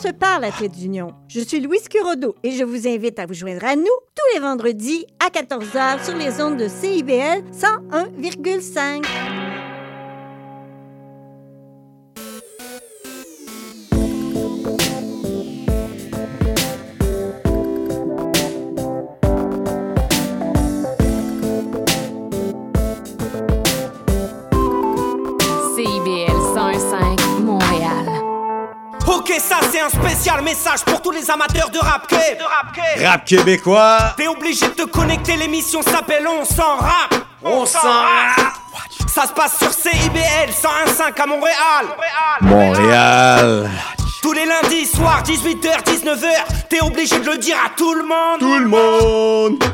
Se 0.00 0.08
parlent 0.08 0.44
à 0.44 0.68
d'Union. 0.68 1.12
Je 1.28 1.40
suis 1.40 1.60
Louise 1.60 1.86
Curodo 1.88 2.34
et 2.42 2.52
je 2.52 2.64
vous 2.64 2.88
invite 2.88 3.18
à 3.18 3.26
vous 3.26 3.34
joindre 3.34 3.64
à 3.64 3.76
nous 3.76 3.84
tous 3.84 4.34
les 4.34 4.40
vendredis 4.40 5.04
à 5.18 5.28
14h 5.28 6.04
sur 6.04 6.16
les 6.16 6.40
ondes 6.40 6.56
de 6.56 6.68
CIBL 6.68 7.44
101,5. 7.52 9.29
Spécial 30.20 30.42
message 30.42 30.84
pour 30.84 31.00
tous 31.00 31.12
les 31.12 31.30
amateurs 31.30 31.70
de 31.70 31.78
rap 31.78 32.06
keb. 32.06 32.38
Rap 33.02 33.24
québécois. 33.24 34.12
T'es 34.18 34.26
obligé 34.26 34.66
de 34.66 34.72
te 34.72 34.82
connecter, 34.82 35.36
l'émission 35.36 35.80
s'appelle 35.80 36.26
On 36.28 36.44
s'en 36.44 36.76
rap. 36.76 37.14
On 37.42 37.64
s'en 37.64 37.78
rap. 37.80 38.52
Ça 39.08 39.22
se 39.26 39.32
passe 39.32 39.56
sur 39.58 39.72
CIBL 39.72 40.50
101.5 40.50 41.22
à 41.22 41.26
Montréal. 41.26 41.86
Montréal. 42.42 43.70
Tous 44.22 44.32
les 44.34 44.44
lundis 44.44 44.84
soirs, 44.84 45.22
18h, 45.22 45.84
19h, 45.84 46.28
t'es 46.68 46.82
obligé 46.82 47.18
de 47.18 47.30
le 47.30 47.38
dire 47.38 47.56
à 47.64 47.70
tout 47.74 47.94
le 47.94 48.02
monde. 48.02 48.40
Tout 48.40 48.58
le 48.58 48.68
monde. 48.68 49.64